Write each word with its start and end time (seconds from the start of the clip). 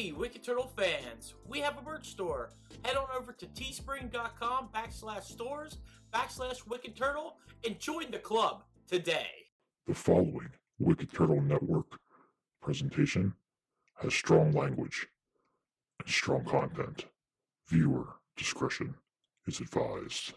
Hey, 0.00 0.12
Wicked 0.12 0.42
Turtle 0.42 0.72
fans, 0.78 1.34
we 1.46 1.58
have 1.58 1.76
a 1.76 1.82
merch 1.82 2.08
store. 2.08 2.52
Head 2.86 2.96
on 2.96 3.08
over 3.14 3.32
to 3.32 3.44
teespring.com 3.44 4.70
backslash 4.74 5.24
stores 5.24 5.76
backslash 6.10 6.66
Wicked 6.66 6.96
Turtle 6.96 7.36
and 7.66 7.78
join 7.78 8.10
the 8.10 8.18
club 8.18 8.62
today. 8.88 9.28
The 9.86 9.92
following 9.92 10.48
Wicked 10.78 11.12
Turtle 11.12 11.42
Network 11.42 12.00
presentation 12.62 13.34
has 13.96 14.14
strong 14.14 14.52
language 14.52 15.06
and 15.98 16.08
strong 16.08 16.46
content. 16.46 17.04
Viewer 17.68 18.06
discretion 18.38 18.94
is 19.46 19.60
advised. 19.60 20.32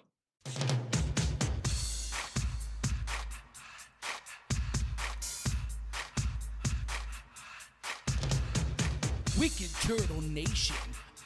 Wicked 9.43 9.71
Turtle 9.81 10.21
Nation, 10.21 10.77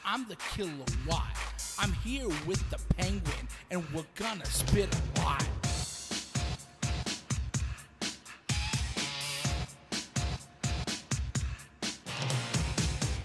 I'm 0.04 0.26
the 0.26 0.34
Killer 0.52 0.72
Watt. 1.06 1.22
I'm 1.78 1.92
here 1.92 2.26
with 2.48 2.68
the 2.68 2.80
Penguin, 2.96 3.46
and 3.70 3.84
we're 3.94 4.02
gonna 4.16 4.44
spit 4.44 4.92
a 4.92 5.20
lot. 5.20 5.46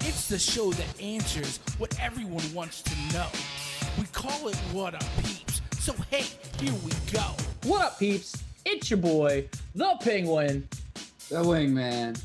It's 0.01 0.27
the 0.27 0.37
show 0.37 0.71
that 0.73 1.01
answers 1.01 1.59
what 1.79 1.99
everyone 1.99 2.43
wants 2.53 2.83
to 2.83 2.95
know. 3.13 3.25
We 3.97 4.05
call 4.13 4.47
it 4.47 4.55
What 4.73 4.93
Up 4.93 5.03
Peeps, 5.23 5.63
so 5.79 5.95
hey, 6.11 6.25
here 6.59 6.73
we 6.85 6.91
go. 7.11 7.31
What 7.63 7.81
up, 7.81 7.97
peeps? 7.97 8.43
It's 8.63 8.91
your 8.91 8.99
boy, 8.99 9.49
the 9.73 9.97
Penguin, 10.01 10.67
The 11.29 11.37
wingman. 11.37 12.21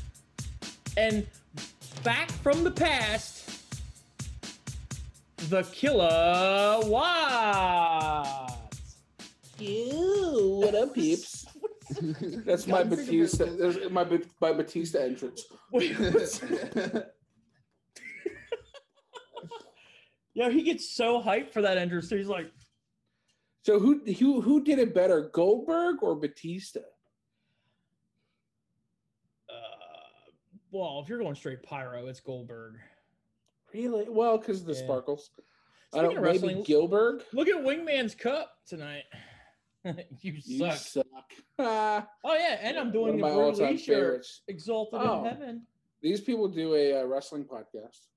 and 0.95 1.25
back 2.03 2.29
from 2.31 2.63
the 2.63 2.71
past, 2.71 3.61
the 5.49 5.63
Killer 5.63 6.79
Watts. 6.83 8.53
Ew, 9.59 10.59
what 10.61 10.75
up, 10.75 10.93
peeps? 10.93 11.45
That's 12.45 12.67
my 12.67 12.83
Batista. 12.83 13.45
That's 13.45 13.89
my 13.89 14.05
my 14.39 14.53
Batista 14.53 14.99
entrance. 14.99 15.43
yeah, 20.33 20.49
he 20.49 20.63
gets 20.63 20.89
so 20.95 21.21
hyped 21.21 21.51
for 21.51 21.61
that 21.61 21.77
entrance. 21.77 22.09
He's 22.09 22.27
like, 22.27 22.51
So 23.63 23.79
who 23.79 24.01
who 24.05 24.41
who 24.41 24.63
did 24.63 24.79
it 24.79 24.93
better, 24.93 25.29
Goldberg 25.33 26.01
or 26.03 26.15
Batista? 26.15 26.79
uh, 29.49 29.53
well, 30.71 31.01
if 31.03 31.09
you're 31.09 31.19
going 31.19 31.35
straight 31.35 31.63
pyro, 31.63 32.07
it's 32.07 32.19
Goldberg. 32.19 32.75
Really? 33.73 34.07
Well, 34.09 34.37
because 34.37 34.61
of 34.61 34.65
the 34.67 34.73
Yeah. 34.73 34.79
sparkles. 34.83 35.31
I 35.93 35.99
Speaking 35.99 36.15
don't. 36.23 36.35
of 36.35 36.41
Maybe 36.43 36.63
Gilbert. 36.63 37.25
look 37.33 37.47
at 37.47 37.55
Wingman's 37.63 38.13
Cup 38.15 38.51
tonight. 38.67 39.03
you 39.83 40.33
You 40.43 40.57
suck. 40.71 40.75
suck. 40.77 41.33
Ah, 41.57 42.07
Oh 42.23 42.33
yeah, 42.35 42.59
and 42.61 42.77
I'm 42.77 42.91
doing 42.91 43.15
the 43.17 43.21
my 43.23 43.31
all-time 43.31 43.77
favorites. 43.77 44.41
Exalted 44.47 44.99
Oh. 45.01 45.19
in 45.19 45.25
Heaven. 45.25 45.67
These 46.01 46.21
people 46.21 46.47
do 46.47 46.75
a 46.75 47.01
uh, 47.01 47.05
wrestling 47.05 47.45
podcast. 47.45 48.07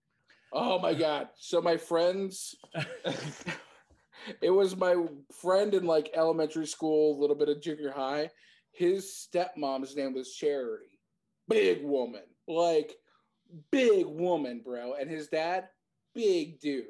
Oh 0.53 0.79
my 0.79 0.93
god! 0.93 1.29
So 1.37 1.63
my 1.63 1.77
friends, 1.79 2.55
it 4.41 4.51
was 4.51 4.77
my 4.77 4.95
friend 5.41 5.75
in 5.75 5.85
like 5.87 6.11
elementary 6.15 6.67
school, 6.67 7.17
a 7.17 7.21
little 7.21 7.37
bit 7.37 7.49
of 7.49 7.61
junior 7.63 7.91
high. 7.91 8.31
His 8.73 9.07
stepmom's 9.33 9.97
name 9.97 10.15
was 10.15 10.35
Charity. 10.35 10.99
Big 11.49 11.83
woman, 11.83 12.23
like 12.55 12.95
big 13.71 14.07
woman, 14.07 14.63
bro. 14.65 14.95
And 14.95 15.11
his 15.11 15.29
dad, 15.29 15.69
big 16.15 16.61
dude. 16.61 16.85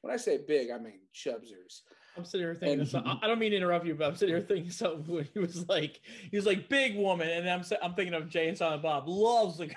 When 0.00 0.12
I 0.12 0.16
say 0.16 0.38
big, 0.46 0.70
I 0.70 0.78
mean 0.78 1.00
Chubsers. 1.14 1.82
I'm 2.16 2.24
sitting 2.24 2.46
here 2.46 2.54
thinking. 2.54 2.88
And- 2.98 3.18
I 3.22 3.26
don't 3.26 3.38
mean 3.38 3.50
to 3.50 3.56
interrupt 3.58 3.86
you, 3.86 3.94
but 3.94 4.06
I'm 4.08 4.16
sitting 4.16 4.34
here 4.34 4.44
thinking 4.44 4.70
something. 4.70 5.14
When 5.14 5.28
he 5.34 5.38
was 5.38 5.68
like, 5.68 6.00
he 6.30 6.36
was 6.36 6.46
like 6.46 6.68
big 6.68 6.96
woman, 6.96 7.28
and 7.28 7.48
I'm 7.48 7.62
I'm 7.82 7.94
thinking 7.94 8.14
of 8.14 8.28
Jay 8.28 8.48
and 8.48 8.56
Silent 8.56 8.82
Bob 8.82 9.04
loves 9.06 9.58
the. 9.58 9.70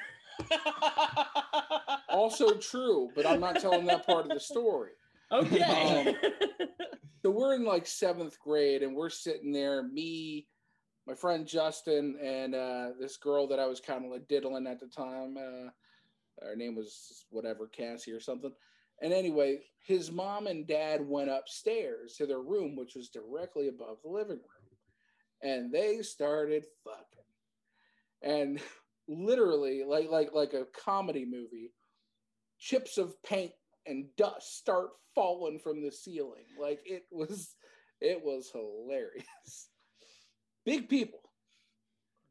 Also 2.09 2.55
true, 2.55 3.09
but 3.15 3.25
I'm 3.25 3.39
not 3.39 3.59
telling 3.59 3.85
that 3.85 4.05
part 4.05 4.25
of 4.25 4.29
the 4.29 4.39
story. 4.39 4.91
okay. 5.31 5.61
Um, 5.61 6.15
so 7.21 7.29
we're 7.29 7.55
in 7.55 7.65
like 7.65 7.85
seventh 7.85 8.39
grade, 8.39 8.83
and 8.83 8.95
we're 8.95 9.09
sitting 9.09 9.51
there, 9.51 9.83
me, 9.83 10.47
my 11.09 11.15
friend 11.15 11.47
Justin, 11.47 12.17
and 12.23 12.53
uh, 12.53 12.89
this 12.99 13.17
girl 13.17 13.47
that 13.47 13.59
I 13.59 13.65
was 13.65 13.79
kind 13.79 14.05
of 14.05 14.11
like 14.11 14.27
diddling 14.27 14.67
at 14.67 14.79
the 14.79 14.85
time. 14.85 15.37
Uh, 15.37 15.71
her 16.45 16.55
name 16.55 16.75
was 16.75 17.25
whatever 17.31 17.67
Cassie 17.67 18.11
or 18.11 18.19
something. 18.19 18.51
And 19.01 19.11
anyway, 19.11 19.61
his 19.83 20.11
mom 20.11 20.45
and 20.45 20.67
dad 20.67 21.01
went 21.01 21.31
upstairs 21.31 22.13
to 22.17 22.27
their 22.27 22.41
room, 22.41 22.75
which 22.75 22.93
was 22.95 23.09
directly 23.09 23.69
above 23.69 23.97
the 24.03 24.09
living 24.09 24.37
room, 24.37 24.77
and 25.41 25.73
they 25.73 26.03
started 26.03 26.65
fucking. 26.83 27.01
And 28.21 28.61
literally, 29.07 29.83
like 29.83 30.11
like 30.11 30.29
like 30.31 30.53
a 30.53 30.67
comedy 30.79 31.25
movie, 31.25 31.71
chips 32.59 32.99
of 32.99 33.21
paint 33.23 33.53
and 33.87 34.05
dust 34.15 34.59
start 34.59 34.89
falling 35.15 35.57
from 35.57 35.81
the 35.81 35.91
ceiling. 35.91 36.45
Like 36.61 36.81
it 36.85 37.05
was, 37.11 37.55
it 37.99 38.21
was 38.23 38.51
hilarious. 38.53 39.68
Big 40.65 40.87
people 40.89 41.19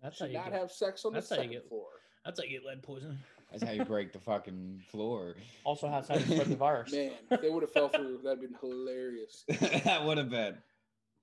that's 0.02 0.18
how 0.20 0.26
should 0.26 0.32
you 0.32 0.38
not 0.38 0.50
get. 0.50 0.60
have 0.60 0.70
sex 0.70 1.04
on 1.04 1.12
the 1.12 1.16
that's 1.20 1.30
how 1.30 1.36
you 1.36 1.42
second 1.42 1.52
get- 1.54 1.68
floor. 1.68 1.86
That's 2.24 2.38
how 2.40 2.44
you 2.44 2.58
get 2.58 2.64
lead 2.66 2.82
poison. 2.82 3.18
That's 3.50 3.62
how 3.64 3.70
you 3.72 3.84
break 3.84 4.12
the 4.12 4.18
fucking 4.18 4.82
floor. 4.90 5.34
Also, 5.64 5.88
that's 5.88 6.08
how 6.08 6.16
you 6.16 6.20
spread 6.20 6.48
the 6.48 6.56
virus. 6.56 6.92
Man, 6.92 7.12
they 7.40 7.48
would 7.48 7.62
have 7.62 7.72
fell 7.72 7.88
through. 7.88 8.20
That'd 8.22 8.40
been 8.42 8.54
hilarious. 8.60 9.44
that 9.84 10.04
would 10.04 10.18
have 10.18 10.28
been. 10.28 10.56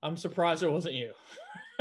I'm 0.02 0.16
surprised 0.16 0.62
it 0.64 0.70
wasn't 0.72 0.94
you. 0.94 1.12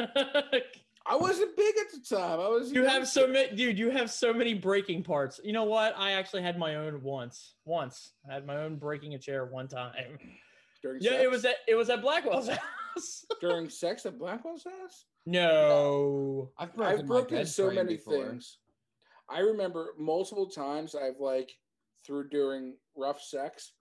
I 1.08 1.16
wasn't 1.16 1.56
big 1.58 1.76
at 1.80 1.92
the 1.92 2.16
time. 2.16 2.40
I 2.40 2.48
was. 2.48 2.72
you 2.72 2.84
have 2.84 3.08
so 3.08 3.28
many, 3.28 3.56
dude. 3.56 3.78
You 3.80 3.90
have 3.90 4.10
so 4.12 4.34
many 4.34 4.54
breaking 4.54 5.04
parts. 5.04 5.40
You 5.44 5.54
know 5.54 5.64
what? 5.66 5.96
I 5.98 6.12
actually 6.12 6.42
had 6.44 6.58
my 6.60 6.76
own 6.76 7.02
once. 7.04 7.56
Once 7.66 8.12
I 8.30 8.34
had 8.34 8.46
my 8.46 8.58
own 8.58 8.76
breaking 8.78 9.14
a 9.16 9.20
chair 9.20 9.46
one 9.46 9.68
time. 9.68 9.94
during 10.82 11.02
Yeah, 11.02 11.12
sex? 11.12 11.24
it 11.24 11.32
was 11.32 11.46
at 11.46 11.56
it 11.68 11.76
was 11.76 11.90
at 11.90 12.02
Blackwell's 12.02 12.50
house. 12.96 13.26
during 13.42 13.70
sex 13.70 14.06
at 14.06 14.18
Blackwell's 14.18 14.64
house. 14.64 15.06
no. 15.26 16.52
I've 16.58 16.76
broken, 16.76 17.00
I've 17.00 17.06
broken 17.06 17.46
so 17.46 17.72
many 17.72 17.96
before. 17.96 18.28
things. 18.28 18.58
I 19.30 19.40
remember 19.40 19.94
multiple 19.98 20.48
times 20.48 20.96
I've 20.96 21.20
like 21.20 21.52
through 22.06 22.30
during 22.30 22.76
rough 22.96 23.22
sex 23.22 23.72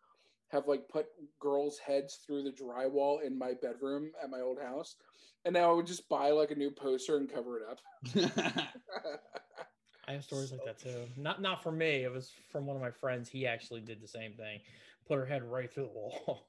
have 0.48 0.66
like 0.66 0.88
put 0.88 1.06
girls' 1.40 1.78
heads 1.78 2.20
through 2.26 2.44
the 2.44 2.52
drywall 2.52 3.22
in 3.22 3.36
my 3.38 3.52
bedroom 3.60 4.10
at 4.22 4.30
my 4.30 4.40
old 4.40 4.58
house. 4.60 4.96
And 5.44 5.52
now 5.52 5.70
I 5.70 5.74
would 5.74 5.86
just 5.86 6.08
buy 6.08 6.30
like 6.30 6.50
a 6.52 6.54
new 6.54 6.70
poster 6.70 7.18
and 7.18 7.30
cover 7.30 7.58
it 7.58 7.64
up. 7.70 7.80
I 10.08 10.12
have 10.12 10.24
stories 10.24 10.52
like 10.52 10.64
that 10.64 10.78
too. 10.78 11.06
Not 11.16 11.42
not 11.42 11.62
for 11.62 11.72
me. 11.72 12.04
It 12.04 12.12
was 12.12 12.32
from 12.50 12.66
one 12.66 12.76
of 12.76 12.82
my 12.82 12.90
friends. 12.90 13.28
He 13.28 13.46
actually 13.46 13.80
did 13.80 14.02
the 14.02 14.08
same 14.08 14.32
thing. 14.34 14.60
Put 15.06 15.18
her 15.18 15.26
head 15.26 15.42
right 15.42 15.72
through 15.72 15.84
the 15.84 15.90
wall. 15.90 16.46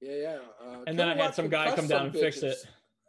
Yeah, 0.00 0.14
yeah. 0.14 0.38
Uh, 0.64 0.82
And 0.86 0.98
then 0.98 1.08
I 1.08 1.14
had 1.14 1.34
some 1.34 1.48
guy 1.48 1.74
come 1.74 1.86
down 1.86 2.06
and 2.06 2.12
fix 2.14 2.42
it. 2.42 2.56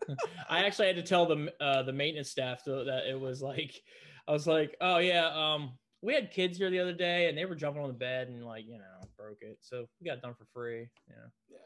I 0.50 0.66
actually 0.66 0.88
had 0.88 0.96
to 0.96 1.04
tell 1.04 1.26
the 1.26 1.54
uh, 1.62 1.84
the 1.84 1.94
maintenance 1.94 2.30
staff 2.30 2.64
to, 2.64 2.84
that 2.86 3.10
it 3.10 3.20
was 3.20 3.42
like 3.42 3.82
I 4.28 4.32
was 4.32 4.48
like, 4.48 4.76
oh 4.82 4.98
yeah, 4.98 5.28
um, 5.34 5.78
we 6.02 6.14
had 6.14 6.32
kids 6.32 6.58
here 6.58 6.70
the 6.72 6.80
other 6.80 6.94
day 6.94 7.30
and 7.30 7.38
they 7.38 7.46
were 7.46 7.56
jumping 7.56 7.82
on 7.84 7.88
the 7.88 7.94
bed 7.94 8.28
and 8.28 8.44
like 8.44 8.66
you 8.66 8.78
know 8.78 9.08
broke 9.18 9.38
it, 9.42 9.58
so 9.62 9.86
we 10.00 10.08
got 10.08 10.18
it 10.18 10.22
done 10.22 10.34
for 10.34 10.46
free. 10.54 10.90
Yeah. 11.08 11.28
Yeah. 11.50 11.58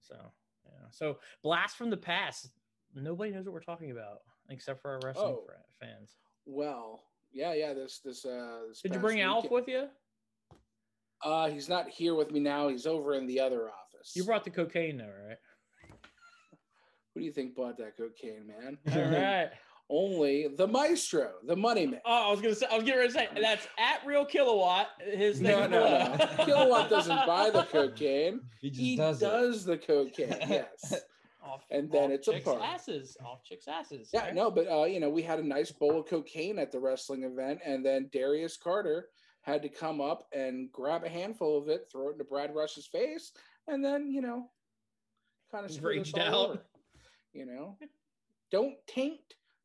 So 0.00 0.16
yeah. 0.64 0.86
So 0.90 1.18
blast 1.42 1.76
from 1.76 1.90
the 1.90 1.96
past. 1.96 2.50
Nobody 2.94 3.30
knows 3.30 3.44
what 3.44 3.52
we're 3.54 3.60
talking 3.60 3.90
about 3.90 4.18
except 4.48 4.80
for 4.80 4.92
our 4.92 5.00
wrestling 5.04 5.36
Oh. 5.38 5.46
fans. 5.80 6.16
Well, 6.46 7.02
yeah, 7.32 7.52
yeah. 7.52 7.74
This, 7.74 8.00
this, 8.04 8.24
uh, 8.24 8.60
this 8.68 8.80
Did 8.80 8.94
you 8.94 9.00
bring 9.00 9.20
Alf 9.20 9.50
with 9.50 9.68
you? 9.68 9.88
Uh, 11.22 11.50
he's 11.50 11.68
not 11.68 11.88
here 11.88 12.14
with 12.14 12.30
me 12.30 12.40
now. 12.40 12.68
He's 12.68 12.86
over 12.86 13.14
in 13.14 13.26
the 13.26 13.40
other 13.40 13.68
office. 13.68 13.85
You 14.14 14.24
brought 14.24 14.44
the 14.44 14.50
cocaine 14.50 14.98
though, 14.98 15.04
right? 15.28 15.36
Who 17.14 17.20
do 17.20 17.26
you 17.26 17.32
think 17.32 17.54
bought 17.54 17.78
that 17.78 17.96
cocaine, 17.96 18.46
man? 18.46 18.78
All 18.94 19.10
right. 19.10 19.50
Only 19.88 20.48
the 20.48 20.66
maestro, 20.66 21.30
the 21.46 21.54
money 21.54 21.86
man. 21.86 22.00
Oh, 22.04 22.28
I 22.28 22.30
was 22.30 22.40
gonna 22.40 22.56
say, 22.56 22.66
I 22.70 22.74
was 22.74 22.82
getting 22.84 22.98
ready 22.98 23.12
to 23.12 23.18
say 23.18 23.28
that's 23.40 23.68
at 23.78 24.04
real 24.04 24.24
kilowatt. 24.24 24.88
His 25.12 25.36
thing. 25.38 25.44
No, 25.46 25.66
no, 25.68 26.16
no. 26.16 26.44
Kilowatt 26.44 26.90
doesn't 26.90 27.24
buy 27.24 27.50
the 27.50 27.62
cocaine. 27.62 28.40
He 28.60 28.70
just 28.70 28.80
He 28.80 28.96
does, 28.96 29.20
does, 29.20 29.64
the 29.64 29.78
cocaine. 29.78 30.36
Yes. 30.48 30.92
Off, 31.40 31.64
And 31.70 31.88
then 31.92 32.06
off 32.06 32.10
it's 32.10 32.26
a 32.26 32.32
chicks' 32.32 32.44
party. 32.44 32.64
asses. 32.64 33.16
Off 33.24 33.44
chicks' 33.44 33.68
asses. 33.68 34.10
Yeah, 34.12 34.22
right? 34.24 34.34
no, 34.34 34.50
but 34.50 34.66
uh, 34.68 34.84
you 34.86 34.98
know, 34.98 35.08
we 35.08 35.22
had 35.22 35.38
a 35.38 35.46
nice 35.46 35.70
bowl 35.70 36.00
of 36.00 36.06
cocaine 36.08 36.58
at 36.58 36.72
the 36.72 36.80
wrestling 36.80 37.22
event, 37.22 37.60
and 37.64 37.86
then 37.86 38.10
Darius 38.12 38.56
Carter 38.56 39.10
had 39.42 39.62
to 39.62 39.68
come 39.68 40.00
up 40.00 40.26
and 40.32 40.72
grab 40.72 41.04
a 41.04 41.08
handful 41.08 41.56
of 41.56 41.68
it, 41.68 41.86
throw 41.92 42.08
it 42.08 42.12
into 42.14 42.24
Brad 42.24 42.52
Rush's 42.52 42.88
face, 42.88 43.30
and 43.68 43.84
then 43.84 44.10
you 44.10 44.20
know, 44.20 44.50
kind 45.50 45.64
of 45.64 45.84
Raged 45.84 46.18
out. 46.18 46.62
You 47.32 47.46
know, 47.46 47.76
don't 48.50 48.74
taint 48.86 49.20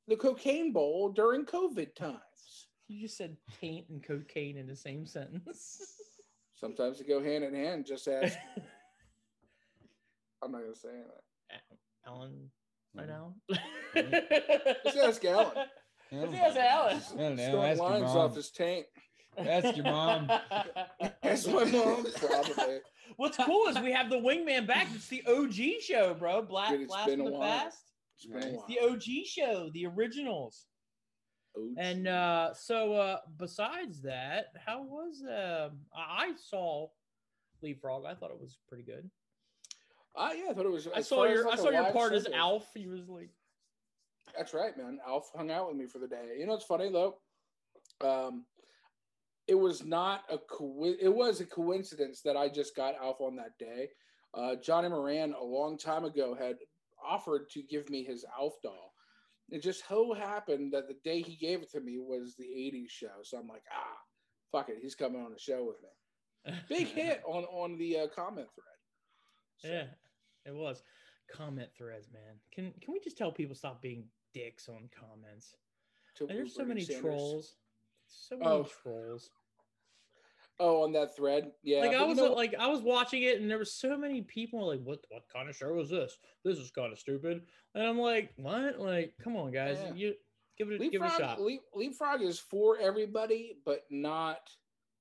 the 0.08 0.16
cocaine 0.16 0.74
bowl 0.74 1.10
during 1.10 1.46
COVID 1.46 1.96
times. 1.96 2.68
You 2.88 3.02
just 3.02 3.18
said 3.18 3.38
taint 3.60 3.88
and 3.90 4.04
cocaine 4.04 4.58
in 4.58 4.68
the 4.68 4.76
same 4.76 5.06
sentence. 5.06 5.82
Sometimes 6.56 7.00
they 7.00 7.06
go 7.06 7.24
hand 7.24 7.44
in 7.44 7.54
hand. 7.54 7.86
Just 7.86 8.08
ask. 8.08 8.38
I'm 10.44 10.52
not 10.52 10.62
gonna 10.62 10.76
say 10.76 10.90
anything. 10.90 11.80
Alan, 12.06 12.50
hmm. 12.94 13.00
right 13.00 13.08
now. 13.08 13.34
Hmm. 13.96 14.12
Just 14.86 14.98
ask 14.98 15.26
Alan. 15.26 15.52
Let's 16.12 16.34
ask 16.34 16.58
Alan. 16.58 16.98
I 16.98 17.18
don't 17.18 17.36
know. 17.38 17.44
Stealing 17.44 17.70
Ask 17.70 17.80
your 17.80 17.90
lines 17.90 18.04
mom. 18.04 18.18
off 18.18 18.36
his 18.36 18.52
taint. 18.52 18.86
Ask 19.38 19.78
your 19.78 19.86
mom. 19.86 20.30
Ask 21.24 21.48
my 21.48 21.64
mom. 21.64 22.06
Probably. 22.18 22.80
What's 23.18 23.38
cool 23.38 23.68
is 23.68 23.80
we 23.80 23.92
have 23.92 24.10
the 24.10 24.18
Wingman 24.18 24.68
back. 24.68 24.88
It's 24.94 25.08
the 25.08 25.24
OG 25.28 25.82
show, 25.82 26.14
bro. 26.14 26.42
Black 26.42 26.72
Dude, 26.72 26.88
Blast 26.88 27.10
from 27.10 27.26
the 27.26 27.32
while. 27.32 27.42
Past. 27.42 27.92
It's 28.18 28.26
been 28.26 28.38
a 28.42 28.46
Nice. 28.46 28.54
while. 28.56 28.66
The 28.68 28.80
OG 28.80 29.26
show, 29.26 29.70
the 29.74 29.86
originals. 29.88 30.66
OG. 31.58 31.64
And 31.78 32.08
uh 32.08 32.54
so 32.54 32.94
uh 32.94 33.18
besides 33.38 34.02
that, 34.04 34.48
how 34.66 34.84
was 34.84 35.24
uh 35.24 35.70
I 35.96 36.34
saw 36.38 36.88
Leapfrog. 37.62 38.06
I 38.06 38.16
thought 38.16 38.32
it 38.32 38.40
was 38.40 38.58
pretty 38.68 38.84
good. 38.84 39.10
Ah, 40.16 40.32
yeah, 40.34 40.50
I 40.50 40.54
thought 40.54 40.66
it 40.66 40.72
was. 40.72 40.88
I 40.94 41.02
saw 41.02 41.26
your 41.26 41.48
I 41.50 41.56
saw 41.56 41.70
your 41.70 41.92
part 41.92 42.14
as 42.14 42.28
Alf. 42.28 42.68
He 42.74 42.88
was 42.88 43.08
like 43.08 43.30
That's 44.38 44.54
right, 44.54 44.76
man. 44.78 45.00
Alf 45.08 45.32
hung 45.36 45.52
out 45.52 45.68
with 45.68 45.78
me 45.78 45.86
for 45.88 46.00
the 46.00 46.08
day. 46.08 46.36
You 46.40 46.46
know, 46.48 46.54
it's 46.54 46.66
funny 46.66 46.92
though. 46.92 47.18
Um, 48.02 48.46
it 49.48 49.56
was 49.56 49.84
not 49.84 50.24
a 50.30 50.38
co- 50.38 50.96
it 51.00 51.14
was 51.14 51.42
a 51.42 51.46
coincidence 51.46 52.22
that 52.22 52.38
I 52.38 52.50
just 52.50 52.76
got 52.76 52.96
Alf 52.96 53.22
on 53.22 53.36
that 53.38 53.58
day. 53.60 53.90
Uh, 54.34 54.56
Johnny 54.56 54.88
Moran 54.90 55.34
a 55.34 55.44
long 55.44 55.78
time 55.78 56.06
ago 56.06 56.36
had 56.40 56.56
offered 57.06 57.50
to 57.52 57.64
give 57.64 57.90
me 57.90 58.04
his 58.04 58.26
Alf 58.40 58.54
doll. 58.64 58.94
It 59.50 59.62
just 59.62 59.88
so 59.88 60.14
happened 60.14 60.72
that 60.74 60.88
the 60.88 60.96
day 61.04 61.22
he 61.22 61.36
gave 61.36 61.62
it 61.62 61.72
to 61.72 61.82
me 61.82 61.98
was 62.00 62.36
the 62.38 62.46
'80s 62.46 62.90
show, 62.90 63.22
so 63.24 63.38
I'm 63.38 63.48
like, 63.48 63.64
ah, 63.74 63.98
fuck 64.52 64.70
it, 64.70 64.78
he's 64.82 64.96
coming 64.96 65.22
on 65.22 65.34
the 65.34 65.40
show 65.40 65.66
with 65.66 65.82
me. 65.82 66.60
Big 66.70 66.88
hit 66.96 67.22
on 67.26 67.44
on 67.46 67.78
the 67.78 68.00
uh, 68.00 68.08
comment 68.08 68.48
thread. 68.56 68.78
So, 69.58 69.68
Yeah, 69.68 69.86
it 70.46 70.56
was. 70.56 70.84
Comment 71.32 71.70
threads, 71.78 72.08
man. 72.14 72.40
Can 72.54 72.74
can 72.82 72.94
we 72.94 73.00
just 73.00 73.18
tell 73.18 73.32
people 73.32 73.56
stop 73.56 73.82
being 73.82 74.06
dicks 74.34 74.70
on 74.70 74.90
comments? 74.98 75.56
there's 76.28 76.56
so 76.56 76.66
many 76.66 76.82
Sanders. 76.82 77.02
trolls. 77.02 77.56
So 78.12 78.38
many 78.38 78.50
Oh. 78.50 78.64
trolls. 78.64 79.30
Oh, 80.60 80.84
on 80.84 80.92
that 80.92 81.16
thread, 81.16 81.52
yeah. 81.64 81.80
like 81.80 81.96
I 81.96 82.02
you 82.02 82.08
was 82.10 82.18
know 82.18 82.34
uh, 82.34 82.36
like 82.36 82.54
I 82.54 82.68
was 82.68 82.82
watching 82.82 83.24
it 83.24 83.42
and 83.42 83.50
there 83.50 83.58
were 83.58 83.66
so 83.66 83.98
many 83.98 84.22
people 84.22 84.68
like 84.68 84.80
what 84.84 85.00
what 85.10 85.24
kind 85.28 85.50
of 85.50 85.56
show 85.56 85.80
is 85.80 85.90
this? 85.90 86.20
This 86.44 86.60
is 86.60 86.70
kind 86.70 86.92
of 86.94 87.00
stupid. 87.00 87.48
And 87.74 87.84
I'm 87.88 87.98
like, 87.98 88.32
what? 88.36 88.80
Like, 88.80 89.14
come 89.24 89.36
on, 89.38 89.52
guys, 89.52 89.80
Yeah. 89.84 89.94
you 89.96 90.14
give 90.58 90.70
it 90.70 90.76
a, 90.80 90.90
give 90.90 91.02
it 91.02 91.06
a 91.06 91.08
Leapfrog, 91.08 91.20
shot. 91.20 91.42
leap, 91.42 91.62
leapfrog 91.74 92.22
is 92.22 92.38
for 92.38 92.78
everybody, 92.78 93.58
but 93.66 93.86
not 93.90 94.52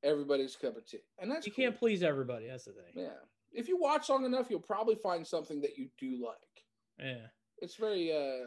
everybody's 0.02 0.56
cup 0.56 0.78
of 0.78 0.86
tea. 0.86 1.00
And 1.18 1.30
that's 1.30 1.46
You 1.46 1.52
cool. 1.52 1.64
can't 1.64 1.76
please 1.78 2.02
everybody. 2.02 2.46
That's 2.46 2.64
the 2.64 2.72
thing. 2.72 2.92
Yeah. 2.94 3.18
If 3.52 3.68
you 3.68 3.76
watch 3.76 4.08
long 4.08 4.24
enough, 4.24 4.46
you'll 4.48 4.60
probably 4.60 4.94
find 4.94 5.26
something 5.26 5.60
that 5.60 5.76
you 5.76 5.90
do 5.98 6.24
like. 6.24 6.64
Yeah. 6.98 7.26
It's 7.58 7.74
very 7.74 8.10
uh 8.12 8.46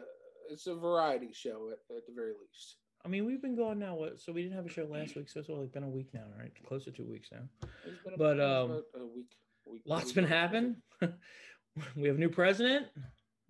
it's 0.50 0.66
a 0.66 0.74
variety 0.74 1.32
show 1.32 1.70
at, 1.70 1.96
at 1.96 2.06
the 2.06 2.12
very 2.12 2.32
least. 2.32 2.78
I 3.04 3.08
mean, 3.08 3.26
we've 3.26 3.42
been 3.42 3.54
going 3.56 3.78
now. 3.78 3.94
What? 3.96 4.18
So 4.20 4.32
we 4.32 4.42
didn't 4.42 4.56
have 4.56 4.66
a 4.66 4.70
show 4.70 4.86
last 4.86 5.14
week, 5.14 5.28
so 5.28 5.40
it's 5.40 5.50
only 5.50 5.66
been 5.66 5.82
a 5.84 5.88
week 5.88 6.08
now, 6.14 6.24
right? 6.38 6.50
Close 6.66 6.84
to 6.84 6.90
two 6.90 7.04
weeks 7.04 7.28
now. 7.30 7.40
It's 7.86 8.02
been 8.02 8.14
But, 8.16 8.38
it's 8.38 8.42
um, 8.42 8.70
a 8.70 9.04
week, 9.04 9.26
a 9.66 9.70
week, 9.70 9.82
Lots 9.86 10.06
week 10.06 10.14
been 10.14 10.24
or 10.24 10.28
happening. 10.28 10.76
we 11.96 12.08
have 12.08 12.16
a 12.16 12.18
new 12.20 12.30
president. 12.30 12.86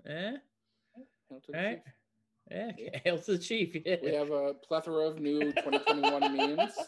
Eh? 0.07 0.33
Hail 1.31 1.41
to 1.47 1.53
Right? 1.53 1.83
chief. 1.85 1.95
Yeah. 2.51 2.71
Yeah. 2.79 2.99
Hail 3.05 3.19
to 3.19 3.33
the 3.33 3.39
chief. 3.39 3.77
Yeah. 3.87 3.97
We 4.03 4.13
have 4.15 4.31
a 4.31 4.55
plethora 4.55 5.07
of 5.07 5.21
new 5.21 5.41
2021 5.53 6.37
memes. 6.37 6.73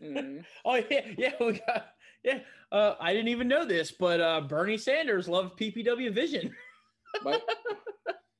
Mhm. 0.00 0.44
Oh 0.64 0.74
yeah, 0.76 1.00
yeah, 1.18 1.32
we 1.40 1.52
got 1.66 1.86
yeah. 2.22 2.40
Uh, 2.70 2.94
I 3.00 3.12
didn't 3.12 3.28
even 3.28 3.48
know 3.48 3.64
this, 3.64 3.90
but 3.90 4.20
uh, 4.20 4.42
Bernie 4.42 4.76
Sanders 4.78 5.26
loved 5.28 5.58
PPW 5.58 6.14
Vision 6.14 6.54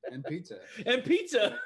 And 0.09 0.23
pizza. 0.23 0.59
and 0.85 1.03
pizza. 1.03 1.59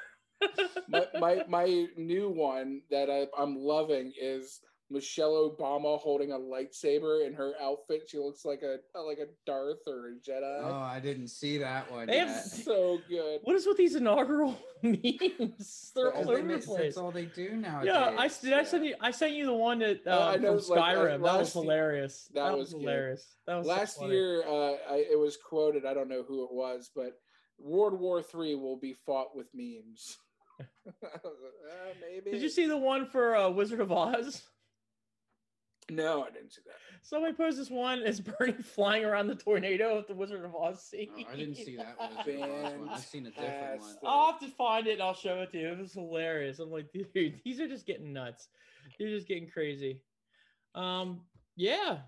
My, 0.88 1.06
my 1.18 1.44
my 1.48 1.86
new 1.96 2.28
one 2.30 2.82
that 2.90 3.10
I, 3.10 3.26
I'm 3.40 3.56
loving 3.56 4.12
is 4.20 4.60
Michelle 4.92 5.48
Obama 5.56 6.00
holding 6.00 6.32
a 6.32 6.36
lightsaber 6.36 7.24
in 7.24 7.32
her 7.34 7.52
outfit. 7.62 8.08
She 8.08 8.18
looks 8.18 8.44
like 8.44 8.62
a 8.62 8.78
like 8.98 9.18
a 9.18 9.26
Darth 9.46 9.86
or 9.86 10.08
a 10.08 10.12
Jedi. 10.30 10.60
Oh, 10.64 10.72
I 10.80 10.98
didn't 10.98 11.28
see 11.28 11.58
that 11.58 11.88
one 11.92 12.08
They 12.08 12.18
have 12.18 12.42
so 12.42 12.98
good. 13.08 13.38
what 13.44 13.54
is 13.54 13.66
with 13.68 13.76
these 13.76 13.94
inaugural 13.94 14.56
memes? 14.82 15.92
They're 15.94 16.12
all 16.12 16.28
over 16.28 16.38
the 16.38 16.42
make- 16.42 16.64
place. 16.66 16.78
That's 16.80 16.96
all 16.96 17.12
they 17.12 17.26
do 17.26 17.50
now. 17.56 17.82
Yeah, 17.84 18.16
I 18.18 18.26
did. 18.26 18.52
I 18.52 18.64
send 18.64 18.84
you. 18.84 18.96
I 19.00 19.12
sent 19.12 19.32
you 19.34 19.46
the 19.46 19.54
one 19.54 19.78
that 19.78 20.00
Oh, 20.06 20.10
uh, 20.10 20.32
I 20.32 20.36
know, 20.38 20.58
from 20.58 20.76
like, 20.76 20.96
uh, 20.96 20.98
Skyrim. 20.98 21.10
that 21.10 21.20
was 21.20 21.30
last- 21.38 21.52
hilarious. 21.52 22.28
that 22.34 22.44
That, 22.46 22.52
was 22.52 22.58
was 22.58 22.72
good. 22.72 22.80
hilarious. 22.80 23.36
That 23.46 23.56
was 23.58 23.66
Last 23.68 23.98
funny. 23.98 24.12
year, 24.14 24.42
uh, 24.44 24.72
I, 24.90 25.04
it 25.12 25.18
was 25.18 25.36
quoted. 25.36 25.86
I 25.86 25.94
don't 25.94 26.08
know 26.08 26.24
who 26.26 26.42
it 26.44 26.50
was, 26.52 26.90
but 26.96 27.12
World 27.60 28.00
War 28.00 28.22
Three 28.22 28.56
will 28.56 28.76
be 28.78 28.94
fought 29.06 29.36
with 29.36 29.46
memes. 29.54 30.18
uh, 31.04 31.28
maybe. 32.00 32.30
Did 32.30 32.42
you 32.42 32.48
see 32.48 32.66
the 32.66 32.76
one 32.76 33.06
for 33.06 33.36
uh, 33.36 33.50
Wizard 33.50 33.80
of 33.80 33.92
Oz? 33.92 34.42
No, 35.90 36.22
I 36.22 36.30
didn't 36.30 36.52
see 36.52 36.62
that. 36.66 36.76
Somebody 37.02 37.34
posted 37.34 37.62
this 37.62 37.70
one. 37.70 38.02
Is 38.02 38.20
Bernie 38.38 38.52
flying 38.52 39.04
around 39.04 39.26
the 39.26 39.34
tornado 39.34 39.98
at 39.98 40.06
the 40.06 40.14
Wizard 40.14 40.44
of 40.44 40.54
Oz 40.54 40.82
scene? 40.82 41.08
Oh, 41.16 41.32
I 41.32 41.36
didn't 41.36 41.56
see 41.56 41.76
that 41.76 41.96
Wizard 42.26 42.42
of 42.42 42.50
Oz 42.50 42.72
one. 42.78 42.88
I've 42.92 43.00
seen 43.00 43.26
a 43.26 43.30
different 43.30 43.80
one. 43.80 43.96
I'll 44.04 44.32
have 44.32 44.40
to 44.40 44.48
find 44.48 44.86
it 44.86 44.94
and 44.94 45.02
I'll 45.02 45.14
show 45.14 45.40
it 45.40 45.50
to 45.52 45.58
you. 45.58 45.68
It 45.68 45.78
was 45.78 45.92
hilarious. 45.92 46.58
I'm 46.58 46.70
like, 46.70 46.86
dude, 46.92 47.40
these 47.44 47.60
are 47.60 47.68
just 47.68 47.86
getting 47.86 48.12
nuts. 48.12 48.48
They're 48.98 49.08
just 49.08 49.28
getting 49.28 49.48
crazy. 49.48 50.02
Um, 50.74 51.22
yeah. 51.56 51.98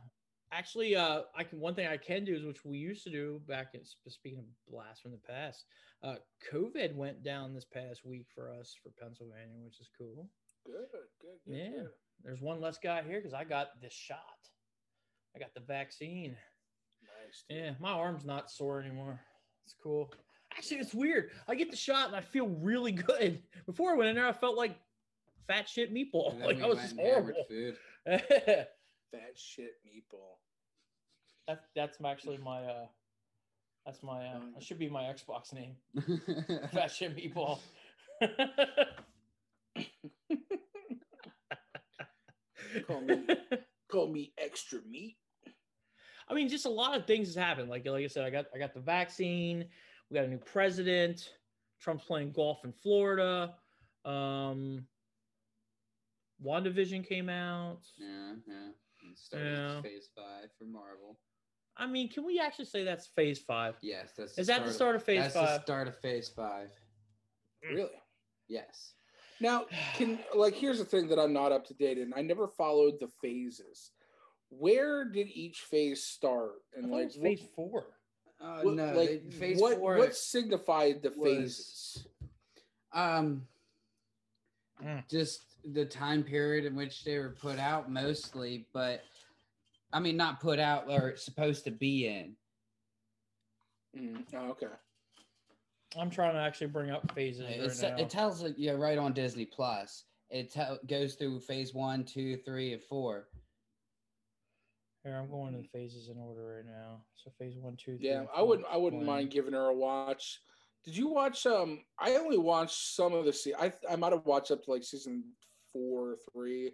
Actually, 0.53 0.95
uh, 0.95 1.23
I 1.35 1.45
can 1.45 1.61
one 1.61 1.75
thing 1.75 1.87
I 1.87 1.97
can 1.97 2.25
do 2.25 2.35
is 2.35 2.45
which 2.45 2.65
we 2.65 2.77
used 2.77 3.05
to 3.05 3.11
do 3.11 3.41
back 3.49 3.69
in 3.75 3.81
speaking 4.09 4.39
of 4.39 4.45
blast 4.71 5.01
from 5.03 5.13
the 5.13 5.17
past. 5.17 5.65
Uh, 6.03 6.17
COVID 6.53 6.95
went 6.95 7.23
down 7.23 7.55
this 7.55 7.65
past 7.65 8.05
week 8.05 8.27
for 8.35 8.51
us 8.51 8.77
for 8.83 8.91
Pennsylvania, 9.01 9.57
which 9.65 9.81
is 9.81 9.89
cool. 9.97 10.29
Good, 10.67 10.75
good, 10.93 11.01
good. 11.21 11.57
Yeah. 11.57 11.71
good. 11.71 11.89
There's 12.23 12.43
one 12.43 12.61
less 12.61 12.79
guy 12.79 13.03
here 13.03 13.19
because 13.19 13.33
I 13.33 13.45
got 13.45 13.81
this 13.81 13.95
shot. 13.95 14.19
I 15.35 15.39
got 15.39 15.55
the 15.55 15.61
vaccine. 15.61 16.37
Nice. 17.03 17.45
dude. 17.49 17.59
Yeah, 17.59 17.71
my 17.81 17.93
arm's 17.93 18.25
not 18.25 18.51
sore 18.51 18.81
anymore. 18.81 19.21
It's 19.65 19.75
cool. 19.83 20.13
Actually, 20.57 20.81
it's 20.81 20.95
weird. 20.95 21.31
I 21.49 21.55
get 21.55 21.71
the 21.71 21.77
shot 21.77 22.09
and 22.09 22.17
I 22.17 22.21
feel 22.21 22.49
really 22.49 22.93
good. 22.93 23.41
Before 23.67 23.93
I 23.93 23.97
went 23.97 24.11
in 24.11 24.17
there, 24.17 24.27
I 24.27 24.33
felt 24.33 24.57
like 24.57 24.77
fat 25.47 25.69
shit 25.69 25.95
meatball. 25.95 26.39
Like 26.45 26.61
I 26.61 26.67
was 26.67 26.79
just 26.79 26.97
horrible. 26.97 27.45
food. 27.49 27.77
that, 29.13 29.21
Fat 29.21 29.39
shit 29.39 29.75
meatball. 29.87 30.39
That, 31.49 31.65
that's 31.75 31.99
actually 32.05 32.39
my 32.39 32.65
uh 32.65 32.87
that's 33.85 34.03
my 34.03 34.27
uh 34.27 34.41
that 34.55 34.63
should 34.63 34.79
be 34.79 34.89
my 34.89 35.03
Xbox 35.03 35.53
name. 35.53 35.77
Fat 36.73 36.91
shit 36.91 37.17
meatball. 37.17 37.59
Call 42.87 43.01
me, 43.03 43.27
call 43.91 44.09
me 44.09 44.33
extra 44.39 44.79
meat. 44.89 45.17
I 46.29 46.35
mean, 46.35 46.49
just 46.49 46.65
a 46.65 46.71
lot 46.71 46.97
of 46.97 47.07
things 47.07 47.29
has 47.29 47.37
happened. 47.37 47.69
Like 47.69 47.87
like 47.87 48.05
I 48.05 48.07
said, 48.07 48.25
I 48.25 48.31
got 48.31 48.47
I 48.55 48.59
got 48.59 48.73
the 48.75 48.81
vaccine. 48.81 49.67
We 50.11 50.15
got 50.15 50.25
a 50.25 50.29
new 50.29 50.39
president. 50.39 51.31
Trump's 51.81 52.05
playing 52.05 52.33
golf 52.33 52.65
in 52.65 52.73
Florida. 52.73 53.55
Um, 54.05 54.87
WandaVision 56.45 57.07
came 57.07 57.29
out. 57.29 57.81
yeah, 57.99 58.35
yeah. 58.47 58.69
It 59.13 59.19
started 59.19 59.53
Yeah. 59.53 59.83
phase 59.83 60.09
five 60.17 60.51
for 60.59 60.65
Marvel. 60.65 61.19
I 61.77 61.87
mean, 61.87 62.09
can 62.09 62.25
we 62.25 62.39
actually 62.41 62.65
say 62.67 62.85
that's 62.85 63.07
phase 63.07 63.39
five? 63.39 63.77
Yes, 63.83 64.13
that's 64.17 64.39
Is 64.39 64.47
that 64.47 64.65
the 64.65 64.73
start 64.73 64.97
of 64.97 65.03
phase 65.05 65.21
that's 65.21 65.35
five? 65.35 65.59
the 65.61 65.63
start 65.65 65.89
of 65.89 65.99
phase 65.99 66.29
five. 66.29 66.71
Really? 67.63 67.91
Yes. 68.49 68.95
Now, 69.41 69.67
can 69.95 70.19
like 70.35 70.55
here's 70.55 70.79
the 70.79 70.85
thing 70.85 71.09
that 71.09 71.19
I'm 71.19 71.33
not 71.33 71.53
up 71.53 71.67
to 71.67 71.75
date 71.75 71.99
in. 71.99 72.13
I 72.15 72.23
never 72.23 72.49
followed 72.49 72.99
the 73.01 73.09
phases. 73.21 73.91
Where 74.49 75.05
did 75.05 75.29
each 75.29 75.61
phase 75.61 76.03
start? 76.05 76.63
And 76.77 76.87
thought 76.87 76.93
it 76.93 76.97
like 76.97 77.05
was 77.07 77.17
phase 77.17 77.49
four. 77.55 77.87
Uh, 78.41 78.63
what, 78.63 78.75
no, 78.75 78.87
like 78.93 79.23
they- 79.25 79.31
phase 79.31 79.61
what 79.61 79.79
four. 79.79 79.97
what 79.97 80.17
signified 80.17 81.03
the 81.03 81.11
was- 81.11 81.23
phases? 81.29 82.07
Um, 82.93 83.47
Mm. 84.83 85.09
just 85.09 85.52
the 85.73 85.85
time 85.85 86.23
period 86.23 86.65
in 86.65 86.75
which 86.75 87.05
they 87.05 87.19
were 87.19 87.35
put 87.41 87.59
out, 87.59 87.91
mostly. 87.91 88.67
But 88.73 89.03
I 89.93 90.01
mean, 90.01 90.17
not 90.17 90.41
put 90.41 90.59
out 90.59 90.85
or 90.89 91.17
supposed 91.17 91.65
to 91.65 91.71
be 91.71 92.07
in. 92.09 92.37
Mm, 93.97 94.25
oh, 94.35 94.51
okay. 94.51 94.67
I'm 95.99 96.11
trying 96.11 96.35
to 96.35 96.41
actually 96.41 96.69
bring 96.69 96.91
up 96.91 97.13
phases 97.13 97.45
right 97.45 97.61
It's, 97.61 97.83
now. 97.83 97.97
it 97.97 98.09
tells 98.09 98.43
it 98.43 98.55
yeah 98.57 98.73
right 98.73 98.97
on 98.99 99.13
Disney 99.13 99.45
Plus. 99.45 100.05
It 100.31 100.51
tell 100.51 100.79
goes 100.87 101.15
through 101.15 101.41
phase 101.41 101.75
one, 101.75 102.05
two, 102.05 102.39
three, 102.39 102.73
and 102.73 102.83
four. 102.83 103.29
Here, 105.05 105.17
I'm 105.17 105.29
going 105.31 105.53
to 105.53 105.59
the 105.59 105.69
phases 105.69 106.09
in 106.09 106.17
order 106.17 106.57
right 106.57 106.65
now. 106.65 107.03
So 107.15 107.31
phase 107.39 107.55
one, 107.61 107.77
two, 107.77 107.99
three. 107.99 108.09
Yeah, 108.09 108.25
I 108.35 108.41
wouldn't 108.41 108.67
I 108.71 108.77
wouldn't 108.79 109.03
one. 109.05 109.17
mind 109.17 109.31
giving 109.31 109.53
her 109.53 109.67
a 109.67 109.75
watch. 109.75 110.41
Did 110.85 110.97
you 110.97 111.09
watch 111.09 111.45
um 111.47 111.81
I 111.99 112.15
only 112.17 112.39
watched 112.39 112.95
some 112.95 113.13
of 113.13 113.27
the 113.27 113.33
se- 113.33 113.55
I 113.61 113.73
I 113.91 113.97
might 113.97 114.13
have 114.13 114.25
watched 114.25 114.51
up 114.51 114.65
to 114.65 114.71
like 114.71 114.85
season 114.85 115.25
four, 115.73 116.17
three. 116.33 116.73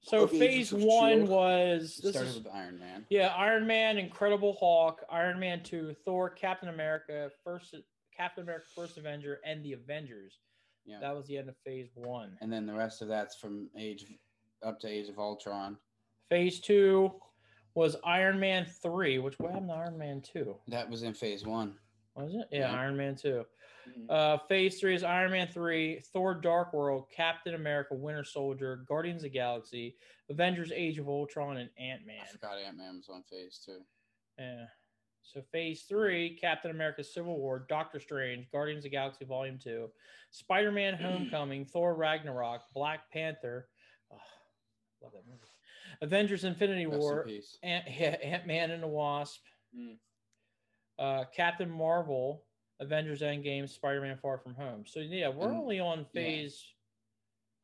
So 0.00 0.26
phase 0.26 0.72
one 0.72 1.22
S.H.I.E.L.D.. 1.22 1.30
was 1.30 2.00
this 2.02 2.12
Started 2.12 2.30
is, 2.30 2.36
with 2.38 2.48
Iron 2.52 2.78
Man. 2.78 3.06
yeah 3.08 3.28
Iron 3.36 3.66
Man, 3.66 3.98
Incredible 3.98 4.56
Hulk, 4.58 5.00
Iron 5.10 5.38
Man 5.38 5.62
two, 5.62 5.94
Thor, 6.04 6.28
Captain 6.28 6.68
America, 6.68 7.30
first 7.44 7.74
Captain 8.16 8.42
America, 8.42 8.66
First 8.74 8.98
Avenger, 8.98 9.38
and 9.44 9.64
the 9.64 9.74
Avengers. 9.74 10.38
Yeah. 10.86 10.98
That 11.00 11.14
was 11.14 11.26
the 11.26 11.36
end 11.38 11.48
of 11.48 11.56
phase 11.64 11.88
one. 11.94 12.36
and 12.40 12.52
then 12.52 12.66
the 12.66 12.74
rest 12.74 13.00
of 13.02 13.08
that's 13.08 13.36
from 13.36 13.68
Age 13.78 14.06
up 14.64 14.80
to 14.80 14.88
Age 14.88 15.08
of 15.08 15.18
Ultron. 15.18 15.76
Phase 16.30 16.58
two 16.60 17.12
was 17.74 17.94
Iron 18.04 18.40
Man 18.40 18.66
three, 18.82 19.18
which 19.20 19.38
what 19.38 19.52
happened 19.52 19.68
to 19.70 19.74
Iron 19.76 19.98
Man 19.98 20.20
two? 20.20 20.56
That 20.66 20.90
was 20.90 21.04
in 21.04 21.14
Phase 21.14 21.44
One. 21.46 21.76
Was 22.16 22.34
it? 22.34 22.48
Yeah, 22.50 22.72
Yeah. 22.72 22.80
Iron 22.80 22.96
Man 22.96 23.14
two. 23.14 23.44
Mhm. 23.86 24.10
Uh, 24.10 24.38
phase 24.48 24.78
three 24.80 24.94
is 24.94 25.02
Iron 25.02 25.32
Man 25.32 25.48
three, 25.48 26.00
Thor: 26.00 26.34
Dark 26.34 26.72
World, 26.72 27.10
Captain 27.10 27.54
America: 27.54 27.94
Winter 27.94 28.24
Soldier, 28.24 28.76
Guardians 28.88 29.18
of 29.18 29.24
the 29.24 29.28
Galaxy, 29.30 29.96
Avengers: 30.28 30.72
Age 30.72 30.98
of 30.98 31.08
Ultron, 31.08 31.56
and 31.56 31.70
Ant 31.78 32.06
Man. 32.06 32.20
I 32.22 32.26
forgot 32.26 32.58
Ant 32.58 32.76
Man 32.76 32.96
was 32.96 33.08
on 33.08 33.22
Phase 33.24 33.58
Two. 33.64 33.84
Yeah. 34.38 34.66
So 35.22 35.42
phase 35.42 35.82
three, 35.82 36.36
Captain 36.36 36.70
America: 36.70 37.02
Civil 37.02 37.36
War, 37.36 37.66
Doctor 37.68 37.98
Strange, 37.98 38.48
Guardians 38.50 38.80
of 38.80 38.84
the 38.84 38.96
Galaxy 38.96 39.24
Volume 39.24 39.58
Two, 39.58 39.90
Spider 40.30 40.70
Man: 40.70 40.94
Homecoming, 40.94 41.64
Thor: 41.72 41.94
Ragnarok, 41.94 42.62
Black 42.72 43.10
Panther. 43.10 43.68
Oh, 44.12 44.20
love 45.02 45.12
that 45.12 45.26
movie. 45.26 45.40
Avengers: 46.00 46.44
Infinity 46.44 46.86
Rest 46.86 47.00
War, 47.00 47.28
in. 47.28 47.42
Ant 47.68 47.84
yeah, 47.90 48.42
Man 48.46 48.70
and 48.70 48.82
the 48.82 48.88
Wasp, 48.88 49.42
Mm. 49.76 49.98
uh, 50.98 51.24
Captain 51.34 51.68
Marvel, 51.68 52.45
Avengers: 52.80 53.22
Endgame, 53.22 53.68
Spider 53.68 54.00
Man: 54.00 54.16
Far 54.20 54.38
From 54.38 54.54
Home. 54.54 54.84
So 54.86 55.00
yeah, 55.00 55.28
we're 55.28 55.48
And- 55.48 55.56
only 55.58 55.80
on 55.80 56.00
yeah. 56.00 56.04
phase. 56.12 56.64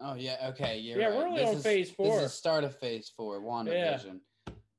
Oh 0.00 0.14
yeah, 0.14 0.48
okay. 0.50 0.78
You're 0.78 0.98
Yeah, 0.98 1.06
right. 1.06 1.16
we're 1.16 1.26
only 1.26 1.40
This 1.40 1.48
on 1.50 1.56
is- 1.56 1.62
Phase 1.62 1.88
This 1.88 1.96
four. 1.96 2.16
is 2.16 2.22
the 2.22 2.28
start 2.28 2.64
of 2.64 2.76
Phase 2.78 3.08
Four. 3.10 3.40
WandaVision. 3.40 4.20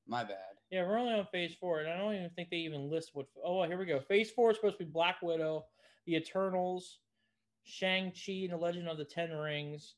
My 0.07 0.23
bad. 0.23 0.37
Yeah, 0.69 0.87
we're 0.87 0.97
only 0.97 1.13
on 1.13 1.27
phase 1.27 1.53
four, 1.55 1.79
and 1.81 1.89
I 1.89 1.97
don't 1.97 2.15
even 2.15 2.29
think 2.31 2.49
they 2.49 2.57
even 2.57 2.89
list 2.89 3.11
what. 3.13 3.27
Oh, 3.43 3.59
well, 3.59 3.69
here 3.69 3.77
we 3.77 3.85
go. 3.85 3.99
Phase 3.99 4.31
four 4.31 4.49
is 4.51 4.57
supposed 4.57 4.79
to 4.79 4.85
be 4.85 4.89
Black 4.91 5.21
Widow, 5.21 5.65
The 6.07 6.15
Eternals, 6.15 6.99
Shang 7.63 8.11
Chi 8.11 8.33
and 8.43 8.51
the 8.53 8.57
Legend 8.57 8.89
of 8.89 8.97
the 8.97 9.05
Ten 9.05 9.31
Rings, 9.31 9.95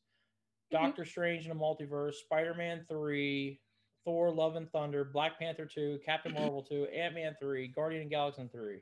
mm-hmm. 0.71 0.83
Doctor 0.83 1.05
Strange 1.05 1.47
and 1.47 1.57
the 1.57 1.63
Multiverse, 1.63 2.15
Spider 2.15 2.53
Man 2.53 2.85
three, 2.89 3.61
Thor: 4.03 4.29
Love 4.31 4.57
and 4.57 4.69
Thunder, 4.69 5.05
Black 5.05 5.39
Panther 5.39 5.65
two, 5.65 5.97
Captain 6.05 6.33
Marvel 6.39 6.61
two, 6.61 6.85
Ant 6.87 7.15
Man 7.15 7.35
three, 7.39 7.67
Guardian 7.69 8.03
of 8.03 8.09
the 8.09 8.13
Galaxy 8.13 8.47
three. 8.51 8.81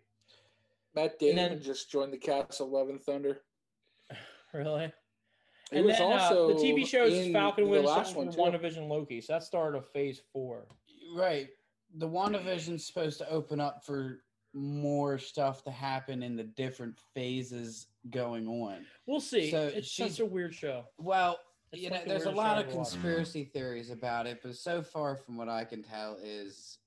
Matt 0.96 1.12
And 1.12 1.20
Damon 1.20 1.36
then- 1.54 1.62
just 1.62 1.90
joined 1.92 2.14
the 2.14 2.18
cast 2.18 2.62
of 2.62 2.70
Love 2.70 2.90
and 2.90 3.02
Thunder. 3.02 3.42
Really? 4.54 4.92
He 5.72 5.78
and 5.78 5.86
was 5.88 5.98
then 5.98 6.12
also 6.12 6.52
uh, 6.52 6.54
the 6.54 6.60
TV 6.62 6.86
shows 6.86 7.12
in 7.12 7.34
Falcon 7.34 7.64
the 7.64 7.70
Winter 7.72 7.88
Soldier, 7.88 8.16
one 8.20 8.32
too. 8.32 8.38
WandaVision, 8.38 8.88
Loki. 8.88 9.20
So 9.20 9.34
that 9.34 9.42
started 9.42 9.76
of 9.80 9.90
phase 9.90 10.22
four. 10.32 10.68
Right. 11.16 11.48
The 11.98 12.08
WandaVision's 12.08 12.86
supposed 12.86 13.18
to 13.18 13.30
open 13.32 13.60
up 13.60 13.84
for 13.84 14.20
more 14.54 15.18
stuff 15.18 15.64
to 15.64 15.72
happen 15.72 16.22
in 16.22 16.36
the 16.36 16.44
different 16.44 17.00
phases 17.16 17.88
going 18.12 18.48
on. 18.48 18.86
We'll 19.08 19.20
see. 19.22 19.50
So 19.50 19.72
it's 19.74 19.88
she's- 19.88 20.12
such 20.12 20.20
a 20.20 20.26
weird 20.26 20.54
show. 20.54 20.84
Well, 21.00 21.40
It's 21.72 21.82
you 21.82 21.90
know, 21.90 22.02
there's 22.06 22.26
a 22.26 22.30
lot 22.32 22.60
of 22.60 22.70
to 22.70 22.78
watch. 22.78 22.92
conspiracy 22.92 23.46
theories 23.46 23.90
about 23.90 24.28
it, 24.28 24.42
but 24.44 24.56
so 24.56 24.84
far 24.84 25.16
from 25.16 25.38
what 25.38 25.50
I 25.50 25.64
can 25.64 25.82
tell 25.82 26.20
is 26.24 26.78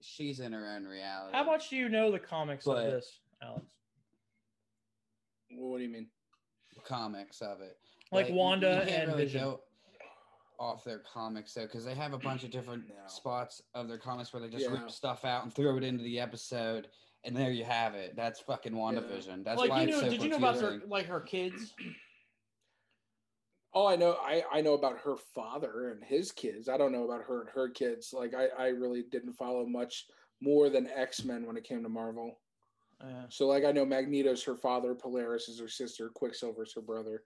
she's 0.00 0.40
in 0.40 0.52
her 0.52 0.66
own 0.74 0.84
reality. 0.84 1.36
How 1.36 1.44
much 1.44 1.70
do 1.70 1.76
you 1.76 1.88
know 1.88 2.10
the 2.10 2.18
comics 2.18 2.64
But- 2.64 2.86
of 2.86 2.92
this, 2.94 3.20
Alex? 3.44 3.66
What 5.56 5.78
do 5.78 5.84
you 5.84 5.90
mean? 5.90 6.08
comics 6.84 7.40
of 7.40 7.60
it? 7.60 7.78
Like 8.12 8.28
you- 8.28 8.34
Wanda 8.34 8.82
you 8.84 8.90
can't 8.90 9.02
and 9.04 9.12
really 9.12 9.24
Vision. 9.24 9.40
go 9.42 9.60
off 10.58 10.84
their 10.84 10.98
comics 11.00 11.54
though, 11.54 11.62
because 11.62 11.84
they 11.84 11.94
have 11.94 12.12
a 12.12 12.18
bunch 12.18 12.44
of 12.44 12.50
different 12.50 12.86
No. 12.88 12.94
spots 13.06 13.62
of 13.74 13.88
their 13.88 13.96
comics 13.98 14.32
where 14.32 14.42
they 14.42 14.48
just 14.50 14.66
Yeah. 14.66 14.72
rip 14.82 14.90
stuff 14.90 15.24
out 15.24 15.44
and 15.44 15.54
throw 15.54 15.76
it 15.78 15.84
into 15.84 16.02
the 16.04 16.20
episode, 16.20 16.90
and 17.24 17.34
there 17.36 17.50
you 17.52 17.64
have 17.64 17.94
it. 17.94 18.16
That's 18.16 18.40
fucking 18.40 18.72
WandaVision. 18.74 19.44
That's 19.44 19.58
like 19.58 19.70
why 19.70 19.82
you 19.82 19.88
it's 19.88 19.96
know, 19.96 20.02
so 20.04 20.10
did 20.10 20.22
you 20.22 20.28
know 20.28 20.36
about 20.36 20.60
her, 20.60 20.80
like 20.86 21.06
her 21.06 21.20
kids? 21.20 21.74
Oh, 23.76 23.86
I 23.88 23.96
know. 23.96 24.12
I 24.20 24.44
I 24.52 24.60
know 24.60 24.74
about 24.74 24.98
her 25.00 25.16
father 25.16 25.90
and 25.90 26.04
his 26.04 26.30
kids. 26.30 26.68
I 26.68 26.76
don't 26.76 26.92
know 26.92 27.04
about 27.04 27.24
her 27.24 27.40
and 27.40 27.50
her 27.50 27.68
kids. 27.68 28.12
Like 28.12 28.32
I 28.32 28.46
I 28.56 28.66
really 28.68 29.02
didn't 29.02 29.32
follow 29.32 29.66
much 29.66 30.06
more 30.40 30.70
than 30.70 30.86
X 30.86 31.24
Men 31.24 31.44
when 31.44 31.56
it 31.56 31.64
came 31.64 31.82
to 31.82 31.88
Marvel. 31.88 32.38
Yeah. 33.06 33.22
So 33.28 33.46
like 33.46 33.64
I 33.64 33.72
know 33.72 33.84
Magneto's 33.84 34.42
her 34.44 34.56
father, 34.56 34.94
Polaris 34.94 35.48
is 35.48 35.60
her 35.60 35.68
sister, 35.68 36.08
Quicksilver's 36.14 36.72
her 36.74 36.80
brother. 36.80 37.22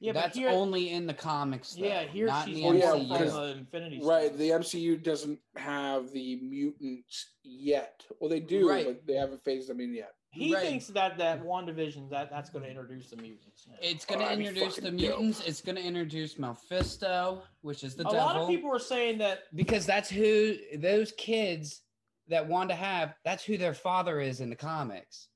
Yeah, 0.00 0.12
but 0.12 0.20
That's 0.20 0.36
here, 0.38 0.48
only 0.50 0.90
in 0.92 1.08
the 1.08 1.14
comics. 1.14 1.72
Though, 1.74 1.84
yeah, 1.86 2.04
here 2.04 2.28
not 2.28 2.46
she's 2.46 2.58
in 2.58 2.64
Oh, 2.66 2.72
the 2.72 2.78
yeah, 2.78 2.90
from 3.18 3.26
the 3.34 3.56
Infinity. 3.58 4.00
Right. 4.04 4.26
Stones. 4.26 4.38
The 4.38 4.50
MCU 4.50 5.02
doesn't 5.02 5.40
have 5.56 6.12
the 6.12 6.36
mutants 6.36 7.30
yet. 7.42 8.04
Well, 8.20 8.30
they 8.30 8.38
do, 8.38 8.68
Right. 8.68 8.86
but 8.86 9.04
they 9.08 9.14
haven't 9.14 9.42
phased 9.44 9.68
them 9.68 9.80
in 9.80 9.92
yet. 9.94 10.12
he 10.30 10.54
Right. 10.54 10.62
thinks 10.68 10.86
that 10.88 11.16
that 11.18 11.42
WandaVision 11.42 12.10
that 12.10 12.30
that's 12.30 12.48
going 12.50 12.62
to 12.62 12.70
introduce 12.70 13.10
the 13.10 13.16
mutants. 13.16 13.66
now. 13.66 13.74
It's 13.82 14.04
going 14.04 14.20
to 14.20 14.28
Oh, 14.28 14.32
introduce 14.34 14.76
the 14.76 14.82
fucking 14.82 14.96
mutants. 14.96 15.44
It's 15.44 15.62
going 15.62 15.74
to 15.76 15.82
introduce 15.82 16.38
Mephisto, 16.38 17.42
which 17.62 17.82
is 17.82 17.96
the 17.96 18.02
a 18.02 18.12
devil. 18.12 18.18
lot 18.18 18.36
of 18.36 18.46
people 18.48 18.70
are 18.70 18.78
saying 18.78 19.18
that 19.18 19.44
because 19.56 19.84
that's 19.86 20.10
who 20.10 20.54
those 20.76 21.10
kids 21.12 21.80
that 22.28 22.46
want 22.46 22.70
to 22.70 22.76
have. 22.76 23.14
That's 23.24 23.44
who 23.44 23.56
their 23.58 23.74
father 23.74 24.20
is 24.20 24.40
in 24.40 24.50
the 24.50 24.56
comics. 24.56 25.28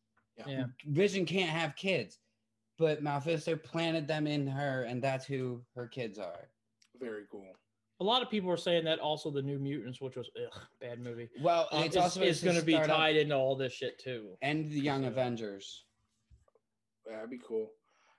yeah. 0.47 0.65
Vision 0.87 1.25
can't 1.27 1.51
have 1.51 1.77
kids, 1.77 2.19
but 2.79 3.03
Mephisto 3.03 3.57
planted 3.57 4.07
them 4.07 4.27
in 4.27 4.47
her, 4.47 4.85
and 4.85 5.03
that's 5.03 5.25
who 5.27 5.63
her 5.75 5.87
kids 5.87 6.19
are. 6.19 6.49
Very 7.01 7.25
cool. 7.31 7.47
A 8.01 8.05
lot 8.05 8.23
of 8.23 8.31
people 8.31 8.51
are 8.51 8.57
saying 8.57 8.85
that 8.85 8.99
also 8.99 9.31
the 9.31 9.43
New 9.43 9.59
Mutants, 9.59 10.01
which 10.01 10.17
was 10.17 10.29
ugh, 10.37 10.61
bad 10.81 10.99
movie. 11.01 11.29
Well, 11.41 11.69
Um, 11.71 11.81
it's 11.85 11.89
it's 11.89 11.97
also 11.97 12.23
it's 12.23 12.43
going 12.43 12.57
to 12.57 12.63
be 12.65 12.73
start 12.73 12.91
up- 12.91 12.97
tied 12.97 13.17
into 13.17 13.35
all 13.37 13.55
this 13.55 13.73
shit 13.73 13.99
too. 13.99 14.37
and 14.43 14.71
the 14.71 14.81
Young 14.81 15.03
So- 15.03 15.09
Avengers. 15.09 15.85
That'd 17.07 17.31
be 17.31 17.39
cool. 17.47 17.71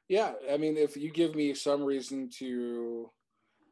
Yeah, 0.09 0.33
I 0.51 0.57
mean, 0.57 0.77
if 0.77 0.95
you 0.97 1.09
give 1.11 1.35
me 1.35 1.53
some 1.53 1.83
reason 1.83 2.29
to 2.37 3.09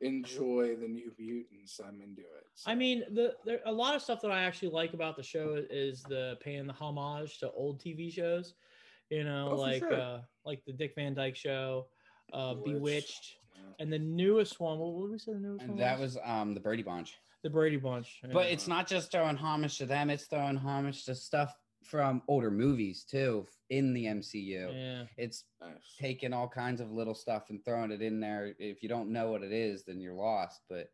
enjoy 0.01 0.75
the 0.75 0.87
New 0.87 1.11
Mutants, 1.17 1.79
I'm 1.85 2.01
into 2.01 2.21
it. 2.21 2.45
I 2.65 2.75
mean, 2.75 3.03
the 3.13 3.35
there 3.45 3.59
a 3.65 3.71
lot 3.71 3.95
of 3.95 4.01
stuff 4.01 4.21
that 4.21 4.31
I 4.31 4.43
actually 4.43 4.69
like 4.69 4.93
about 4.93 5.15
the 5.15 5.23
show 5.23 5.63
is 5.69 6.03
the 6.03 6.37
paying 6.41 6.67
the 6.67 6.73
homage 6.73 7.39
to 7.39 7.51
old 7.51 7.79
TV 7.79 8.11
shows. 8.11 8.53
You 9.09 9.23
know, 9.23 9.49
Oh, 9.51 9.55
like 9.55 9.79
sure. 9.79 9.93
uh 9.93 10.19
like 10.45 10.63
the 10.65 10.73
Dick 10.73 10.93
Van 10.95 11.13
Dyke 11.13 11.35
Show, 11.35 11.87
uh 12.33 12.53
Bewitched. 12.55 12.73
Bewitched, 12.79 13.35
yeah. 13.55 13.61
and 13.83 13.91
the 13.93 13.99
newest 13.99 14.59
one. 14.59 14.79
What, 14.79 14.93
what 14.93 15.03
did 15.07 15.11
we 15.11 15.17
say 15.19 15.33
the 15.33 15.39
newest 15.39 15.67
one? 15.67 15.77
That 15.77 15.99
was 15.99 16.17
um 16.23 16.53
the 16.53 16.59
Brady 16.59 16.83
Bunch. 16.83 17.17
the 17.43 17.49
Brady 17.49 17.77
Bunch. 17.77 18.21
But 18.33 18.45
yeah. 18.47 18.53
it's 18.53 18.67
not 18.67 18.87
just 18.87 19.11
throwing 19.11 19.35
homage 19.37 19.77
to 19.79 19.85
them; 19.85 20.09
it's 20.09 20.25
throwing 20.25 20.57
homage 20.57 21.05
to 21.05 21.15
stuff 21.15 21.55
from 21.83 22.21
older 22.27 22.51
movies 22.51 23.03
too 23.03 23.47
in 23.69 23.93
the 23.93 24.05
MCU. 24.05 24.73
yeah. 24.73 25.03
It's 25.17 25.45
nice. 25.59 25.71
taking 25.99 26.33
all 26.33 26.47
kinds 26.47 26.81
of 26.81 26.91
little 26.91 27.15
stuff 27.15 27.49
and 27.49 27.63
throwing 27.63 27.91
it 27.91 28.01
in 28.01 28.19
there. 28.19 28.53
If 28.59 28.83
you 28.83 28.89
don't 28.89 29.11
know 29.11 29.31
what 29.31 29.43
it 29.43 29.51
is, 29.51 29.83
then 29.83 29.99
you're 29.99 30.13
lost. 30.13 30.61
But 30.69 30.91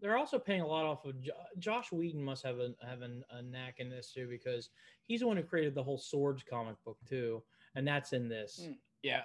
They're 0.00 0.16
also 0.16 0.38
paying 0.38 0.60
a 0.60 0.66
lot 0.66 0.84
off 0.84 1.04
of 1.04 1.20
jo- 1.20 1.32
Joss 1.58 1.92
Whedon. 1.92 2.22
Must 2.22 2.44
have 2.44 2.58
a 2.58 2.74
have 2.86 3.02
an, 3.02 3.24
a 3.30 3.42
knack 3.42 3.76
in 3.78 3.90
this 3.90 4.12
too 4.12 4.28
because 4.28 4.70
he's 5.06 5.20
the 5.20 5.26
one 5.26 5.36
who 5.36 5.42
created 5.42 5.74
the 5.74 5.82
whole 5.82 5.98
Swords 5.98 6.42
comic 6.48 6.76
book 6.84 6.98
too, 7.08 7.42
and 7.74 7.86
that's 7.86 8.12
in 8.12 8.28
this. 8.28 8.60
Hmm. 8.64 8.72
Yeah, 9.02 9.22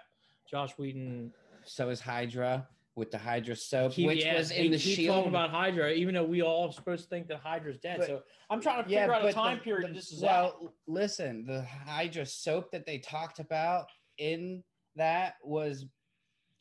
Joss 0.49 0.77
Whedon 0.77 1.33
so 1.65 1.89
is 1.89 2.01
Hydra 2.01 2.67
with 2.95 3.09
the 3.11 3.17
Hydra 3.17 3.55
soap, 3.55 3.93
He- 3.93 4.05
which 4.05 4.23
yeah, 4.23 4.37
was 4.37 4.51
in 4.51 4.63
he- 4.63 4.69
the 4.69 4.77
he 4.77 4.95
Shield. 4.95 5.15
talking 5.15 5.29
about 5.29 5.49
Hydra, 5.49 5.91
even 5.91 6.13
though 6.13 6.23
we 6.25 6.41
all 6.43 6.71
supposed 6.71 7.03
to 7.03 7.09
think 7.09 7.27
that 7.27 7.39
Hydra's 7.39 7.79
dead. 7.79 7.99
But- 7.99 8.07
so 8.07 8.23
I'm 8.49 8.61
trying 8.61 8.83
to 8.83 8.89
figure 8.89 9.11
out 9.13 9.25
a 9.25 9.33
time 9.33 9.57
the- 9.57 9.63
period 9.63 9.89
the- 9.89 9.93
this 9.95 10.11
is 10.11 10.21
well, 10.21 10.59
at. 10.63 10.73
listen, 10.87 11.45
the 11.45 11.63
Hydra 11.63 12.25
soap 12.25 12.71
that 12.71 12.85
they 12.85 12.99
talked 12.99 13.39
about 13.39 13.87
in 14.19 14.63
that 14.95 15.35
was 15.43 15.87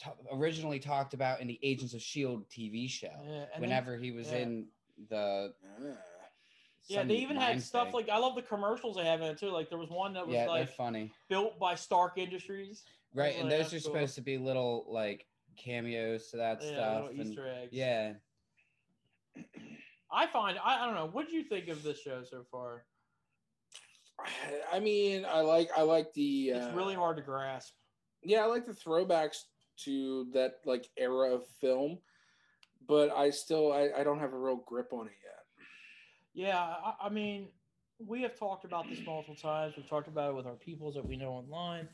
t- 0.00 0.10
originally 0.30 0.78
talked 0.78 1.12
about 1.12 1.40
in 1.40 1.48
the 1.48 1.58
Agents 1.62 1.92
of 1.92 2.00
Shield 2.00 2.48
TV 2.48 2.88
show. 2.88 3.08
Yeah, 3.08 3.14
and 3.20 3.48
then- 3.54 3.60
whenever 3.60 3.98
he 3.98 4.10
was 4.10 4.30
yeah. 4.32 4.38
in 4.38 4.68
the 5.10 5.54
Ah. 5.62 5.96
yeah, 6.86 7.02
they 7.04 7.16
even 7.16 7.36
had 7.36 7.60
stuff 7.62 7.88
thing. 7.88 7.94
like 7.94 8.08
I 8.08 8.16
love 8.16 8.36
the 8.36 8.42
commercials 8.42 8.96
they 8.96 9.04
have 9.04 9.20
in 9.20 9.26
it 9.28 9.38
too. 9.38 9.50
Like 9.50 9.68
there 9.68 9.78
was 9.78 9.90
one 9.90 10.14
that 10.14 10.26
was 10.26 10.34
yeah, 10.34 10.46
like 10.46 10.66
they're 10.66 10.74
funny, 10.76 11.12
built 11.28 11.58
by 11.58 11.74
Stark 11.74 12.16
Industries. 12.16 12.84
right? 13.12 13.34
like, 13.34 13.42
And 13.42 13.52
those 13.52 13.66
are 13.66 13.70
cool. 13.76 13.80
supposed 13.80 14.14
to 14.14 14.22
be 14.22 14.38
little 14.38 14.86
like 14.88 15.26
cameos 15.56 16.28
to 16.30 16.36
that 16.38 16.60
yeah, 16.62 16.72
stuff. 16.72 17.02
little 17.04 17.20
and- 17.20 17.30
Easter 17.30 17.48
eggs. 17.48 17.72
yeah, 17.72 18.12
I 20.10 20.26
find 20.26 20.58
I, 20.62 20.82
I 20.82 20.86
don't 20.86 20.94
know. 20.94 21.08
What 21.10 21.28
do 21.28 21.36
you 21.36 21.44
think 21.44 21.68
of 21.68 21.82
this 21.82 22.00
show 22.00 22.22
so 22.28 22.44
far? 22.50 22.84
I 24.72 24.78
mean, 24.78 25.24
I 25.24 25.40
like 25.40 25.70
I 25.76 25.82
like 25.82 26.12
the. 26.12 26.52
Uh, 26.54 26.58
It's 26.58 26.74
really 26.76 26.94
hard 26.94 27.16
to 27.16 27.22
grasp. 27.22 27.72
Yeah, 28.22 28.42
I 28.42 28.46
like 28.46 28.66
the 28.66 28.72
throwbacks 28.72 29.38
to 29.84 30.26
that 30.32 30.56
like 30.64 30.88
era 30.96 31.34
of 31.34 31.46
film, 31.60 31.98
but 32.86 33.10
I 33.10 33.30
still 33.30 33.72
I, 33.72 33.90
I 33.98 34.04
don't 34.04 34.20
have 34.20 34.32
a 34.32 34.38
real 34.38 34.62
grip 34.66 34.92
on 34.92 35.06
it 35.06 35.12
yet. 35.24 35.66
Yeah, 36.34 36.58
I, 36.58 36.94
I 37.06 37.08
mean, 37.08 37.48
we 37.98 38.22
have 38.22 38.38
talked 38.38 38.64
about 38.64 38.88
this 38.88 39.00
multiple 39.04 39.34
times. 39.34 39.74
We've 39.76 39.88
talked 39.88 40.08
about 40.08 40.30
it 40.30 40.36
with 40.36 40.46
our 40.46 40.54
peoples 40.54 40.94
that 40.94 41.06
we 41.06 41.16
know 41.16 41.30
online. 41.30 41.88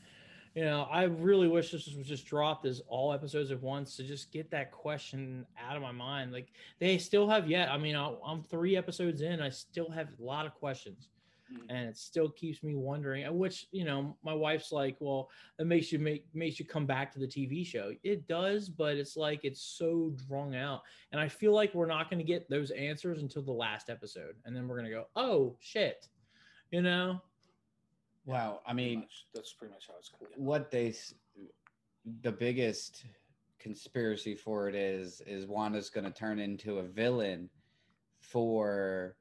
You 0.55 0.65
know, 0.65 0.87
I 0.91 1.03
really 1.03 1.47
wish 1.47 1.71
this 1.71 1.87
was 1.95 2.07
just 2.07 2.25
dropped 2.25 2.65
as 2.65 2.81
all 2.87 3.13
episodes 3.13 3.51
at 3.51 3.61
once 3.61 3.95
to 3.97 4.03
just 4.03 4.31
get 4.31 4.49
that 4.51 4.71
question 4.71 5.45
out 5.59 5.75
of 5.75 5.81
my 5.81 5.91
mind. 5.91 6.31
Like 6.31 6.47
they 6.79 6.97
still 6.97 7.29
have 7.29 7.47
yet. 7.49 7.69
I 7.69 7.77
mean, 7.77 7.95
I- 7.95 8.15
I'm 8.25 8.41
three 8.43 8.75
episodes 8.75 9.21
in. 9.21 9.41
I 9.41 9.49
still 9.49 9.89
have 9.91 10.09
a 10.19 10.23
lot 10.23 10.47
of 10.47 10.55
questions, 10.55 11.09
Mhm. 11.51 11.65
and 11.69 11.87
it 11.89 11.97
still 11.97 12.29
keeps 12.29 12.63
me 12.63 12.73
wondering. 12.75 13.31
Which 13.37 13.67
you 13.71 13.85
know, 13.85 14.17
my 14.23 14.33
wife's 14.33 14.71
like, 14.71 14.97
"Well, 14.99 15.29
that 15.57 15.65
makes 15.65 15.91
you 15.91 15.99
make 15.99 16.25
makes 16.33 16.59
you 16.59 16.65
come 16.65 16.87
back 16.87 17.11
to 17.13 17.19
the 17.19 17.27
TV 17.27 17.63
show." 17.63 17.93
It 18.03 18.27
does, 18.27 18.69
but 18.69 18.97
it's 18.97 19.15
like 19.15 19.45
it's 19.45 19.61
so 19.61 20.09
drawn 20.27 20.55
out, 20.55 20.81
and 21.11 21.21
I 21.21 21.27
feel 21.27 21.53
like 21.53 21.75
we're 21.75 21.85
not 21.85 22.09
going 22.09 22.19
to 22.19 22.25
get 22.25 22.49
those 22.49 22.71
answers 22.71 23.21
until 23.21 23.43
the 23.43 23.51
last 23.53 23.89
episode, 23.91 24.35
and 24.45 24.55
then 24.55 24.67
we're 24.67 24.75
going 24.77 24.89
to 24.89 24.97
go, 24.97 25.07
"Oh 25.15 25.55
shit," 25.59 26.09
you 26.71 26.81
know. 26.81 27.21
Well, 28.29 28.61
I 28.67 28.73
mean, 28.73 28.99
much. 28.99 29.25
that's 29.33 29.53
pretty 29.53 29.73
much 29.73 29.87
how 29.87 29.95
it's 29.97 30.09
going. 30.09 30.31
what 30.35 30.69
they 30.69 30.93
the 32.21 32.31
biggest 32.31 33.05
conspiracy 33.57 34.35
for 34.35 34.69
it 34.69 34.75
is 34.75 35.21
is 35.25 35.47
Wanda's 35.47 35.89
going 35.89 36.05
to 36.05 36.11
turn 36.11 36.37
into 36.37 36.77
a 36.77 36.83
villain 36.83 37.49
for 38.21 39.15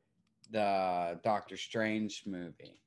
the 0.51 1.19
Doctor 1.25 1.57
Strange 1.57 2.25
movie. 2.27 2.83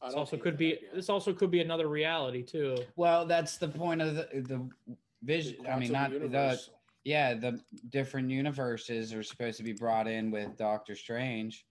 I 0.00 0.06
This 0.06 0.14
also 0.14 0.36
could 0.36 0.56
be 0.56 0.76
idea. 0.76 0.88
this 0.94 1.08
also 1.08 1.32
could 1.32 1.50
be 1.50 1.62
another 1.62 1.88
reality 1.88 2.44
too. 2.44 2.76
Well, 2.94 3.26
that's 3.26 3.56
the 3.56 3.66
point 3.68 4.00
of 4.00 4.14
the 4.14 4.28
the 4.32 4.68
The 4.86 4.96
vision. 5.24 5.66
I 5.66 5.80
mean, 5.80 5.90
quantum 5.90 6.30
not 6.30 6.30
the 6.30 6.60
yeah, 7.02 7.34
the 7.34 7.60
different 7.88 8.30
universes 8.30 9.12
are 9.12 9.24
supposed 9.24 9.56
to 9.56 9.64
be 9.64 9.72
brought 9.72 10.06
in 10.06 10.30
with 10.30 10.56
Doctor 10.56 10.94
Strange. 10.94 11.66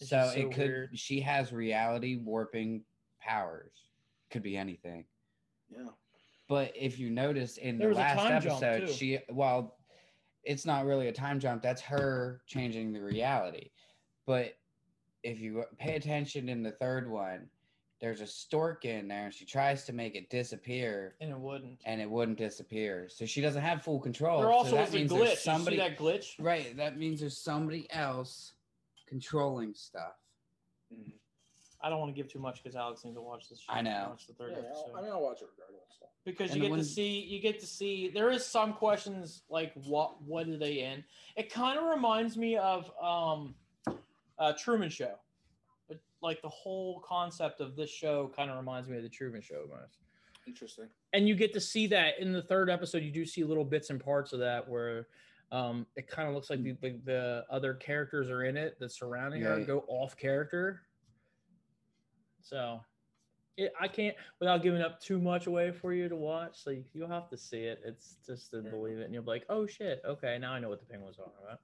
It's 0.00 0.10
So, 0.10 0.30
so 0.32 0.38
it 0.38 0.52
could 0.52 0.68
weird. 0.68 0.98
she 0.98 1.20
has 1.20 1.52
reality 1.52 2.16
warping 2.16 2.82
powers. 3.20 3.72
Could 4.30 4.42
be 4.42 4.56
anything. 4.56 5.04
Yeah. 5.70 5.88
But 6.48 6.72
if 6.74 6.98
you 6.98 7.10
notice 7.10 7.56
in 7.58 7.78
There 7.78 7.90
the 7.90 7.96
last 7.96 8.46
episode, 8.46 8.88
she 8.88 9.18
well, 9.30 9.76
it's 10.44 10.64
not 10.64 10.86
really 10.86 11.08
a 11.08 11.12
time 11.12 11.40
jump. 11.40 11.62
That's 11.62 11.82
her 11.82 12.40
changing 12.46 12.92
the 12.92 13.02
reality. 13.02 13.70
But 14.26 14.54
if 15.22 15.40
you 15.40 15.64
pay 15.78 15.96
attention 15.96 16.48
in 16.48 16.62
the 16.62 16.72
third 16.72 17.10
one, 17.10 17.48
there's 18.00 18.20
a 18.20 18.26
stork 18.26 18.84
in 18.84 19.08
there, 19.08 19.24
and 19.24 19.34
she 19.34 19.44
tries 19.44 19.84
to 19.86 19.92
make 19.92 20.14
it 20.14 20.30
disappear, 20.30 21.16
And 21.20 21.30
it 21.32 21.38
wouldn't. 21.38 21.80
and 21.84 22.00
it 22.00 22.08
wouldn't 22.08 22.38
disappear. 22.38 23.08
So 23.10 23.26
she 23.26 23.40
doesn't 23.40 23.60
have 23.62 23.82
full 23.82 23.98
control. 23.98 24.38
there 24.40 24.48
so 24.48 24.52
also 24.54 24.76
that 24.76 24.80
was 24.86 24.94
a 24.94 24.96
means 24.98 25.10
glitch. 25.12 25.18
there's 25.18 25.30
You 25.30 25.36
Somebody, 25.52 25.76
see 25.76 25.82
that 25.82 25.98
glitch? 25.98 26.34
right? 26.38 26.76
That 26.76 26.96
means 26.96 27.20
there's 27.20 27.36
somebody 27.36 27.90
else 27.90 28.52
controlling 29.08 29.74
stuff. 29.74 30.14
Mhm. 30.92 31.12
I 31.80 31.88
don't 31.88 32.00
want 32.00 32.14
to 32.14 32.20
give 32.20 32.30
too 32.30 32.38
much 32.40 32.62
because 32.62 32.74
Alex 32.76 33.04
needs 33.04 33.16
to 33.16 33.20
watch 33.22 33.48
this. 33.48 33.62
I 33.68 33.82
know. 33.82 34.06
Watch 34.10 34.26
the 34.26 34.32
third 34.34 34.52
Yeah, 34.52 34.58
episode. 34.58 34.90
I'll, 34.90 34.96
I 34.96 35.02
mean, 35.02 35.12
I'll 35.12 35.22
watch 35.22 35.42
it 35.42 35.48
regardless. 35.56 35.84
so. 36.00 36.06
because 36.24 36.50
And 36.50 36.56
you 36.58 36.62
get 36.64 36.70
one- 36.70 36.78
to 36.80 36.84
see 36.84 37.20
you 37.20 37.40
get 37.40 37.58
to 37.60 37.66
see 37.66 38.08
there 38.08 38.30
is 38.30 38.44
some 38.44 38.74
questions 38.74 39.42
like 39.48 39.72
what 39.84 40.20
what 40.22 40.46
are 40.48 40.58
they 40.58 40.80
in 40.82 41.02
it 41.36 41.50
kind 41.50 41.78
of 41.78 41.84
reminds 41.86 42.36
me 42.36 42.56
of 42.56 42.90
um 43.00 43.54
uh 44.38 44.52
truman 44.58 44.90
show 44.90 45.14
But, 45.88 45.98
like 46.20 46.42
the 46.42 46.48
whole 46.50 47.00
concept 47.00 47.60
of 47.60 47.76
this 47.76 47.88
show 47.90 48.28
kind 48.36 48.50
of 48.50 48.56
reminds 48.56 48.88
me 48.88 48.96
of 48.98 49.02
the 49.04 49.08
truman 49.08 49.40
show 49.40 49.66
most 49.70 49.98
Interesting. 50.46 50.88
and 51.14 51.26
you 51.28 51.34
get 51.34 51.52
to 51.54 51.60
see 51.60 51.86
that 51.86 52.18
in 52.18 52.32
the 52.32 52.42
third 52.42 52.68
episode 52.68 53.02
you 53.04 53.12
do 53.12 53.24
see 53.24 53.42
little 53.44 53.64
bits 53.64 53.88
and 53.90 54.02
parts 54.02 54.32
of 54.34 54.40
that 54.40 54.68
where 54.68 55.06
um 55.50 55.86
it 55.96 56.06
kind 56.08 56.28
of 56.28 56.34
looks 56.34 56.50
like 56.50 56.62
the, 56.62 56.72
the, 56.82 57.00
the 57.04 57.44
other 57.50 57.74
characters 57.74 58.28
are 58.28 58.44
in 58.44 58.56
it 58.56 58.78
that 58.80 58.92
surrounding 58.92 59.40
her 59.42 59.56
Right. 59.56 59.66
go 59.66 59.84
off 59.88 60.16
character. 60.16 60.82
So 62.42 62.80
it, 63.56 63.72
i 63.80 63.88
can't 63.88 64.14
without 64.38 64.62
giving 64.62 64.80
up 64.82 65.00
too 65.00 65.18
much 65.18 65.46
away 65.48 65.72
for 65.72 65.92
you 65.92 66.08
to 66.08 66.14
watch 66.16 66.62
so 66.62 66.70
you, 66.70 66.84
you'll 66.94 67.08
have 67.08 67.28
to 67.30 67.36
see 67.36 67.62
it. 67.62 67.80
It's 67.84 68.16
just 68.26 68.50
to 68.52 68.62
believe 68.62 68.98
it 68.98 69.04
and 69.04 69.12
you'll 69.14 69.24
be 69.24 69.30
like 69.30 69.46
oh 69.48 69.66
shit 69.66 70.00
okay 70.06 70.38
now 70.38 70.52
i 70.52 70.60
know 70.60 70.68
what 70.68 70.80
the 70.80 70.86
penguin's 70.86 71.16
talking 71.16 71.32
about. 71.44 71.60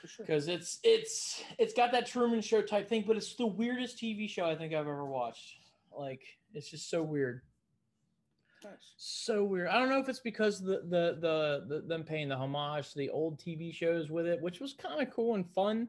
For 0.00 0.08
sure. 0.08 0.26
because 0.26 0.48
it's 0.48 0.78
it's 0.84 1.42
it's 1.58 1.74
got 1.74 1.92
that 1.92 2.06
truman 2.06 2.40
show 2.40 2.60
type 2.62 2.88
thing 2.88 3.04
but 3.06 3.16
it's 3.16 3.34
the 3.36 3.46
weirdest 3.46 3.98
tv 3.98 4.28
show 4.28 4.44
i 4.44 4.54
think 4.54 4.72
i've 4.74 4.80
ever 4.80 5.04
watched. 5.06 5.58
Like 5.96 6.22
it's 6.54 6.70
just 6.70 6.88
so 6.90 7.02
weird 7.02 7.42
Nice. 8.64 8.94
so 8.96 9.44
weird. 9.44 9.68
I 9.68 9.78
don't 9.78 9.88
know 9.88 9.98
if 10.00 10.08
it's 10.08 10.20
because 10.20 10.60
the 10.60 10.82
the 10.88 11.16
the, 11.20 11.64
the 11.68 11.82
them 11.86 12.04
paying 12.04 12.28
the 12.28 12.36
homage 12.36 12.92
to 12.92 12.98
the 12.98 13.10
old 13.10 13.38
TV 13.38 13.74
shows 13.74 14.10
with 14.10 14.26
it, 14.26 14.40
which 14.40 14.60
was 14.60 14.72
kind 14.74 15.00
of 15.00 15.12
cool 15.14 15.34
and 15.34 15.48
fun. 15.48 15.88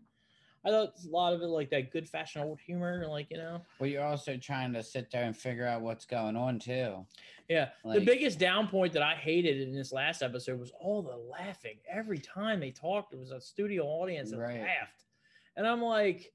I 0.66 0.70
thought 0.70 0.94
a 1.06 1.10
lot 1.10 1.34
of 1.34 1.42
it 1.42 1.48
like 1.48 1.70
that 1.72 1.92
good 1.92 2.08
fashion 2.08 2.42
old 2.42 2.60
humor, 2.60 3.06
like 3.08 3.28
you 3.30 3.38
know. 3.38 3.62
But 3.80 3.90
you're 3.90 4.04
also 4.04 4.38
trying 4.38 4.72
to 4.74 4.82
sit 4.84 5.12
there 5.12 5.24
and 5.24 5.36
figure 5.36 5.68
out 5.68 5.82
what's 5.82 6.06
going 6.06 6.38
on 6.38 6.58
too. 6.60 7.06
Yeah, 7.50 7.70
the 7.84 8.00
biggest 8.00 8.40
down 8.40 8.70
point 8.70 8.94
that 8.94 9.02
I 9.04 9.14
hated 9.16 9.60
in 9.60 9.76
this 9.76 9.92
last 9.92 10.22
episode 10.24 10.60
was 10.60 10.72
all 10.80 11.02
the 11.02 11.18
laughing. 11.18 11.80
Every 11.92 12.18
time 12.20 12.62
they 12.62 12.72
talked, 12.72 13.14
it 13.14 13.20
was 13.20 13.32
a 13.32 13.42
studio 13.42 13.84
audience 13.84 14.32
that 14.32 14.38
Right. 14.40 14.62
laughed, 14.62 15.04
and 15.58 15.68
I'm 15.68 15.82
like, 15.82 16.32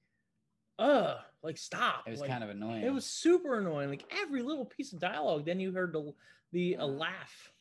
"Ugh, 0.79 1.17
like 1.43 1.59
stop!" 1.59 2.05
It 2.07 2.11
was 2.11 2.21
Like, 2.21 2.31
kind 2.31 2.45
of 2.45 2.51
annoying. 2.51 2.83
It 2.85 2.93
was 2.93 3.07
super 3.07 3.59
annoying. 3.59 3.89
Like 3.89 4.05
every 4.11 4.43
little 4.43 4.65
piece 4.65 4.93
of 4.93 5.01
dialogue, 5.01 5.45
then 5.45 5.61
you 5.61 5.73
heard 5.73 5.93
the 5.93 6.13
the 6.53 6.75
a 6.75 6.87
laugh. 6.87 7.53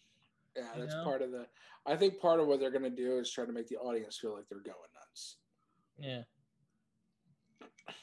Yeah, 0.55 0.63
that's 0.77 0.93
know? 0.93 1.03
part 1.03 1.21
of 1.21 1.31
the. 1.31 1.47
I 1.85 1.95
think 1.95 2.19
part 2.19 2.39
of 2.39 2.47
what 2.47 2.59
they're 2.59 2.71
going 2.71 2.83
to 2.83 2.89
do 2.89 3.17
is 3.19 3.31
try 3.31 3.45
to 3.45 3.51
make 3.51 3.67
the 3.67 3.77
audience 3.77 4.17
feel 4.17 4.33
like 4.33 4.45
they're 4.49 4.59
going 4.59 4.75
nuts. 4.93 5.37
Yeah. 5.97 6.23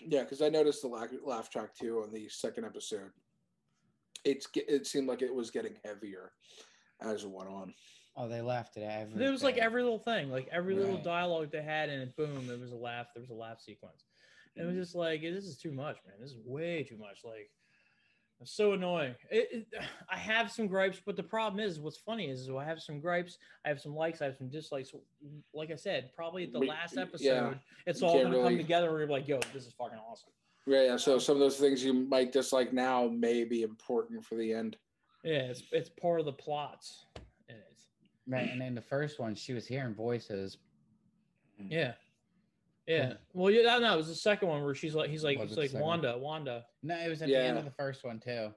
Yeah, 0.00 0.22
because 0.22 0.40
I 0.40 0.48
noticed 0.48 0.80
the 0.82 0.88
laugh, 0.88 1.10
laugh 1.24 1.50
track 1.50 1.74
too 1.74 2.02
on 2.02 2.12
the 2.12 2.28
second 2.28 2.64
episode. 2.64 3.10
It's 4.24 4.48
it 4.54 4.86
seemed 4.86 5.08
like 5.08 5.20
it 5.20 5.34
was 5.34 5.50
getting 5.50 5.74
heavier 5.84 6.32
as 7.02 7.24
it 7.24 7.30
went 7.30 7.50
on. 7.50 7.74
oh, 8.16 8.28
they 8.28 8.40
laughed 8.40 8.76
at 8.78 8.84
everything. 8.84 9.26
It 9.26 9.30
was 9.30 9.42
like 9.42 9.58
every 9.58 9.82
little 9.82 9.98
thing, 9.98 10.30
like 10.30 10.48
every 10.50 10.74
little 10.74 10.96
dialogue 10.96 11.50
they 11.52 11.62
had, 11.62 11.90
and 11.90 12.14
boom, 12.16 12.46
there 12.46 12.56
was 12.56 12.72
a 12.72 12.76
laugh. 12.76 13.08
There 13.14 13.20
was 13.20 13.30
a 13.30 13.34
laugh 13.34 13.60
sequence. 13.60 14.04
And 14.56 14.64
it 14.64 14.66
was 14.66 14.76
mm. 14.76 14.80
just 14.80 14.94
like 14.94 15.22
this 15.22 15.44
is 15.44 15.56
too 15.56 15.72
much, 15.72 15.96
man. 16.06 16.16
This 16.20 16.30
is 16.30 16.38
way 16.44 16.82
too 16.82 16.96
much. 16.96 17.20
Like 17.24 17.50
it's 18.40 18.52
so 18.52 18.72
annoying. 18.72 19.14
It, 19.30 19.48
it, 19.72 19.80
I 20.08 20.16
have 20.16 20.50
some 20.50 20.66
gripes, 20.66 21.00
but 21.04 21.16
the 21.16 21.22
problem 21.22 21.64
is, 21.64 21.80
what's 21.80 21.98
funny 21.98 22.28
is, 22.30 22.48
I 22.50 22.64
have 22.64 22.80
some 22.80 23.00
gripes. 23.00 23.38
I 23.64 23.68
have 23.68 23.80
some 23.80 23.94
likes. 23.94 24.22
I 24.22 24.26
have 24.26 24.36
some 24.36 24.48
dislikes. 24.48 24.92
Like 25.52 25.70
I 25.70 25.76
said, 25.76 26.10
probably 26.14 26.44
at 26.44 26.52
the 26.52 26.60
But, 26.60 26.68
last 26.68 26.94
yeah, 26.96 27.02
episode, 27.02 27.60
it's 27.86 28.02
all 28.02 28.22
gonna 28.22 28.42
come 28.42 28.56
together. 28.56 28.90
Where 28.90 29.00
you're 29.00 29.08
like, 29.08 29.28
yo, 29.28 29.40
this 29.52 29.66
is 29.66 29.72
fucking 29.72 29.98
awesome. 29.98 30.30
Yeah, 30.66 30.84
yeah. 30.84 30.96
So 30.96 31.18
some 31.18 31.36
of 31.36 31.40
those 31.40 31.58
things 31.58 31.84
you 31.84 31.92
might 31.92 32.32
dislike 32.32 32.72
now 32.72 33.08
may 33.08 33.44
be 33.44 33.62
important 33.62 34.24
for 34.24 34.36
the 34.36 34.52
end. 34.52 34.76
Yeah, 35.22 35.50
it's 35.50 35.62
it's 35.72 35.88
part 35.88 36.20
of 36.20 36.26
the 36.26 36.32
plots. 36.32 37.06
It 37.48 37.56
is. 37.72 37.86
right. 38.26 38.48
And 38.50 38.62
in 38.62 38.74
the 38.74 38.82
first 38.82 39.18
one, 39.18 39.34
she 39.34 39.52
was 39.52 39.66
hearing 39.66 39.94
voices. 39.94 40.58
Yeah. 41.58 41.92
Yeah. 42.86 42.96
Yeah. 42.96 43.12
Well, 43.32 43.50
yeah, 43.50 43.62
no, 43.62 43.78
no, 43.78 43.94
it 43.94 43.96
was 43.96 44.08
the 44.08 44.14
second 44.14 44.48
one 44.48 44.62
where 44.62 44.74
she's 44.74 44.94
like, 44.94 45.08
he's 45.10 45.24
like, 45.24 45.38
Was 45.38 45.48
he's 45.48 45.52
it 45.52 45.54
the 45.56 45.60
like 45.62 45.70
second 45.70 45.80
one? 45.86 46.02
Wanda, 46.02 46.18
Wanda. 46.18 46.66
No, 46.82 46.96
it 46.98 47.08
was 47.08 47.22
at 47.22 47.28
Yeah. 47.28 47.40
the 47.42 47.48
end 47.48 47.58
of 47.58 47.64
the 47.64 47.70
first 47.70 48.04
one 48.04 48.20
too. 48.20 48.52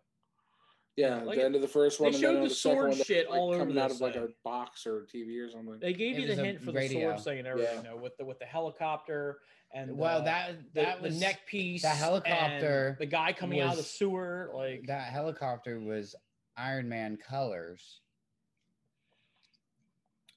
Yeah, 0.98 1.22
Like 1.22 1.36
the 1.36 1.44
it- 1.44 1.46
end 1.46 1.56
of 1.56 1.62
the 1.62 1.68
first 1.68 2.00
they 2.00 2.06
one. 2.06 2.14
and 2.16 2.24
then 2.24 2.32
showed 2.32 2.38
on 2.38 2.44
the 2.44 2.50
second 2.50 2.76
sword 2.76 2.88
one, 2.90 2.98
they're, 2.98 3.06
shit 3.06 3.30
like, 3.30 3.40
all 3.40 3.50
over 3.50 3.60
coming 3.60 3.78
out 3.78 3.90
this 3.90 3.98
of 3.98 4.02
like 4.02 4.16
a 4.16 4.26
thing. 4.26 4.34
box 4.44 4.86
or 4.88 5.06
TV 5.14 5.40
or 5.40 5.50
something. 5.50 5.80
They 5.80 5.94
gave 5.94 6.18
It 6.18 6.22
you 6.22 6.28
was 6.28 6.36
the 6.38 6.42
a 6.42 6.46
hint 6.46 6.60
for 6.60 6.66
the 6.72 6.78
radio. 6.78 7.10
sword 7.12 7.24
thing 7.24 7.40
and 7.40 7.48
everything, 7.48 7.74
Yeah. 7.76 7.92
you 7.92 7.96
know, 7.96 8.02
with 8.02 8.18
the 8.18 8.26
with 8.26 8.40
the 8.40 8.46
helicopter 8.46 9.40
and 9.74 9.96
well, 9.98 10.22
uh, 10.22 10.24
that 10.24 10.74
the, 10.74 10.82
that 10.82 10.98
the 11.04 11.10
was 11.10 11.20
neck 11.20 11.46
piece, 11.46 11.84
that 11.84 11.90
and 11.92 12.00
helicopter 12.00 12.96
the 13.00 13.06
guy 13.06 13.32
coming 13.34 13.60
out 13.62 13.70
of 13.70 13.76
the 13.76 13.80
was- 13.82 13.92
sewer, 13.92 14.50
like 14.56 14.88
that 14.88 15.12
helicopter 15.12 15.80
was 15.80 16.16
Iron 16.58 16.90
Man 16.90 17.16
colors. 17.18 18.02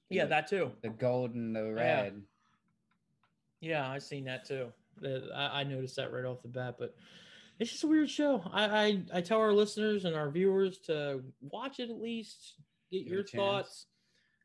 yeah, 0.09 0.25
that 0.25 0.47
too. 0.47 0.71
The 0.81 0.89
gold 0.89 1.33
and 1.33 1.55
the 1.55 1.63
Yeah. 1.65 1.71
red. 1.71 2.21
Yeah, 3.61 3.89
I've 3.89 4.03
seen 4.03 4.25
that 4.25 4.45
too. 4.45 4.67
I, 5.33 5.61
I 5.61 5.63
noticed 5.63 5.95
that 5.95 6.11
right 6.11 6.25
off 6.25 6.41
the 6.41 6.49
bat, 6.49 6.75
but 6.77 6.95
it's 7.59 7.71
just 7.71 7.83
a 7.83 7.87
weird 7.87 8.09
show. 8.09 8.43
I, 8.51 8.65
I 8.65 9.03
I 9.13 9.21
tell 9.21 9.39
our 9.39 9.53
listeners 9.53 10.05
and 10.05 10.15
our 10.15 10.29
viewers 10.29 10.79
to 10.87 11.21
watch 11.41 11.79
it 11.79 11.89
at 11.89 12.01
least, 12.01 12.55
get 12.91 13.03
Give 13.03 13.13
your 13.13 13.23
thoughts, 13.23 13.85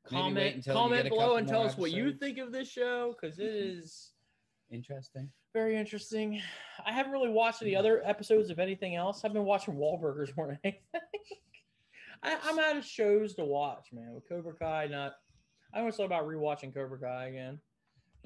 comment 0.06 0.64
comment 0.66 1.08
below 1.08 1.36
and 1.36 1.48
tell 1.48 1.62
us 1.62 1.76
what 1.76 1.90
you 1.90 2.12
think 2.12 2.38
of 2.38 2.52
this 2.52 2.68
show 2.70 3.14
because 3.20 3.38
it 3.38 3.46
is 3.54 4.12
Interesting. 4.70 5.30
very 5.52 5.76
interesting. 5.76 6.40
I 6.84 6.92
haven't 6.92 7.12
really 7.12 7.30
watched 7.30 7.62
any 7.62 7.76
other 7.76 8.02
episodes 8.04 8.50
of 8.50 8.58
anything 8.58 8.96
else. 8.96 9.24
I've 9.24 9.32
been 9.32 9.44
watching 9.44 9.74
Wahlburgers 9.74 10.36
more 10.36 10.48
than 10.48 10.58
anything. 10.64 10.80
I, 12.22 12.36
I'm 12.44 12.58
out 12.58 12.76
of 12.76 12.84
shows 12.84 13.34
to 13.34 13.44
watch, 13.44 13.88
man. 13.92 14.12
With 14.12 14.28
Cobra 14.28 14.54
Kai, 14.54 14.88
not. 14.90 15.12
I 15.72 15.80
always 15.80 15.94
thought 15.96 16.06
about 16.06 16.26
rewatching 16.26 16.74
Cobra 16.74 16.98
Kai 16.98 17.26
again, 17.26 17.60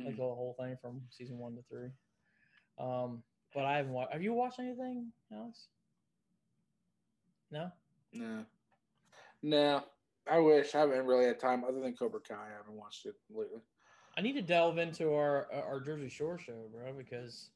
like 0.05 0.17
the 0.17 0.23
whole 0.23 0.57
thing 0.59 0.77
from 0.81 1.03
season 1.11 1.39
one 1.39 1.55
to 1.57 1.63
three. 1.69 1.91
Um, 2.79 3.23
but 3.55 3.65
I 3.65 3.77
haven't 3.77 3.93
watched. 3.93 4.13
Have 4.13 4.23
you 4.23 4.33
watched 4.33 4.59
anything 4.59 5.13
else? 5.33 5.67
No. 7.51 7.71
No. 8.13 8.45
No. 9.43 9.85
I 10.31 10.39
wish. 10.39 10.75
I 10.75 10.81
haven't 10.81 11.07
really 11.07 11.27
had 11.27 11.41
time 11.41 11.65
other 11.65 11.81
than 11.81 11.95
Cobra 11.95 12.21
Kai. 12.21 12.35
I 12.35 12.57
haven't 12.57 12.75
watched 12.75 13.07
it 13.07 13.15
lately. 13.29 13.61
I 14.17 14.21
need 14.21 14.35
to 14.35 14.43
delve 14.43 14.79
into 14.79 15.13
our 15.15 15.47
our 15.53 15.81
Jersey 15.81 16.09
Shore 16.09 16.39
show, 16.39 16.69
bro, 16.73 16.93
because 16.93 17.51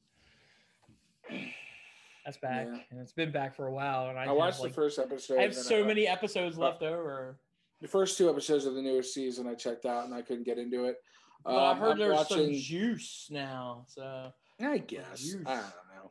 That's 2.24 2.38
back, 2.38 2.66
Yeah. 2.66 2.78
and 2.90 3.00
it's 3.00 3.12
been 3.12 3.30
back 3.30 3.54
for 3.54 3.66
a 3.66 3.72
while. 3.72 4.09
And 4.09 4.18
I, 4.18 4.24
I, 4.24 4.33
watched 4.33 4.61
like, 4.61 4.70
the 4.70 4.74
first 4.74 4.98
episode. 4.98 5.38
I 5.38 5.42
have 5.42 5.54
so 5.54 5.85
I- 5.85 5.87
many 5.87 6.09
episodes 6.09 6.57
uh, 6.57 6.62
left 6.62 6.83
over. 6.83 7.38
The 7.83 7.88
first 7.88 8.16
two 8.16 8.30
episodes 8.30 8.64
of 8.64 8.74
the 8.74 8.80
newest 8.80 9.12
season 9.12 9.46
I 9.46 9.54
checked 9.54 9.85
out 9.85 10.07
and 10.07 10.14
I 10.14 10.22
couldn't 10.22 10.44
get 10.44 10.57
into 10.59 10.87
it. 10.87 11.02
But 11.44 11.57
I 11.57 11.70
Um, 11.72 11.78
heard 11.78 11.92
I'm 11.92 11.98
there's 11.98 12.28
some 12.28 12.52
juice 12.54 13.28
now. 13.30 13.85
So 13.88 14.33
I 14.61 14.78
guess. 14.78 15.20
Juice. 15.20 15.46
I 15.46 15.54
don't 15.57 15.64
know. 15.94 16.11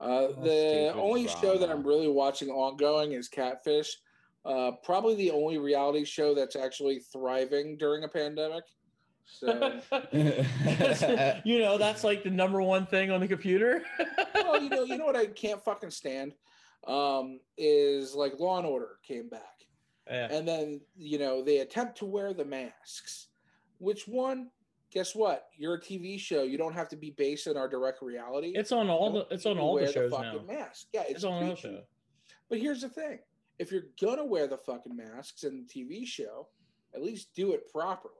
Uh, 0.00 0.26
the 0.42 0.90
stupid 0.90 1.00
only 1.00 1.28
show 1.28 1.58
that. 1.58 1.70
I'm 1.70 1.86
really 1.86 2.08
watching 2.08 2.50
ongoing 2.50 3.12
is 3.12 3.28
Catfish. 3.28 3.96
Uh, 4.44 4.72
probably 4.82 5.14
the 5.14 5.30
only 5.30 5.58
reality 5.58 6.04
show 6.04 6.34
that's 6.34 6.54
actually 6.56 6.98
thriving 6.98 7.78
during 7.78 8.04
a 8.04 8.08
pandemic. 8.08 8.64
So, 9.24 9.80
you 11.44 11.58
know, 11.58 11.78
that's 11.78 12.04
like 12.04 12.22
the 12.24 12.30
number 12.30 12.60
one 12.60 12.84
thing 12.86 13.10
on 13.10 13.20
the 13.20 13.28
computer. 13.28 13.82
well, 14.34 14.62
you 14.62 14.68
know, 14.68 14.84
you 14.84 14.98
know 14.98 15.06
what 15.06 15.16
I 15.16 15.26
can't 15.26 15.64
fucking 15.64 15.90
stand 15.90 16.34
um, 16.86 17.40
is 17.56 18.14
like 18.14 18.38
Law 18.38 18.58
and 18.58 18.66
Order 18.66 18.98
came 19.02 19.30
back, 19.30 19.64
yeah. 20.06 20.28
and 20.30 20.46
then 20.46 20.80
you 20.96 21.18
know 21.18 21.42
they 21.42 21.58
attempt 21.58 21.98
to 21.98 22.04
wear 22.04 22.34
the 22.34 22.44
masks. 22.44 23.28
Which 23.78 24.06
one? 24.06 24.50
Guess 24.94 25.16
what? 25.16 25.48
You're 25.56 25.74
a 25.74 25.80
TV 25.80 26.18
show. 26.20 26.44
You 26.44 26.56
don't 26.56 26.72
have 26.72 26.88
to 26.90 26.96
be 26.96 27.10
based 27.10 27.48
in 27.48 27.56
our 27.56 27.68
direct 27.68 28.00
reality. 28.00 28.52
It's 28.54 28.70
on 28.70 28.88
all 28.88 29.12
the 29.12 29.26
it's 29.34 29.44
on 29.44 29.58
all 29.58 29.76
the 29.76 29.90
shows 29.90 30.12
now. 30.12 30.18
fucking 30.18 30.46
mask. 30.46 30.86
Yeah, 30.92 31.02
It's, 31.02 31.10
it's, 31.16 31.24
on 31.24 31.42
all 31.42 31.50
the 31.50 31.56
show. 31.56 31.80
But 32.48 32.60
here's 32.60 32.82
the 32.82 32.88
thing: 32.88 33.18
if 33.58 33.72
you're 33.72 33.86
gonna 34.00 34.24
wear 34.24 34.46
the 34.46 34.56
fucking 34.56 34.96
masks 34.96 35.42
in 35.42 35.66
the 35.66 35.82
TV 35.82 36.06
show, 36.06 36.46
at 36.94 37.02
least 37.02 37.34
do 37.34 37.52
it 37.52 37.70
properly. 37.72 38.14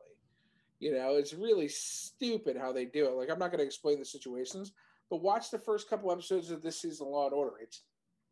You 0.81 0.93
know, 0.95 1.15
it's 1.15 1.33
really 1.33 1.69
stupid 1.69 2.57
how 2.57 2.73
they 2.73 2.87
do 2.87 3.07
it. 3.07 3.15
Like, 3.15 3.31
I'm 3.31 3.39
not 3.39 3.53
gonna 3.53 3.63
explain 3.63 4.01
the 4.01 4.05
situations, 4.05 4.73
but 5.11 5.23
watch 5.23 5.53
the 5.53 5.61
first 5.61 5.89
couple 5.89 6.11
episodes 6.11 6.51
of 6.51 6.61
this 6.61 6.83
season 6.83 7.07
of 7.07 7.13
Law 7.13 7.27
and 7.27 7.35
Order. 7.35 7.57
It's 7.63 7.83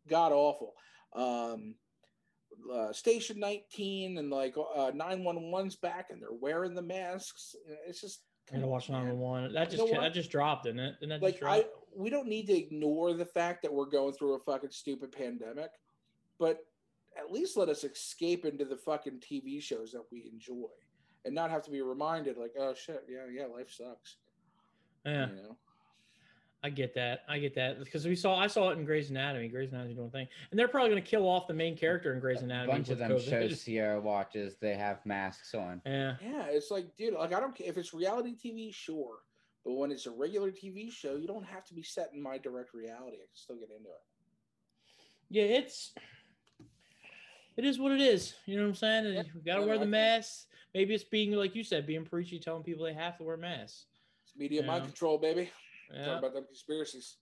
god 0.09 0.33
awful. 0.33 0.75
Um, 1.15 1.77
uh, 2.73 2.93
Station 2.93 3.39
19 3.39 4.19
and 4.19 4.31
like 4.31 4.57
uh, 4.57 4.91
911's 4.91 5.77
back, 5.77 6.09
and 6.11 6.21
they're 6.21 6.33
wearing 6.33 6.75
the 6.75 6.83
masks. 6.83 7.55
It's 7.87 8.01
just 8.01 8.23
I 8.53 8.57
gotta 8.57 8.67
watch 8.67 8.91
man. 8.91 9.05
911. 9.05 9.53
That 9.53 9.73
You 9.73 9.79
just 9.79 9.93
know 9.93 10.01
that 10.01 10.13
just 10.13 10.31
dropped, 10.31 10.65
didn't 10.65 10.81
it? 10.81 11.01
Didn't 11.01 11.23
like? 11.23 11.43
I 11.43 11.65
we 11.95 12.11
don't 12.11 12.29
need 12.29 12.47
to 12.47 12.57
ignore 12.57 13.13
the 13.15 13.25
fact 13.25 13.63
that 13.63 13.73
we're 13.73 13.87
going 13.87 14.13
through 14.15 14.35
a 14.35 14.39
fucking 14.41 14.71
stupid 14.71 15.13
pandemic, 15.13 15.71
but 16.39 16.65
at 17.19 17.31
least 17.31 17.57
let 17.57 17.69
us 17.69 17.85
escape 17.85 18.45
into 18.45 18.65
the 18.65 18.77
fucking 18.77 19.21
TV 19.21 19.63
shows 19.63 19.93
that 19.93 20.05
we 20.11 20.31
enjoy 20.33 20.69
and 21.25 21.35
not 21.35 21.51
have 21.51 21.63
to 21.63 21.71
be 21.71 21.83
reminded 21.83 22.37
like, 22.37 22.53
oh 22.59 22.75
shit, 22.75 23.05
yeah, 23.09 23.27
yeah, 23.33 23.47
life 23.47 23.71
sucks. 23.71 24.17
yeah, 25.05 25.29
You 25.29 25.37
know? 25.37 25.57
I 26.65 26.71
get 26.71 26.95
that. 26.95 27.25
I 27.29 27.39
get 27.41 27.55
that 27.57 27.81
because 27.83 28.07
we 28.07 28.15
saw 28.15 28.37
I 28.37 28.47
saw 28.47 28.71
it 28.71 28.79
in 28.79 28.85
Grey's 28.85 29.11
Anatomy. 29.11 29.49
Grey's 29.49 29.73
Anatomy 29.73 29.95
doing 29.95 30.07
a 30.07 30.11
thing, 30.11 30.29
and 30.51 30.59
they're 30.59 30.69
probably 30.69 30.91
gonna 30.91 31.01
kill 31.01 31.29
off 31.29 31.49
the 31.49 31.55
main 31.55 31.77
character 31.77 32.13
in 32.15 32.21
Grey's 32.21 32.41
A 32.41 32.45
Anatomy. 32.45 32.73
bunch 32.73 32.89
of 32.91 32.99
them 32.99 33.11
COVID. 33.11 33.25
shows 33.31 33.61
Sierra 33.61 34.01
watches, 34.01 34.57
they 34.61 34.75
have 34.75 35.05
masks 35.05 35.55
on. 35.55 35.83
Yeah, 35.85 36.15
Yeah, 36.23 36.45
it's 36.47 36.71
like, 36.71 36.95
dude, 36.97 37.15
like 37.15 37.33
I 37.33 37.41
don't 37.41 37.55
care 37.55 37.69
if 37.69 37.77
it's 37.79 37.93
reality 37.93 38.35
TV, 38.37 38.73
sure. 38.73 39.17
But 39.65 39.73
when 39.75 39.91
it's 39.93 40.07
a 40.07 40.11
regular 40.11 40.51
TV 40.51 40.91
show, 40.93 41.17
you 41.17 41.27
don't 41.27 41.45
have 41.47 41.65
to 41.67 41.75
be 41.75 41.83
set 41.83 42.11
in 42.15 42.23
my 42.23 42.39
direct 42.39 42.75
reality. 42.75 43.17
I 43.17 43.27
can 43.27 43.35
still 43.35 43.57
get 43.57 43.71
into 43.71 43.89
it. 43.91 44.03
yeah. 45.31 45.43
It's 45.59 45.93
it 47.57 47.65
is 47.65 47.79
what 47.79 47.93
it 47.93 48.01
is. 48.01 48.35
You 48.47 48.57
know 48.57 48.63
what 48.63 48.69
I'm 48.71 48.75
saying? 48.77 49.07
And 49.07 49.15
Yeah, 49.15 49.23
you 49.35 49.41
gotta 49.45 49.63
wear 49.63 49.75
the 49.79 49.81
think- 49.81 49.91
mask. 49.91 50.47
Maybe 50.75 50.95
it's 50.95 51.05
being 51.05 51.33
like 51.33 51.55
you 51.55 51.65
said, 51.65 51.87
being 51.87 52.05
preachy, 52.05 52.39
telling 52.39 52.63
people 52.63 52.85
they 52.85 52.95
have 52.95 53.19
to 53.19 53.25
wear 53.25 53.37
masks. 53.37 53.87
It's 54.25 54.35
media 54.37 54.63
mind 54.63 54.83
Yeah. 54.85 54.87
control, 54.87 55.19
baby. 55.19 55.51
Talk 55.89 55.97
Yeah. 55.99 56.19
about 56.19 56.35
them 56.35 56.45
conspiracies. 56.47 57.17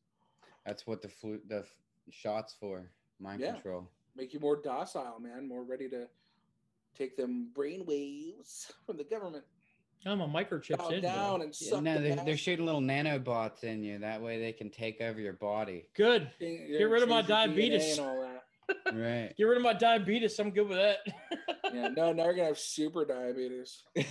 That's 0.66 0.86
what 0.86 1.02
the 1.02 1.08
flu 1.08 1.40
the 1.48 1.60
f- 1.60 1.74
shots 2.10 2.54
for. 2.58 2.90
Mind 3.18 3.40
Yeah. 3.40 3.52
control. 3.54 3.88
make 4.16 4.34
you 4.34 4.40
more 4.40 4.56
docile, 4.60 5.18
man, 5.20 5.46
more 5.46 5.62
ready 5.62 5.88
to 5.88 6.08
take 6.94 7.16
them 7.16 7.50
brain 7.54 7.86
waves 7.86 8.70
from 8.86 8.96
the 8.96 9.04
government. 9.04 9.44
I'm 10.04 10.20
a 10.20 10.28
microchip 10.28 10.90
in. 10.92 11.02
down 11.02 11.38
bro. 11.40 11.46
and 11.46 11.54
Yeah, 11.60 11.70
suck 11.70 11.82
no, 11.82 11.94
the 11.94 12.00
they're, 12.00 12.24
they're 12.24 12.36
shooting 12.36 12.64
little 12.66 12.80
nanobots 12.80 13.64
in 13.64 13.82
you. 13.84 13.98
That 13.98 14.20
way 14.22 14.40
they 14.40 14.52
can 14.52 14.70
take 14.70 15.00
over 15.00 15.20
your 15.20 15.34
body. 15.34 15.88
Good. 15.94 16.30
Change- 16.40 16.70
Get 16.70 16.84
rid 16.84 17.02
of 17.02 17.08
my 17.08 17.20
change 17.22 17.28
your 17.28 17.38
DNA 17.38 17.46
diabetes. 17.46 17.98
and 17.98 18.06
all 18.06 18.20
that. 18.22 18.44
Right. 18.94 19.34
Get 19.36 19.44
rid 19.44 19.56
of 19.56 19.62
my 19.62 19.72
diabetes. 19.74 20.38
I'm 20.38 20.50
good 20.50 20.68
with 20.68 20.78
that. 20.78 20.98
Yeah, 21.72 21.86
no, 21.88 22.12
now 22.12 22.24
you're 22.24 22.34
gonna 22.34 22.48
have 22.48 22.58
super 22.58 23.04
diabetes, 23.04 23.84
but 23.94 24.10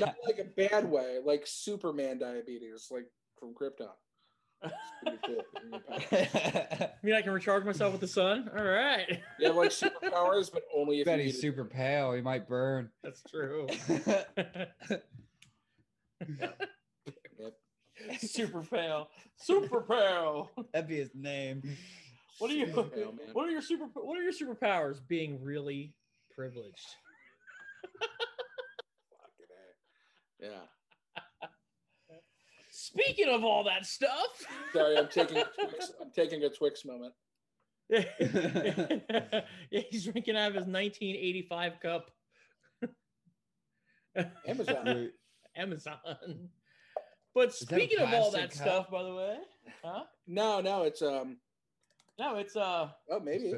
not 0.00 0.16
like 0.26 0.38
a 0.38 0.44
bad 0.44 0.84
way, 0.90 1.18
like 1.24 1.46
Superman 1.46 2.18
diabetes, 2.18 2.88
like 2.90 3.06
from 3.40 3.54
Krypton. 3.54 3.88
Cool. 5.24 5.42
in 5.64 5.70
your 5.70 5.80
pocket. 5.80 6.28
I 6.82 6.90
mean, 7.02 7.14
I 7.14 7.22
can 7.22 7.32
recharge 7.32 7.64
myself 7.64 7.92
with 7.92 8.02
the 8.02 8.06
sun. 8.06 8.50
All 8.54 8.62
right. 8.62 9.18
You 9.38 9.46
have 9.46 9.56
like 9.56 9.70
superpowers, 9.70 10.50
but 10.52 10.62
only 10.76 11.00
if 11.00 11.06
bet 11.06 11.16
you 11.18 11.24
he's 11.24 11.32
need 11.34 11.38
it. 11.38 11.40
super 11.40 11.64
pale. 11.64 12.12
He 12.12 12.20
might 12.20 12.46
burn. 12.46 12.90
That's 13.02 13.22
true. 13.30 13.66
Super 18.18 18.62
pale. 18.62 19.08
Super 19.36 19.80
pale. 19.82 20.50
That'd 20.72 20.88
be 20.88 20.96
his 20.98 21.10
name. 21.14 21.62
What 22.38 22.50
are 22.50 22.54
you? 22.54 22.66
Pale. 22.66 23.14
What 23.32 23.46
are 23.46 23.50
your 23.50 23.62
super? 23.62 23.86
What 23.94 24.18
are 24.18 24.22
your 24.22 24.32
superpowers? 24.32 24.98
Being 25.06 25.42
really 25.42 25.94
privileged. 26.34 26.88
Fucking 28.00 29.50
eh. 29.50 30.48
Yeah. 30.48 30.64
Speaking 32.92 33.28
of 33.28 33.44
all 33.44 33.62
that 33.64 33.86
stuff. 33.86 34.26
Sorry, 34.72 34.96
I'm 34.98 35.08
taking 35.08 35.38
a 35.38 35.44
Twix, 35.44 35.92
I'm 36.00 36.10
taking 36.14 36.42
a 36.44 36.48
Twix 36.50 36.84
moment. 36.84 37.14
yeah, 37.90 39.42
he's 39.90 40.04
drinking 40.04 40.36
out 40.36 40.48
of 40.50 40.54
his 40.54 40.66
1985 40.66 41.80
cup. 41.80 42.10
Amazon. 44.46 45.10
Amazon. 45.56 45.96
But 47.34 47.48
that 47.50 47.54
speaking 47.54 47.98
of 48.00 48.12
all 48.12 48.30
that 48.32 48.50
cup? 48.50 48.52
stuff, 48.52 48.90
by 48.90 49.02
the 49.04 49.14
way, 49.14 49.36
huh? 49.84 50.02
No, 50.26 50.60
no, 50.60 50.82
it's 50.82 51.02
um. 51.02 51.36
No, 52.18 52.36
it's 52.36 52.56
uh, 52.56 52.88
Oh, 53.10 53.20
maybe. 53.20 53.52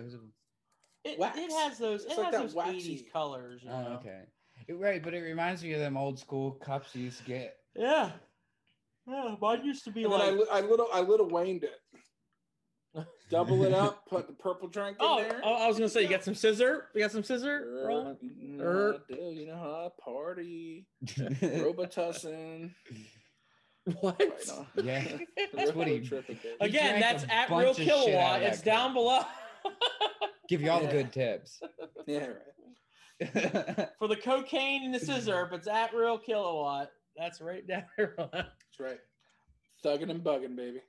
It, 1.04 1.18
Wax. 1.18 1.36
it 1.36 1.50
has 1.50 1.78
those, 1.78 2.04
It's 2.04 2.12
it 2.12 2.18
like 2.20 2.32
has 2.32 2.42
those 2.42 2.54
waxy- 2.54 2.98
80s 3.06 3.12
colors. 3.12 3.62
You 3.64 3.70
Oh, 3.70 3.82
know? 3.82 3.88
okay. 4.00 4.20
It- 4.68 4.74
right, 4.74 5.02
but 5.02 5.14
it 5.14 5.20
reminds 5.20 5.64
me 5.64 5.72
of 5.72 5.80
them 5.80 5.96
old 5.96 6.18
school 6.18 6.52
cups 6.52 6.94
you 6.94 7.04
used 7.04 7.18
to 7.18 7.24
get. 7.24 7.56
Yeah. 7.74 8.12
Yeah, 9.06 9.34
mine 9.40 9.64
used 9.64 9.84
to 9.84 9.90
be 9.90 10.04
And 10.04 10.12
then 10.12 10.20
I, 10.20 10.30
like. 10.30 10.48
I 10.52 10.60
little 10.60 10.88
I 10.92 11.00
little 11.00 11.28
waned 11.28 11.64
it. 11.64 13.04
Double 13.30 13.64
it 13.64 13.72
up, 13.72 14.06
put 14.08 14.26
the 14.26 14.34
purple 14.34 14.68
drink 14.68 14.98
in 15.00 15.06
Oh, 15.06 15.16
there. 15.22 15.40
oh, 15.42 15.54
I 15.54 15.66
was 15.66 15.78
gonna 15.78 15.88
say, 15.88 16.02
you 16.02 16.08
got 16.08 16.22
some 16.22 16.34
sizzurp? 16.34 16.82
You 16.94 17.00
got 17.00 17.10
some 17.10 17.22
sizzurp? 17.22 17.86
Rolling? 17.86 18.16
you 18.20 18.60
Er. 18.60 18.98
do, 19.08 19.14
you 19.34 19.46
know 19.46 19.56
how 19.56 19.86
I 19.86 20.02
party. 20.04 20.86
Robitussin. 21.06 22.74
What? 24.00 24.20
Right 24.20 24.30
now. 24.46 24.66
Yeah. 24.82 25.04
That's 25.54 25.72
what 25.74 25.88
he- 25.88 26.00
Tripping, 26.00 26.38
Again, 26.60 27.00
that's 27.00 27.24
at 27.30 27.48
real 27.48 27.70
of 27.70 27.76
shit 27.76 27.86
kilowatt. 27.86 28.40
that 28.40 28.52
It's 28.52 28.60
down 28.62 28.92
below. 28.92 29.20
Give 30.48 30.60
you 30.60 30.70
all 30.70 30.80
the 30.80 30.88
good 30.88 31.12
tips. 31.12 31.60
Yeah, 32.06 32.26
right. 33.22 33.88
For 33.98 34.08
the 34.08 34.16
cocaine 34.16 34.84
and 34.84 34.92
the 34.94 34.98
sizzurp, 34.98 35.46
if 35.48 35.52
it's 35.60 35.68
at 35.68 35.94
real 35.94 36.18
kilowatt, 36.18 36.90
that's 37.16 37.40
right 37.40 37.66
down 37.66 37.84
there. 37.96 38.14
That's 38.78 38.90
right. 38.90 39.00
Thugging 39.84 40.10
and 40.10 40.24
bugging, 40.24 40.56
baby. 40.56 40.80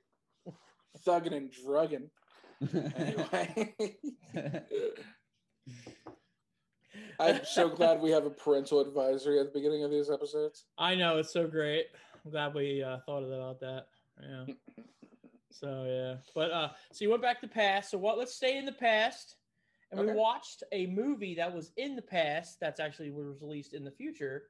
Thugging 1.06 1.34
and 1.34 1.50
drugging. 1.50 2.10
Anyway. 2.96 3.74
I'm 7.20 7.40
so 7.44 7.68
glad 7.68 8.00
we 8.00 8.10
have 8.10 8.26
a 8.26 8.30
parental 8.30 8.80
advisory 8.80 9.38
at 9.40 9.46
the 9.46 9.58
beginning 9.58 9.84
of 9.84 9.90
these 9.90 10.10
episodes. 10.10 10.64
I 10.78 10.94
know 10.94 11.18
it's 11.18 11.32
so 11.32 11.46
great. 11.46 11.86
I'm 12.24 12.30
glad 12.30 12.54
we 12.54 12.82
uh, 12.82 12.98
thought 13.06 13.22
about 13.22 13.60
that. 13.60 13.86
Yeah. 14.22 14.46
So 15.50 15.84
yeah, 15.86 16.16
but 16.34 16.50
uh, 16.50 16.70
so 16.92 17.04
you 17.04 17.10
went 17.10 17.22
back 17.22 17.40
to 17.40 17.48
past. 17.48 17.90
So 17.90 17.98
what? 17.98 18.18
Let's 18.18 18.34
stay 18.34 18.58
in 18.58 18.64
the 18.64 18.72
past, 18.72 19.36
and 19.92 20.00
we 20.00 20.12
watched 20.12 20.64
a 20.72 20.86
movie 20.86 21.34
that 21.36 21.54
was 21.54 21.70
in 21.76 21.94
the 21.94 22.02
past 22.02 22.58
that's 22.60 22.80
actually 22.80 23.10
was 23.10 23.40
released 23.40 23.72
in 23.74 23.84
the 23.84 23.90
future. 23.90 24.44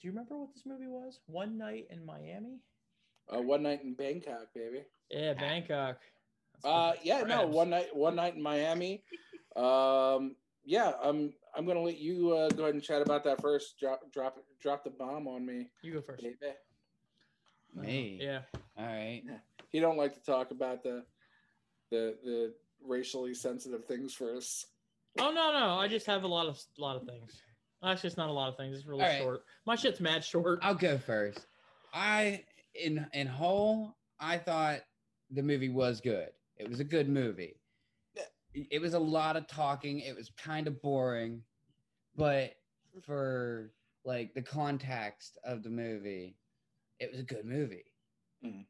Do 0.00 0.06
you 0.06 0.12
remember 0.12 0.36
what 0.38 0.54
this 0.54 0.64
movie 0.64 0.86
was? 0.86 1.20
One 1.26 1.58
Night 1.58 1.86
in 1.90 2.04
Miami. 2.06 2.60
Uh, 3.34 3.42
one 3.42 3.62
night 3.62 3.82
in 3.84 3.94
Bangkok, 3.94 4.54
baby. 4.54 4.82
Yeah, 5.10 5.34
Bangkok. 5.34 5.98
Uh, 6.64 6.92
for 6.92 6.98
yeah, 7.02 7.22
no, 7.22 7.46
one 7.46 7.70
night, 7.70 7.94
one 7.94 8.16
night 8.16 8.34
in 8.36 8.42
Miami. 8.42 9.02
Um, 9.56 10.36
yeah, 10.64 10.92
I'm, 11.02 11.32
I'm 11.56 11.66
gonna 11.66 11.80
let 11.80 11.98
you 11.98 12.30
uh, 12.32 12.48
go 12.50 12.64
ahead 12.64 12.74
and 12.74 12.82
chat 12.82 13.02
about 13.02 13.24
that 13.24 13.40
first. 13.40 13.76
Drop, 13.80 14.02
drop, 14.12 14.36
drop 14.60 14.84
the 14.84 14.90
bomb 14.90 15.26
on 15.26 15.44
me, 15.44 15.70
You 15.82 15.94
go 15.94 16.00
first. 16.00 16.22
baby. 16.22 16.36
Me. 17.74 18.18
Yeah. 18.22 18.40
All 18.78 18.86
right. 18.86 19.22
He 19.70 19.80
don't 19.80 19.96
like 19.96 20.14
to 20.14 20.20
talk 20.20 20.52
about 20.52 20.84
the, 20.84 21.02
the, 21.90 22.14
the 22.22 22.54
racially 22.86 23.34
sensitive 23.34 23.84
things 23.86 24.14
first. 24.14 24.66
Oh 25.18 25.32
no, 25.32 25.50
no. 25.50 25.74
I 25.74 25.88
just 25.88 26.06
have 26.06 26.22
a 26.22 26.28
lot 26.28 26.46
of 26.46 26.62
lot 26.78 26.94
of 26.94 27.02
things. 27.04 27.42
Actually, 27.82 28.08
just 28.08 28.16
not 28.16 28.28
a 28.28 28.32
lot 28.32 28.48
of 28.48 28.56
things. 28.56 28.76
It's 28.76 28.86
really 28.86 29.02
All 29.02 29.08
right. 29.08 29.20
short. 29.20 29.44
My 29.66 29.76
shit's 29.76 30.00
mad 30.00 30.24
short. 30.24 30.58
I'll 30.62 30.74
go 30.74 30.98
first. 30.98 31.46
I 31.94 32.44
in 32.74 33.06
in 33.12 33.26
whole, 33.26 33.96
I 34.20 34.38
thought 34.38 34.80
the 35.30 35.42
movie 35.42 35.68
was 35.68 36.00
good. 36.00 36.30
It 36.56 36.68
was 36.68 36.80
a 36.80 36.84
good 36.84 37.08
movie. 37.08 37.54
It 38.54 38.80
was 38.80 38.94
a 38.94 38.98
lot 38.98 39.36
of 39.36 39.46
talking. 39.46 40.00
It 40.00 40.16
was 40.16 40.32
kind 40.36 40.66
of 40.66 40.80
boring, 40.82 41.42
but 42.16 42.54
for 43.02 43.70
like 44.04 44.34
the 44.34 44.42
context 44.42 45.38
of 45.44 45.62
the 45.62 45.70
movie, 45.70 46.36
it 46.98 47.10
was 47.12 47.20
a 47.20 47.24
good 47.24 47.44
movie. 47.44 47.84
Mhm. 48.44 48.66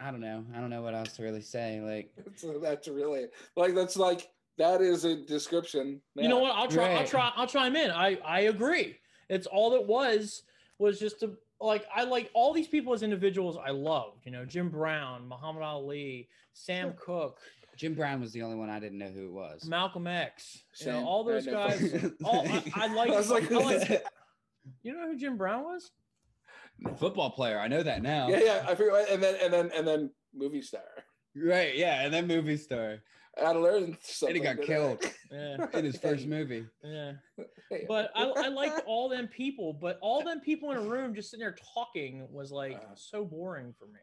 I 0.00 0.10
don't 0.10 0.20
know. 0.20 0.44
I 0.54 0.60
don't 0.60 0.70
know 0.70 0.82
what 0.82 0.94
else 0.94 1.14
to 1.16 1.22
really 1.22 1.42
say. 1.42 1.80
Like, 1.80 2.12
That's, 2.16 2.44
that's 2.62 2.88
really 2.88 3.26
like 3.56 3.74
that's 3.74 3.96
like 3.96 4.30
that 4.58 4.80
is 4.80 5.04
a 5.04 5.16
description. 5.16 6.00
You 6.14 6.28
know 6.28 6.38
what? 6.38 6.52
I'll 6.54 6.68
try. 6.68 6.92
I'll 6.94 7.06
try. 7.06 7.32
I'll 7.36 7.46
chime 7.46 7.76
in. 7.76 7.90
I 7.90 8.18
I 8.24 8.40
agree. 8.40 8.98
It's 9.28 9.46
all 9.46 9.74
it 9.74 9.86
was 9.86 10.42
was 10.78 10.98
just 10.98 11.20
to 11.20 11.36
like 11.60 11.84
I 11.94 12.04
like 12.04 12.30
all 12.34 12.52
these 12.52 12.68
people 12.68 12.92
as 12.92 13.02
individuals. 13.02 13.56
I 13.56 13.70
loved. 13.70 14.24
You 14.26 14.32
know, 14.32 14.44
Jim 14.44 14.68
Brown, 14.70 15.26
Muhammad 15.28 15.62
Ali, 15.62 16.28
Sam 16.52 16.94
Cooke, 16.98 17.38
Jim 17.76 17.94
Brown 17.94 18.20
was 18.20 18.32
the 18.32 18.42
only 18.42 18.56
one 18.56 18.70
I 18.70 18.78
didn't 18.80 18.98
know 18.98 19.08
who 19.08 19.26
it 19.26 19.32
was. 19.32 19.64
Malcolm 19.66 20.06
X. 20.06 20.64
You 20.80 20.92
know, 20.92 21.04
all 21.04 21.24
those 21.24 21.46
guys. 21.46 22.12
All, 22.24 22.46
I, 22.46 22.62
I 22.76 22.86
like. 22.94 23.10
I 23.10 23.16
was 23.16 23.30
like, 23.30 23.50
I 23.50 23.56
like- 23.56 24.04
you 24.82 24.92
know 24.92 25.08
who 25.08 25.16
Jim 25.16 25.36
Brown 25.36 25.64
was? 25.64 25.90
football 26.98 27.30
player. 27.30 27.58
I 27.58 27.68
know 27.68 27.82
that 27.82 28.02
now. 28.02 28.28
yeah, 28.28 28.40
yeah. 28.40 28.64
I 28.66 28.74
figure, 28.74 28.92
and 29.10 29.22
then 29.22 29.36
and 29.42 29.52
then 29.52 29.70
and 29.74 29.86
then 29.86 30.10
movie 30.34 30.62
star. 30.62 30.82
Right. 31.36 31.76
Yeah. 31.76 32.02
And 32.04 32.12
then 32.12 32.26
movie 32.26 32.56
star. 32.56 32.98
I 33.42 33.50
learned 33.50 33.96
And 34.26 34.36
he 34.36 34.40
got 34.40 34.60
killed 34.62 35.02
Yeah, 35.30 35.66
in 35.74 35.84
his 35.84 35.96
first 35.96 36.26
movie. 36.26 36.66
yeah. 36.84 37.12
But 37.88 38.10
I, 38.14 38.24
I 38.28 38.48
liked 38.48 38.82
all 38.86 39.08
them 39.08 39.26
people, 39.28 39.72
but 39.72 39.98
all 40.00 40.22
them 40.22 40.40
people 40.40 40.70
in 40.70 40.76
a 40.78 40.82
room 40.82 41.14
just 41.14 41.30
sitting 41.30 41.40
there 41.44 41.56
talking 41.74 42.26
was 42.30 42.52
like 42.52 42.76
Uh. 42.76 42.94
so 42.94 43.24
boring 43.24 43.74
for 43.78 43.86
me. 43.86 44.00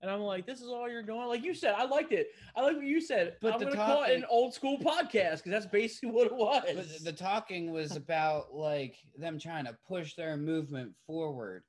And 0.00 0.10
I'm 0.10 0.20
like, 0.20 0.44
this 0.46 0.60
is 0.60 0.68
all 0.68 0.88
you're 0.90 1.02
doing. 1.02 1.26
Like 1.28 1.42
you 1.42 1.54
said, 1.54 1.74
I 1.78 1.84
liked 1.86 2.12
it. 2.12 2.28
I 2.54 2.60
like 2.60 2.76
what 2.76 2.84
you 2.84 3.00
said. 3.00 3.36
But 3.40 3.54
I'm 3.54 3.58
the 3.60 3.64
gonna 3.66 3.76
call 3.76 4.02
it 4.04 4.12
an 4.16 4.26
old 4.28 4.52
school 4.52 4.78
podcast 4.78 5.36
because 5.38 5.50
that's 5.50 5.66
basically 5.66 6.10
what 6.10 6.26
it 6.26 6.34
was. 6.34 6.62
But 6.74 7.04
the 7.04 7.12
talking 7.12 7.72
was 7.72 7.96
about 7.96 8.54
like 8.54 8.96
them 9.18 9.38
trying 9.38 9.64
to 9.64 9.74
push 9.88 10.14
their 10.14 10.36
movement 10.36 10.92
forward. 11.06 11.64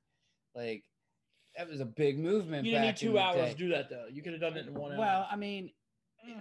Like 0.54 0.84
that 1.56 1.66
was 1.68 1.80
a 1.80 1.86
big 1.86 2.18
movement. 2.18 2.66
you 2.66 2.72
didn't 2.72 2.82
need 2.82 2.88
back 2.92 3.02
in 3.02 3.08
two 3.08 3.12
the 3.14 3.18
hours 3.20 3.36
day. 3.36 3.52
to 3.52 3.56
do 3.56 3.68
that 3.70 3.88
though. 3.88 4.04
You 4.12 4.22
could 4.22 4.32
have 4.32 4.40
done 4.42 4.56
it 4.58 4.66
in 4.66 4.74
one 4.74 4.92
hour. 4.92 4.98
Well, 4.98 5.28
I 5.30 5.36
mean, 5.36 5.70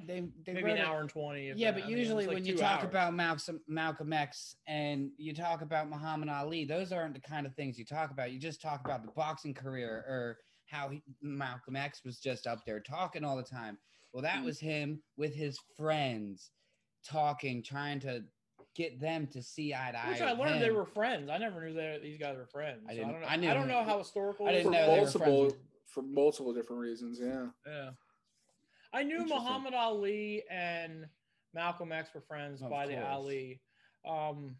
they 0.07 0.21
they 0.45 0.53
maybe 0.53 0.63
wrote 0.63 0.71
an 0.73 0.77
it- 0.77 0.85
hour 0.85 1.01
and 1.01 1.09
twenty. 1.09 1.49
if 1.49 1.57
Yeah, 1.57 1.71
that. 1.71 1.77
but 1.81 1.83
I 1.83 1.87
mean, 1.87 1.95
it 1.97 1.99
was 1.99 2.07
usually 2.07 2.25
like 2.27 2.33
when 2.35 2.45
you 2.45 2.57
talk 2.57 2.79
hours. 2.79 2.89
about 2.89 3.13
Malcolm 3.13 3.59
Malcolm 3.67 4.13
X 4.13 4.55
and 4.67 5.11
you 5.17 5.33
talk 5.33 5.61
about 5.61 5.89
Muhammad 5.89 6.29
Ali, 6.29 6.65
those 6.65 6.91
aren't 6.91 7.13
the 7.13 7.19
kind 7.21 7.45
of 7.45 7.53
things 7.55 7.77
you 7.79 7.85
talk 7.85 8.11
about. 8.11 8.31
You 8.31 8.39
just 8.39 8.61
talk 8.61 8.81
about 8.85 9.03
the 9.03 9.11
boxing 9.11 9.53
career 9.53 10.03
or 10.07 10.37
how 10.67 10.89
he, 10.89 11.01
Malcolm 11.21 11.75
X 11.75 12.03
was 12.03 12.19
just 12.19 12.47
up 12.47 12.59
there 12.65 12.79
talking 12.79 13.23
all 13.23 13.37
the 13.37 13.43
time. 13.43 13.77
Well, 14.13 14.23
that 14.23 14.39
Mm. 14.39 14.45
was 14.45 14.59
him 14.59 15.01
with 15.17 15.33
his 15.35 15.59
friends 15.77 16.51
talking, 17.05 17.61
trying 17.63 17.99
to 18.01 18.23
get 18.75 18.99
them 18.99 19.27
to 19.27 19.41
see 19.41 19.73
eye 19.73 19.91
to 19.91 19.97
eye. 20.05 20.09
Which 20.09 20.21
I 20.21 20.31
with 20.33 20.39
learned 20.41 20.61
they 20.61 20.71
were 20.71 20.85
friends. 20.85 21.29
I 21.29 21.37
never 21.37 21.65
knew 21.67 21.73
that 21.75 22.01
these 22.01 22.17
guys 22.17 22.35
were 22.37 22.47
friends. 22.47 22.83
I 22.87 22.91
I, 22.91 22.95
didn't- 22.95 23.11
don't 23.11 23.21
know. 23.21 23.27
I 23.27 23.33
I, 23.33 23.37
don't 23.37 23.63
him. 23.63 23.67
know 23.69 23.83
how 23.83 23.99
historical. 23.99 24.47
I 24.47 24.51
didn't 24.53 24.59
is. 24.61 24.65
for 24.65 24.71
know 24.73 24.95
they 24.95 24.99
were 25.01 25.07
friends 25.07 25.19
multiple 25.27 25.57
for 25.87 26.01
multiple 26.01 26.53
different 26.53 26.81
reasons. 26.81 27.19
Yeah. 27.21 27.47
Yeah. 27.65 27.91
I 28.95 29.03
knew 29.03 29.25
Muhammad 29.25 29.73
Ali 29.73 30.43
and 30.49 31.05
Malcolm 31.53 31.91
X 31.91 32.11
were 32.15 32.21
friends 32.21 32.61
Of 32.61 32.69
by 32.69 32.87
the. 32.87 33.05
Ali, 33.05 33.59
um, 34.07 34.55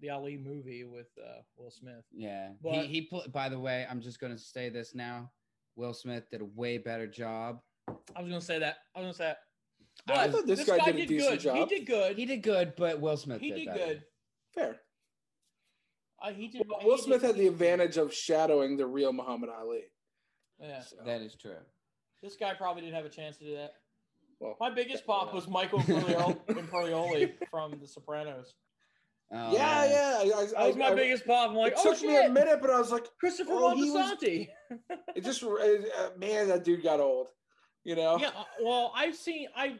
the 0.00 0.10
Ali 0.10 0.36
movie 0.36 0.84
with 0.84 1.06
uh, 1.18 1.40
Will 1.56 1.70
Smith. 1.70 2.04
Yeah. 2.12 2.50
But- 2.62 2.74
he 2.74 2.86
he 2.86 3.00
put 3.02 3.32
by 3.32 3.48
the 3.48 3.58
way, 3.58 3.86
I'm 3.90 4.00
just 4.02 4.20
gonna 4.20 4.38
say 4.38 4.68
this 4.68 4.94
now. 4.94 5.30
Will 5.74 5.94
Smith 5.94 6.24
did 6.30 6.42
a 6.42 6.44
way 6.44 6.76
better 6.76 7.06
job. 7.06 7.60
I 7.88 8.20
was 8.20 8.28
gonna 8.28 8.40
say 8.40 8.58
that. 8.58 8.76
I 8.94 9.00
was 9.00 9.04
gonna 9.06 9.14
say 9.14 9.34
that. 10.06 10.18
I 10.18 10.28
thought 10.28 10.46
this 10.46 10.64
guy 10.64 10.78
did 10.84 10.96
a 10.96 11.06
decent 11.06 11.30
good. 11.32 11.40
job. 11.40 11.56
He 11.56 11.76
did 11.76 11.86
good. 11.86 12.16
He 12.16 12.26
did 12.26 12.42
good, 12.42 12.74
but 12.76 13.00
Will 13.00 13.16
Smith 13.16 13.40
He 13.40 13.50
did, 13.50 13.64
did 13.64 13.74
good. 13.74 14.04
Fair. 14.54 14.80
Uh, 16.22 16.32
he 16.32 16.48
did. 16.48 16.66
Will 16.68 16.78
he 16.80 16.90
did- 16.90 17.00
Smith 17.00 17.22
had 17.22 17.36
the 17.36 17.46
advantage 17.46 17.96
of 17.96 18.12
shadowing 18.12 18.76
the 18.76 18.86
real 18.86 19.12
Muhammad 19.12 19.50
Ali. 19.50 19.84
Yeah, 20.60 20.82
So, 20.82 20.96
That 21.04 21.22
is 21.22 21.36
true. 21.36 21.56
This 22.22 22.36
guy 22.36 22.54
probably 22.54 22.82
didn't 22.82 22.96
have 22.96 23.04
a 23.04 23.08
chance 23.10 23.36
to 23.38 23.44
do 23.44 23.54
that. 23.56 23.72
well, 24.40 24.56
My 24.60 24.70
biggest 24.70 25.06
pop 25.06 25.28
yeah. 25.28 25.34
was 25.34 25.48
Michael 25.48 25.80
Imperioli, 25.80 26.38
Imperioli 26.48 27.32
from 27.50 27.78
The 27.80 27.86
Sopranos. 27.86 28.54
Oh, 29.30 29.52
yeah, 29.52 29.84
yeah. 29.84 30.18
I, 30.18 30.22
I, 30.22 30.46
That 30.46 30.66
was 30.68 30.76
my 30.76 30.86
I- 30.88 30.94
biggest 30.94 31.26
pop. 31.26 31.50
I'm 31.50 31.56
like, 31.56 31.72
it 31.72 31.78
oh 31.84 31.92
took 31.92 32.02
me 32.02 32.16
a 32.16 32.30
minute, 32.30 32.60
but 32.62 32.70
I 32.70 32.78
was 32.78 32.90
like, 32.90 33.06
Christopher 33.20 33.52
Oh, 33.52 33.74
he 33.74 33.90
was- 33.90 34.12
Moltisanti. 34.14 34.48
it 35.16 35.24
just 35.24 35.42
uh, 35.42 35.48
uh, 35.54 36.10
man, 36.16 36.48
that 36.48 36.64
dude 36.64 36.82
got 36.82 37.00
old. 37.00 37.28
You 37.84 37.94
know? 37.96 38.18
yeah, 38.18 38.28
uh, 38.36 38.44
well, 38.62 38.92
I've 38.94 39.14
seen 39.16 39.48
I 39.56 39.76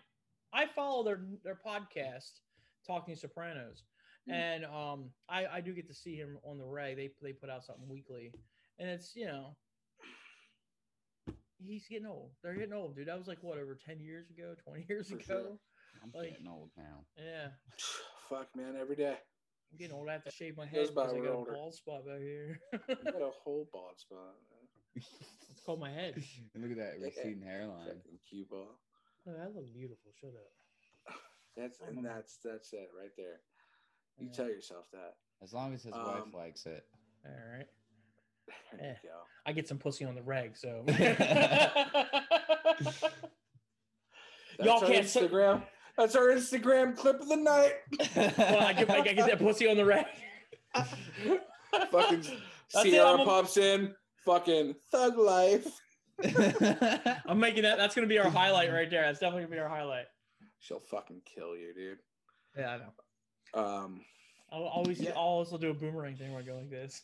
I 0.53 0.67
follow 0.75 1.03
their 1.05 1.21
their 1.45 1.59
podcast, 1.67 2.41
Talking 2.87 3.17
Sopranos, 3.17 3.83
Mm. 4.29 4.33
and 4.35 4.65
um 4.67 5.11
I 5.29 5.47
I 5.47 5.61
do 5.61 5.73
get 5.75 5.89
to 5.89 5.95
see 5.95 6.15
him 6.15 6.39
on 6.45 6.59
the 6.59 6.65
Ray. 6.65 6.95
They 6.95 7.11
they 7.23 7.33
put 7.33 7.51
out 7.51 7.65
something 7.65 7.89
weekly, 7.89 8.33
and 8.79 8.89
it's 8.89 9.15
you 9.17 9.27
know 9.27 9.57
he's 11.59 11.87
getting 11.89 12.07
old. 12.07 12.31
They're 12.43 12.55
getting 12.55 12.73
old, 12.73 12.97
dude. 12.97 13.09
That 13.09 13.19
was 13.19 13.29
like 13.29 13.39
what 13.43 13.59
over 13.59 13.75
ten 13.75 14.01
years 14.01 14.31
ago, 14.31 14.55
twenty 14.65 14.85
years 14.89 15.09
For 15.09 15.17
ago. 15.17 15.25
sure. 15.27 15.59
I'm 16.03 16.13
Like- 16.15 16.31
getting 16.31 16.49
old 16.49 16.71
now. 16.77 17.05
Yeah, 17.17 17.49
Fuck, 18.29 18.55
man, 18.55 18.77
every 18.81 18.95
day. 18.97 19.17
I'm 19.73 19.79
getting 19.79 19.95
old. 19.97 20.09
I 20.09 20.13
have 20.13 20.25
to 20.25 20.31
shave 20.31 20.57
my 20.57 20.67
head 20.67 20.89
because 20.89 21.13
I 21.13 21.19
got 21.19 21.29
older. 21.35 21.51
a 21.51 21.55
bald 21.55 21.75
spot 21.75 22.07
back 22.07 22.19
here. 22.21 22.61
You 22.73 22.79
got 23.05 23.21
a 23.23 23.31
whole 23.45 23.69
bald 23.73 23.99
spot. 23.99 24.35
Man. 24.51 25.05
it's 25.51 25.61
called 25.67 25.81
my 25.81 25.91
head. 25.91 26.15
And 26.55 26.63
look 26.63 26.71
at 26.73 26.79
that 26.79 26.95
Yeah. 27.01 27.07
receding 27.07 27.43
hairline. 27.43 27.87
Fucking 27.87 28.19
cue 28.29 28.47
ball. 28.49 28.79
Oh, 29.27 29.33
I 29.43 29.47
look 29.47 29.73
beautiful. 29.75 30.11
Shut 30.21 30.31
up. 30.31 31.15
That's 31.57 31.81
and 31.81 32.05
that's 32.05 32.39
that's 32.45 32.73
it 32.73 32.89
right 32.99 33.11
there. 33.17 33.41
You 34.19 34.27
Yeah. 34.27 34.33
tell 34.33 34.49
yourself 34.49 34.87
that. 34.93 35.17
As 35.43 35.53
long 35.53 35.75
as 35.75 35.83
his 35.83 35.93
wife 35.93 36.23
Um, 36.23 36.33
likes 36.33 36.65
it. 36.67 36.85
All 37.27 37.33
right. 37.53 37.67
There 38.79 38.97
you 39.03 39.09
go. 39.09 39.15
I 39.47 39.53
get 39.53 39.67
some 39.69 39.79
pussy 39.79 40.05
on 40.05 40.15
the 40.15 40.23
reg, 40.23 40.57
so. 40.57 40.85
That's 42.87 43.03
Y'all 44.63 44.81
can't 44.81 45.07
say- 45.07 45.27
Instagram. 45.29 45.63
That's 45.97 46.15
our 46.15 46.29
Instagram 46.29 46.97
clip 46.97 47.21
of 47.21 47.29
the 47.29 47.37
night. 47.37 47.73
well, 48.17 48.67
I 48.67 48.73
get, 48.73 48.89
I 48.91 49.01
get 49.01 49.17
that 49.27 49.39
pussy 49.41 49.69
on 49.69 49.77
the 49.77 49.85
reg. 49.85 50.07
Fucking 50.75 51.41
That's 51.93 52.29
it, 52.29 52.39
Sierra 52.69 53.15
a- 53.15 53.25
pops 53.25 53.57
in. 53.57 53.95
Fucking 54.25 54.75
thug 54.93 55.17
life. 55.19 55.67
I'm 57.27 57.39
making 57.41 57.63
that. 57.63 57.79
That's 57.79 57.95
gonna 57.95 58.07
be 58.07 58.19
our 58.19 58.29
highlight 58.31 58.73
right 58.73 58.91
there. 58.91 59.03
That's 59.03 59.19
definitely 59.21 59.45
gonna 59.45 59.55
be 59.57 59.61
our 59.61 59.69
highlight. 59.69 60.05
She'll 60.61 60.81
fucking 60.81 61.23
kill 61.25 61.57
you, 61.57 61.73
dude. 61.75 61.99
Yeah, 62.57 62.75
I 62.75 62.79
know. 62.79 63.65
Um, 63.65 64.01
I'll 64.53 64.65
always, 64.65 65.01
Yeah. 65.01 65.11
I'll 65.11 65.17
also 65.23 65.57
do 65.57 65.71
a 65.71 65.75
boomerang 65.75 66.17
thing 66.17 66.33
where 66.33 66.43
I 66.43 66.45
go 66.45 66.57
like 66.57 66.71
this. 66.71 67.01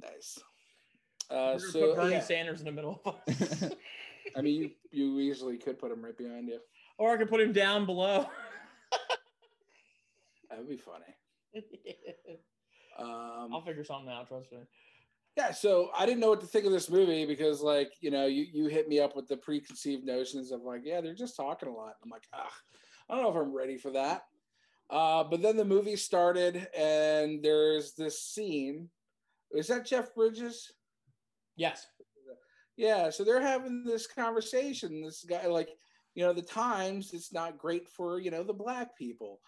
Nice. 0.00 0.38
Uh, 1.30 1.58
so 1.58 1.94
Bernie 1.94 2.12
yeah. 2.12 2.20
Sanders 2.20 2.60
in 2.60 2.66
the 2.66 2.72
middle 2.72 3.00
of 3.04 3.14
us, 3.28 3.64
I 4.36 4.40
mean, 4.40 4.54
you 4.54 4.70
you 4.90 5.20
easily 5.20 5.58
could 5.58 5.78
put 5.78 5.92
him 5.92 6.02
right 6.04 6.16
behind 6.16 6.48
you. 6.48 6.58
or 6.98 7.12
I 7.12 7.16
could 7.16 7.28
put 7.28 7.40
him 7.40 7.52
down 7.52 7.86
below. 7.86 8.26
That 10.50 10.58
would 10.58 10.68
be 10.68 10.78
funny. 10.78 11.14
Um, 12.98 13.50
I'll 13.52 13.62
figure 13.64 13.84
something 13.84 14.10
out. 14.10 14.26
Trust 14.26 14.50
me. 14.50 14.58
yeah, 15.36 15.52
so 15.52 15.90
I 15.96 16.04
didn't 16.04 16.18
know 16.18 16.30
what 16.30 16.40
to 16.40 16.48
think 16.48 16.64
of 16.66 16.72
this 16.72 16.90
movie 16.90 17.26
because, 17.26 17.60
like, 17.60 17.92
you 18.00 18.10
know, 18.10 18.26
you 18.26 18.44
you 18.52 18.66
hit 18.66 18.88
me 18.88 18.98
up 18.98 19.14
with 19.14 19.28
the 19.28 19.36
preconceived 19.36 20.04
notions 20.04 20.50
of 20.50 20.62
like, 20.62 20.80
yeah, 20.84 21.00
they're 21.00 21.14
just 21.14 21.36
talking 21.36 21.68
a 21.68 21.72
lot. 21.72 21.94
I'm 22.02 22.10
like, 22.10 22.26
ah, 22.34 22.50
I 23.08 23.14
don't 23.14 23.22
know 23.22 23.30
if 23.30 23.36
I'm 23.36 23.54
ready 23.54 23.76
for 23.76 23.92
that. 23.92 24.24
Uh, 24.90 25.22
but 25.22 25.40
then 25.42 25.56
the 25.56 25.64
movie 25.64 25.94
started, 25.94 26.66
and 26.76 27.40
there's 27.40 27.92
this 27.92 28.20
scene. 28.20 28.88
Is 29.52 29.68
that 29.68 29.86
Jeff 29.86 30.14
Bridges? 30.14 30.72
Yes. 31.56 31.86
Yeah, 32.76 33.10
so 33.10 33.24
they're 33.24 33.40
having 33.40 33.82
this 33.84 34.06
conversation. 34.06 35.02
This 35.02 35.24
guy, 35.28 35.46
like, 35.46 35.70
you 36.14 36.24
know, 36.24 36.32
the 36.32 36.42
times 36.42 37.10
it's 37.12 37.32
not 37.32 37.58
great 37.58 37.88
for 37.88 38.20
you 38.20 38.30
know 38.30 38.44
the 38.44 38.52
black 38.52 38.96
people, 38.96 39.40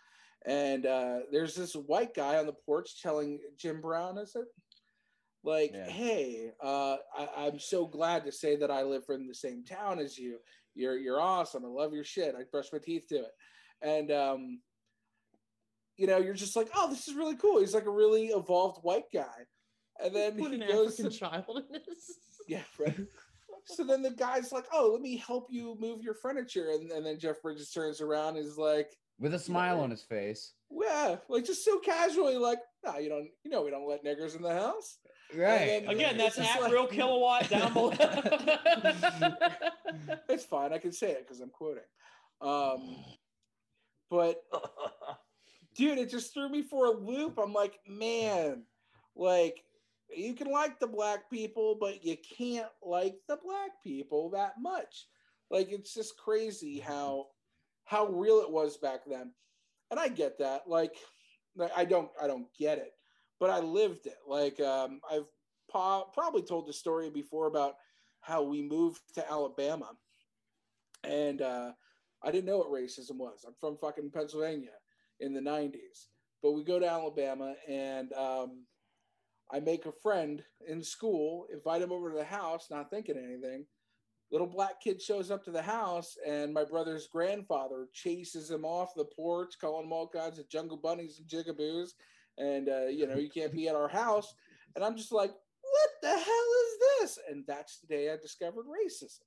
and 0.47 0.85
uh, 0.85 1.21
there's 1.31 1.55
this 1.55 1.75
white 1.75 2.13
guy 2.15 2.39
on 2.39 2.47
the 2.47 2.57
porch 2.67 3.01
telling 3.01 3.39
Jim 3.57 3.81
Brown, 3.81 4.19
is 4.19 4.35
it? 4.35 4.47
Like, 5.45 5.71
Yeah. 5.73 5.89
hey, 5.89 6.51
uh, 6.63 6.97
I, 7.17 7.29
I'm 7.47 7.61
so 7.61 7.87
glad 7.87 8.25
to 8.25 8.33
say 8.33 8.57
that 8.57 8.71
I 8.71 8.83
live 8.83 9.05
in 9.11 9.27
the 9.29 9.35
same 9.35 9.65
town 9.65 10.01
as 10.01 10.19
you. 10.19 10.39
You're 10.75 10.99
you're 10.99 11.21
awesome. 11.21 11.65
I 11.65 11.69
love 11.69 11.93
your 11.93 12.05
shit. 12.05 12.35
I 12.37 12.43
brush 12.51 12.73
my 12.73 12.79
teeth 12.83 13.07
to 13.11 13.17
it, 13.17 13.33
and 13.81 14.11
um, 14.11 14.61
you 15.97 16.09
know, 16.09 16.19
you're 16.19 16.35
just 16.35 16.57
like, 16.57 16.69
oh, 16.75 16.91
this 16.91 17.07
is 17.07 17.15
really 17.15 17.37
cool. 17.37 17.61
He's 17.61 17.75
like 17.75 17.87
a 17.87 17.91
really 17.91 18.27
evolved 18.29 18.79
white 18.83 19.11
guy, 19.15 19.45
and 20.03 20.15
then 20.15 20.37
put 20.39 20.53
he 20.53 20.61
an 20.61 20.69
goes 20.69 20.93
African 21.01 21.11
to 21.13 21.19
child 21.19 21.63
in 21.69 21.81
this. 21.87 22.19
yeah, 22.49 22.63
right. 22.79 22.97
so 23.65 23.85
then 23.85 24.03
the 24.03 24.11
guy's 24.11 24.53
like, 24.53 24.67
"Oh, 24.73 24.91
let 24.93 25.03
me 25.03 25.17
help 25.17 25.49
you 25.51 25.77
move 25.81 26.03
your 26.03 26.15
furniture," 26.15 26.71
and, 26.71 26.91
and 26.91 27.05
then 27.05 27.19
Jeff 27.19 27.41
Bridges 27.43 27.71
turns 27.71 28.01
around 28.01 28.37
and 28.37 28.47
is 28.47 28.59
like, 28.59 28.97
With 29.19 29.35
a 29.35 29.39
smile 29.39 29.81
on 29.81 29.91
his 29.91 30.03
face. 30.03 30.53
"Yeah, 30.71 31.17
like 31.29 31.45
just 31.45 31.65
so 31.65 31.79
casually, 31.79 32.37
like, 32.37 32.59
nah, 32.85 32.99
you 32.99 33.09
don't, 33.09 33.29
you 33.45 33.51
know, 33.51 33.63
we 33.63 33.71
don't 33.71 33.89
let 33.89 34.05
niggers 34.05 34.37
in 34.37 34.43
the 34.43 34.53
house." 34.53 34.99
Right. 35.35 35.83
And 35.83 35.91
Again, 35.91 36.19
that's 36.19 36.39
It's 36.39 36.49
at 36.49 36.61
like- 36.61 36.73
real 36.73 36.89
kilowatt 36.89 37.49
down 37.49 37.73
below. 37.73 37.93
it's 40.29 40.45
fine. 40.45 40.73
I 40.73 40.79
can 40.79 40.93
say 40.93 41.11
it 41.13 41.25
because 41.27 41.41
I'm 41.41 41.51
quoting. 41.51 41.85
Um, 42.41 42.97
but 44.11 44.43
dude, 45.77 45.99
it 45.99 46.11
just 46.11 46.35
threw 46.35 46.49
me 46.49 46.63
for 46.63 46.87
a 46.87 46.91
loop. 46.91 47.39
I'm 47.39 47.53
like, 47.53 47.79
man, 47.87 48.63
like 49.15 49.63
you 50.17 50.35
can 50.35 50.51
like 50.51 50.79
the 50.81 50.87
black 50.87 51.31
people, 51.31 51.77
but 51.79 52.05
you 52.05 52.17
can't 52.39 52.69
like 52.83 53.17
the 53.29 53.39
black 53.45 53.71
people 53.83 54.31
that 54.31 54.55
much. 54.61 55.07
Like 55.51 55.71
it's 55.73 55.95
just 55.95 56.17
crazy 56.17 56.79
how 56.79 57.29
how 57.85 58.07
real 58.07 58.41
it 58.41 58.51
was 58.51 58.77
back 58.77 59.01
then. 59.07 59.33
And 59.91 59.99
I 59.99 60.09
get 60.09 60.39
that. 60.39 60.69
Like 60.69 60.95
I 61.77 61.85
don't 61.85 62.11
I 62.21 62.27
don't 62.27 62.47
get 62.59 62.79
it, 62.79 62.93
but 63.39 63.51
I 63.51 63.59
lived 63.59 64.07
it. 64.07 64.19
Like 64.27 64.61
um, 64.61 65.01
I've 65.11 65.27
po- 65.71 66.11
probably 66.13 66.43
told 66.43 66.67
the 66.67 66.73
story 66.73 67.11
before 67.11 67.47
about 67.47 67.75
how 68.21 68.43
we 68.43 68.63
moved 68.63 69.01
to 69.15 69.31
Alabama, 69.31 69.91
and 71.05 71.43
uh, 71.43 71.73
I 72.23 72.31
didn't 72.31 72.47
know 72.47 72.59
what 72.59 72.71
racism 72.71 73.17
was. 73.17 73.45
I'm 73.47 73.55
from 73.61 73.79
fucking 73.79 74.11
Pennsylvania 74.11 74.71
in 75.19 75.33
the 75.33 75.41
'90s, 75.41 76.07
but 76.43 76.53
we 76.53 76.63
go 76.63 76.79
to 76.79 76.89
Alabama, 76.89 77.55
and 77.69 78.13
um, 78.13 78.65
I 79.53 79.61
make 79.61 79.87
a 79.87 79.93
friend 79.93 80.43
in 80.67 80.83
school, 80.83 81.47
invite 81.53 81.83
him 81.83 81.93
over 81.93 82.11
to 82.11 82.17
the 82.17 82.25
house, 82.25 82.69
not 82.71 82.91
thinking 82.91 83.17
anything. 83.17 83.67
Little 84.31 84.47
black 84.47 84.81
kid 84.81 85.03
shows 85.03 85.31
up 85.31 85.45
to 85.45 85.51
the 85.51 85.63
house, 85.63 86.17
and 86.25 86.55
my 86.55 86.65
brother's 86.65 87.09
grandfather 87.09 87.89
chases 87.93 88.51
him 88.51 88.65
off 88.65 88.95
the 88.95 89.05
porch, 89.05 89.55
calling 89.61 89.87
him 89.87 89.93
all 89.93 90.07
kinds 90.07 90.39
of 90.39 90.49
jungle 90.49 90.77
bunnies 90.77 91.19
and 91.19 91.29
jigaboos. 91.29 91.91
And, 92.39 92.69
uh, 92.69 92.87
you 92.87 93.09
know, 93.09 93.17
you 93.17 93.29
can't 93.29 93.53
be 93.53 93.69
at 93.69 93.75
our 93.75 93.89
house. 93.89 94.35
And 94.77 94.85
I'm 94.85 94.97
just 94.97 95.11
like, 95.11 95.33
what 95.63 95.91
the 96.03 96.09
hell 96.09 96.17
is 96.17 96.79
this? 97.01 97.19
And 97.29 97.45
that's 97.47 97.81
the 97.81 97.89
day 97.89 98.13
I 98.13 98.17
discovered 98.17 98.67
racism. 98.67 99.19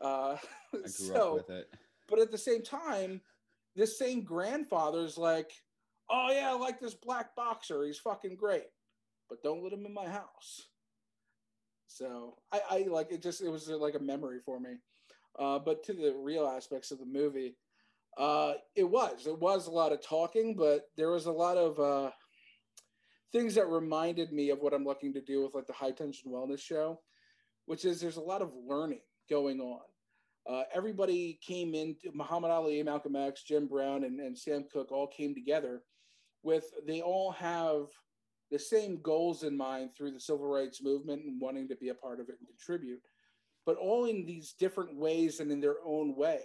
Uh, 0.00 0.36
I 0.72 0.78
grew 0.78 0.86
so, 0.86 1.38
up 1.40 1.48
with 1.48 1.56
it. 1.56 1.70
but 2.08 2.20
at 2.20 2.30
the 2.30 2.38
same 2.38 2.62
time, 2.62 3.20
this 3.74 3.98
same 3.98 4.22
grandfather's 4.22 5.18
like, 5.18 5.50
oh 6.10 6.28
yeah, 6.30 6.50
I 6.50 6.58
like 6.58 6.80
this 6.80 6.94
black 6.94 7.34
boxer. 7.34 7.84
He's 7.84 7.98
fucking 7.98 8.36
great, 8.36 8.66
but 9.32 9.42
don't 9.42 9.64
let 9.64 9.72
him 9.72 9.86
in 9.86 9.94
my 9.94 10.06
house. 10.06 10.68
So 11.86 12.36
I, 12.52 12.60
I 12.70 12.78
like 12.90 13.10
it. 13.10 13.22
Just 13.22 13.40
it 13.40 13.48
was 13.48 13.70
uh, 13.70 13.78
like 13.78 13.94
a 13.94 13.98
memory 13.98 14.40
for 14.44 14.60
me. 14.60 14.74
Uh, 15.38 15.58
but 15.58 15.82
to 15.84 15.94
the 15.94 16.14
real 16.14 16.46
aspects 16.46 16.90
of 16.90 16.98
the 16.98 17.06
movie, 17.06 17.56
uh, 18.18 18.52
it 18.76 18.84
was 18.84 19.26
it 19.26 19.38
was 19.38 19.68
a 19.68 19.70
lot 19.70 19.90
of 19.90 20.06
talking, 20.06 20.54
but 20.54 20.82
there 20.98 21.10
was 21.10 21.24
a 21.24 21.32
lot 21.32 21.56
of 21.56 21.80
uh, 21.80 22.10
things 23.32 23.54
that 23.54 23.68
reminded 23.68 24.32
me 24.32 24.50
of 24.50 24.58
what 24.58 24.74
I'm 24.74 24.84
looking 24.84 25.14
to 25.14 25.22
do 25.22 25.42
with 25.42 25.54
like 25.54 25.66
the 25.66 25.72
high 25.72 25.92
tension 25.92 26.30
wrestling 26.30 26.58
show, 26.58 27.00
which 27.64 27.86
is 27.86 27.98
there's 27.98 28.18
a 28.18 28.20
lot 28.20 28.42
of 28.42 28.52
learning 28.68 29.00
going 29.30 29.60
on. 29.60 29.80
Uh, 30.46 30.64
everybody 30.74 31.38
came 31.40 31.74
in, 31.74 31.96
Muhammad 32.12 32.50
Ali, 32.50 32.82
Malcolm 32.82 33.16
X, 33.16 33.44
Jim 33.44 33.66
Brown, 33.66 34.04
and, 34.04 34.20
and 34.20 34.36
Sam 34.36 34.66
Cooke 34.70 34.92
all 34.92 35.06
came 35.06 35.34
together 35.34 35.82
with, 36.42 36.64
they 36.86 37.00
all 37.00 37.30
have 37.30 37.86
the 38.52 38.58
same 38.58 39.00
goals 39.00 39.44
in 39.44 39.56
mind 39.56 39.90
through 39.96 40.12
the 40.12 40.20
civil 40.20 40.46
rights 40.46 40.82
movement 40.82 41.24
and 41.24 41.40
wanting 41.40 41.66
to 41.68 41.76
be 41.76 41.88
a 41.88 41.94
part 41.94 42.20
of 42.20 42.28
it 42.28 42.36
and 42.38 42.46
contribute, 42.46 43.00
but 43.64 43.76
all 43.76 44.04
in 44.04 44.26
these 44.26 44.54
different 44.58 44.94
ways 44.94 45.40
and 45.40 45.50
in 45.50 45.58
their 45.58 45.76
own 45.84 46.14
way. 46.14 46.40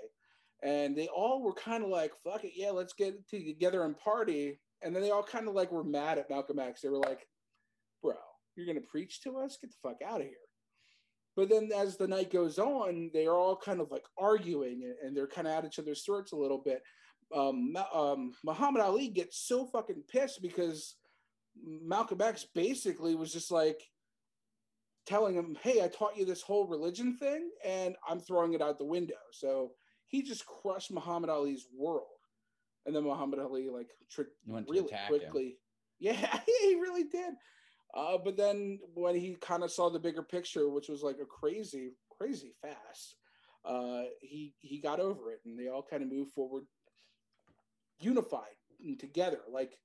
And 0.64 0.98
they 0.98 1.08
all 1.08 1.44
were 1.44 1.54
kind 1.54 1.84
of 1.84 1.90
like, 1.90 2.14
fuck 2.24 2.46
it, 2.46 2.54
yeah, 2.56 2.72
let's 2.72 2.94
get 2.94 3.28
together 3.30 3.84
and 3.84 3.98
party. 4.00 4.60
And 4.82 4.96
then 4.96 5.04
they 5.04 5.12
all 5.12 5.22
kind 5.22 5.50
of 5.50 5.54
like 5.54 5.72
were 5.72 5.84
mad 5.84 6.18
at 6.18 6.30
Malcolm 6.30 6.60
X. 6.60 6.82
They 6.82 6.90
were 6.90 6.98
like, 6.98 7.28
bro, 8.02 8.14
you're 8.56 8.66
going 8.66 8.82
to 8.82 8.90
preach 8.90 9.22
to 9.24 9.38
us? 9.40 9.58
Get 9.62 9.72
the 9.72 9.90
fuck 9.90 9.98
out 10.08 10.22
of 10.22 10.28
here. 10.28 10.36
But 11.36 11.50
then 11.50 11.70
as 11.76 11.98
the 11.98 12.08
night 12.08 12.32
goes 12.32 12.58
on, 12.58 13.12
they 13.14 13.28
are 13.28 13.38
all 13.38 13.58
kind 13.58 13.82
of 13.82 13.92
like 13.92 14.06
arguing 14.18 14.82
and 15.04 15.16
they're 15.16 15.28
kind 15.28 15.46
of 15.46 15.54
at 15.54 15.66
each 15.66 15.78
other's 15.78 16.04
throats 16.04 16.32
a 16.32 16.38
little 16.38 16.58
bit. 16.58 16.82
Um, 17.36 17.76
um, 17.94 18.32
Muhammad 18.46 18.82
Ali 18.82 19.10
gets 19.10 19.46
so 19.46 19.68
fucking 19.68 20.04
pissed 20.10 20.42
because 20.42 20.96
Malcolm 21.64 22.22
X 22.22 22.46
basically 22.54 23.16
was 23.16 23.32
just 23.32 23.52
like 23.52 23.82
telling 25.06 25.36
him, 25.36 25.58
Hey, 25.62 25.82
I 25.84 25.88
taught 25.88 26.18
you 26.18 26.26
this 26.26 26.42
whole 26.42 26.68
religion 26.68 27.18
thing 27.18 27.50
and 27.66 27.96
I'm 28.08 28.20
throwing 28.20 28.54
it 28.54 28.62
out 28.62 28.78
the 28.78 28.86
window. 28.86 29.16
So 29.32 29.72
he 30.06 30.22
just 30.22 30.46
crushed 30.46 30.92
Muhammad 30.92 31.30
Ali's 31.30 31.68
world. 31.76 32.06
And 32.86 32.96
then 32.96 33.04
Muhammad 33.04 33.40
Ali, 33.40 33.70
like, 33.70 33.90
tr- 34.10 34.22
really 34.48 34.80
attack 34.80 35.10
him. 35.10 35.20
quickly. 35.20 35.58
Yeah, 36.00 36.40
he 36.62 36.76
really 36.76 37.04
did. 37.04 37.34
Uh, 37.94 38.18
but 38.24 38.38
then 38.38 38.80
when 38.94 39.16
he 39.16 39.36
kind 39.42 39.64
of 39.64 39.72
saw 39.72 39.90
the 39.90 40.00
bigger 40.00 40.24
picture, 40.24 40.70
which 40.70 40.88
was 40.88 41.04
like 41.04 41.18
a 41.22 41.26
crazy, 41.26 41.92
crazy 42.18 42.54
fast, 42.62 43.16
uh, 43.66 44.04
he 44.22 44.54
he 44.60 44.80
got 44.80 45.00
over 45.00 45.32
it, 45.32 45.40
and 45.46 45.58
they 45.60 45.68
all 45.68 45.86
kind 45.90 46.04
of 46.04 46.12
moved 46.12 46.32
forward, 46.32 46.64
unified 48.00 48.56
and 48.86 49.00
together. 49.00 49.40
Like 49.52 49.78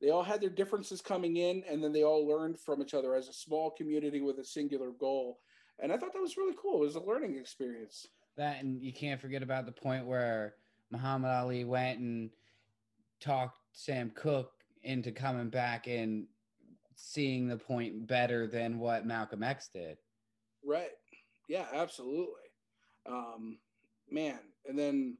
they 0.00 0.10
all 0.10 0.22
had 0.22 0.40
their 0.40 0.50
differences 0.50 1.00
coming 1.00 1.36
in, 1.36 1.62
and 1.68 1.82
then 1.82 1.92
they 1.92 2.04
all 2.04 2.26
learned 2.26 2.58
from 2.58 2.82
each 2.82 2.94
other 2.94 3.14
as 3.14 3.28
a 3.28 3.32
small 3.32 3.70
community 3.70 4.20
with 4.20 4.38
a 4.38 4.44
singular 4.44 4.90
goal. 4.90 5.40
And 5.78 5.92
I 5.92 5.96
thought 5.96 6.12
that 6.12 6.22
was 6.22 6.36
really 6.36 6.56
cool. 6.60 6.82
It 6.82 6.86
was 6.86 6.96
a 6.96 7.00
learning 7.00 7.36
experience. 7.36 8.06
That 8.36 8.62
and 8.62 8.82
you 8.82 8.92
can't 8.92 9.20
forget 9.20 9.42
about 9.42 9.64
the 9.66 9.72
point 9.72 10.06
where 10.06 10.54
Muhammad 10.90 11.30
Ali 11.30 11.64
went 11.64 11.98
and 11.98 12.30
talked 13.20 13.58
Sam 13.72 14.10
Cooke 14.14 14.52
into 14.82 15.10
coming 15.10 15.48
back 15.48 15.86
and 15.86 16.26
seeing 16.94 17.48
the 17.48 17.56
point 17.56 18.06
better 18.06 18.46
than 18.46 18.78
what 18.78 19.06
Malcolm 19.06 19.42
X 19.42 19.68
did. 19.72 19.96
Right. 20.64 20.90
Yeah, 21.48 21.66
absolutely. 21.72 22.34
Um, 23.08 23.58
man, 24.10 24.38
and 24.66 24.78
then 24.78 25.16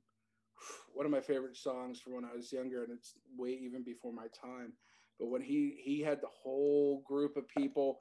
one 0.94 1.06
of 1.06 1.12
my 1.12 1.20
favorite 1.20 1.56
songs 1.56 2.00
from 2.00 2.14
when 2.14 2.24
I 2.24 2.34
was 2.34 2.52
younger, 2.52 2.84
and 2.84 2.92
it's 2.92 3.14
way 3.36 3.50
even 3.50 3.82
before 3.82 4.12
my 4.12 4.26
time. 4.40 4.72
But 5.18 5.28
when 5.28 5.42
he 5.42 5.78
he 5.82 6.00
had 6.00 6.20
the 6.20 6.28
whole 6.42 7.02
group 7.06 7.36
of 7.36 7.48
people 7.48 8.00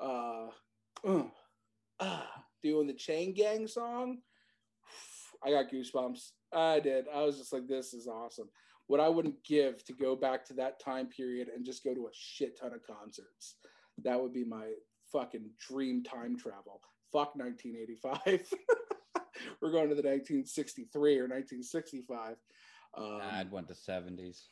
uh, 0.00 0.48
uh, 2.00 2.22
doing 2.62 2.86
the 2.86 2.94
Chain 2.94 3.34
Gang 3.34 3.66
song, 3.66 4.18
I 5.44 5.50
got 5.50 5.70
goosebumps. 5.70 6.30
I 6.52 6.80
did. 6.80 7.06
I 7.14 7.22
was 7.22 7.38
just 7.38 7.52
like, 7.52 7.66
this 7.66 7.94
is 7.94 8.06
awesome. 8.06 8.48
What 8.86 9.00
I 9.00 9.08
wouldn't 9.08 9.44
give 9.44 9.84
to 9.84 9.92
go 9.92 10.16
back 10.16 10.44
to 10.46 10.54
that 10.54 10.80
time 10.80 11.06
period 11.06 11.48
and 11.48 11.64
just 11.64 11.84
go 11.84 11.94
to 11.94 12.06
a 12.06 12.12
shit 12.12 12.58
ton 12.58 12.72
of 12.74 12.82
concerts. 12.82 13.54
That 14.02 14.20
would 14.20 14.32
be 14.32 14.44
my 14.44 14.72
fucking 15.12 15.50
dream 15.68 16.02
time 16.02 16.36
travel. 16.36 16.80
Fuck 17.12 17.36
1985. 17.36 18.52
We're 19.60 19.70
going 19.70 19.88
to 19.88 19.94
the 19.94 20.02
1963 20.02 21.18
or 21.18 21.22
1965. 21.28 22.36
Um, 22.96 23.20
I'd 23.32 23.50
went 23.52 23.68
to 23.68 23.74
seventies. 23.74 24.46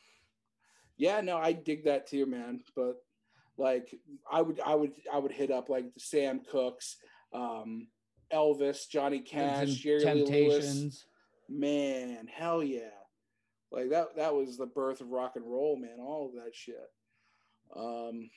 yeah, 0.97 1.21
no, 1.21 1.37
I 1.37 1.51
dig 1.51 1.85
that 1.85 2.07
too, 2.07 2.25
man. 2.25 2.61
But 2.75 2.95
like, 3.57 3.93
I 4.31 4.41
would, 4.41 4.59
I 4.65 4.75
would, 4.75 4.93
I 5.11 5.17
would 5.17 5.31
hit 5.31 5.51
up 5.51 5.69
like 5.69 5.93
the 5.93 5.99
Sam 5.99 6.41
Cookes, 6.49 6.97
um, 7.33 7.87
Elvis, 8.33 8.87
Johnny 8.89 9.19
Cash, 9.19 9.73
Jerry 9.75 10.03
Lee 10.23 10.47
Lewis. 10.49 11.05
Man, 11.49 12.27
hell 12.27 12.63
yeah! 12.63 12.91
Like 13.71 13.89
that. 13.89 14.15
That 14.15 14.33
was 14.35 14.57
the 14.57 14.67
birth 14.67 15.01
of 15.01 15.09
rock 15.09 15.33
and 15.35 15.45
roll, 15.45 15.75
man. 15.75 15.97
All 15.99 16.27
of 16.27 16.35
that 16.43 16.55
shit. 16.55 16.89
Um, 17.75 18.29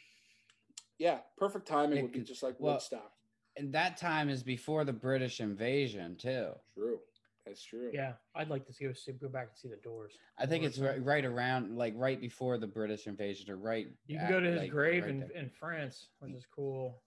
yeah, 0.99 1.19
perfect 1.37 1.67
timing 1.67 2.03
would 2.03 2.13
be 2.13 2.21
just 2.21 2.43
like 2.43 2.57
well- 2.59 2.75
Woodstock. 2.75 3.13
And 3.57 3.73
that 3.75 3.97
time 3.97 4.29
is 4.31 4.43
before 4.43 4.85
the 4.85 4.93
British 4.93 5.41
invasion 5.41 6.17
too. 6.17 6.53
True, 6.75 7.01
that's 7.45 7.63
true. 7.63 7.91
Yeah, 7.93 8.13
I'd 8.35 8.49
like 8.49 8.67
to 8.67 8.73
see, 8.73 8.93
see 8.95 9.13
go 9.13 9.29
back 9.29 9.49
and 9.51 9.59
see 9.59 9.69
the 9.69 9.77
Doors. 9.83 10.13
I 10.39 10.47
think 10.47 10.65
Or 10.65 10.69
it's 10.69 10.79
right, 10.79 11.05
right 11.05 11.25
around 11.25 11.77
like 11.77 11.93
right 11.97 12.21
before 12.21 12.57
the 12.59 12.67
British 12.67 13.07
invasion 13.07 13.51
or 13.51 13.57
right. 13.57 13.89
You 14.07 14.17
can 14.17 14.27
at- 14.27 14.31
go 14.31 14.41
to 14.41 14.51
his 14.51 14.61
like, 14.63 14.71
grave 14.71 15.03
right 15.03 15.11
in, 15.11 15.21
there. 15.21 15.31
in 15.35 15.51
France, 15.51 16.09
which 16.21 16.33
is 16.33 16.47
cool. 16.55 17.03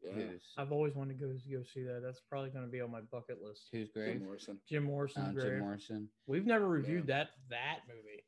Yeah. 0.00 0.12
Who's, 0.12 0.42
I've 0.56 0.70
always 0.70 0.94
wanted 0.94 1.18
to 1.18 1.24
go 1.26 1.32
go 1.32 1.64
see 1.64 1.82
that. 1.82 2.00
That's 2.04 2.20
probably 2.30 2.50
going 2.50 2.64
to 2.64 2.70
be 2.70 2.80
on 2.80 2.92
my 2.92 3.00
bucket 3.00 3.42
list. 3.42 3.62
who's 3.72 3.88
Jim? 3.90 4.22
Morrison. 4.22 4.58
Jim 4.68 4.84
Morrison's 4.84 5.36
Uh. 5.36 5.40
Jim 5.40 5.58
Morrison. 5.58 6.08
We've 6.28 6.46
never 6.46 6.68
reviewed 6.68 7.08
that 7.08 7.30
that 7.50 7.78
movie. 7.88 8.22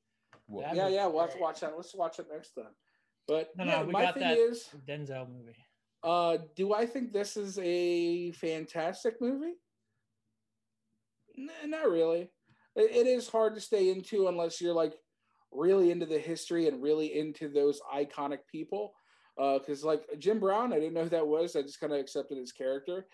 That 0.67 0.75
Yeah, 0.75 0.85
was 0.87 0.93
yeah. 0.95 1.07
We'll 1.07 1.21
have 1.21 1.33
to 1.35 1.39
watch 1.39 1.61
that. 1.61 1.75
Let's 1.77 1.95
watch 1.95 2.19
it 2.19 2.27
next 2.33 2.57
time. 2.57 2.75
But 3.29 3.51
No, 3.57 3.63
no, 3.63 3.85
we 3.85 3.93
my 3.93 4.07
got 4.07 4.15
thing 4.15 4.25
that. 4.25 4.37
is, 4.37 4.69
Denzel 4.89 5.29
movie. 5.31 5.55
Uh, 6.03 6.39
do 6.57 6.73
I 6.73 6.87
think 6.87 7.13
this 7.13 7.37
is 7.37 7.59
a 7.63 8.33
fantastic 8.33 9.21
movie? 9.21 9.55
Nah, 11.37 11.53
not 11.67 11.91
really. 11.91 12.31
It, 12.77 12.91
it 12.91 13.07
is 13.07 13.29
hard 13.29 13.55
to 13.55 13.61
stay 13.61 13.91
into 13.91 14.29
unless 14.29 14.61
you're 14.61 14.75
like 14.75 14.95
really 15.53 15.91
into 15.91 16.07
the 16.07 16.19
history 16.19 16.69
and 16.69 16.83
really 16.83 17.19
into 17.19 17.49
those 17.49 17.81
iconic 17.95 18.41
people. 18.51 18.95
Because 19.37 19.85
like 19.85 20.05
Jim 20.19 20.39
Brown, 20.39 20.73
I 20.73 20.79
didn't 20.79 20.95
know 20.95 21.05
who 21.05 21.11
that 21.11 21.27
was. 21.27 21.57
I 21.57 21.63
just 21.63 21.81
kind 21.81 21.93
of 21.93 21.99
accepted 21.99 22.37
his 22.37 22.53
character. 22.53 23.07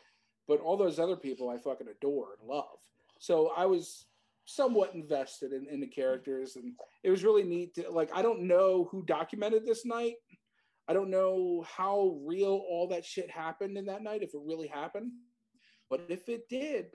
But 0.49 0.61
all 0.61 0.77
those 0.77 0.99
other 0.99 1.17
people, 1.17 1.51
I 1.51 1.59
fucking 1.59 1.89
adore 1.89 2.37
and 2.39 2.49
love. 2.49 2.79
So 3.19 3.53
I 3.57 3.67
was 3.67 4.07
somewhat 4.45 4.95
invested 4.95 5.53
in, 5.53 5.67
in 5.69 5.81
the 5.81 5.87
characters, 5.87 6.57
and 6.57 6.73
it 7.03 7.11
was 7.11 7.25
really 7.25 7.43
neat. 7.43 7.75
To, 7.75 7.91
like 7.91 8.11
I 8.15 8.23
don't 8.23 8.43
know 8.43 8.89
who 8.91 9.05
documented 9.05 9.67
this 9.67 9.85
night. 9.85 10.15
I 10.89 10.93
don't 10.93 11.11
know 11.11 11.65
how 11.77 12.19
real 12.25 12.63
all 12.69 12.89
that 12.89 13.05
shit 13.05 13.31
happened 13.31 13.77
in 13.77 13.87
that 13.87 14.03
night, 14.03 14.23
if 14.23 14.35
it 14.35 14.41
really 14.45 14.69
happened. 14.69 15.13
But 15.91 16.07
if 16.09 16.29
it 16.29 16.49
did, 16.49 16.87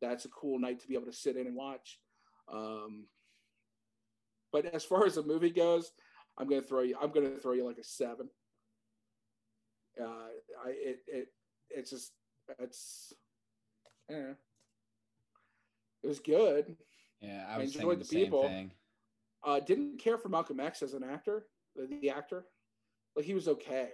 that's 0.00 0.24
a 0.24 0.30
cool 0.30 0.58
night 0.58 0.80
to 0.80 0.88
be 0.88 0.94
able 0.94 1.06
to 1.06 1.12
sit 1.12 1.36
in 1.36 1.46
and 1.46 1.56
watch. 1.56 1.98
Um, 2.52 3.06
but 4.52 4.66
as 4.66 4.84
far 4.84 5.04
as 5.04 5.16
the 5.16 5.22
movie 5.22 5.50
goes, 5.50 5.92
I'm 6.38 6.48
gonna 6.48 6.62
throw 6.62 6.82
you. 6.82 6.96
I'm 7.00 7.10
gonna 7.10 7.36
throw 7.36 7.52
you 7.52 7.66
like 7.66 7.78
a 7.78 7.84
seven. 7.84 8.28
Uh, 10.00 10.28
I 10.64 10.68
it 10.68 11.00
it 11.06 11.28
it's 11.70 11.90
just 11.90 12.12
it's 12.58 13.12
yeah. 14.08 14.32
It 16.02 16.06
was 16.06 16.20
good. 16.20 16.76
Yeah, 17.20 17.44
I 17.48 17.58
I 17.58 17.62
enjoyed 17.62 18.00
the, 18.00 18.04
the 18.04 18.24
people. 18.24 18.42
same 18.42 18.50
thing. 18.50 18.70
Uh, 19.44 19.60
didn't 19.60 19.98
care 19.98 20.16
for 20.16 20.28
Malcolm 20.28 20.60
X 20.60 20.82
as 20.82 20.94
an 20.94 21.04
actor, 21.04 21.46
the, 21.74 21.88
the 22.00 22.10
actor. 22.10 22.44
Like 23.18 23.26
he 23.26 23.34
was 23.34 23.48
okay. 23.48 23.90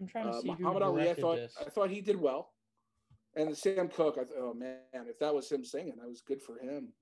I'm 0.00 0.06
trying 0.06 0.24
to 0.24 0.30
Uh, 0.30 0.40
see 0.40 0.48
who 0.48 0.56
Muhammad 0.62 0.82
Ali, 0.84 1.10
I 1.10 1.14
thought 1.14 1.36
this. 1.36 1.54
I 1.60 1.64
thought 1.64 1.90
he 1.90 2.00
did 2.00 2.18
well. 2.18 2.54
And 3.36 3.54
Sam 3.54 3.88
Cooke. 3.88 4.16
I 4.18 4.24
thought, 4.24 4.38
oh 4.38 4.54
man, 4.54 4.78
if 4.94 5.18
that 5.18 5.34
was 5.34 5.52
him 5.52 5.66
singing, 5.66 5.96
that 6.00 6.08
was 6.08 6.22
good 6.22 6.40
for 6.40 6.56
him. 6.58 6.94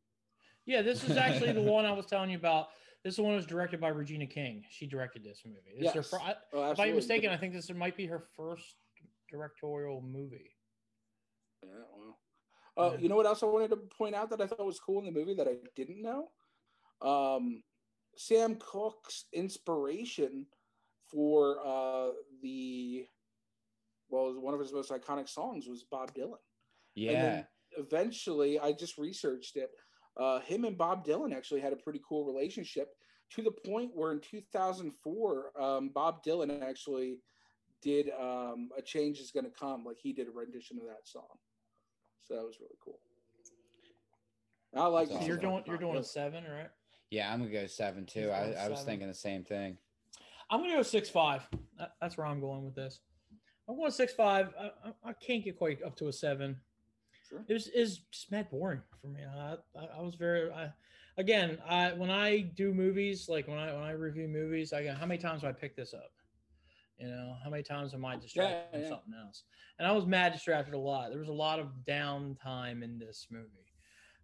Yeah, 0.66 0.82
this 0.82 1.04
is 1.08 1.16
actually 1.16 1.52
the 1.52 1.62
one 1.76 1.84
I 1.86 1.92
was 1.92 2.06
telling 2.06 2.30
you 2.30 2.36
about. 2.36 2.70
This 3.04 3.16
one 3.16 3.36
was 3.36 3.46
directed 3.46 3.80
by 3.80 3.88
Regina 3.90 4.26
King. 4.26 4.64
She 4.70 4.88
directed 4.88 5.22
this 5.22 5.42
movie. 5.46 5.60
This 5.78 5.94
is 5.94 6.10
her 6.10 6.18
Yes. 6.18 6.36
I- 6.52 6.56
Oh, 6.56 6.70
if 6.72 6.80
I'm 6.80 6.96
mistaken, 6.96 7.30
I 7.30 7.36
think 7.36 7.52
this 7.52 7.70
might 7.70 7.96
be 7.96 8.06
her 8.06 8.18
first 8.36 8.74
directorial 9.30 10.02
movie. 10.02 10.56
Yeah, 11.62 11.70
well. 11.96 12.18
Uh, 12.76 12.90
Yeah. 12.94 12.98
You 13.02 13.08
know 13.08 13.16
what 13.16 13.26
else 13.26 13.44
I 13.44 13.46
wanted 13.46 13.68
to 13.70 13.76
point 13.76 14.16
out 14.16 14.30
that 14.30 14.40
I 14.40 14.48
thought 14.48 14.66
was 14.66 14.80
cool 14.80 14.98
in 14.98 15.04
the 15.04 15.12
movie 15.12 15.34
that 15.34 15.46
I 15.46 15.58
didn't 15.76 16.02
know? 16.02 16.32
Um, 17.02 17.62
Sam 18.16 18.56
Cooke's 18.56 19.26
inspiration 19.32 20.46
for 21.12 21.58
uh, 21.66 22.10
the 22.42 23.06
well, 24.08 24.34
one 24.40 24.54
of 24.54 24.60
his 24.60 24.72
most 24.72 24.90
iconic 24.90 25.28
songs 25.28 25.66
was 25.66 25.84
Bob 25.84 26.12
Dylan. 26.14 26.36
Yeah, 26.94 27.12
then- 27.12 27.46
Eventually, 27.78 28.58
I 28.60 28.72
just 28.72 28.98
researched 28.98 29.56
it. 29.56 29.70
Uh, 30.18 30.40
him 30.40 30.66
and 30.66 30.76
Bob 30.76 31.06
Dylan 31.06 31.34
actually 31.34 31.62
had 31.62 31.72
a 31.72 31.76
pretty 31.76 32.02
cool 32.06 32.26
relationship 32.26 32.88
to 33.30 33.40
the 33.42 33.50
point 33.50 33.92
where 33.94 34.12
in 34.12 34.20
2004, 34.20 35.52
um, 35.58 35.88
Bob 35.88 36.22
Dylan 36.22 36.62
actually 36.62 37.16
did 37.80 38.10
um, 38.20 38.68
a 38.76 38.82
change 38.82 39.20
is 39.20 39.30
going 39.30 39.46
to 39.46 39.50
come, 39.50 39.84
like 39.86 39.96
he 39.98 40.12
did 40.12 40.28
a 40.28 40.30
rendition 40.30 40.76
of 40.76 40.84
that 40.84 41.06
song. 41.08 41.24
So 42.20 42.34
that 42.34 42.42
was 42.44 42.60
really 42.60 42.76
cool. 42.84 42.98
I 44.74 44.86
like. 44.86 45.08
That's 45.08 45.20
So 45.20 45.26
you're 45.26 45.38
awesome. 45.38 45.50
doing 45.50 45.62
you're 45.66 45.78
doing 45.78 45.96
a 45.96 46.04
seven, 46.04 46.44
right? 46.44 46.70
yeah, 47.10 47.32
I'm 47.32 47.40
gonna 47.40 47.50
go 47.50 47.66
seven 47.66 48.06
too. 48.06 48.30
I, 48.30 48.52
I 48.52 48.68
was 48.68 48.80
seven. 48.80 48.84
thinking 48.84 49.08
the 49.08 49.14
same 49.14 49.44
thing. 49.44 49.76
I'm 50.50 50.60
gonna 50.60 50.74
go 50.74 50.82
six 50.82 51.08
five. 51.08 51.48
That's 52.00 52.16
where 52.16 52.26
I'm 52.26 52.40
going 52.40 52.64
with 52.64 52.74
this. 52.74 53.00
I'm 53.68 53.76
going 53.76 53.90
six 53.90 54.12
five. 54.12 54.52
I, 54.60 54.70
I, 54.88 55.10
I 55.10 55.12
can't 55.14 55.44
get 55.44 55.56
quite 55.56 55.82
up 55.82 55.96
to 55.96 56.08
a 56.08 56.12
seven. 56.12 56.56
Sure. 57.28 57.44
It 57.48 57.52
was 57.52 57.68
is 57.68 57.98
just 58.10 58.30
mad 58.30 58.50
boring 58.50 58.82
for 59.00 59.08
me. 59.08 59.20
I, 59.22 59.54
I, 59.78 59.98
I 59.98 60.00
was 60.02 60.14
very. 60.16 60.50
I, 60.52 60.70
again, 61.16 61.58
I 61.66 61.92
when 61.92 62.10
I 62.10 62.40
do 62.40 62.74
movies, 62.74 63.26
like 63.28 63.48
when 63.48 63.58
I 63.58 63.72
when 63.72 63.82
I 63.82 63.92
review 63.92 64.28
movies, 64.28 64.72
I 64.72 64.84
go, 64.84 64.92
how 64.94 65.06
many 65.06 65.18
times 65.20 65.42
do 65.42 65.46
I 65.46 65.52
pick 65.52 65.76
this 65.76 65.94
up? 65.94 66.12
You 66.98 67.08
know, 67.08 67.34
how 67.42 67.50
many 67.50 67.62
times 67.62 67.94
am 67.94 68.04
I 68.04 68.16
distracted 68.16 68.54
Yeah, 68.64 68.70
from 68.70 68.80
yeah. 68.82 68.88
something 68.88 69.14
else? 69.26 69.44
And 69.78 69.88
I 69.88 69.92
was 69.92 70.06
mad 70.06 70.32
distracted 70.32 70.74
a 70.74 70.78
lot. 70.78 71.10
There 71.10 71.18
was 71.18 71.28
a 71.28 71.32
lot 71.32 71.58
of 71.58 71.68
downtime 71.88 72.82
in 72.84 72.98
this 72.98 73.26
movie. 73.30 73.48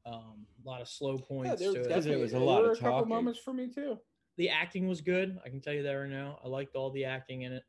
Um, 0.06 0.46
a 0.64 0.68
lot 0.68 0.80
of 0.80 0.88
slow 0.88 1.18
points. 1.18 1.60
Yeah, 1.60 1.68
points 1.68 1.72
there, 1.72 1.72
to 1.72 1.80
it. 1.80 1.88
definitely, 1.88 2.22
was 2.22 2.32
a 2.32 2.36
there 2.36 2.44
lot 2.44 2.62
were 2.62 2.72
of 2.72 2.78
a 2.78 2.80
couple 2.80 2.98
talking. 3.00 3.08
moments 3.08 3.40
for 3.40 3.52
me 3.52 3.68
too. 3.68 3.98
The 4.38 4.48
acting 4.48 4.88
was 4.88 5.02
good. 5.02 5.38
I 5.44 5.50
can 5.50 5.60
tell 5.60 5.74
you 5.74 5.82
that 5.82 5.92
right 5.92 6.08
now. 6.08 6.38
I 6.42 6.48
liked 6.48 6.74
all 6.76 6.90
the 6.90 7.04
acting 7.04 7.42
in 7.42 7.52
it. 7.52 7.64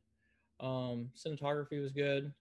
Um, 0.62 1.10
cinematography 1.18 1.82
was 1.82 1.92
good. 1.92 2.34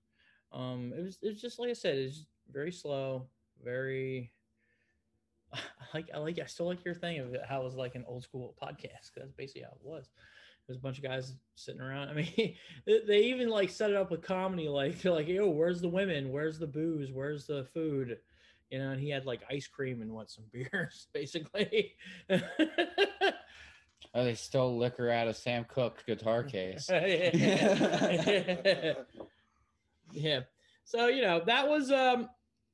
Um, 0.52 0.92
it 0.96 1.02
was 1.02 1.18
it 1.22 1.28
was 1.28 1.40
just 1.40 1.58
like 1.58 1.70
I 1.70 1.74
said, 1.74 1.98
it's 1.98 2.26
very 2.52 2.70
slow, 2.72 3.26
very. 3.64 4.32
I 5.52 5.58
like 5.94 6.10
I 6.14 6.18
like 6.18 6.38
I 6.38 6.46
still 6.46 6.66
like 6.66 6.84
your 6.84 6.94
thing 6.94 7.18
of 7.20 7.34
how 7.48 7.62
it 7.62 7.64
was 7.64 7.74
like 7.74 7.94
an 7.96 8.04
old 8.06 8.22
school 8.22 8.54
podcast. 8.62 9.12
That's 9.16 9.32
basically 9.32 9.62
how 9.62 9.70
it 9.72 9.80
was. 9.82 10.10
There's 10.66 10.78
a 10.78 10.82
bunch 10.82 10.98
of 10.98 11.04
guys 11.04 11.32
sitting 11.54 11.80
around. 11.80 12.10
I 12.10 12.12
mean, 12.14 12.54
they- 12.86 13.02
they 13.06 13.18
even 13.24 13.48
like 13.48 13.70
set 13.70 13.90
it 13.90 13.96
up 13.96 14.10
with 14.10 14.22
comedy. 14.22 14.68
Like 14.68 15.00
they're 15.00 15.12
like, 15.12 15.28
"Yo, 15.28 15.48
where's 15.48 15.80
the 15.80 15.88
women? 15.88 16.30
Where's 16.30 16.58
the 16.58 16.66
booze? 16.66 17.10
Where's 17.12 17.46
the 17.46 17.64
food?" 17.72 18.18
You 18.70 18.78
know, 18.78 18.90
and 18.90 19.00
he 19.00 19.08
had 19.08 19.24
like 19.24 19.40
ice 19.50 19.66
cream 19.66 20.02
and 20.02 20.12
what 20.12 20.30
some 20.30 20.44
beers, 20.52 21.06
basically. 21.14 21.94
Oh, 24.14 24.24
they 24.24 24.34
stole 24.34 24.78
liquor 24.78 25.10
out 25.10 25.28
of 25.28 25.36
Sam 25.36 25.64
Cooke's 25.64 26.02
guitar 26.02 26.42
case. 26.42 26.88
yeah. 30.12 30.40
So 30.84 31.08
you 31.08 31.22
know 31.22 31.42
that 31.46 31.68
was 31.68 31.90
um 31.92 32.28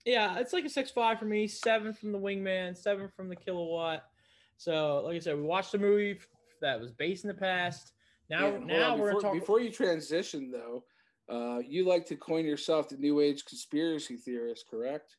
yeah 0.05 0.39
it's 0.39 0.53
like 0.53 0.65
a 0.65 0.69
six 0.69 0.91
five 0.91 1.19
for 1.19 1.25
me, 1.25 1.47
seven 1.47 1.93
from 1.93 2.13
the 2.13 2.19
Wingman, 2.19 2.77
seven 2.77 3.09
from 3.17 3.29
the 3.29 3.37
Kilowatt. 3.37 4.05
So 4.57 5.03
like 5.05 5.17
I 5.17 5.19
said, 5.19 5.37
we 5.37 5.43
watched 5.43 5.73
the 5.73 5.79
movie 5.79 6.19
that 6.61 6.81
was 6.81 6.93
based 6.93 7.25
in 7.25 7.29
the 7.29 7.35
past. 7.35 7.93
Now 8.31 8.53
Yeah, 8.53 8.59
now 8.59 8.93
on, 8.93 8.99
we're 9.01 9.07
before, 9.09 9.21
talk. 9.21 9.33
before 9.33 9.61
you 9.61 9.71
transition 9.71 10.51
though. 10.51 10.85
Uh, 11.29 11.59
you 11.67 11.87
like 11.89 12.05
to 12.07 12.17
coin 12.17 12.45
yourself 12.45 12.89
the 12.91 12.97
new 12.99 13.21
age 13.21 13.47
conspiracy 13.47 14.17
theorist, 14.17 14.67
correct? 14.71 15.17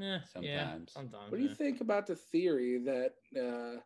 Eh, 0.00 0.02
Yeah, 0.02 0.18
Sometimes. 0.32 0.92
sometimes. 0.92 1.30
What 1.30 1.36
do 1.36 1.42
you 1.42 1.50
yeah. 1.50 1.54
think 1.56 1.82
about 1.82 2.06
the 2.06 2.16
theory 2.16 2.78
that 2.78 3.12
uh, 3.38 3.80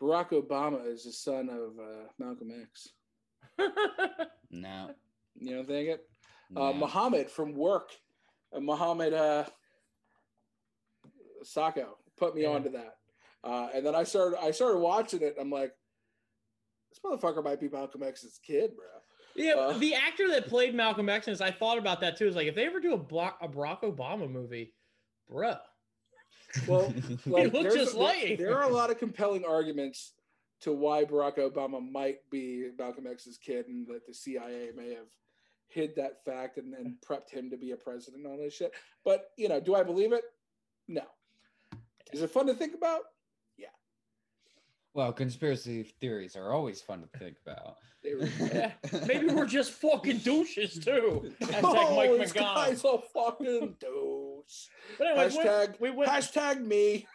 Barack 0.00 0.30
Obama 0.30 0.86
is 0.86 1.04
the 1.04 1.12
son 1.12 1.48
of 1.48 1.78
uh, 1.78 2.08
Malcolm 2.18 2.50
X? 2.62 2.88
No, 4.50 4.94
You 5.38 5.56
don't 5.56 5.66
think 5.66 5.88
it? 5.90 6.08
no. 6.50 6.62
Uh, 6.62 6.72
Muhammad 6.72 7.30
from 7.30 7.54
work, 7.54 7.90
uh, 8.54 8.60
Muhammad 8.60 9.12
uh, 9.12 9.44
Sacco 11.42 11.98
put 12.16 12.34
me 12.34 12.42
Yeah. 12.42 12.48
onto 12.50 12.70
that, 12.70 12.96
uh, 13.44 13.68
and 13.74 13.84
then 13.84 13.94
I 13.94 14.04
started 14.04 14.38
I 14.42 14.50
started 14.52 14.78
watching 14.78 15.22
it. 15.22 15.36
I'm 15.38 15.50
like, 15.50 15.72
this 16.90 16.98
motherfucker 17.04 17.44
might 17.44 17.60
be 17.60 17.68
Malcolm 17.68 18.02
X's 18.02 18.38
kid, 18.42 18.74
bro. 18.74 18.86
Yeah, 19.36 19.54
Uh, 19.54 19.78
the 19.78 19.94
actor 19.94 20.28
that 20.30 20.46
played 20.48 20.74
Malcolm 20.74 21.08
X, 21.08 21.28
and 21.28 21.40
I 21.42 21.50
thought 21.50 21.78
about 21.78 22.00
that 22.00 22.16
too. 22.16 22.26
Is 22.26 22.34
like 22.36 22.46
if 22.48 22.54
they 22.54 22.64
ever 22.66 22.80
do 22.80 22.94
a, 22.94 22.98
Barack, 22.98 23.34
a 23.42 23.48
Barack 23.48 23.82
Obama 23.82 24.28
movie, 24.30 24.74
bruh. 25.30 25.60
Well, 26.66 26.92
like, 27.26 27.52
look 27.52 27.62
there's- 27.62 27.74
just 27.74 27.92
there- 27.94 28.02
like 28.02 28.16
him. 28.18 28.36
There 28.38 28.56
are 28.58 28.68
a 28.68 28.72
lot 28.72 28.90
of 28.90 28.98
compelling 28.98 29.44
arguments 29.44 30.12
to 30.60 30.72
why 30.72 31.04
Barack 31.04 31.38
Obama 31.38 31.80
might 31.80 32.18
be 32.30 32.70
Malcolm 32.78 33.06
X's 33.06 33.38
kid, 33.38 33.68
and 33.68 33.86
that 33.86 34.06
the 34.06 34.14
CIA 34.14 34.70
may 34.76 34.90
have 34.94 35.06
hid 35.68 35.94
that 35.96 36.24
fact 36.24 36.56
and, 36.56 36.72
then 36.72 36.96
prepped 37.06 37.30
him 37.30 37.50
to 37.50 37.56
be 37.56 37.70
a 37.72 37.76
president 37.76 38.24
and 38.24 38.32
all 38.32 38.38
this 38.38 38.54
shit. 38.54 38.72
But 39.04 39.30
you 39.36 39.48
know, 39.48 39.60
do 39.60 39.74
I 39.74 39.82
believe 39.82 40.12
it? 40.12 40.24
No. 40.88 41.02
Is 42.12 42.22
it 42.22 42.30
fun 42.30 42.46
to 42.46 42.54
think 42.54 42.74
about? 42.74 43.02
Well, 44.94 45.12
conspiracy 45.12 45.82
theories 46.00 46.36
are 46.36 46.52
always 46.52 46.80
fun 46.80 47.02
to 47.02 47.18
think 47.18 47.36
about. 47.46 47.76
Yeah, 48.04 48.72
Maybe 49.06 49.26
we're 49.26 49.44
just 49.44 49.72
fucking 49.72 50.18
douches 50.18 50.78
too. 50.78 51.34
Hashtag 51.42 51.60
oh, 51.64 51.96
Mike 51.96 52.10
this 52.18 52.32
McGowan. 52.32 52.54
guy's 52.54 52.84
a 52.84 52.98
fucking 53.12 53.76
douche. 53.80 54.66
But 54.96 55.06
anyway, 55.08 55.28
we- 55.28 55.34
Hashtag- 55.44 55.80
we 55.80 55.90
went. 55.90 56.10
Hashtag 56.10 56.64
me. 56.64 57.06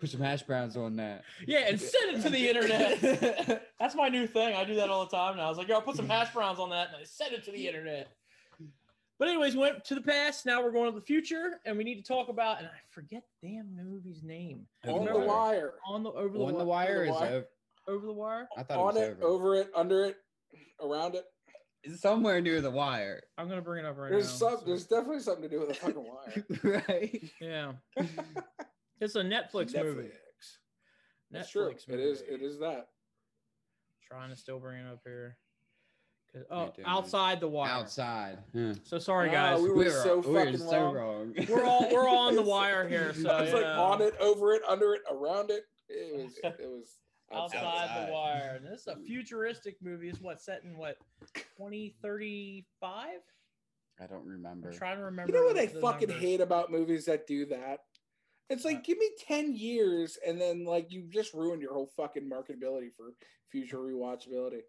Put 0.00 0.08
some 0.10 0.20
hash 0.20 0.42
browns 0.42 0.76
on 0.78 0.96
that. 0.96 1.24
Yeah, 1.46 1.68
and 1.68 1.78
send 1.78 2.16
it 2.16 2.22
to 2.22 2.30
the 2.30 2.48
internet. 2.48 3.62
That's 3.78 3.94
my 3.94 4.08
new 4.08 4.26
thing. 4.26 4.56
I 4.56 4.64
do 4.64 4.74
that 4.76 4.88
all 4.88 5.04
the 5.06 5.14
time 5.14 5.36
now. 5.36 5.44
I 5.44 5.48
was 5.50 5.58
like, 5.58 5.68
yo, 5.68 5.74
I'll 5.76 5.82
put 5.82 5.96
some 5.96 6.08
hash 6.08 6.32
browns 6.32 6.58
on 6.58 6.70
that 6.70 6.88
and 6.88 6.96
I 6.96 7.04
send 7.04 7.34
it 7.34 7.44
to 7.44 7.52
the 7.52 7.68
internet. 7.68 8.08
But 9.20 9.28
anyways, 9.28 9.52
we 9.54 9.60
went 9.60 9.84
to 9.84 9.94
the 9.94 10.00
past. 10.00 10.46
Now 10.46 10.62
we're 10.62 10.72
going 10.72 10.90
to 10.90 10.98
the 10.98 11.04
future, 11.04 11.60
and 11.66 11.76
we 11.76 11.84
need 11.84 11.96
to 11.96 12.02
talk 12.02 12.30
about. 12.30 12.56
And 12.58 12.66
I 12.68 12.70
forget 12.88 13.22
the 13.42 13.48
damn 13.50 13.68
movie's 13.76 14.22
name. 14.22 14.66
On 14.86 15.04
the 15.04 15.10
Remember- 15.12 15.26
wire. 15.26 15.74
On 15.86 16.02
the 16.02 16.08
over 16.10 16.38
the, 16.38 16.44
On 16.44 16.52
the 16.54 16.58
wi- 16.60 16.64
wire 16.64 17.04
the 17.04 17.10
is 17.12 17.16
over. 17.16 17.46
over 17.86 18.06
the 18.06 18.12
wire. 18.14 18.48
I 18.56 18.62
thought 18.62 18.78
On 18.78 18.96
it 18.96 19.00
it, 19.02 19.16
was 19.18 19.22
over. 19.22 19.34
over 19.34 19.54
it, 19.56 19.70
under 19.76 20.04
it, 20.06 20.16
around 20.82 21.16
it. 21.16 21.26
It's 21.84 22.00
somewhere 22.00 22.40
near 22.40 22.62
the 22.62 22.70
wire, 22.70 23.22
I'm 23.36 23.46
gonna 23.48 23.60
bring 23.60 23.84
it 23.84 23.88
up 23.88 23.98
right 23.98 24.10
There's 24.10 24.24
now. 24.40 24.48
some. 24.50 24.58
so- 24.60 24.64
There's 24.64 24.86
definitely 24.86 25.20
something 25.20 25.42
to 25.42 25.48
do 25.50 25.60
with 25.60 25.68
the 25.68 25.74
fucking 25.74 26.02
wire. 26.02 26.82
right? 26.88 27.22
yeah, 27.42 27.72
it's 29.00 29.16
a 29.16 29.22
Netflix, 29.22 29.74
movie. 29.76 30.08
That's 31.30 31.50
true. 31.50 31.70
Netflix 31.74 31.88
It 31.90 32.00
is. 32.00 32.22
movie. 32.22 32.42
It 32.42 32.46
is 32.46 32.58
that. 32.60 32.88
Trying 34.08 34.30
to 34.30 34.36
still 34.36 34.58
bring 34.58 34.78
it 34.78 34.90
up 34.90 35.00
here. 35.04 35.36
'Cause- 36.32 36.44
You're 36.48 36.52
Oh, 36.52 36.72
outside 36.86 37.40
the 37.40 37.48
wire. 37.48 37.70
Outside. 37.70 38.38
Huh. 38.54 38.74
So 38.84 38.98
sorry, 38.98 39.30
guys. 39.30 39.60
we 39.60 39.70
were 39.70 39.90
so 39.90 40.18
we 40.20 40.30
were 40.32 40.44
fucking 40.44 40.58
so 40.58 40.92
wrong. 40.92 40.94
wrong. 40.94 41.34
We're 41.48 41.64
all 41.64 41.88
we're 41.92 42.08
all 42.08 42.28
on 42.28 42.36
the 42.36 42.42
wire 42.42 42.88
here. 42.88 43.12
So 43.14 43.36
it's 43.38 43.52
like 43.52 43.62
yeah. 43.62 43.80
on 43.80 44.00
it, 44.02 44.14
over 44.20 44.52
it, 44.54 44.62
under 44.68 44.94
it, 44.94 45.02
around 45.10 45.50
it. 45.50 45.64
It 45.88 46.16
was. 46.16 46.38
It 46.44 46.68
was 46.68 46.96
outside, 47.32 47.58
Outside. 47.64 48.08
the 48.08 48.12
wire. 48.12 48.54
And 48.56 48.66
this 48.72 48.80
is 48.82 48.86
a 48.88 48.96
futuristic 48.96 49.76
movie. 49.82 50.08
It's 50.08 50.20
what 50.20 50.40
set 50.40 50.62
in 50.64 50.76
what 50.76 50.96
2035? 51.56 53.08
I 54.00 54.06
don't 54.06 54.24
remember. 54.26 54.70
I'm 54.70 54.76
trying 54.76 54.96
to 54.98 55.04
remember. 55.04 55.32
You 55.32 55.40
know 55.40 55.46
what 55.46 55.58
I 55.58 55.66
fucking 55.66 56.08
numbers. 56.08 56.22
hate 56.24 56.40
about 56.40 56.70
movies 56.72 57.04
that 57.06 57.26
do 57.26 57.46
that? 57.46 57.80
It's 58.48 58.64
like 58.64 58.82
give 58.82 58.98
me 58.98 59.10
ten 59.26 59.54
years, 59.54 60.18
and 60.26 60.40
then 60.40 60.64
like 60.64 60.90
you 60.90 61.06
just 61.08 61.34
ruined 61.34 61.62
your 61.62 61.72
whole 61.74 61.90
fucking 61.96 62.28
marketability 62.28 62.88
for 62.96 63.12
future 63.50 63.78
rewatchability. 63.78 64.60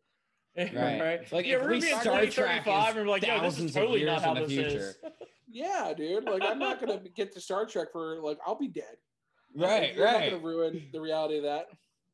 Right. 0.57 0.73
Right. 0.75 1.31
Like, 1.31 1.45
yeah, 1.45 1.55
if 1.55 1.61
we're 1.61 1.69
we 1.71 1.79
gonna 1.79 1.81
be 1.81 1.91
at 1.93 2.01
Star 2.01 2.13
Trek 2.25 2.63
2035 2.65 2.95
and 2.97 3.05
we're 3.05 3.11
like, 3.11 3.25
yo, 3.25 3.41
this 3.41 3.59
is 3.59 3.73
totally 3.73 4.03
not 4.03 4.21
how 4.21 4.35
in 4.35 4.41
the 4.43 4.47
this 4.47 4.51
is. 4.51 4.71
future. 4.71 4.95
Yeah, 5.53 5.91
dude. 5.95 6.23
Like 6.23 6.43
I'm 6.45 6.59
not 6.59 6.79
gonna 6.79 7.01
get 7.13 7.33
to 7.33 7.41
Star 7.41 7.65
Trek 7.65 7.91
for 7.91 8.21
like 8.21 8.37
I'll 8.47 8.55
be 8.55 8.69
dead. 8.69 8.95
Right, 9.53 9.93
You're 9.93 10.05
right, 10.05 10.31
not 10.31 10.39
gonna 10.39 10.43
ruin 10.43 10.83
the 10.93 11.01
reality 11.01 11.37
of 11.37 11.43
that. 11.43 11.67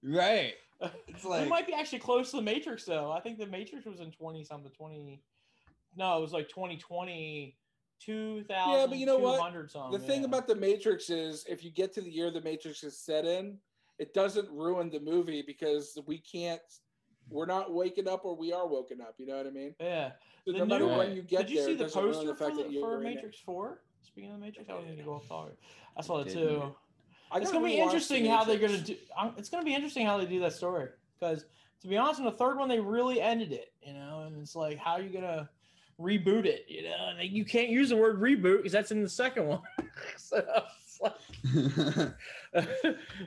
right. 0.03 0.53
It's 1.07 1.23
we 1.23 1.45
might 1.45 1.67
be 1.67 1.73
actually 1.73 1.99
close 1.99 2.31
to 2.31 2.37
the 2.37 2.41
Matrix 2.43 2.83
though. 2.85 3.11
I 3.11 3.19
think 3.19 3.37
the 3.37 3.45
Matrix 3.45 3.85
was 3.85 3.99
in 3.99 4.11
20 4.11 4.43
something, 4.43 4.71
20. 4.71 5.21
No, 5.95 6.17
it 6.17 6.21
was 6.21 6.33
like 6.33 6.49
2020, 6.49 7.55
2000. 8.03 8.73
Yeah, 8.73 8.85
but 8.87 8.97
you 8.97 9.05
know 9.05 9.17
what? 9.17 9.39
Something, 9.71 9.91
The 9.91 10.05
thing 10.05 10.21
yeah. 10.21 10.27
about 10.27 10.47
the 10.47 10.55
Matrix 10.55 11.09
is 11.09 11.45
if 11.49 11.63
you 11.63 11.71
get 11.71 11.93
to 11.93 12.01
the 12.01 12.09
year 12.09 12.29
the 12.31 12.41
Matrix 12.41 12.83
is 12.83 12.97
set 12.97 13.25
in, 13.25 13.57
it 13.99 14.13
doesn't 14.13 14.49
ruin 14.51 14.89
the 14.89 14.99
movie 14.99 15.43
because 15.45 15.97
we 16.05 16.19
can't 16.19 16.61
we're 17.29 17.45
not 17.45 17.73
waking 17.73 18.07
up 18.07 18.25
or 18.25 18.35
we 18.35 18.53
are 18.53 18.67
woken 18.67 19.01
up. 19.01 19.15
You 19.17 19.25
know 19.27 19.37
what 19.37 19.47
I 19.47 19.51
mean? 19.51 19.75
yeah. 19.79 20.11
So 20.45 20.53
The 20.53 20.59
no 20.59 20.65
matter 20.65 20.85
new- 20.85 20.97
when 20.97 21.15
you 21.15 21.21
get 21.23 21.41
Did 21.47 21.49
you 21.49 21.55
there, 21.57 21.65
see 21.67 21.73
the 21.75 21.83
doesn't 21.85 22.01
poster 22.01 22.27
the 22.27 22.35
for, 22.35 22.55
that 22.55 22.69
the, 22.69 22.79
for. 22.79 22.99
Matrix 22.99 23.39
4? 23.39 23.81
Speaking 24.01 24.31
of 24.31 24.39
the 24.39 24.45
Matrix, 24.45 24.69
I 24.69 24.73
don't 24.73 24.87
need 24.89 24.97
to 24.97 25.03
go 25.03 25.15
off 25.15 25.27
topic. 25.27 25.57
I 25.97 26.01
saw 26.01 26.17
that 26.19 26.27
Didn't. 26.33 26.47
too. 26.47 26.75
I 27.31 27.39
It's 27.39 27.51
gonna 27.51 27.65
be 27.65 27.73
rewatch 27.73 27.75
The 27.77 27.81
interesting 27.83 28.25
how 28.27 28.43
they're 28.45 28.57
gonna 28.57 28.73
Matrix. 28.77 28.87
do. 28.87 28.95
It's 29.37 29.49
gonna 29.49 29.65
be 29.65 29.75
interesting 29.75 30.05
how 30.05 30.17
they 30.17 30.25
do 30.25 30.39
that 30.39 30.53
story 30.53 30.87
because, 31.19 31.43
to 31.81 31.87
be 31.87 31.97
honest, 31.97 32.19
in 32.19 32.25
the 32.25 32.31
third 32.31 32.57
one 32.57 32.69
they 32.69 32.79
really 32.79 33.19
ended 33.19 33.51
it, 33.51 33.73
you 33.81 33.93
know, 33.93 34.23
and 34.25 34.37
it's 34.41 34.55
like 34.55 34.77
how 34.77 34.93
are 34.93 35.01
you 35.01 35.09
gonna 35.09 35.49
reboot 35.99 36.45
it, 36.45 36.63
you 36.69 36.83
know? 36.83 36.95
And 37.09 37.19
they- 37.19 37.25
you 37.25 37.43
can't 37.43 37.67
use 37.69 37.89
the 37.89 37.97
word 37.97 38.21
reboot 38.21 38.57
because 38.57 38.71
that's 38.71 38.91
in 38.91 39.03
the 39.03 39.09
second 39.09 39.47
one. 39.47 39.61
so, 40.17 40.37
it's 40.37 40.41
like- 40.41 40.45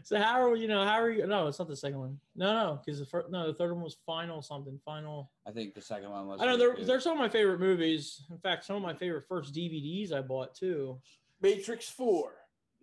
so 0.03 0.19
how 0.19 0.43
are 0.43 0.57
you 0.57 0.69
know 0.69 0.85
how 0.85 1.01
are 1.01 1.11
you? 1.11 1.27
No, 1.27 1.47
it's 1.49 1.59
not 1.59 1.69
the 1.69 1.77
second 1.77 1.99
one. 1.99 2.19
No, 2.37 2.53
no, 2.53 2.81
because 2.85 3.01
the 3.01 3.07
first 3.07 3.31
no 3.31 3.47
the 3.47 3.55
third 3.55 3.73
one 3.75 3.83
was 3.83 3.97
final 4.07 4.43
something 4.43 4.79
final. 4.85 5.31
I 5.47 5.51
think 5.53 5.75
the 5.75 5.83
second 5.83 6.11
one 6.11 6.27
was. 6.27 6.41
I 6.41 6.47
know. 6.47 6.57
They're, 6.57 6.75
reboot. 6.75 6.87
they're 6.87 7.01
some 7.01 7.13
of 7.13 7.19
my 7.19 7.29
favorite 7.29 7.61
movies. 7.61 8.23
In 8.31 8.39
fact, 8.39 8.65
some 8.65 8.77
of 8.77 8.83
my 8.83 8.95
favorite 8.95 9.25
first 9.29 9.55
DVDs 9.55 10.13
I 10.13 10.21
bought 10.21 10.55
too. 10.55 10.99
Matrix 11.43 11.89
Four, 11.89 12.33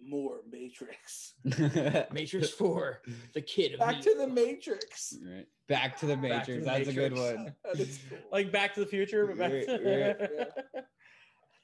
more 0.04 0.38
Matrix. 0.50 1.34
Matrix 2.12 2.50
Four, 2.50 3.02
the 3.34 3.42
kid 3.42 3.74
of 3.74 3.80
Back 3.80 4.02
to 4.02 4.16
the 4.18 4.28
Matrix. 4.28 5.16
Right. 5.26 5.48
Back 5.68 5.98
to 6.00 6.06
the 6.06 6.16
Back 6.16 6.46
to 6.46 6.58
Matrix. 6.60 6.66
the 6.66 6.72
That's 6.72 6.88
a 6.90 6.94
good 6.94 7.14
one. 7.14 7.54
Cool. 7.76 7.86
like 8.32 8.52
Back 8.52 8.74
to 8.76 8.80
the 8.80 8.86
Future, 8.86 9.28
but 9.28 9.38
back 9.38 9.52
Right, 9.52 9.66
to 9.68 10.18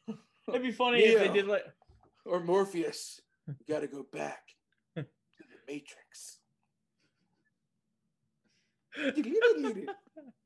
right, 0.07 0.15
It'd 0.49 0.61
be 0.61 0.73
funny 0.73 0.99
if 0.99 1.19
they 1.19 1.29
did 1.29 1.47
like 1.47 1.63
or 2.25 2.39
Morpheus. 2.39 3.21
You 3.47 3.55
got 3.67 3.81
to 3.81 3.87
go 3.87 4.05
back 4.11 4.41
to 4.95 5.03
the 5.39 5.57
Matrix. 5.67 6.39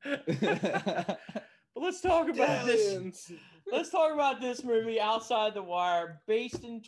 but 0.04 1.18
let's 1.76 2.00
talk 2.00 2.28
about 2.28 2.66
this. 2.66 3.30
Let's 3.70 3.90
talk 3.90 4.12
about 4.12 4.40
this 4.40 4.64
movie, 4.64 5.00
Outside 5.00 5.54
the 5.54 5.62
Wire, 5.62 6.20
based 6.26 6.64
in 6.64 6.80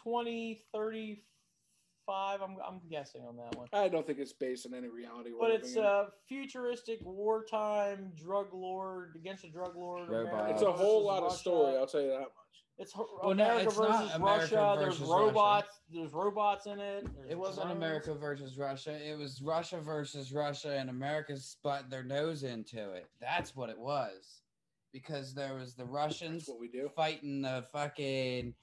2035. 2.07 2.41
I'm, 2.43 2.57
I'm 2.67 2.81
guessing 2.91 3.23
on 3.27 3.37
that 3.37 3.57
one. 3.57 3.69
I 3.73 3.89
don't 3.89 4.07
think 4.07 4.19
it's 4.19 4.33
based 4.33 4.67
on 4.67 4.75
any 4.75 4.89
reality. 4.89 5.31
But 5.39 5.51
it's 5.51 5.75
in. 5.75 5.85
a 5.85 6.07
futuristic 6.29 7.01
wartime 7.03 8.13
drug 8.17 8.49
lord 8.53 9.13
against 9.17 9.45
a 9.45 9.51
drug 9.51 9.77
lord. 9.77 10.09
Robot. 10.09 10.51
It's 10.51 10.63
a 10.63 10.73
whole 10.73 11.01
versus 11.01 11.07
lot 11.07 11.23
of 11.25 11.33
story. 11.33 11.77
I'll 11.77 11.87
tell 11.87 12.01
you 12.01 12.09
that 12.11 12.19
much. 12.21 12.31
It's 12.79 12.93
Ho- 12.93 13.07
Well, 13.23 13.35
no, 13.35 13.45
America 13.45 13.67
it's 13.67 13.77
versus 13.77 14.11
America 14.15 14.21
Russia. 14.57 14.77
versus 14.79 14.99
There's 14.99 15.11
Russia. 15.11 15.25
robots. 15.27 15.81
There's 15.93 16.13
robots 16.13 16.67
in 16.67 16.81
it. 16.81 17.07
There's 17.15 17.31
It 17.31 17.39
wasn't 17.39 17.67
drones. 17.67 17.77
America 17.77 18.15
versus 18.15 18.57
Russia. 18.59 18.99
It 19.11 19.19
was 19.19 19.43
Russia 19.43 19.81
versus 19.81 20.33
Russia, 20.33 20.79
and 20.79 20.89
America 20.89 21.37
sput 21.37 21.91
their 21.91 22.03
nose 22.03 22.43
into 22.43 22.93
it. 22.93 23.07
That's 23.21 23.55
what 23.55 23.69
it 23.69 23.79
was. 23.79 24.41
Because 24.93 25.35
there 25.35 25.55
was 25.55 25.75
the 25.75 25.85
Russians 25.85 26.47
what 26.49 26.59
we 26.59 26.69
do. 26.69 26.89
fighting 26.97 27.43
the 27.43 27.65
fucking 27.71 28.55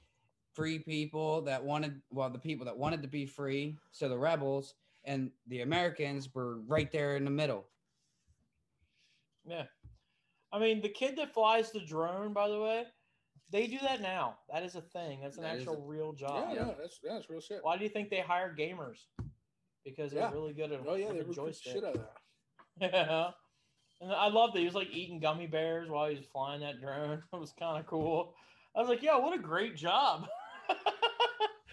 free 0.57 0.79
people 0.79 1.41
that 1.43 1.63
wanted, 1.63 2.01
well, 2.11 2.31
the 2.31 2.39
people 2.39 2.65
that 2.65 2.75
wanted 2.75 3.03
to 3.03 3.07
be 3.07 3.27
free, 3.27 3.77
so 3.91 4.09
the 4.09 4.17
rebels, 4.17 4.73
and 5.05 5.29
the 5.45 5.61
Americans 5.61 6.33
were 6.33 6.57
right 6.61 6.91
there 6.91 7.15
in 7.15 7.23
the 7.23 7.29
middle. 7.31 7.63
Yeah. 9.47 9.65
I 10.51 10.57
mean, 10.59 10.81
the 10.81 10.89
kid 10.89 11.15
that 11.17 11.31
flies 11.33 11.71
the 11.71 11.79
drone, 11.79 12.33
by 12.33 12.47
the 12.49 12.59
way, 12.59 12.85
they 13.51 13.67
do 13.67 13.77
that 13.83 14.01
now. 14.01 14.35
That 14.51 14.63
is 14.63 14.73
a 14.73 14.81
thing. 14.81 15.19
That's 15.21 15.37
an 15.37 15.43
That 15.43 15.57
is 15.57 15.61
actual 15.67 15.83
a- 15.83 15.87
real 15.87 16.11
job. 16.11 16.49
yeah, 16.53 16.71
that's 16.79 16.99
yeah, 17.03 17.13
that's 17.13 17.29
real 17.29 17.39
shit. 17.39 17.59
Why 17.63 17.77
do 17.77 17.83
you 17.83 17.89
think 17.89 18.09
they 18.09 18.19
hire 18.21 18.53
gamers? 18.57 19.05
Because 19.85 20.11
they're 20.11 20.23
Yeah. 20.23 20.31
really 20.33 20.53
good 20.53 20.71
at 20.71 20.81
Oh 20.87 20.95
yeah, 20.95 21.07
they 21.11 21.19
the 21.19 21.25
recruit 21.25 21.27
the 21.27 21.33
joystick. 21.35 21.73
shit 21.73 21.83
out 21.83 21.95
of 21.95 22.01
that. 22.01 22.13
Yeah. 22.93 23.31
And 24.01 24.11
I 24.11 24.27
love 24.27 24.53
that 24.53 24.59
he 24.59 24.65
was 24.65 24.75
like 24.75 24.89
eating 24.91 25.19
gummy 25.19 25.47
bears 25.47 25.89
while 25.89 26.09
he 26.09 26.15
was 26.17 26.25
flying 26.25 26.61
that 26.61 26.81
drone. 26.81 27.23
It 27.33 27.39
was 27.39 27.53
kind 27.53 27.79
of 27.79 27.85
cool. 27.87 28.33
I 28.75 28.79
was 28.79 28.89
like, 28.89 29.01
yo, 29.01 29.17
what 29.19 29.33
a 29.37 29.41
great 29.41 29.75
job. 29.75 30.27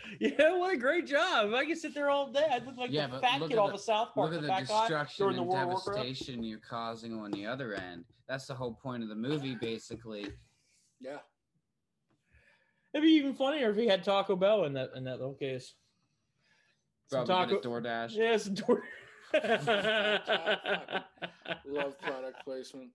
yeah, 0.20 0.56
what 0.56 0.74
a 0.74 0.76
great 0.76 1.06
job. 1.06 1.52
I 1.54 1.64
could 1.64 1.78
sit 1.78 1.94
there 1.94 2.10
all 2.10 2.30
day, 2.32 2.46
I'd 2.50 2.64
look 2.66 2.76
like 2.76 2.90
Yeah, 2.90 3.06
the 3.06 3.18
fat 3.20 3.40
kid 3.40 3.52
at 3.52 3.58
off 3.58 3.68
the- 3.70 3.74
of 3.74 3.80
South 3.80 4.14
Park. 4.14 4.30
Look 4.32 4.42
at 4.42 4.46
the 4.46 4.46
the 4.48 4.60
destruction 4.60 5.24
during 5.24 5.36
the 5.36 5.42
and 5.42 5.50
World 5.50 5.62
of 5.62 5.68
Warcraft. 5.68 5.98
devastation 5.98 6.42
you're 6.44 6.58
causing 6.60 7.14
on 7.18 7.30
the 7.30 7.46
other 7.46 7.74
end. 7.74 8.04
That's 8.28 8.46
the 8.46 8.54
whole 8.54 8.72
point 8.74 9.02
of 9.02 9.08
the 9.08 9.14
movie, 9.14 9.54
basically. 9.54 10.26
Yeah. 11.00 11.18
It'd 12.92 13.02
be 13.04 13.10
even 13.12 13.34
funnier 13.34 13.70
if 13.70 13.76
he 13.76 13.86
had 13.86 14.02
Taco 14.04 14.36
Bell 14.36 14.64
in 14.64 14.72
that 14.74 14.90
in 14.94 15.04
that 15.04 15.18
little 15.18 15.34
case. 15.34 15.74
Some 17.10 17.26
Probably 17.26 17.56
taco- 17.56 17.60
get 17.60 17.64
a 17.64 17.68
DoorDash. 17.68 18.16
Yeah, 18.16 18.34
it's 18.34 18.46
a 18.46 18.50
door. 18.50 18.82
Love 21.66 21.98
product 22.00 22.44
placement. 22.44 22.90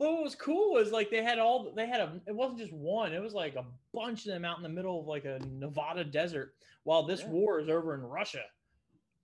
But 0.00 0.12
what 0.14 0.22
was 0.24 0.34
cool 0.34 0.72
was 0.72 0.90
like 0.92 1.10
they 1.10 1.22
had 1.22 1.38
all 1.38 1.72
they 1.76 1.86
had 1.86 2.00
a 2.00 2.18
it 2.26 2.34
wasn't 2.34 2.58
just 2.58 2.72
one, 2.72 3.12
it 3.12 3.20
was 3.20 3.34
like 3.34 3.54
a 3.54 3.66
bunch 3.92 4.24
of 4.26 4.32
them 4.32 4.46
out 4.46 4.56
in 4.56 4.62
the 4.62 4.68
middle 4.70 4.98
of 4.98 5.06
like 5.06 5.26
a 5.26 5.38
Nevada 5.52 6.02
desert 6.04 6.54
while 6.84 7.02
this 7.02 7.20
Yeah. 7.20 7.28
war 7.28 7.60
is 7.60 7.68
over 7.68 7.94
in 7.94 8.00
Russia. 8.00 8.44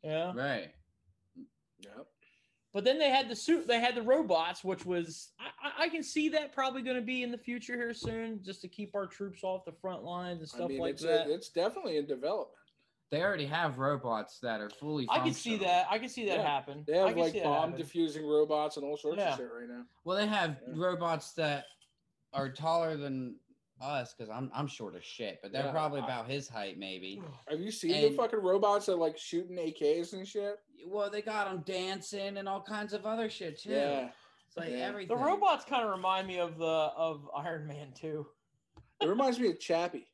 Yeah. 0.05 0.33
Right. 0.37 0.71
Yep. 1.81 2.07
But 2.75 2.85
then 2.85 2.99
they 2.99 3.09
had 3.09 3.31
the 3.31 3.35
suit 3.35 3.67
they 3.67 3.81
had 3.81 3.95
the 3.95 4.03
robots, 4.03 4.63
which 4.63 4.85
was 4.85 5.33
I, 5.41 5.69
I- 5.69 5.85
I 5.85 5.89
can 5.89 6.03
see 6.03 6.29
that 6.29 6.53
probably 6.53 6.83
gonna 6.83 7.01
be 7.01 7.23
in 7.23 7.33
the 7.33 7.39
future 7.39 7.75
here 7.75 7.95
soon, 7.95 8.43
just 8.45 8.61
to 8.61 8.69
keep 8.69 8.95
our 8.95 9.07
troops 9.07 9.43
off 9.43 9.65
the 9.65 9.73
front 9.73 10.05
lines 10.05 10.41
and 10.41 10.51
I 10.53 10.57
stuff 10.59 10.69
mean, 10.69 10.81
like 10.81 10.93
it's 10.95 11.03
that. 11.05 11.27
A, 11.27 11.33
it's 11.33 11.49
definitely 11.49 11.97
in 11.97 12.07
development. 12.07 12.51
They 13.11 13.23
already 13.23 13.47
have 13.47 13.79
robots 13.79 14.41
that 14.41 14.61
are 14.61 14.69
fully. 14.71 15.07
I 15.09 15.21
can 15.21 15.33
see 15.33 15.57
that. 15.59 15.87
I 15.89 15.99
can 15.99 16.09
see 16.09 16.27
that 16.27 16.39
Yeah. 16.39 16.43
happen. 16.43 16.85
They 16.87 16.95
I 16.95 17.07
have 17.07 17.09
can 17.11 17.19
like 17.19 17.33
see 17.33 17.41
bomb 17.41 17.71
happen. 17.71 17.77
diffusing 17.77 18.27
robots 18.27 18.77
and 18.77 18.85
all 18.85 18.97
sorts 18.97 19.19
Yeah. 19.19 19.33
of 19.33 19.39
shit 19.39 19.49
right 19.53 19.69
now. 19.69 19.85
Well, 20.05 20.17
they 20.17 20.27
have 20.27 20.57
Yeah. 20.67 20.73
robots 20.75 21.33
that 21.35 21.67
are 22.33 22.51
taller 22.53 22.97
than 22.97 23.39
us 23.81 24.13
because 24.15 24.29
I'm 24.31 24.51
I'm 24.55 24.67
short 24.67 24.97
as 24.97 25.05
shit, 25.05 25.39
but 25.43 25.53
they're 25.53 25.67
Yeah, 25.67 25.71
probably 25.71 26.01
I- 26.01 26.05
about 26.05 26.29
his 26.29 26.49
height, 26.49 26.79
maybe. 26.79 27.23
Have 27.49 27.61
you 27.61 27.71
seen 27.71 27.93
And- 27.93 28.05
the 28.13 28.17
fucking 28.17 28.41
robots 28.41 28.87
that 28.87 28.97
like 28.97 29.17
shooting 29.19 29.57
AKs 29.59 30.13
and 30.13 30.27
shit? 30.27 30.59
Well, 30.87 31.09
they 31.11 31.23
got 31.23 31.47
them 31.49 31.63
dancing 31.63 32.39
and 32.39 32.49
all 32.49 32.63
kinds 32.63 32.93
of 32.93 33.07
other 33.07 33.29
shit 33.31 33.59
too. 33.59 33.71
Yeah. 33.71 34.11
it's 34.49 34.57
like 34.57 34.71
yeah. 34.71 34.77
everything. 34.79 35.17
The 35.17 35.23
robots 35.25 35.65
kind 35.65 35.85
of 35.85 35.91
remind 35.91 36.27
me 36.27 36.39
of 36.39 36.57
the 36.59 36.65
of 36.67 37.29
Iron 37.37 37.67
Man 37.67 37.93
too. 37.93 38.27
It 39.01 39.07
reminds 39.09 39.39
me 39.39 39.49
of 39.51 39.61
Chappie. 39.61 40.09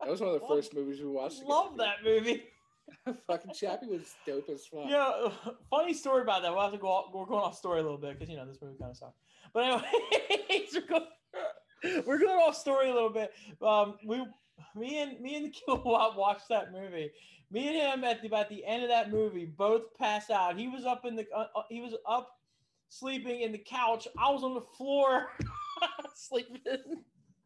That 0.00 0.10
was 0.10 0.20
one 0.20 0.30
of 0.34 0.40
the 0.40 0.46
Love- 0.46 0.58
first 0.58 0.74
movies 0.74 1.00
we 1.00 1.08
watched. 1.08 1.42
Love 1.44 1.76
that 1.76 1.96
movie. 2.04 2.44
fucking 3.26 3.52
Chappie 3.54 3.86
was 3.86 4.14
dope 4.26 4.48
as 4.48 4.66
fuck. 4.66 4.86
Yeah, 4.88 5.28
funny 5.70 5.94
story 5.94 6.22
about 6.22 6.42
that. 6.42 6.52
We'll 6.52 6.62
have 6.62 6.72
to 6.72 6.78
go. 6.78 6.88
Off, 6.88 7.14
we're 7.14 7.26
going 7.26 7.42
off 7.42 7.56
story 7.56 7.80
a 7.80 7.82
little 7.82 7.98
bit 7.98 8.18
because 8.18 8.28
you 8.28 8.36
know 8.36 8.46
this 8.46 8.60
movie 8.60 8.78
kind 8.78 8.90
of 8.90 8.96
sucks. 8.96 9.18
But 9.52 9.64
anyway, 9.64 10.66
we're 10.74 10.86
going, 10.86 12.04
we're 12.06 12.18
going 12.18 12.38
off 12.38 12.56
story 12.56 12.90
a 12.90 12.94
little 12.94 13.10
bit. 13.10 13.32
Um, 13.62 13.96
we, 14.04 14.24
me 14.74 15.00
and 15.00 15.20
me 15.20 15.36
and 15.36 15.46
the 15.46 15.50
kilowatt 15.50 16.16
watched 16.16 16.48
that 16.48 16.72
movie. 16.72 17.10
Me 17.50 17.68
and 17.68 17.76
him 17.76 18.04
at 18.04 18.20
the 18.22 18.28
about 18.28 18.48
the 18.48 18.64
end 18.64 18.82
of 18.82 18.88
that 18.90 19.10
movie 19.10 19.44
both 19.44 19.94
passed 19.98 20.30
out. 20.30 20.58
He 20.58 20.68
was 20.68 20.84
up 20.84 21.04
in 21.04 21.16
the 21.16 21.26
uh, 21.34 21.46
uh, 21.54 21.62
he 21.68 21.80
was 21.80 21.94
up 22.06 22.30
sleeping 22.88 23.40
in 23.40 23.52
the 23.52 23.58
couch. 23.58 24.06
I 24.18 24.30
was 24.30 24.42
on 24.42 24.54
the 24.54 24.64
floor 24.76 25.28
sleeping. 26.14 26.58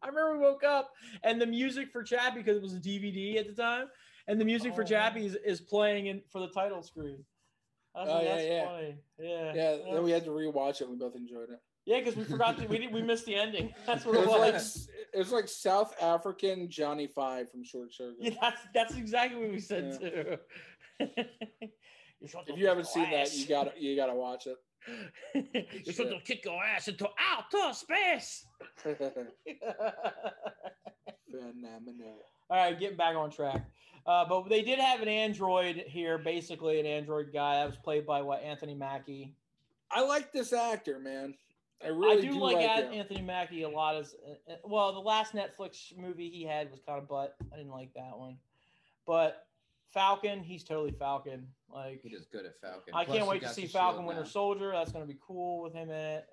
I 0.05 0.09
remember 0.09 0.39
we 0.39 0.45
woke 0.45 0.63
up 0.65 0.93
and 1.23 1.41
the 1.41 1.47
music 1.47 1.91
for 1.91 2.03
Chappie 2.03 2.39
because 2.41 2.59
it 2.59 2.63
was 2.63 2.75
a 2.75 2.79
DVD 2.81 3.39
at 3.39 3.47
the 3.47 3.55
time, 3.61 3.87
and 4.29 4.39
the 4.41 4.45
music 4.45 4.75
for 4.75 4.83
Oh. 4.83 4.87
Chappie 4.87 5.25
is, 5.27 5.35
is 5.45 5.61
playing 5.63 6.07
in 6.07 6.21
for 6.31 6.41
the 6.41 6.49
title 6.49 6.83
screen. 6.83 7.25
I 7.97 8.05
Oh, 8.07 8.21
yeah, 8.21 8.41
yeah. 8.43 8.65
funny. 8.67 8.97
Yeah. 9.19 9.53
Yeah, 9.55 9.77
then 9.93 10.03
we 10.03 10.11
had 10.11 10.25
to 10.25 10.31
rewatch 10.31 10.81
it. 10.83 10.91
We 10.91 10.97
both 10.97 11.17
enjoyed 11.17 11.51
it. 11.51 11.61
Yeah, 11.87 11.99
because 12.01 12.17
we 12.17 12.25
forgot 12.25 12.59
to, 12.59 12.67
we 12.67 12.79
didn't, 12.79 12.93
we 12.93 13.03
missed 13.03 13.27
the 13.27 13.35
ending. 13.35 13.73
That's 13.87 14.05
what 14.05 14.17
It 14.17 14.21
it 14.23 14.27
was 14.27 14.41
like 14.41 14.55
it 15.15 15.19
was 15.19 15.33
like 15.33 15.49
South 15.49 15.95
African 16.03 16.69
Johnny 16.71 17.07
Five 17.07 17.51
from 17.51 17.65
Short 17.65 17.93
Circuit. 17.95 18.17
Yeah, 18.21 18.31
that's 18.41 18.61
that's 18.75 18.95
exactly 18.97 19.39
what 19.41 19.51
we 19.51 19.61
said 19.61 20.01
too. 20.01 20.37
You're 20.99 22.29
supposed 22.29 22.47
to 22.49 22.53
If 22.55 22.59
you 22.59 22.67
haven't 22.67 22.87
seen 22.87 23.11
that, 23.11 23.35
you 23.35 23.47
got 23.47 23.81
you 23.81 23.97
got 23.97 24.07
to 24.07 24.15
watch 24.15 24.47
it. 24.47 24.57
You're 25.35 25.95
supposed 25.95 26.15
to 26.15 26.21
kick 26.25 26.45
your 26.45 26.63
ass 26.63 26.89
into 26.89 27.09
outer 27.19 27.73
space. 27.75 28.47
Phenomenal. 31.31 32.19
All 32.51 32.57
right, 32.57 32.79
getting 32.79 32.97
back 32.97 33.17
on 33.17 33.31
track. 33.31 33.65
Uh, 34.07 34.25
but 34.29 34.49
they 34.49 34.63
did 34.63 34.79
have 34.79 35.01
an 35.01 35.09
android 35.09 35.85
here, 35.87 36.19
basically 36.19 36.79
an 36.79 36.87
android 36.87 37.31
guy 37.33 37.57
that 37.57 37.67
was 37.67 37.77
played 37.77 38.07
by 38.07 38.21
what 38.21 38.43
Anthony 38.43 38.75
Mackie. 38.75 39.35
I 39.91 40.03
like 40.03 40.33
this 40.33 40.53
actor, 40.53 40.99
man. 40.99 41.35
I 41.83 41.89
really 41.89 42.19
I 42.19 42.31
do, 42.31 42.39
like, 42.39 42.57
like 42.57 42.67
Anthony 42.67 43.23
Mackie 43.23 43.63
a 43.63 43.69
lot. 43.69 43.97
As 43.97 44.15
uh, 44.27 44.53
uh, 44.53 44.57
well, 44.65 44.93
the 44.93 45.01
last 45.01 45.35
Netflix 45.35 45.97
movie 45.97 46.31
he 46.31 46.45
had 46.45 46.71
was 46.71 46.81
kind 46.87 46.99
of 46.99 47.09
butt. 47.09 47.37
I 47.53 47.57
didn't 47.57 47.73
like 47.73 47.93
that 47.95 48.17
one. 48.17 48.37
But 49.07 49.47
Falcon, 49.95 50.43
he's 50.43 50.65
totally 50.65 50.91
Falcon. 50.93 51.47
Like 51.73 52.01
He 52.03 52.11
does 52.11 52.27
good 52.27 52.45
at 52.45 52.61
Falcon. 52.61 52.93
I 52.95 53.05
Plus, 53.05 53.17
can't 53.17 53.29
wait 53.29 53.43
to 53.43 53.49
see 53.49 53.67
Falcon 53.67 54.05
Winter 54.05 54.23
now. 54.23 54.29
Soldier. 54.29 54.73
That's 54.73 54.93
going 54.93 55.07
to 55.07 55.13
be 55.13 55.19
cool 55.27 55.63
with 55.63 55.73
him 55.73 55.89
in 55.91 55.97
it. 55.97 56.27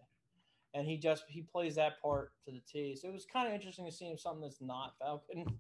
And 0.73 0.85
he 0.87 0.97
just 0.97 1.23
he 1.27 1.41
plays 1.41 1.75
that 1.75 2.01
part 2.01 2.31
to 2.45 2.51
the 2.51 2.61
T. 2.69 2.95
So 2.95 3.07
it 3.07 3.13
was 3.13 3.25
kind 3.31 3.47
of 3.47 3.53
interesting 3.53 3.85
to 3.85 3.91
see 3.91 4.05
him 4.05 4.17
something 4.17 4.41
that's 4.41 4.61
not 4.61 4.93
Falcon. 4.99 5.45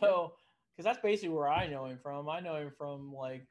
So 0.00 0.32
because 0.76 0.84
that's 0.84 0.98
basically 1.00 1.28
where 1.28 1.46
I 1.48 1.68
know 1.68 1.84
him 1.86 2.00
from. 2.02 2.28
I 2.28 2.40
know 2.40 2.56
him 2.56 2.72
from 2.76 3.14
like 3.14 3.46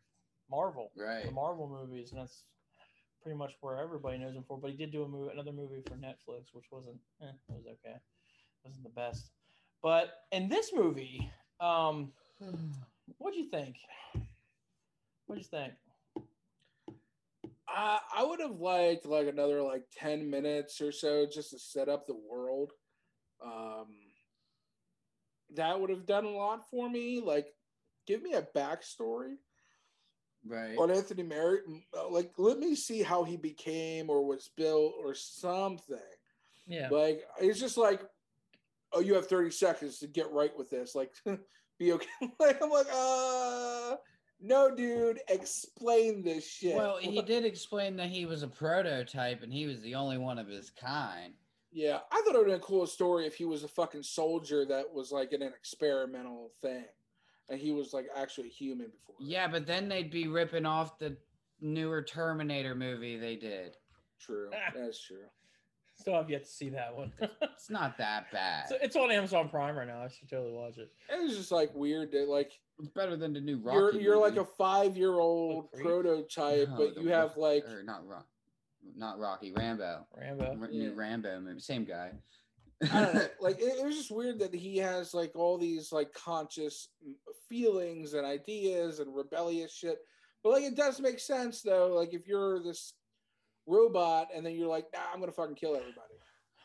Marvel, 0.51 0.91
Right. 0.97 1.23
the 1.23 1.31
Marvel 1.31 1.69
movies, 1.69 2.11
and 2.11 2.19
that's 2.19 2.43
pretty 3.21 3.37
much 3.37 3.53
where 3.61 3.77
everybody 3.81 4.17
knows 4.17 4.35
him 4.35 4.43
for. 4.45 4.57
But 4.57 4.71
he 4.71 4.75
did 4.75 4.91
do 4.91 5.03
a 5.03 5.07
movie, 5.07 5.31
another 5.31 5.53
movie 5.53 5.81
for 5.87 5.95
Netflix, 5.95 6.47
which 6.51 6.65
wasn't 6.69 6.97
eh, 7.21 7.27
it 7.27 7.53
was 7.55 7.65
okay, 7.65 7.95
it 7.95 8.01
wasn't 8.65 8.83
the 8.83 8.89
best. 8.89 9.31
But 9.81 10.15
in 10.33 10.49
this 10.49 10.71
movie, 10.73 11.31
um, 11.61 12.11
what'd 13.17 13.37
you 13.37 13.49
think? 13.49 13.77
What'd 15.25 15.43
you 15.43 15.49
think? 15.49 15.73
I, 17.67 17.99
I 18.15 18.23
would 18.25 18.39
have 18.39 18.59
liked 18.59 19.05
like 19.05 19.27
another 19.27 19.61
like 19.61 19.83
10 19.97 20.29
minutes 20.29 20.81
or 20.81 20.91
so 20.91 21.25
just 21.25 21.51
to 21.51 21.59
set 21.59 21.89
up 21.89 22.07
the 22.07 22.15
world. 22.29 22.71
Um, 23.43 23.87
that 25.55 25.79
would 25.79 25.89
have 25.89 26.05
done 26.05 26.25
a 26.25 26.29
lot 26.29 26.69
for 26.69 26.89
me. 26.89 27.21
Like, 27.23 27.53
give 28.05 28.21
me 28.21 28.33
a 28.33 28.41
backstory 28.41 29.35
Right. 30.45 30.77
on 30.77 30.91
Anthony 30.91 31.23
Merritt. 31.23 31.63
Like, 32.09 32.31
let 32.37 32.57
me 32.57 32.75
see 32.75 33.03
how 33.03 33.23
he 33.23 33.35
became 33.37 34.09
or 34.09 34.25
was 34.25 34.49
built 34.55 34.93
or 35.03 35.13
something. 35.13 35.97
Yeah. 36.67 36.89
Like, 36.89 37.23
it's 37.41 37.59
just 37.59 37.77
like, 37.77 38.01
oh, 38.93 39.01
you 39.01 39.13
have 39.15 39.27
30 39.27 39.51
seconds 39.51 39.99
to 39.99 40.07
get 40.07 40.31
right 40.31 40.55
with 40.57 40.69
this. 40.69 40.95
Like, 40.95 41.11
be 41.77 41.93
okay. 41.93 42.07
like, 42.39 42.61
I'm 42.61 42.69
like, 42.69 42.87
uh, 42.93 43.95
no, 44.39 44.73
dude, 44.75 45.19
explain 45.29 46.23
this 46.23 46.47
shit. 46.47 46.75
Well, 46.75 46.97
he 46.97 47.21
did 47.21 47.45
explain 47.45 47.95
that 47.97 48.09
he 48.09 48.25
was 48.25 48.43
a 48.43 48.47
prototype 48.47 49.43
and 49.43 49.51
he 49.51 49.65
was 49.65 49.81
the 49.81 49.95
only 49.95 50.17
one 50.17 50.37
of 50.37 50.47
his 50.47 50.69
kind. 50.69 51.33
Yeah, 51.71 51.99
I 52.11 52.21
thought 52.21 52.35
it 52.35 52.37
would 52.37 52.37
have 52.37 52.45
been 52.45 52.55
a 52.55 52.59
cool 52.59 52.87
story 52.87 53.27
if 53.27 53.35
he 53.35 53.45
was 53.45 53.63
a 53.63 53.67
fucking 53.67 54.03
soldier 54.03 54.65
that 54.65 54.91
was 54.91 55.11
like 55.11 55.33
in 55.33 55.41
an 55.41 55.53
experimental 55.55 56.51
thing, 56.61 56.85
and 57.49 57.59
he 57.59 57.71
was 57.71 57.93
like 57.93 58.07
actually 58.15 58.49
human 58.49 58.87
before. 58.87 59.15
Yeah, 59.19 59.47
but 59.47 59.67
then 59.67 59.89
they'd 59.89 60.09
be 60.09 60.27
ripping 60.27 60.65
off 60.65 60.97
the 60.97 61.17
newer 61.59 62.01
Terminator 62.01 62.73
movie 62.73 63.17
they 63.17 63.35
did. 63.35 63.75
true. 64.19 64.49
That's 64.75 65.03
true. 65.03 65.25
Still 65.99 66.13
have 66.13 66.29
yet 66.29 66.43
to 66.43 66.49
see 66.49 66.69
that 66.69 66.95
one. 66.95 67.11
It's 67.41 67.69
not 67.71 67.97
that 67.97 68.31
bad. 68.31 68.69
So 68.69 68.75
it's 68.81 68.95
on 68.95 69.11
Amazon 69.11 69.49
Prime 69.49 69.75
right 69.75 69.87
now. 69.87 70.03
I 70.03 70.07
should 70.09 70.29
totally 70.29 70.53
watch 70.53 70.77
it. 70.77 70.91
It 71.09 71.23
was 71.23 71.35
just 71.35 71.51
like 71.51 71.73
weird 71.73 72.11
that 72.11 72.29
like 72.29 72.51
It's 72.79 72.89
better 72.89 73.15
than 73.17 73.33
the 73.33 73.41
new 73.41 73.57
Rocky. 73.57 73.77
you're 73.77 74.01
you're 74.01 74.17
like 74.17 74.37
a 74.37 74.45
five 74.45 74.95
year 74.95 75.13
old 75.13 75.71
prototype, 75.71 76.69
No, 76.69 76.75
but 76.77 77.01
you 77.01 77.09
have 77.09 77.29
Rock- 77.29 77.37
like 77.37 77.65
or 77.67 77.81
not 77.83 78.07
Rock, 78.07 78.27
not 78.95 79.19
Rocky 79.19 79.51
Rambo. 79.53 80.05
Rambo. 80.15 80.57
R- 80.61 80.69
Yeah. 80.71 80.89
New 80.89 80.93
Rambo 80.93 81.39
movie, 81.39 81.59
same 81.59 81.83
guy. 81.83 82.11
I 82.91 83.01
don't 83.01 83.15
know, 83.15 83.27
like 83.41 83.57
it, 83.59 83.79
it 83.79 83.83
was 83.85 83.95
just 83.97 84.11
weird 84.11 84.37
that 84.39 84.53
he 84.53 84.77
has 84.77 85.15
like 85.15 85.31
all 85.35 85.57
these 85.57 85.91
like 85.91 86.13
conscious 86.13 86.89
feelings 87.49 88.13
and 88.13 88.23
ideas 88.25 88.99
and 88.99 89.15
rebellious 89.15 89.73
shit. 89.73 89.97
But 90.43 90.51
like 90.51 90.63
it 90.63 90.75
does 90.75 90.99
make 90.99 91.19
sense 91.19 91.63
though. 91.63 91.87
Like 91.95 92.13
if 92.13 92.27
you're 92.27 92.61
this 92.61 92.93
robot 93.67 94.29
and 94.33 94.45
then 94.45 94.53
you're 94.55 94.67
like, 94.67 94.85
nah, 94.93 95.01
I'm 95.13 95.19
gonna 95.19 95.31
fucking 95.31 95.55
kill 95.55 95.75
everybody. 95.75 96.13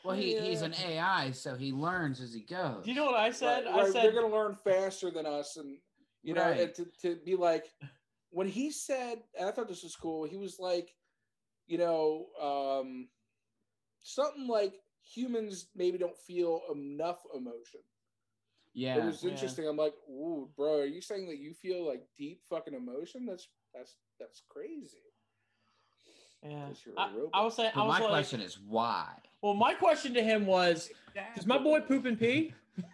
well, 0.04 0.16
he, 0.16 0.34
he's 0.34 0.62
an 0.62 0.74
AI, 0.86 1.30
so 1.32 1.54
he 1.54 1.72
learns 1.72 2.20
as 2.20 2.32
he 2.32 2.40
goes. 2.40 2.84
Do 2.84 2.90
you 2.90 2.96
know 2.96 3.06
what 3.06 3.16
I 3.16 3.30
said? 3.30 3.64
Right, 3.66 3.74
I 3.74 3.82
right, 3.82 3.92
said 3.92 4.04
they're 4.04 4.12
gonna 4.12 4.34
learn 4.34 4.54
faster 4.54 5.10
than 5.10 5.26
us, 5.26 5.56
and 5.56 5.76
you 6.22 6.34
know, 6.34 6.42
Right. 6.42 6.60
and 6.60 6.74
to, 6.74 6.86
to 7.02 7.16
be 7.24 7.34
like 7.36 7.66
when 8.30 8.46
he 8.48 8.70
said, 8.70 9.18
and 9.38 9.48
I 9.48 9.52
thought 9.52 9.68
this 9.68 9.82
was 9.82 9.96
cool. 9.96 10.24
He 10.24 10.36
was 10.36 10.58
like, 10.58 10.94
you 11.66 11.78
know, 11.78 12.26
um, 12.40 13.08
something 14.00 14.46
like 14.46 14.74
humans 15.02 15.66
maybe 15.74 15.98
don't 15.98 16.16
feel 16.16 16.62
enough 16.74 17.20
emotion. 17.34 17.80
yeah, 18.74 18.96
It 18.98 19.04
was 19.04 19.22
Yeah. 19.22 19.30
interesting. 19.30 19.66
I'm 19.68 19.76
like, 19.76 19.94
ooh, 20.08 20.48
bro, 20.56 20.80
are 20.80 20.84
you 20.86 21.00
saying 21.00 21.26
that 21.28 21.38
you 21.38 21.52
feel 21.54 21.86
like 21.86 22.02
deep 22.16 22.40
fucking 22.48 22.74
emotion? 22.74 23.26
That's 23.26 23.48
that's 23.74 23.96
that's 24.18 24.42
crazy. 24.48 24.98
Yeah. 26.42 26.66
'Cause 26.68 26.82
you're 26.86 26.94
a 26.96 27.00
I, 27.00 27.04
I 27.04 27.12
robot. 27.14 27.44
was 27.44 27.56
saying. 27.56 27.70
I 27.74 27.76
but 27.76 27.86
was 27.86 27.98
my 27.98 28.04
like, 28.04 28.08
question 28.10 28.40
is 28.40 28.58
why? 28.66 29.06
well, 29.42 29.54
my 29.54 29.74
question 29.74 30.14
to 30.14 30.22
him 30.22 30.46
was, 30.46 30.90
does 31.36 31.46
my 31.46 31.58
boy 31.58 31.80
poop 31.80 32.04
and 32.06 32.18
pee? 32.18 32.54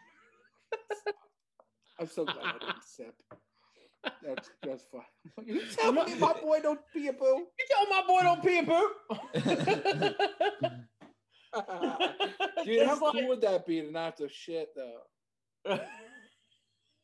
I'm 2.01 2.07
so 2.07 2.24
glad 2.24 2.36
I 2.44 2.53
didn't 2.59 2.82
sip. 2.84 3.14
That's 4.24 4.51
that's 4.62 4.84
fine. 4.92 5.03
You 5.46 5.62
telling 5.76 6.05
me 6.07 6.14
my 6.18 6.32
boy 6.34 6.61
don't 6.62 6.80
pee 6.94 7.09
a 7.09 7.12
poo? 7.12 7.24
You 7.26 7.66
tell 7.68 7.86
my 7.90 8.03
boy 8.07 8.22
don't 8.22 8.42
pee 8.42 8.59
and 8.59 8.66
poop. 8.68 8.92
Dude, 12.64 12.86
how 12.86 12.92
It's 12.92 13.01
like- 13.03 13.12
cool 13.12 13.28
would 13.28 13.40
that 13.40 13.66
be 13.66 13.80
to 13.80 13.90
not 13.90 14.05
have 14.05 14.16
to 14.16 14.28
shit 14.28 14.68
though? 14.76 15.78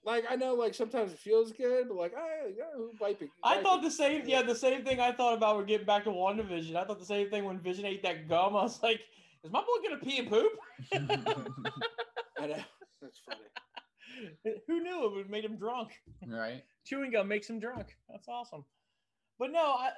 Like 0.04 0.24
I 0.28 0.36
know, 0.36 0.54
like 0.54 0.74
sometimes 0.74 1.12
it 1.12 1.18
feels 1.18 1.52
good, 1.52 1.88
but 1.88 1.96
like 1.96 2.14
I, 2.14 2.48
yeah, 2.56 2.64
who 2.76 2.90
wiping? 3.00 3.30
I 3.42 3.62
thought 3.62 3.82
the 3.82 3.90
same. 3.90 4.22
Yeah, 4.26 4.42
the 4.42 4.54
same 4.54 4.84
thing 4.84 5.00
I 5.00 5.12
thought 5.12 5.34
about 5.34 5.56
when 5.56 5.66
getting 5.66 5.86
back 5.86 6.04
to 6.04 6.10
WandaVision. 6.10 6.76
I 6.76 6.84
thought 6.84 6.98
the 6.98 7.06
same 7.06 7.30
thing 7.30 7.44
when 7.44 7.58
Vision 7.58 7.86
ate 7.86 8.02
that 8.02 8.28
gum. 8.28 8.54
I 8.54 8.62
was 8.62 8.82
like, 8.82 9.00
is 9.42 9.50
my 9.50 9.60
boy 9.60 9.82
gonna 9.82 10.00
pee 10.00 10.18
and 10.18 10.28
poop? 10.28 10.52
I 12.38 12.46
know 12.46 12.62
that's 13.00 13.20
funny. 13.26 14.58
Who 14.66 14.82
knew 14.82 15.06
it 15.06 15.12
would 15.14 15.30
made 15.30 15.44
him 15.44 15.56
drunk? 15.56 15.92
right? 16.26 16.62
chewing 16.84 17.10
gum 17.10 17.26
makes 17.26 17.48
him 17.48 17.58
drunk. 17.58 17.96
That's 18.10 18.28
awesome. 18.28 18.64
But 19.38 19.50
no, 19.52 19.60
I 19.60 19.90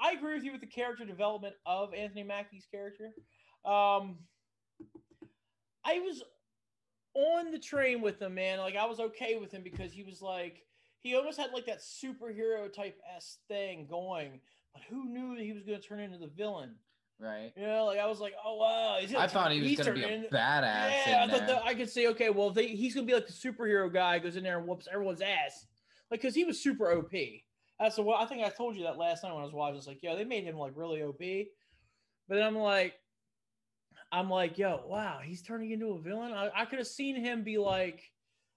I 0.00 0.12
agree 0.12 0.34
with 0.34 0.44
you 0.44 0.52
with 0.52 0.60
the 0.60 0.66
character 0.66 1.04
development 1.04 1.54
of 1.66 1.92
Anthony 1.92 2.22
Mackie's 2.22 2.66
character. 2.70 3.12
Um, 3.64 4.18
I 5.84 6.00
was 6.00 6.22
on 7.14 7.50
the 7.50 7.58
train 7.58 8.00
with 8.00 8.20
him, 8.20 8.34
man. 8.34 8.58
Like 8.58 8.76
I 8.76 8.86
was 8.86 9.00
okay 9.00 9.36
with 9.36 9.52
him 9.52 9.62
because 9.62 9.92
he 9.92 10.02
was 10.02 10.20
like 10.20 10.62
he 11.00 11.14
almost 11.14 11.38
had 11.38 11.52
like 11.52 11.66
that 11.66 11.80
superhero 11.80 12.72
type 12.72 12.98
s 13.16 13.38
thing 13.48 13.86
going. 13.88 14.40
But 14.72 14.82
who 14.90 15.04
knew 15.08 15.36
that 15.36 15.44
he 15.44 15.52
was 15.52 15.62
going 15.62 15.80
to 15.80 15.86
turn 15.86 16.00
into 16.00 16.18
the 16.18 16.26
villain? 16.26 16.74
Right. 17.20 17.52
You 17.56 17.66
know, 17.66 17.84
like 17.86 17.98
I 17.98 18.06
was 18.06 18.20
like, 18.20 18.34
oh 18.44 18.56
wow, 18.56 18.96
he's 19.00 19.14
I 19.14 19.28
thought 19.28 19.52
he 19.52 19.60
was 19.60 19.86
gonna 19.86 19.92
be 19.92 20.02
a 20.02 20.24
badass. 20.32 21.06
yeah, 21.06 21.24
I 21.24 21.30
thought 21.30 21.46
that 21.46 21.62
I 21.64 21.74
could 21.74 21.88
say, 21.88 22.08
okay, 22.08 22.28
well, 22.28 22.50
they, 22.50 22.66
he's 22.68 22.94
gonna 22.94 23.06
be 23.06 23.14
like 23.14 23.28
the 23.28 23.32
superhero 23.32 23.92
guy, 23.92 24.18
goes 24.18 24.36
in 24.36 24.42
there 24.42 24.58
and 24.58 24.66
whoops 24.66 24.88
everyone's 24.92 25.20
ass, 25.20 25.66
like 26.10 26.20
because 26.20 26.34
he 26.34 26.44
was 26.44 26.60
super 26.60 26.92
OP. 26.92 27.12
That's 27.78 27.96
the 27.96 28.02
what 28.02 28.20
I 28.20 28.26
think 28.26 28.44
I 28.44 28.48
told 28.48 28.76
you 28.76 28.82
that 28.82 28.98
last 28.98 29.22
night 29.22 29.32
when 29.32 29.42
I 29.42 29.44
was 29.44 29.54
watching. 29.54 29.78
It's 29.78 29.86
like, 29.86 30.02
yo, 30.02 30.16
they 30.16 30.24
made 30.24 30.44
him 30.44 30.56
like 30.56 30.72
really 30.74 31.02
OP, 31.02 31.18
but 32.28 32.34
then 32.34 32.42
I'm 32.42 32.58
like, 32.58 32.94
I'm 34.14 34.30
like, 34.30 34.58
yo, 34.58 34.80
wow, 34.86 35.18
he's 35.22 35.42
turning 35.42 35.72
into 35.72 35.88
a 35.88 35.98
villain. 35.98 36.32
I, 36.32 36.48
I 36.54 36.64
could 36.66 36.78
have 36.78 36.86
seen 36.86 37.16
him 37.16 37.42
be 37.42 37.58
like, 37.58 38.00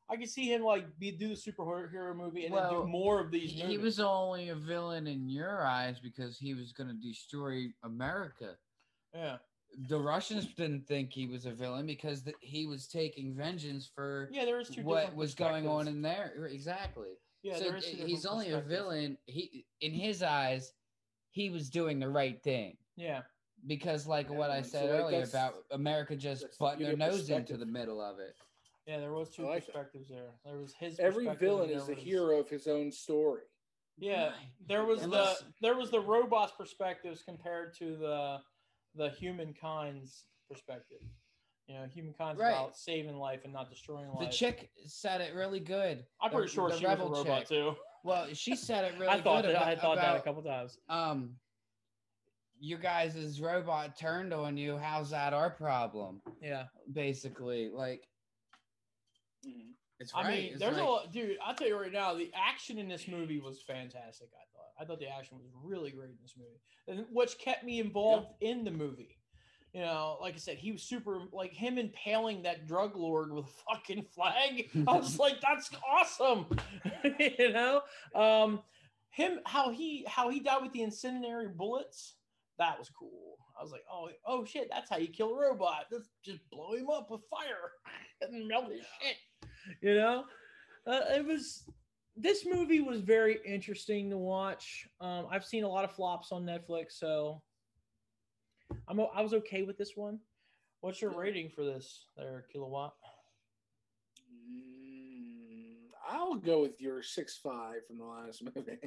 I 0.07 0.15
could 0.15 0.29
see 0.29 0.45
him 0.45 0.61
like 0.63 0.85
be 0.99 1.11
do 1.11 1.29
the 1.29 1.33
superhero 1.33 2.15
movie 2.15 2.45
and 2.45 2.55
then 2.55 2.69
do 2.69 2.85
more 2.85 3.19
of 3.19 3.31
these. 3.31 3.51
he 3.51 3.63
movies. 3.63 3.79
was 3.79 3.99
only 3.99 4.49
a 4.49 4.55
villain 4.55 5.07
in 5.07 5.27
your 5.27 5.65
eyes 5.65 5.99
because 5.99 6.37
he 6.37 6.53
was 6.53 6.71
going 6.71 6.89
to 6.89 6.95
destroy 6.95 7.65
America. 7.83 8.55
yeah, 9.15 9.37
The 9.89 9.97
Russians 9.97 10.45
didn't 10.53 10.87
think 10.87 11.11
he 11.11 11.25
was 11.25 11.47
a 11.47 11.51
villain 11.51 11.87
because 11.87 12.21
th- 12.21 12.37
he 12.39 12.67
was 12.67 12.87
taking 12.87 13.33
vengeance 13.33 13.89
for 13.93 14.29
yeah. 14.31 14.45
There 14.45 14.57
was 14.57 14.69
two. 14.69 14.83
what 14.83 15.15
was 15.15 15.33
going 15.33 15.67
on 15.67 15.87
in 15.87 16.03
there. 16.03 16.47
Exactly. 16.51 17.17
Yeah, 17.41 17.57
so 17.57 17.63
there 17.63 17.77
is 17.77 17.85
he's 17.85 18.25
only 18.27 18.51
a 18.51 18.61
villain. 18.61 19.17
He 19.25 19.65
in 19.81 19.91
his 19.91 20.21
eyes, 20.21 20.73
he 21.31 21.49
was 21.49 21.69
doing 21.69 21.99
the 21.99 22.09
right 22.09 22.41
thing 22.43 22.77
Yeah, 22.95 23.21
because, 23.67 24.07
like 24.07 24.29
Yeah, 24.29 24.37
what 24.37 24.49
I 24.49 24.55
man. 24.55 24.63
So, 24.63 24.69
said 24.71 24.89
like, 24.89 24.99
earlier 24.99 25.11
that's- 25.25 25.33
about 25.33 25.55
America 25.71 26.15
just 26.15 26.41
that's 26.43 26.57
butting 26.57 26.85
their 26.85 26.97
nose 26.97 27.29
into 27.29 27.57
the 27.57 27.65
middle 27.65 28.01
of 28.01 28.19
it. 28.19 28.35
yeah. 28.85 28.99
There 28.99 29.11
was 29.13 29.29
two 29.29 29.45
I 29.45 29.49
like 29.49 29.65
that. 29.65 29.73
perspectives 29.73 30.09
there. 30.09 30.31
There 30.45 30.57
was 30.57 30.73
his. 30.73 30.99
Every 30.99 31.27
villain 31.35 31.69
is 31.69 31.85
the 31.87 31.93
was- 31.95 32.03
hero 32.03 32.39
of 32.39 32.49
his 32.49 32.67
own 32.67 32.91
story. 32.91 33.43
Yeah, 33.99 34.33
there 34.67 34.85
was 34.85 35.01
And 35.01 35.11
the 35.11 35.35
there 35.61 35.75
was 35.75 35.89
the 35.91 35.99
robots' 35.99 36.53
perspectives 36.57 37.23
compared 37.23 37.73
to 37.79 37.95
the 37.97 38.41
the 38.95 39.09
humankind's 39.09 40.25
perspective. 40.49 41.01
You 41.67 41.75
know, 41.75 41.85
humankind's 41.87 42.39
Right. 42.39 42.51
about 42.51 42.77
saving 42.77 43.17
life 43.17 43.41
and 43.43 43.51
not 43.51 43.69
destroying 43.69 44.07
life. 44.09 44.19
The 44.29 44.33
chick 44.35 44.71
said 44.85 45.19
it 45.21 45.33
really 45.35 45.59
good. 45.59 46.05
I'm 46.21 46.31
pretty 46.31 46.47
the- 46.47 46.53
sure 46.53 46.69
the 46.69 46.77
she 46.77 46.85
was 46.85 46.99
a 46.99 47.03
robot 47.03 47.39
chick. 47.39 47.47
too. 47.49 47.75
Well, 48.03 48.33
she 48.33 48.55
said 48.55 48.85
it 48.85 48.93
really 48.99 49.07
I 49.11 49.21
thought 49.21 49.43
good 49.43 49.55
that. 49.55 49.61
about, 49.63 49.67
I 49.67 49.75
thought 49.75 49.95
that 49.97 50.15
a 50.15 50.21
couple 50.21 50.43
times. 50.43 50.79
um 50.87 51.37
you 52.59 52.77
guys' 52.77 53.39
robot 53.41 53.97
turned 53.97 54.33
on 54.33 54.57
you 54.57 54.77
how's 54.77 55.09
that 55.11 55.33
our 55.33 55.49
problem 55.49 56.21
Yeah, 56.41 56.65
basically 56.93 57.69
like 57.69 58.07
Mhm. 59.45 59.73
It's 59.99 60.13
I 60.13 60.21
right. 60.23 60.37
mean, 60.37 60.51
It's 60.51 60.59
there's 60.59 60.75
like- 60.77 60.83
a 60.83 60.87
lot, 60.89 61.11
dude. 61.11 61.37
I'll 61.41 61.55
tell 61.55 61.67
you 61.67 61.79
right 61.79 61.91
now, 61.91 62.13
the 62.13 62.31
action 62.35 62.77
in 62.77 62.87
this 62.87 63.07
movie 63.07 63.39
was 63.39 63.61
fantastic. 63.63 64.29
I 64.33 64.45
thought. 64.53 64.71
I 64.79 64.85
thought 64.85 64.99
the 64.99 65.07
action 65.07 65.37
was 65.39 65.47
really 65.63 65.89
great 65.89 66.11
in 66.11 66.17
this 66.21 66.35
movie, 66.37 66.59
and 66.87 67.07
which 67.11 67.39
kept 67.39 67.63
me 67.63 67.79
involved 67.79 68.27
in 68.41 68.63
the 68.63 68.69
movie. 68.71 69.17
You 69.73 69.81
know, 69.81 70.17
like 70.21 70.35
I 70.35 70.37
said, 70.37 70.57
he 70.57 70.71
was 70.71 70.83
super 70.83 71.21
like 71.31 71.51
him 71.51 71.77
impaling 71.79 72.43
that 72.43 72.67
drug 72.67 72.95
lord 72.95 73.31
with 73.31 73.45
a 73.45 73.73
fucking 73.73 74.03
flag. 74.03 74.69
I 74.87 74.93
was 74.97 75.17
like, 75.19 75.41
that's 75.41 75.69
awesome. 75.87 76.45
you 77.19 77.51
know, 77.53 77.81
um, 78.13 78.61
him 79.09 79.39
how 79.45 79.71
he 79.71 80.05
how 80.07 80.29
he 80.29 80.39
died 80.41 80.61
with 80.61 80.73
the 80.73 80.83
incendiary 80.83 81.47
bullets. 81.49 82.16
That 82.59 82.79
was 82.79 82.89
cool. 82.89 83.37
I 83.59 83.63
was 83.63 83.71
like, 83.71 83.83
oh, 83.91 84.09
oh 84.25 84.45
shit, 84.45 84.67
that's 84.71 84.89
how 84.89 84.97
you 84.97 85.07
kill 85.07 85.33
a 85.33 85.39
robot. 85.39 85.85
Just, 85.91 86.09
just 86.23 86.39
blow 86.51 86.73
him 86.73 86.89
up 86.89 87.09
with 87.09 87.21
fire 87.29 87.71
and 88.21 88.47
melt 88.47 88.71
his 88.71 88.85
shit. 89.01 89.17
You 89.81 89.95
know, 89.95 90.23
uh, 90.85 91.01
it 91.09 91.25
was. 91.25 91.63
This 92.19 92.47
movie 92.47 92.81
was 92.81 93.01
very 93.01 93.37
interesting 93.45 94.09
to 94.09 94.17
watch. 94.17 94.87
Um, 94.99 95.27
I've 95.29 95.45
seen 95.45 95.63
a 95.63 95.69
lot 95.69 95.83
of 95.83 95.91
flops 95.91 96.31
on 96.31 96.45
Netflix, 96.45 96.93
so 96.93 97.43
I'm 98.87 98.99
I 99.13 99.21
was 99.21 99.33
okay 99.33 99.61
with 99.61 99.77
this 99.77 99.91
one. 99.95 100.19
What's 100.81 101.01
your 101.01 101.11
rating 101.11 101.49
for 101.49 101.63
this, 101.63 102.05
there, 102.15 102.45
kilowatt? 102.51 102.93
Mm, 104.31 105.89
I'll 106.09 106.35
go 106.35 106.61
with 106.61 106.79
your 106.79 107.03
six 107.03 107.37
five 107.37 107.85
from 107.87 107.97
the 107.99 108.05
last 108.05 108.43
movie. 108.55 108.79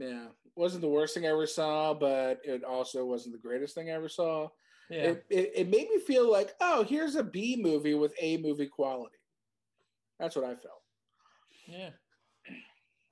Yeah, 0.00 0.26
wasn't 0.56 0.82
the 0.82 0.88
worst 0.88 1.14
thing 1.14 1.24
I 1.26 1.30
ever 1.30 1.46
saw, 1.46 1.94
but 1.94 2.40
it 2.44 2.64
also 2.64 3.04
wasn't 3.04 3.34
the 3.34 3.40
greatest 3.48 3.74
thing 3.74 3.90
I 3.90 3.94
ever 3.94 4.08
saw. 4.08 4.48
Yeah, 4.88 5.02
It, 5.10 5.24
it 5.30 5.52
it 5.54 5.68
made 5.68 5.88
me 5.88 5.98
feel 6.00 6.30
like, 6.30 6.54
oh, 6.60 6.82
here's 6.82 7.14
a 7.16 7.22
B 7.22 7.56
movie 7.60 7.94
with 7.94 8.12
A 8.20 8.38
movie 8.38 8.66
quality. 8.66 9.16
That's 10.18 10.34
what 10.36 10.44
I 10.44 10.54
felt. 10.56 10.82
yeah. 11.66 11.90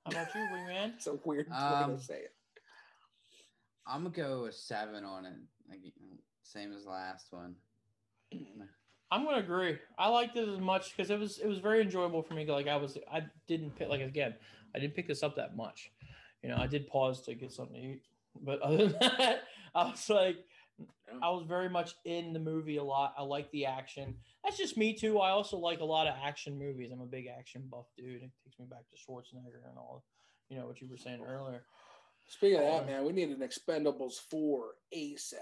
How 0.05 0.11
about 0.11 0.33
you, 0.35 0.41
Wingman? 0.41 0.93
It's 0.95 1.07
a 1.07 1.19
weird 1.25 1.49
way 1.49 1.55
Um, 1.55 1.97
to 1.97 2.03
say 2.03 2.19
it. 2.19 2.33
I'm 3.87 4.03
gonna 4.03 4.15
go 4.15 4.43
with 4.43 4.55
seven 4.55 5.03
on 5.03 5.25
it. 5.25 5.33
Like 5.69 5.79
same 6.43 6.73
as 6.73 6.85
last 6.85 7.27
one. 7.31 7.55
I'm 9.11 9.23
gonna 9.23 9.37
agree. 9.37 9.77
I 9.97 10.07
liked 10.09 10.37
it 10.37 10.47
as 10.47 10.59
much 10.59 10.95
because 10.95 11.09
it 11.09 11.19
was 11.19 11.39
it 11.39 11.47
was 11.47 11.59
very 11.59 11.81
enjoyable 11.81 12.21
for 12.21 12.33
me. 12.33 12.45
Like 12.45 12.67
I 12.67 12.75
was 12.75 12.97
I 13.11 13.23
didn't 13.47 13.75
pick 13.75 13.89
like 13.89 14.01
again 14.01 14.35
I 14.75 14.79
didn't 14.79 14.95
pick 14.95 15.07
this 15.07 15.23
up 15.23 15.35
that 15.37 15.55
much. 15.55 15.91
You 16.43 16.49
know 16.49 16.57
I 16.57 16.67
did 16.67 16.87
pause 16.87 17.21
to 17.23 17.35
get 17.35 17.51
something 17.51 17.75
to 17.75 17.87
eat, 17.87 18.01
but 18.41 18.61
other 18.61 18.87
than 18.87 18.99
that, 18.99 19.43
I 19.75 19.89
was 19.89 20.09
like 20.09 20.37
I 21.21 21.29
was 21.29 21.45
very 21.47 21.69
much 21.69 21.95
in 22.05 22.33
the 22.33 22.39
movie 22.39 22.77
a 22.77 22.83
lot. 22.83 23.13
I 23.17 23.23
like 23.23 23.51
the 23.51 23.65
action. 23.65 24.15
That's 24.43 24.57
just 24.57 24.77
me 24.77 24.93
too. 24.93 25.19
I 25.19 25.31
also 25.31 25.57
like 25.57 25.79
a 25.79 25.85
lot 25.85 26.07
of 26.07 26.15
action 26.23 26.57
movies. 26.57 26.91
I'm 26.91 27.01
a 27.01 27.05
big 27.05 27.27
action 27.27 27.63
buff 27.69 27.87
dude. 27.97 28.21
It 28.23 28.31
takes 28.43 28.59
me 28.59 28.65
back 28.69 28.85
to 28.89 28.95
Schwarzenegger 28.95 29.67
and 29.67 29.77
all. 29.77 30.03
You 30.49 30.57
know 30.57 30.67
what 30.67 30.81
you 30.81 30.87
were 30.89 30.97
saying 30.97 31.21
earlier. 31.27 31.63
Speaking 32.27 32.59
of 32.59 32.65
uh, 32.65 32.71
that, 32.77 32.85
man, 32.85 33.05
we 33.05 33.11
need 33.11 33.29
an 33.29 33.39
Expendables 33.39 34.13
four 34.29 34.75
ASAP. 34.95 35.33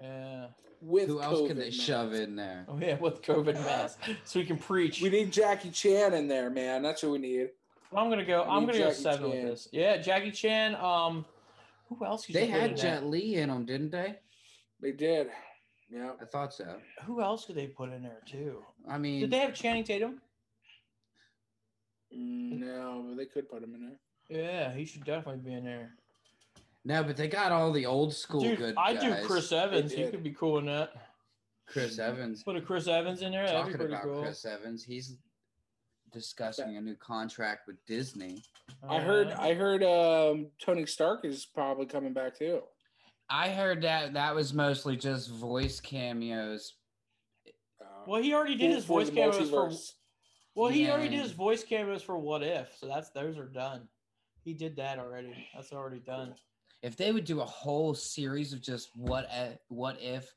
Yeah. 0.00 0.46
With 0.82 1.08
Who 1.08 1.22
else 1.22 1.48
can 1.48 1.56
COVID 1.56 1.60
they 1.60 1.70
shove 1.70 2.12
in 2.12 2.36
there? 2.36 2.66
Oh 2.68 2.78
yeah, 2.78 2.98
with 2.98 3.22
COVID 3.22 3.54
mask, 3.54 3.98
so 4.24 4.40
we 4.40 4.44
can 4.44 4.58
preach. 4.58 5.00
We 5.00 5.08
need 5.08 5.32
Jackie 5.32 5.70
Chan 5.70 6.12
in 6.12 6.28
there, 6.28 6.50
man. 6.50 6.82
That's 6.82 7.02
what 7.02 7.12
we 7.12 7.18
need. 7.18 7.48
I'm 7.96 8.10
gonna 8.10 8.24
go. 8.24 8.42
I 8.42 8.56
I'm 8.56 8.66
gonna 8.66 8.78
go 8.78 8.92
seven 8.92 9.30
Chan. 9.30 9.30
with 9.30 9.42
this. 9.50 9.68
Yeah, 9.72 9.96
Jackie 9.96 10.30
Chan. 10.30 10.74
Um, 10.76 11.24
who 11.88 12.04
else? 12.04 12.26
They 12.26 12.46
had 12.46 12.70
there? 12.70 12.76
Jet 12.76 13.06
Li 13.06 13.36
in 13.36 13.48
them, 13.48 13.64
didn't 13.64 13.90
they? 13.90 14.16
They 14.80 14.92
did. 14.92 15.28
Yeah. 15.90 16.12
I 16.20 16.24
thought 16.24 16.52
so. 16.52 16.76
Who 17.04 17.22
else 17.22 17.44
could 17.46 17.54
they 17.56 17.68
put 17.68 17.92
in 17.92 18.02
there 18.02 18.20
too? 18.26 18.62
I 18.88 18.98
mean, 18.98 19.20
Did 19.20 19.30
they 19.30 19.38
have 19.38 19.54
Channing 19.54 19.84
Tatum? 19.84 20.20
Mm, 22.14 22.58
No, 22.60 23.04
but 23.08 23.16
they 23.16 23.26
could 23.26 23.48
put 23.48 23.62
him 23.62 23.74
in 23.74 23.88
there. 23.88 24.42
Yeah, 24.42 24.74
he 24.74 24.84
should 24.84 25.04
definitely 25.04 25.40
be 25.48 25.54
in 25.54 25.64
there. 25.64 25.90
no, 26.84 27.02
but 27.04 27.16
they 27.16 27.28
got 27.28 27.52
all 27.52 27.72
the 27.72 27.86
old 27.86 28.12
school 28.14 28.40
Dude, 28.40 28.58
good 28.58 28.74
I 28.76 28.94
do. 28.94 29.14
Chris 29.24 29.52
Evans. 29.52 29.92
He 29.92 30.06
could 30.08 30.22
be 30.24 30.32
cool 30.32 30.58
in 30.58 30.66
that. 30.66 30.92
Chris 31.66 31.98
Evans. 31.98 32.42
Put 32.42 32.56
a 32.56 32.60
Chris 32.60 32.86
Evans 32.88 33.22
in 33.22 33.32
there. 33.32 33.46
That'd 33.46 33.66
be 33.66 33.72
Talking 33.72 33.76
pretty 33.78 33.92
about 33.94 34.02
cool. 34.04 34.22
Chris 34.22 34.44
Evans, 34.44 34.84
he's 34.84 35.16
discussing 36.12 36.76
a 36.76 36.80
new 36.80 36.96
contract 36.96 37.66
with 37.66 37.76
Disney. 37.86 38.42
I 38.88 39.00
heard. 39.00 39.28
Uh, 39.28 39.36
I 39.38 39.54
heard. 39.54 39.82
Um, 39.82 40.48
Tony 40.60 40.86
Stark 40.86 41.24
is 41.24 41.46
probably 41.46 41.86
coming 41.86 42.12
back 42.12 42.38
too. 42.38 42.62
I 43.28 43.48
heard 43.50 43.82
that 43.82 44.14
that 44.14 44.34
was 44.34 44.54
mostly 44.54 44.96
just 44.96 45.30
voice 45.30 45.80
cameos. 45.80 46.74
Uh, 47.80 47.84
well, 48.06 48.22
he 48.22 48.32
already 48.34 48.54
did 48.54 48.70
his 48.70 48.84
for 48.84 49.00
voice 49.00 49.10
the 49.10 49.16
cameos 49.16 49.50
for. 49.50 49.70
Well, 50.54 50.70
he 50.70 50.88
already 50.88 51.10
did 51.10 51.20
his 51.20 51.32
voice 51.32 51.62
cameos 51.62 52.02
for 52.02 52.16
What 52.16 52.42
If, 52.42 52.76
so 52.78 52.86
that's 52.86 53.10
those 53.10 53.36
are 53.36 53.48
done. 53.48 53.88
He 54.42 54.54
did 54.54 54.76
that 54.76 54.98
already. 54.98 55.48
That's 55.54 55.72
already 55.72 55.98
done. 55.98 56.34
If 56.82 56.96
they 56.96 57.12
would 57.12 57.24
do 57.24 57.40
a 57.40 57.44
whole 57.44 57.94
series 57.94 58.52
of 58.52 58.62
just 58.62 58.90
what 58.94 59.26
if, 59.30 59.58
what 59.68 60.00
if, 60.00 60.32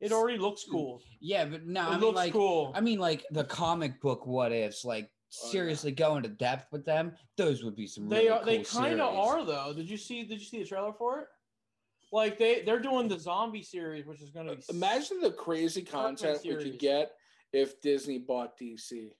It 0.00 0.12
already 0.12 0.38
looks 0.38 0.64
cool. 0.70 1.02
yeah, 1.20 1.44
but 1.44 1.66
no, 1.66 1.82
it 1.82 1.84
I 1.86 1.90
mean 1.92 2.00
looks 2.00 2.16
like 2.16 2.32
cool. 2.32 2.72
I 2.74 2.80
mean 2.80 2.98
like 2.98 3.24
the 3.32 3.44
comic 3.44 4.00
book 4.00 4.26
what 4.26 4.52
ifs, 4.52 4.84
like 4.84 5.10
Oh, 5.30 5.46
yeah. 5.46 5.52
seriously 5.52 5.92
go 5.92 6.16
into 6.16 6.30
depth 6.30 6.72
with 6.72 6.86
them. 6.86 7.12
Those 7.36 7.62
would 7.62 7.76
be 7.76 7.86
some. 7.86 8.08
They 8.08 8.16
really 8.16 8.28
are. 8.30 8.44
They 8.46 8.58
kind 8.62 8.98
of 8.98 9.14
are 9.14 9.44
though. 9.44 9.74
Did 9.76 9.90
you 9.90 9.98
see? 9.98 10.22
Did 10.24 10.40
you 10.40 10.46
see 10.46 10.60
the 10.60 10.64
trailer 10.64 10.94
for 10.94 11.20
it? 11.20 11.26
Like 12.12 12.38
they 12.38 12.62
they're 12.62 12.78
doing 12.80 13.08
the 13.08 13.18
zombie 13.18 13.62
series, 13.62 14.06
which 14.06 14.22
is 14.22 14.30
going 14.30 14.46
to 14.46 14.54
be. 14.56 14.62
Uh, 14.62 14.72
imagine 14.72 15.20
the 15.20 15.32
crazy 15.32 15.82
content 15.82 16.38
we 16.44 16.54
could 16.56 16.78
get 16.78 17.10
if 17.52 17.78
Disney 17.82 18.16
bought 18.18 18.58
DC. 18.58 19.10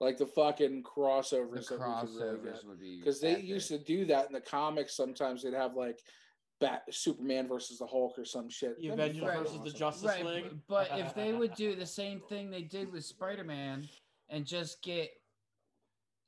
Like 0.00 0.16
the 0.16 0.26
fucking 0.26 0.82
The 0.82 0.88
crossovers 0.88 1.30
that 1.30 1.50
we 1.50 1.60
could 1.66 1.80
really 1.80 1.92
crossovers 1.92 2.44
get. 2.44 2.66
would 2.66 2.80
be 2.80 2.98
Because 2.98 3.20
they 3.20 3.32
epic. 3.32 3.44
used 3.44 3.68
to 3.68 3.78
do 3.78 4.04
that 4.06 4.26
in 4.26 4.32
the 4.32 4.40
comics. 4.40 4.96
Sometimes 4.96 5.42
they'd 5.42 5.52
have 5.52 5.74
like 5.76 6.00
Bat 6.62 6.84
Superman 6.92 7.48
versus 7.48 7.78
the 7.78 7.86
Hulk 7.86 8.16
or 8.18 8.24
some 8.24 8.48
shit. 8.48 8.80
The 8.80 8.88
Avengers 8.88 9.22
fucking 9.24 9.42
versus 9.42 9.60
the. 9.64 9.70
Justice 9.78 10.04
right, 10.08 10.24
League. 10.24 10.44
But 10.68 10.88
if 10.94 11.12
they 11.14 11.32
would 11.38 11.54
do 11.56 11.74
the 11.74 11.84
same 11.84 12.20
thing 12.28 12.50
they 12.50 12.62
did 12.62 12.90
with 12.92 13.04
Spider 13.04 13.42
Man 13.44 13.88
and 14.30 14.46
just 14.46 14.80
get 14.82 15.10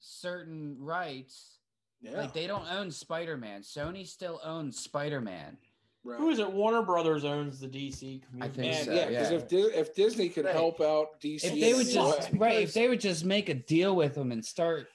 certain 0.01 0.77
rights, 0.79 1.59
yeah, 2.01 2.19
like 2.19 2.33
they 2.33 2.47
don't 2.47 2.67
own 2.71 2.91
Spider 2.91 3.37
Man. 3.37 3.63
Sony 3.63 4.07
still 4.07 4.41
owns 4.45 4.79
Spider 4.79 5.21
Man. 5.21 5.57
right. 6.05 6.19
Who 6.19 6.31
is 6.31 6.39
it? 6.41 6.51
Warner 6.53 6.83
Brothers 6.83 7.25
owns 7.25 7.61
the 7.61 7.69
DC 7.69 8.23
community. 8.27 8.41
I 8.41 8.49
think 8.49 8.73
Man, 8.75 8.85
so, 8.85 8.93
yeah, 8.93 9.09
because 9.09 9.31
yeah. 9.31 9.37
if 9.39 9.49
Di- 9.49 9.79
if 9.79 9.95
Disney 9.95 10.29
could 10.29 10.45
Right. 10.47 10.55
help 10.55 10.81
out 10.81 11.21
DC, 11.21 11.45
If 11.45 11.61
they 11.61 11.75
would 11.75 11.89
just 11.89 12.31
right, 12.35 12.61
if 12.63 12.75
they 12.75 12.89
would 12.89 13.01
just 13.01 13.25
make 13.25 13.49
a 13.49 13.55
deal 13.55 13.95
with 13.97 14.15
them 14.15 14.33
and 14.33 14.45
start 14.45 14.89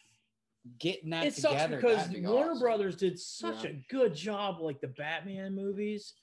getting 0.80 1.10
that 1.12 1.26
it 1.26 1.34
sucks 1.34 1.53
together, 1.53 1.76
because 1.78 2.07
be 2.10 2.22
Warner 2.22 2.51
awesome. 2.51 2.62
Brothers 2.62 2.95
did 2.95 3.18
such 3.20 3.64
Yeah. 3.64 3.72
a 3.72 3.86
good 3.89 4.14
job, 4.14 4.60
like 4.60 4.82
the 4.82 4.88
Batman 4.89 5.55
movies. 5.55 6.14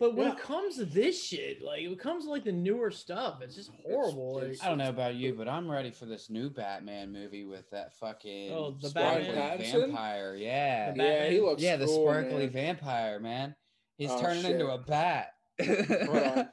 But 0.00 0.16
when 0.16 0.26
Yeah. 0.26 0.32
it 0.34 0.38
comes 0.40 0.76
to 0.76 0.84
this 0.84 1.24
shit, 1.24 1.62
like 1.62 1.82
when 1.82 1.92
it 1.92 1.98
comes 2.00 2.24
to 2.24 2.30
like 2.30 2.44
the 2.44 2.52
newer 2.52 2.90
stuff, 2.90 3.40
it's 3.42 3.54
just 3.54 3.70
horrible. 3.70 4.38
it's- 4.38 4.58
like- 4.58 4.66
I 4.66 4.68
don't 4.68 4.78
know 4.78 4.88
about 4.90 5.14
you, 5.14 5.34
but 5.34 5.48
I'm 5.48 5.70
ready 5.70 5.92
for 5.92 6.04
this 6.06 6.28
new 6.28 6.50
Batman 6.50 7.12
movie 7.12 7.44
with 7.44 7.70
that 7.70 7.94
fucking 7.94 8.52
Oh, 8.52 8.72
the 8.72 8.88
sparkly 8.90 9.32
Batman? 9.32 9.80
Vampire. 9.80 10.34
Yeah, 10.36 10.90
The 10.92 11.02
yeah, 11.02 11.28
he 11.28 11.40
looks 11.40 11.62
yeah, 11.62 11.76
the 11.76 11.86
cool, 11.86 12.04
sparkly 12.06 12.44
man. 12.46 12.50
vampire 12.50 13.20
man. 13.20 13.56
He's 13.96 14.10
Oh, 14.10 14.20
turning 14.20 14.44
into 14.44 14.68
a 14.70 14.78
bat. 14.78 15.34
Hold 15.64 16.18
on. 16.18 16.52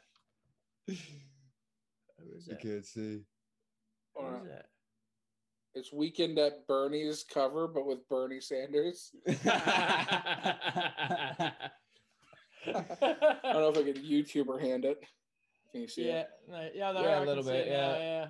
Who 0.87 0.93
is 2.37 2.47
You 2.47 2.55
can't 2.57 2.85
see. 2.85 3.25
Who 4.15 4.21
Hold 4.21 4.33
is 4.35 4.39
on. 4.41 4.47
that? 4.49 4.65
It's 5.73 5.93
Weekend 5.93 6.37
at 6.37 6.67
Bernie's 6.67 7.23
cover, 7.23 7.67
but 7.67 7.85
with 7.85 8.07
Bernie 8.09 8.41
Sanders. 8.41 9.11
I 9.27 10.55
don't 12.65 13.43
know 13.43 13.69
if 13.69 13.77
I 13.77 13.83
could 13.83 14.03
YouTuber 14.03 14.59
hand 14.59 14.85
it. 14.85 15.03
Can 15.71 15.81
you 15.81 15.87
see 15.87 16.07
yeah, 16.07 16.19
it? 16.19 16.29
no, 16.49 16.69
yeah, 16.75 16.91
there, 16.91 17.03
Yeah, 17.03 17.09
a 17.09 17.15
I 17.15 17.17
can 17.19 17.27
little 17.27 17.43
bit, 17.43 17.67
it 17.67 17.71
now, 17.71 18.27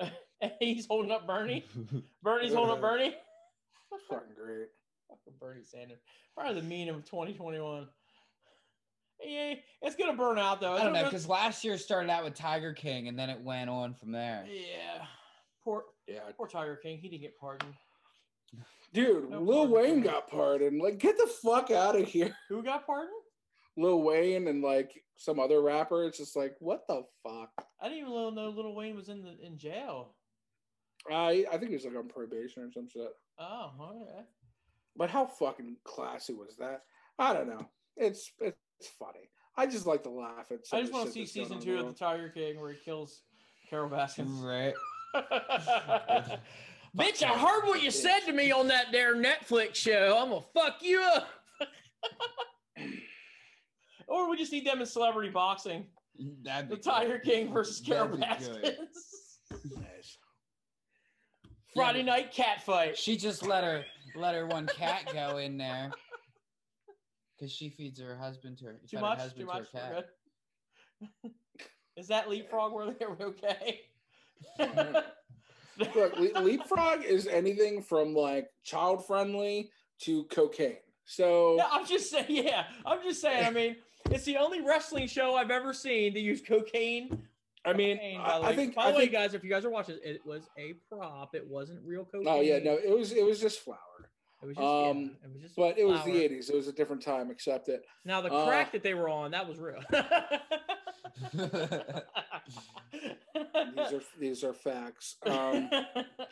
yeah. 0.00 0.50
He's 0.60 0.86
holding 0.86 1.10
up 1.10 1.26
Bernie. 1.26 1.64
Bernie's 2.22 2.54
holding 2.54 2.72
up 2.72 2.80
Bernie. 2.80 3.14
That's 3.90 4.02
fucking 4.08 4.34
great. 4.34 4.68
Fucking 5.08 5.34
Bernie 5.38 5.62
Sanders. 5.62 5.98
Probably 6.34 6.60
the 6.60 6.66
mean 6.66 6.88
of 6.88 7.04
2021. 7.04 7.86
Yeah, 9.22 9.54
it's 9.82 9.96
gonna 9.96 10.16
burn 10.16 10.38
out 10.38 10.60
though. 10.60 10.72
I 10.72 10.82
don't 10.82 10.92
know 10.92 10.98
It's- 11.00 11.10
because 11.10 11.28
last 11.28 11.64
year 11.64 11.78
started 11.78 12.10
out 12.10 12.24
with 12.24 12.34
Tiger 12.34 12.72
King 12.72 13.08
and 13.08 13.18
then 13.18 13.30
it 13.30 13.40
went 13.40 13.70
on 13.70 13.94
from 13.94 14.10
there. 14.10 14.44
Yeah. 14.48 15.06
Poor 15.64 15.84
Yeah. 16.06 16.20
poor 16.36 16.46
Tiger 16.46 16.76
King. 16.76 16.98
He 16.98 17.08
didn't 17.08 17.22
get 17.22 17.38
pardoned. 17.38 17.74
Dude, 18.92 19.30
No 19.30 19.40
Lil 19.40 19.66
pardon. 19.68 19.72
Wayne 19.72 20.00
got 20.02 20.28
pardoned. 20.30 20.80
Like, 20.80 20.98
get 20.98 21.16
the 21.18 21.26
fuck 21.26 21.70
out 21.70 21.96
of 21.96 22.06
here. 22.06 22.36
Who 22.48 22.62
got 22.62 22.86
pardoned? 22.86 23.10
Lil 23.76 24.02
Wayne 24.02 24.46
and 24.46 24.62
like 24.62 24.92
some 25.16 25.40
other 25.40 25.60
rapper. 25.62 26.04
It's 26.04 26.18
just 26.18 26.36
like, 26.36 26.54
what 26.60 26.86
the 26.86 27.02
fuck? 27.24 27.50
I 27.80 27.88
didn't 27.88 28.06
even 28.08 28.12
know 28.12 28.50
Lil 28.54 28.74
Wayne 28.74 28.94
was 28.94 29.08
in 29.08 29.22
the 29.22 29.34
in 29.44 29.58
jail. 29.58 30.14
I 31.10 31.44
I 31.50 31.58
think 31.58 31.70
he 31.70 31.74
was 31.74 31.84
like 31.84 31.96
on 31.96 32.08
probation 32.08 32.62
or 32.62 32.70
some 32.72 32.88
shit. 32.88 33.10
Oh, 33.38 33.72
okay. 33.80 34.26
But 34.96 35.10
how 35.10 35.26
fucking 35.26 35.76
classy 35.84 36.34
was 36.34 36.54
that? 36.58 36.82
I 37.18 37.32
don't 37.34 37.48
know. 37.48 37.68
It's 37.96 38.30
it's 38.40 38.56
funny. 38.98 39.28
I 39.56 39.66
just 39.66 39.86
like 39.86 40.04
to 40.04 40.10
laugh 40.10 40.46
at. 40.52 40.66
some 40.66 40.78
I 40.78 40.82
just 40.82 40.92
want 40.92 41.06
to 41.06 41.12
see 41.12 41.26
season 41.26 41.58
two 41.60 41.78
of 41.78 41.86
the. 41.86 41.92
Tiger 41.92 42.28
King 42.28 42.60
where 42.60 42.70
he 42.72 42.78
kills 42.78 43.22
Carole 43.68 43.90
Baskin. 43.90 44.40
Right. 44.42 44.74
Bitch, 46.96 47.22
I 47.22 47.36
heard 47.38 47.64
what 47.66 47.82
you 47.82 47.90
said 47.90 48.20
to 48.20 48.32
me 48.32 48.52
on 48.52 48.68
that 48.68 48.86
there 48.92 49.16
Netflix 49.16 49.74
show. 49.76 50.18
I'm 50.20 50.30
gonna 50.30 50.42
fuck 50.54 50.76
you 50.82 51.02
up. 51.02 51.28
or 54.08 54.30
we 54.30 54.36
just 54.36 54.52
need 54.52 54.66
them 54.66 54.80
in 54.80 54.86
celebrity 54.86 55.30
boxing. 55.30 55.86
That'd 56.42 56.70
The 56.70 56.76
be 56.76 56.82
Tiger 56.82 57.18
good. 57.18 57.24
King 57.24 57.52
versus 57.52 57.80
Carole 57.84 58.16
That'd 58.16 58.38
be 58.38 58.44
good. 58.44 58.62
Baskins. 58.62 59.40
Nice. 59.76 60.18
Friday 61.74 62.00
but- 62.00 62.06
night 62.06 62.32
cat 62.32 62.62
fight. 62.64 62.96
She 62.96 63.16
just 63.16 63.44
let 63.44 63.64
her 63.64 63.84
let 64.16 64.34
her 64.34 64.46
one 64.46 64.66
cat 64.66 65.10
go 65.12 65.38
in 65.38 65.56
there 65.58 65.90
because 67.36 67.52
she 67.52 67.70
feeds 67.70 68.00
her 68.00 68.16
husband 68.16 68.58
to 68.58 68.66
her. 68.66 68.72
Too 68.88 68.96
fed 68.96 68.98
her 68.98 69.00
much? 69.00 69.18
husband 69.18 69.40
Too 69.40 69.46
to 69.46 69.52
her 69.52 69.60
much? 69.60 69.72
Cat. 71.24 71.32
Is 71.96 72.08
that 72.08 72.28
leapfrog 72.28 72.72
worthy? 72.72 73.04
Are 73.04 73.14
we 73.14 73.24
okay? 73.26 73.80
Look, 75.78 75.94
Le- 76.18 76.40
leapfrog 76.40 77.04
is 77.04 77.26
anything 77.26 77.82
from 77.82 78.14
like 78.14 78.48
child 78.62 79.06
friendly 79.06 79.70
to 80.02 80.24
cocaine. 80.24 80.76
So 81.04 81.56
Yeah, 81.56 81.66
I'm 81.70 81.86
just 81.86 82.10
saying. 82.10 82.26
Yeah, 82.28 82.64
I'm 82.86 83.02
just 83.02 83.20
saying. 83.20 83.44
I 83.44 83.50
mean, 83.50 83.76
it's 84.10 84.24
the 84.24 84.36
only 84.36 84.60
wrestling 84.60 85.06
show 85.08 85.34
I've 85.34 85.50
ever 85.50 85.72
seen 85.72 86.14
to 86.14 86.20
use 86.20 86.42
cocaine. 86.46 87.22
I 87.66 87.72
mean, 87.72 87.96
Cocaine, 87.96 88.20
I, 88.20 88.40
I 88.42 88.54
think. 88.56 88.74
By 88.74 88.90
the 88.90 88.96
way, 88.98 89.02
think 89.02 89.12
guys, 89.12 89.34
if 89.34 89.42
you 89.42 89.50
guys 89.50 89.64
are 89.64 89.70
watching, 89.70 89.98
it 90.04 90.20
was 90.26 90.48
a 90.58 90.74
prop. 90.88 91.34
It 91.34 91.46
wasn't 91.46 91.80
real 91.84 92.04
cocaine. 92.04 92.28
oh 92.28 92.40
yeah, 92.40 92.58
no, 92.58 92.74
it 92.74 92.96
was 92.96 93.12
it 93.12 93.24
was 93.24 93.40
just 93.40 93.60
flour, 93.60 94.10
It 94.44 94.48
was 94.48 94.56
just, 94.56 94.66
um, 94.66 94.98
yeah, 94.98 95.06
it 95.24 95.32
was 95.32 95.42
just. 95.42 95.56
but 95.56 95.78
it 95.78 95.86
was 95.86 96.04
the 96.04 96.10
'80s. 96.10 96.50
It 96.50 96.54
was 96.54 96.68
a 96.68 96.72
different 96.72 97.00
time. 97.02 97.30
Accept 97.30 97.68
it. 97.68 97.84
Now 98.04 98.20
the 98.20 98.30
uh, 98.30 98.46
crack 98.46 98.72
that 98.72 98.82
they 98.82 98.92
were 98.92 99.08
on, 99.08 99.30
that 99.30 99.48
was 99.48 99.58
real. 99.58 99.80
These 103.76 103.92
are 103.92 104.02
these 104.20 104.44
are 104.44 104.52
facts. 104.52 105.16
Um, 105.26 105.70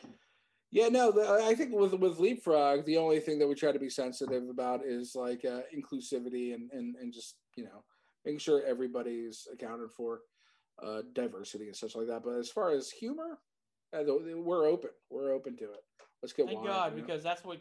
yeah, 0.70 0.88
no, 0.88 1.10
the, 1.10 1.44
I 1.44 1.54
think 1.54 1.72
with 1.72 1.94
with 1.94 2.18
leapfrog, 2.18 2.84
the 2.84 2.98
only 2.98 3.20
thing 3.20 3.38
that 3.38 3.48
we 3.48 3.54
try 3.54 3.72
to 3.72 3.78
be 3.78 3.90
sensitive 3.90 4.48
about 4.48 4.84
is 4.84 5.14
like 5.14 5.44
uh, 5.44 5.62
inclusivity 5.74 6.54
and 6.54 6.70
and 6.72 6.96
and 6.96 7.12
just 7.12 7.36
you 7.56 7.64
know 7.64 7.84
making 8.24 8.38
sure 8.38 8.62
everybody's 8.64 9.48
accounted 9.52 9.90
for, 9.90 10.20
uh, 10.82 11.02
diversity 11.12 11.66
and 11.66 11.76
such 11.76 11.96
like 11.96 12.06
that. 12.06 12.22
But 12.24 12.38
as 12.38 12.50
far 12.50 12.70
as 12.70 12.90
humor, 12.90 13.38
uh, 13.96 14.02
we're 14.36 14.66
open. 14.66 14.90
We're 15.10 15.32
open 15.32 15.56
to 15.56 15.64
it. 15.64 15.84
Let's 16.22 16.32
get 16.32 16.46
Thank 16.46 16.58
wild, 16.58 16.68
God, 16.68 16.92
you 16.92 17.00
know? 17.00 17.06
because 17.06 17.22
that's 17.22 17.44
what 17.44 17.58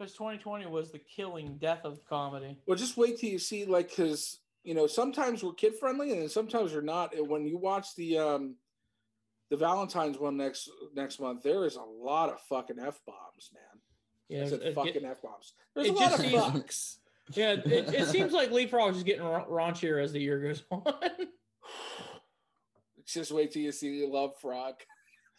because 0.00 0.14
2020 0.14 0.66
was 0.66 0.90
the 0.90 0.98
killing 0.98 1.58
death 1.58 1.84
of 1.84 2.00
comedy. 2.08 2.56
Well, 2.66 2.78
just 2.78 2.96
wait 2.96 3.18
till 3.18 3.28
you 3.28 3.38
see 3.38 3.66
like 3.66 3.90
because 3.90 4.40
you 4.64 4.74
know 4.74 4.86
sometimes 4.86 5.44
we're 5.44 5.52
kid 5.52 5.74
friendly 5.78 6.12
and 6.12 6.22
then 6.22 6.28
sometimes 6.30 6.72
we're 6.72 6.80
not. 6.80 7.14
And 7.14 7.28
when 7.28 7.46
you 7.46 7.58
watch 7.58 7.94
the 7.96 8.18
um 8.18 8.56
the 9.50 9.56
Valentine's 9.58 10.18
one 10.18 10.38
next 10.38 10.70
next 10.94 11.20
month, 11.20 11.42
there 11.42 11.66
is 11.66 11.76
a 11.76 11.82
lot 11.82 12.30
of 12.30 12.40
fucking 12.48 12.78
f 12.78 12.98
bombs, 13.06 13.50
man. 13.52 13.62
Yeah, 14.28 14.44
I 14.44 14.48
said 14.48 14.60
it- 14.62 14.66
it- 14.68 14.74
fucking 14.74 15.04
f 15.04 15.20
bombs. 15.22 15.52
There's 15.74 15.88
a 15.88 15.92
lot 15.92 16.12
of 16.14 16.20
seems- 16.20 16.34
fucks. 16.42 16.96
yeah. 17.34 17.52
It, 17.52 17.66
it 17.94 18.08
seems 18.08 18.32
like 18.32 18.50
Leapfrog 18.50 18.96
is 18.96 19.02
getting 19.02 19.22
ra- 19.24 19.46
raunchier 19.46 20.02
as 20.02 20.12
the 20.12 20.20
year 20.20 20.40
goes 20.40 20.62
on. 20.70 20.82
Just 23.06 23.32
wait 23.32 23.50
till 23.52 23.62
you 23.62 23.72
see 23.72 24.06
Love 24.06 24.36
Frog. 24.40 24.74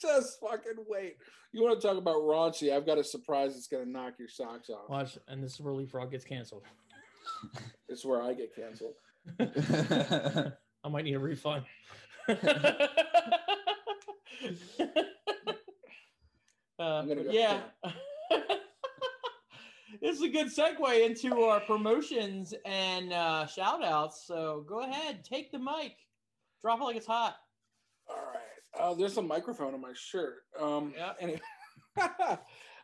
Just 0.01 0.39
fucking 0.39 0.85
wait. 0.87 1.17
You 1.53 1.63
want 1.63 1.79
to 1.79 1.87
talk 1.87 1.97
about 1.97 2.15
raunchy? 2.15 2.73
I've 2.73 2.85
got 2.85 2.97
a 2.97 3.03
surprise 3.03 3.53
that's 3.53 3.67
gonna 3.67 3.85
knock 3.85 4.13
your 4.17 4.29
socks 4.29 4.69
off. 4.69 4.89
Watch, 4.89 5.17
and 5.27 5.43
this 5.43 5.53
is 5.55 5.61
where 5.61 5.73
Leapfrog 5.73 6.11
gets 6.11 6.25
canceled. 6.25 6.63
It's 7.89 8.05
where 8.05 8.21
I 8.21 8.33
get 8.33 8.55
canceled. 8.55 8.93
I 9.39 10.89
might 10.89 11.03
need 11.03 11.15
a 11.15 11.19
refund. 11.19 11.65
Uh, 12.29 12.35
I'm 16.79 17.07
gonna 17.07 17.15
but 17.15 17.25
go- 17.25 17.31
yeah. 17.31 17.59
this 20.01 20.15
is 20.15 20.21
a 20.21 20.29
good 20.29 20.47
segue 20.47 21.05
into 21.05 21.41
our 21.41 21.59
promotions 21.59 22.53
and 22.65 23.11
uh, 23.13 23.45
shout 23.45 23.83
outs. 23.83 24.23
So 24.25 24.63
go 24.67 24.79
ahead, 24.81 25.23
take 25.25 25.51
the 25.51 25.59
mic, 25.59 25.95
drop 26.63 26.79
it 26.79 26.83
like 26.85 26.95
it's 26.95 27.05
hot. 27.05 27.35
All 28.09 28.15
right. 28.33 28.41
Uh, 28.79 28.93
there's 28.93 29.17
a 29.17 29.21
microphone 29.21 29.73
on 29.73 29.81
my 29.81 29.93
shirt. 29.93 30.43
Um, 30.59 30.93
Yeah. 30.95 31.13
Anyway. 31.19 31.41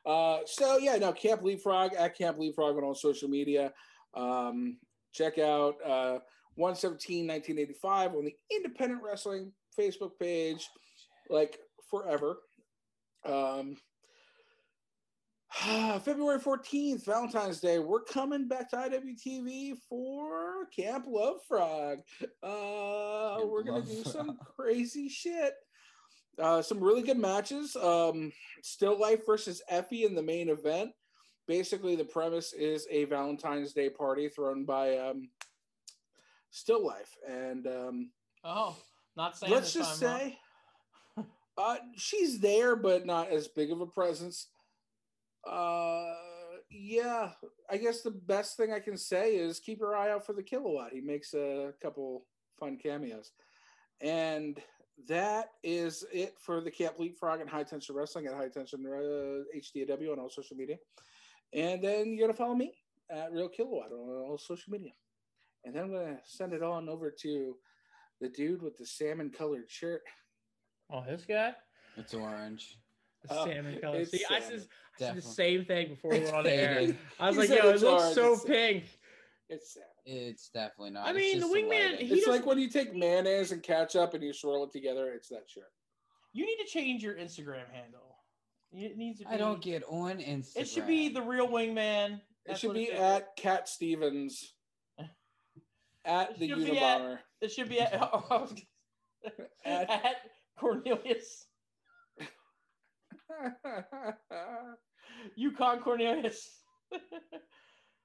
uh, 0.06 0.40
so 0.46 0.78
yeah, 0.78 0.98
no, 0.98 1.14
Camp 1.14 1.42
Leapfrog 1.44 1.94
at 1.94 2.18
Camp 2.18 2.38
Leapfrog 2.38 2.78
on 2.78 2.84
all 2.84 2.96
social 2.96 3.30
media. 3.30 3.72
Um, 4.14 4.78
check 5.14 5.38
out 5.38 5.76
uh, 5.86 6.20
117 6.56 7.28
1985 7.28 8.16
on 8.16 8.26
the 8.26 8.36
Independent 8.52 9.02
Wrestling 9.02 9.52
Facebook 9.80 10.12
page, 10.20 10.68
like 11.30 11.60
forever. 11.90 12.40
Um, 13.26 13.78
February 16.02 16.40
14th, 16.40 17.06
Valentine's 17.06 17.60
Day, 17.60 17.80
we're 17.80 18.04
coming 18.04 18.48
back 18.48 18.70
to 18.72 18.78
IWTV 18.78 19.78
for 19.90 20.68
Camp 20.76 21.06
Love 21.08 21.38
Frog. 21.48 22.00
Uh, 22.44 23.40
we're 23.46 23.64
gonna 23.64 23.82
do 23.82 24.04
some 24.04 24.38
crazy 24.56 25.10
shit. 25.10 25.54
Uh, 26.42 26.62
some 26.62 26.84
really 26.84 27.02
good 27.02 27.18
matches. 27.18 27.76
Um, 27.76 28.32
Still 28.62 29.00
Life 29.00 29.26
versus 29.26 29.62
Effy 29.72 30.06
in 30.06 30.14
the 30.16 30.22
main 30.22 30.50
event. 30.50 30.92
Basically, 31.48 31.96
the 31.96 32.04
premise 32.06 32.54
is 32.54 32.88
a 32.92 33.06
Valentine's 33.06 33.74
Day 33.74 33.90
party 33.90 34.30
thrown 34.30 34.66
by 34.66 34.98
um, 34.98 35.30
Still 36.52 36.86
Life, 36.86 37.16
and 37.28 37.66
um, 37.68 38.12
Oh, 38.44 38.76
not 39.16 39.38
saying. 39.38 39.54
let's 39.54 39.74
just 39.74 39.98
say 39.98 40.38
uh, 41.58 41.78
she's 41.96 42.40
there, 42.40 42.76
but 42.76 43.06
not 43.06 43.30
as 43.30 43.48
big 43.48 43.72
of 43.72 43.82
a 43.82 43.88
presence. 43.88 44.48
Uh, 45.50 46.14
yeah, 46.70 47.30
I 47.70 47.78
guess 47.78 48.02
the 48.02 48.12
best 48.12 48.58
thing 48.58 48.74
I 48.74 48.80
can 48.80 48.98
say 48.98 49.36
is 49.36 49.60
keep 49.60 49.80
your 49.80 49.96
eye 49.96 50.12
out 50.12 50.26
for 50.26 50.34
the 50.34 50.44
kilowatt. 50.44 50.92
He 50.94 51.02
makes 51.02 51.34
a 51.34 51.74
couple 51.82 52.26
fun 52.60 52.78
cameos, 52.78 53.32
and 54.02 54.60
that 55.08 55.52
is 55.64 56.04
it 56.12 56.36
for 56.40 56.60
the 56.62 56.72
Camp 56.72 56.96
Leapfrog 57.00 57.40
and 57.42 57.50
High 57.50 57.64
Tension 57.64 57.96
Wrestling 57.96 58.26
at 58.28 58.34
High 58.34 58.50
Tension 58.50 58.84
uh, 58.86 59.44
HTW 59.56 60.12
on 60.12 60.20
all 60.20 60.30
social 60.30 60.58
media. 60.58 60.78
And 61.54 61.82
then 61.82 62.08
you 62.14 62.20
got 62.22 62.28
to 62.28 62.34
follow 62.34 62.56
me 62.56 62.74
at 63.10 63.32
Real 63.32 63.48
Kilowatt 63.50 63.92
on 63.92 63.98
all 64.00 64.38
social 64.38 64.72
media. 64.74 64.92
And 65.64 65.76
then 65.76 65.84
I'm 65.86 65.92
gonna 65.92 66.20
send 66.26 66.54
it 66.54 66.64
on 66.64 66.88
over 66.90 67.12
to 67.12 67.56
the 68.22 68.30
dude 68.30 68.62
with 68.62 68.78
the 68.78 68.86
salmon 68.86 69.30
colored 69.30 69.70
shirt. 69.70 70.02
Oh, 70.92 71.04
this 71.08 71.26
guy. 71.26 71.54
it's 71.98 72.14
orange. 72.14 72.78
The 73.24 73.34
Oh, 73.40 73.46
salmon 73.46 73.80
color. 73.82 74.00
it's 74.00 74.12
See, 74.12 74.24
I 74.30 74.40
said, 74.40 74.66
I 74.96 75.00
said 75.00 75.16
the 75.18 75.22
same 75.22 75.66
thing 75.66 75.90
before 75.90 76.12
we 76.12 76.20
went 76.22 76.34
on 76.34 76.44
the 76.44 76.54
air. 76.54 76.96
I 77.20 77.28
was 77.32 77.36
He 77.36 77.40
like, 77.42 77.50
yo, 77.64 77.70
it 77.70 77.82
looks 77.82 77.84
orange, 77.84 78.16
so 78.16 78.26
it's- 78.34 78.46
pink. 78.46 78.84
It's 79.50 79.74
salmon. 79.74 79.90
It's 80.10 80.48
definitely 80.50 80.92
not. 80.92 81.06
I 81.06 81.12
mean, 81.12 81.42
the 81.42 81.48
wingman, 81.48 81.98
he 81.98 82.06
It's 82.06 82.26
doesn't- 82.26 82.32
like 82.32 82.46
when 82.46 82.58
you 82.60 82.70
take 82.70 82.96
mayonnaise 82.96 83.52
and 83.52 83.62
ketchup 83.62 84.14
and 84.14 84.24
you 84.24 84.32
swirl 84.32 84.64
it 84.64 84.72
together. 84.72 85.12
It's 85.12 85.28
that 85.30 85.50
shirt. 85.50 85.70
You 86.32 86.46
need 86.46 86.56
to 86.64 86.66
change 86.66 87.04
your 87.04 87.16
Instagram 87.16 87.70
handle. 87.72 88.16
It 88.72 88.96
needs 88.98 89.20
to 89.20 89.26
be. 89.26 89.32
I 89.34 89.38
don't 89.38 89.62
get 89.62 89.84
on 89.90 90.20
Instagram. 90.20 90.58
It 90.62 90.68
should 90.70 90.88
be 90.88 91.10
the 91.10 91.22
real 91.22 91.48
wingman. 91.50 92.22
It 92.46 92.58
should 92.58 92.74
be 92.74 92.84
is. 92.86 92.98
at 93.00 93.36
Cat 93.36 93.68
Stevens. 93.68 94.54
At 96.06 96.40
the 96.40 96.48
should 96.48 96.66
be 96.66 96.80
at- 96.80 97.20
It 97.42 97.52
should 97.52 97.68
be 97.68 97.82
at, 97.82 97.94
oh, 98.02 98.26
I 98.32 98.38
was 98.38 98.54
At- 99.66 99.90
at 99.90 100.16
Cornelius. 100.58 101.48
Yukon 105.36 105.80
Cornelius. 105.82 106.50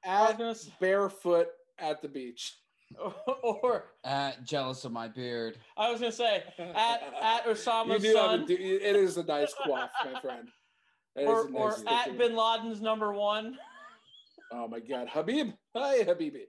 I 0.05 0.31
at 0.31 0.41
barefoot 0.81 1.47
at 1.83 2.01
the 2.01 2.09
beach. 2.09 2.55
or 3.43 3.85
At 4.05 4.45
jealous 4.45 4.85
of 4.85 4.93
my 4.93 5.09
beard. 5.09 5.59
I 5.77 5.91
was 5.91 6.01
gonna 6.01 6.13
say 6.13 6.43
at 6.59 7.03
at 7.23 7.47
you 7.47 7.53
Osama's 7.53 8.03
do 8.03 8.09
have 8.09 8.17
a, 8.17 8.47
son, 8.47 8.47
it 8.49 8.97
is 8.97 9.17
a 9.17 9.25
nice 9.25 9.55
quaff, 9.55 9.91
my 10.05 10.21
friend. 10.21 10.49
That 11.17 11.23
is 11.23 11.29
or, 11.29 11.47
a 11.47 11.51
nice 11.51 11.83
or 11.83 11.89
at. 11.89 12.19
Bin 12.19 12.37
Laden's 12.37 12.81
number 12.81 13.13
one. 13.13 13.57
Oh 14.53 14.69
my 14.69 14.81
God, 14.81 15.09
Habib! 15.09 15.53
Hi, 15.75 16.05
Habibi. 16.05 16.45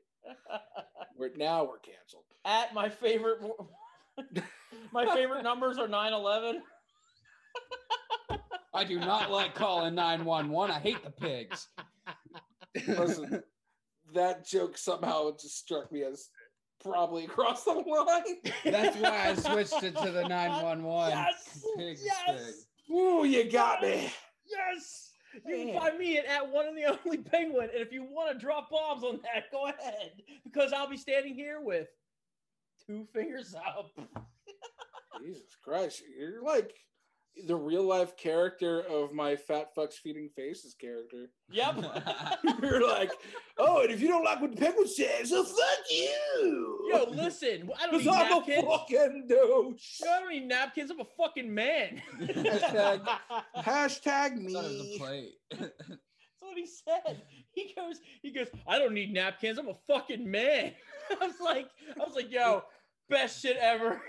We're 1.18 1.32
now 1.38 1.64
we're 1.64 1.80
canceled. 1.80 2.24
at 2.44 2.74
my 2.74 2.90
favorite, 2.90 3.40
my 4.92 5.06
favorite 5.16 5.44
numbers 5.44 5.78
are 5.78 5.88
9/11. 5.88 6.60
I 8.74 8.84
do 8.84 9.00
not 9.00 9.32
like 9.32 9.54
calling 9.54 9.96
911. 9.96 10.76
I 10.76 10.80
hate 10.80 11.04
the 11.04 11.12
pigs. 11.12 11.70
Listen, 12.88 13.44
that 14.14 14.46
joke 14.46 14.78
somehow 14.78 15.32
just 15.40 15.58
struck 15.58 15.92
me 15.92 16.04
as 16.04 16.30
probably 16.84 17.26
across 17.26 17.64
the 17.64 17.72
line. 17.72 18.54
That's 18.66 18.98
why 18.98 19.30
I 19.30 19.36
switched 19.36 19.84
it 19.84 19.96
to 19.98 20.12
the 20.12 20.24
911. 20.28 21.18
Yes, 21.18 21.66
Pigs 21.78 22.02
yes, 22.04 22.66
Ooh, 22.92 23.24
you 23.26 23.50
got 23.50 23.82
me. 23.82 24.12
yes. 24.46 25.10
You 25.48 25.66
can 25.66 25.80
find 25.80 25.98
me 25.98 26.18
at, 26.20 26.26
at 26.26 26.52
one 26.52 26.68
and 26.68 26.78
the 26.78 26.98
only 27.06 27.18
penguin, 27.18 27.70
and 27.74 27.82
if 27.82 27.92
you 27.92 28.04
want 28.04 28.32
to 28.34 28.38
drop 28.46 28.70
bombs 28.70 29.04
on 29.04 29.20
that, 29.24 29.46
go 29.52 29.66
ahead, 29.68 30.12
because 30.44 30.74
I'll 30.74 30.90
be 30.90 30.98
standing 30.98 31.34
here 31.34 31.60
with 31.62 31.88
two 32.86 33.08
fingers 33.14 33.56
up. 33.56 33.92
Jesus 35.24 35.56
Christ, 35.64 36.04
you're 36.18 36.44
like 36.44 36.76
the 37.48 37.56
real 37.56 37.84
life 37.84 38.16
character 38.16 38.82
of 38.82 39.12
my 39.12 39.36
fat 39.36 39.76
fucks 39.76 39.94
feeding 39.96 40.30
faces 40.36 40.76
character. 40.80 41.30
Yep. 41.52 41.78
You're 42.62 42.88
like, 42.88 43.12
oh, 43.58 43.82
and 43.82 43.92
if 43.92 44.02
you 44.02 44.08
don't 44.08 44.24
like 44.24 44.40
what 44.40 44.52
the 44.52 44.58
penguin 44.58 44.88
says, 44.88 45.30
so 45.30 45.44
fuck 45.44 45.58
you. 45.92 46.90
Yo, 46.92 47.06
listen, 47.10 47.70
I 47.80 47.88
don't 47.88 48.00
Because 48.00 48.06
need 48.06 48.10
I'm 48.14 48.32
a 48.32 48.36
napkins. 48.36 48.64
fucking 48.70 49.26
douche. 49.28 50.00
Yo, 50.04 50.12
I 50.12 50.20
don't 50.20 50.30
need 50.30 50.48
napkins. 50.48 50.92
I'm 50.92 51.00
a 51.00 51.06
fucking 51.18 51.54
man. 51.54 52.02
Hashtag- 52.22 53.08
Hashtag 53.58 54.08
I 54.08 54.30
thought 54.30 54.64
was 54.64 54.80
a 54.80 54.84
me. 54.84 54.98
plate. 55.00 55.34
That's 55.52 55.72
what 56.40 56.58
he 56.58 56.66
said. 56.68 57.22
He 57.52 57.74
goes, 57.76 58.00
he 58.22 58.32
goes, 58.32 58.48
I 58.68 58.80
don't 58.80 58.94
need 58.94 59.14
napkins. 59.14 59.58
I'm 59.58 59.70
a 59.70 59.76
fucking 59.88 60.30
man. 60.30 60.74
I 61.22 61.26
was 61.28 61.40
like, 61.44 61.68
I 62.00 62.04
was 62.04 62.16
like, 62.16 62.32
yo, 62.32 62.64
best 63.14 63.42
shit 63.42 63.58
ever. 63.58 64.02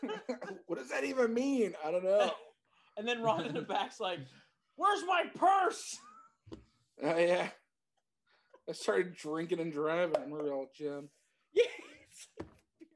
what 0.66 0.78
does 0.78 0.88
that 0.88 1.04
even 1.04 1.32
mean? 1.32 1.74
I 1.84 1.90
don't 1.90 2.04
know. 2.04 2.32
and 2.96 3.06
then 3.06 3.22
Ron 3.22 3.44
in 3.44 3.54
the 3.54 3.62
back's 3.62 4.00
like, 4.00 4.18
where's 4.76 5.02
my 5.06 5.24
purse? 5.34 5.96
Oh 7.04 7.18
yeah. 7.18 7.48
I 8.68 8.72
started 8.72 9.16
drinking 9.16 9.58
and 9.58 9.72
driving. 9.72 10.14
I'm 10.22 10.32
a 10.32 10.36
real 10.36 10.66
Jim. 10.72 11.08
Yeah, 11.52 11.64
it's 12.08 12.28
like 12.38 12.46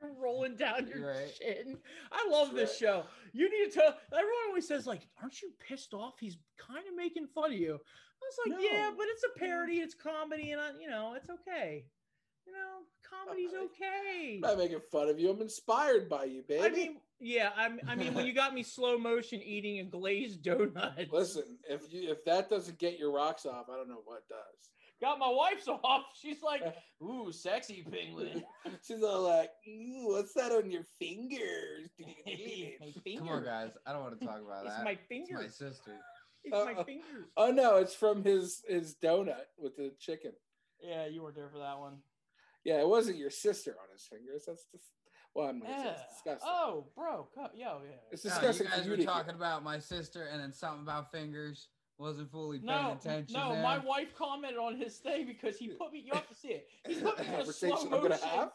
you're 0.00 0.12
rolling 0.22 0.54
down 0.54 0.86
your 0.86 1.08
Right. 1.08 1.34
chin. 1.40 1.76
I 2.12 2.28
love 2.30 2.54
this 2.54 2.78
show. 2.78 3.02
You 3.32 3.50
need 3.50 3.72
to 3.72 3.80
tell 3.80 3.96
everyone 4.12 4.46
always 4.48 4.68
says, 4.68 4.86
like, 4.86 5.08
aren't 5.20 5.42
you 5.42 5.50
pissed 5.66 5.92
off? 5.92 6.14
He's 6.20 6.38
kind 6.56 6.86
of 6.86 6.94
making 6.94 7.26
fun 7.34 7.52
of 7.52 7.58
you. 7.58 7.74
I 7.74 8.24
was 8.24 8.38
like, 8.46 8.62
yeah, 8.62 8.92
but 8.96 9.06
it's 9.08 9.24
a 9.24 9.38
parody, 9.40 9.78
it's 9.78 9.94
comedy, 9.94 10.52
and 10.52 10.60
I, 10.60 10.70
you 10.80 10.88
know, 10.88 11.14
it's 11.16 11.30
okay. 11.30 11.86
You 12.46 12.52
know, 12.52 12.84
comedy's 13.10 13.50
Okay. 13.50 13.64
okay. 13.64 14.34
I'm 14.36 14.40
not 14.40 14.58
making 14.58 14.80
fun 14.92 15.08
of 15.08 15.18
you. 15.18 15.30
I'm 15.30 15.40
inspired 15.40 16.08
by 16.08 16.24
you, 16.24 16.42
baby. 16.48 16.64
I 16.64 16.68
mean, 16.70 16.96
yeah, 17.20 17.50
I'm, 17.56 17.80
I 17.88 17.94
mean, 17.94 18.12
when 18.14 18.26
you 18.26 18.32
got 18.34 18.52
me 18.54 18.62
slow 18.62 18.98
motion 18.98 19.40
eating 19.42 19.78
a 19.80 19.84
glazed 19.84 20.42
donut, 20.44 21.10
Listen, 21.12 21.58
if 21.68 21.82
you 21.92 22.10
if 22.10 22.24
that 22.26 22.50
doesn't 22.50 22.78
get 22.78 22.98
your 22.98 23.10
rocks 23.12 23.46
off, 23.46 23.66
I 23.72 23.76
don't 23.76 23.88
know 23.88 24.02
what 24.04 24.28
does. 24.28 24.70
got 25.00 25.18
my 25.18 25.28
wife's 25.28 25.66
off. 25.68 26.04
She's 26.20 26.42
like, 26.42 26.62
ooh, 27.02 27.32
sexy 27.32 27.82
penguin. 27.90 28.44
She's 28.86 29.02
all 29.02 29.22
like, 29.22 29.50
Ooh, 29.68 30.08
"What's 30.12 30.34
that 30.34 30.52
on 30.52 30.70
your 30.70 30.84
fingers?" 30.98 31.88
my 31.98 32.92
finger. 33.02 33.18
Come 33.20 33.28
on, 33.30 33.44
guys. 33.44 33.72
I 33.86 33.92
don't 33.92 34.02
want 34.02 34.18
to 34.20 34.26
talk 34.26 34.40
about 34.44 34.66
It's 34.66 34.76
that. 34.76 34.84
my 34.84 34.90
It's 34.92 35.02
finger. 35.08 35.34
my 35.40 35.46
sister. 35.48 35.92
It's 36.44 36.52
my 36.54 36.72
Uh-uh. 36.74 36.84
fingers. 36.84 37.26
oh 37.36 37.50
no, 37.50 37.76
it's 37.76 37.94
from 37.94 38.22
his 38.24 38.62
his 38.68 38.94
donut 39.02 39.46
with 39.58 39.76
the 39.76 39.92
chicken. 39.98 40.32
Yeah, 40.82 41.06
you 41.06 41.22
weren't 41.22 41.34
there 41.36 41.48
for 41.48 41.58
that 41.58 41.78
one. 41.78 41.94
Yeah, 42.66 42.80
it 42.80 42.88
wasn't 42.88 43.16
your 43.18 43.30
sister 43.30 43.70
on 43.80 43.86
his 43.92 44.02
fingers. 44.02 44.42
That's 44.46 44.64
just 44.72 44.90
well, 45.34 45.46
I'm 45.48 45.60
not 45.60 45.68
Yeah. 45.68 45.96
disgusting. 46.10 46.48
Oh, 46.50 46.86
bro, 46.96 47.28
co- 47.34 47.50
yo, 47.54 47.82
yeah. 47.84 47.96
It's 48.10 48.24
No, 48.24 48.30
disgusting. 48.30 48.66
you 48.66 48.72
guys 48.72 48.84
you 48.86 48.90
were 48.90 48.96
to 48.96 49.02
hear. 49.02 49.10
talking 49.10 49.34
about 49.34 49.62
my 49.62 49.78
sister 49.78 50.24
and 50.24 50.40
then 50.42 50.52
something 50.52 50.82
about 50.82 51.12
fingers. 51.12 51.68
Wasn't 51.98 52.30
fully 52.30 52.58
paying 52.58 52.66
No, 52.66 52.92
attention. 52.92 53.34
no, 53.34 53.52
there. 53.52 53.62
my 53.62 53.78
wife 53.78 54.14
commented 54.16 54.58
on 54.58 54.76
his 54.76 54.98
thing 54.98 55.26
because 55.26 55.56
he 55.58 55.68
put 55.68 55.92
me. 55.92 56.00
You 56.00 56.12
have 56.14 56.26
to 56.28 56.34
see 56.34 56.48
it. 56.48 56.68
He 56.86 56.94
put 57.00 57.18
me 57.20 57.24
in 57.26 57.34
a 57.34 57.52
slow 57.52 57.70
conversation 57.70 57.84
I'm 57.94 58.00
gonna 58.02 58.08
motion. 58.10 58.28
have. 58.28 58.52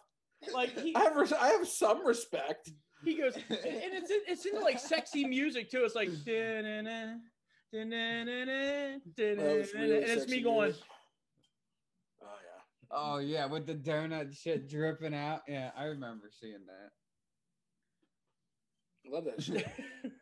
Like 0.53 0.77
he, 0.79 0.93
I 0.95 0.99
have 1.03 1.15
res- 1.15 1.33
I 1.33 1.47
have 1.47 1.67
some 1.67 2.05
respect. 2.05 2.69
he 3.05 3.15
goes, 3.15 3.35
and 3.49 3.57
and 3.59 3.93
it's 3.93 4.11
in, 4.11 4.19
it's 4.27 4.45
into 4.45 4.59
like 4.59 4.77
sexy 4.79 5.25
music 5.25 5.69
too. 5.71 5.83
It's 5.85 5.95
like, 5.95 6.09
and 6.27 6.89
it's 9.07 10.27
me 10.29 10.41
going, 10.41 10.69
music. 10.69 10.83
Oh 12.91 13.19
yeah. 13.19 13.45
With 13.45 13.65
the 13.65 13.75
donut 13.75 14.35
shit 14.35 14.69
dripping 14.69 15.13
out. 15.13 15.41
Yeah, 15.47 15.71
I 15.77 15.85
remember 15.85 16.29
seeing 16.39 16.65
that. 16.67 16.91
Love 19.09 19.25
that 19.25 19.41
shit. 19.41 19.67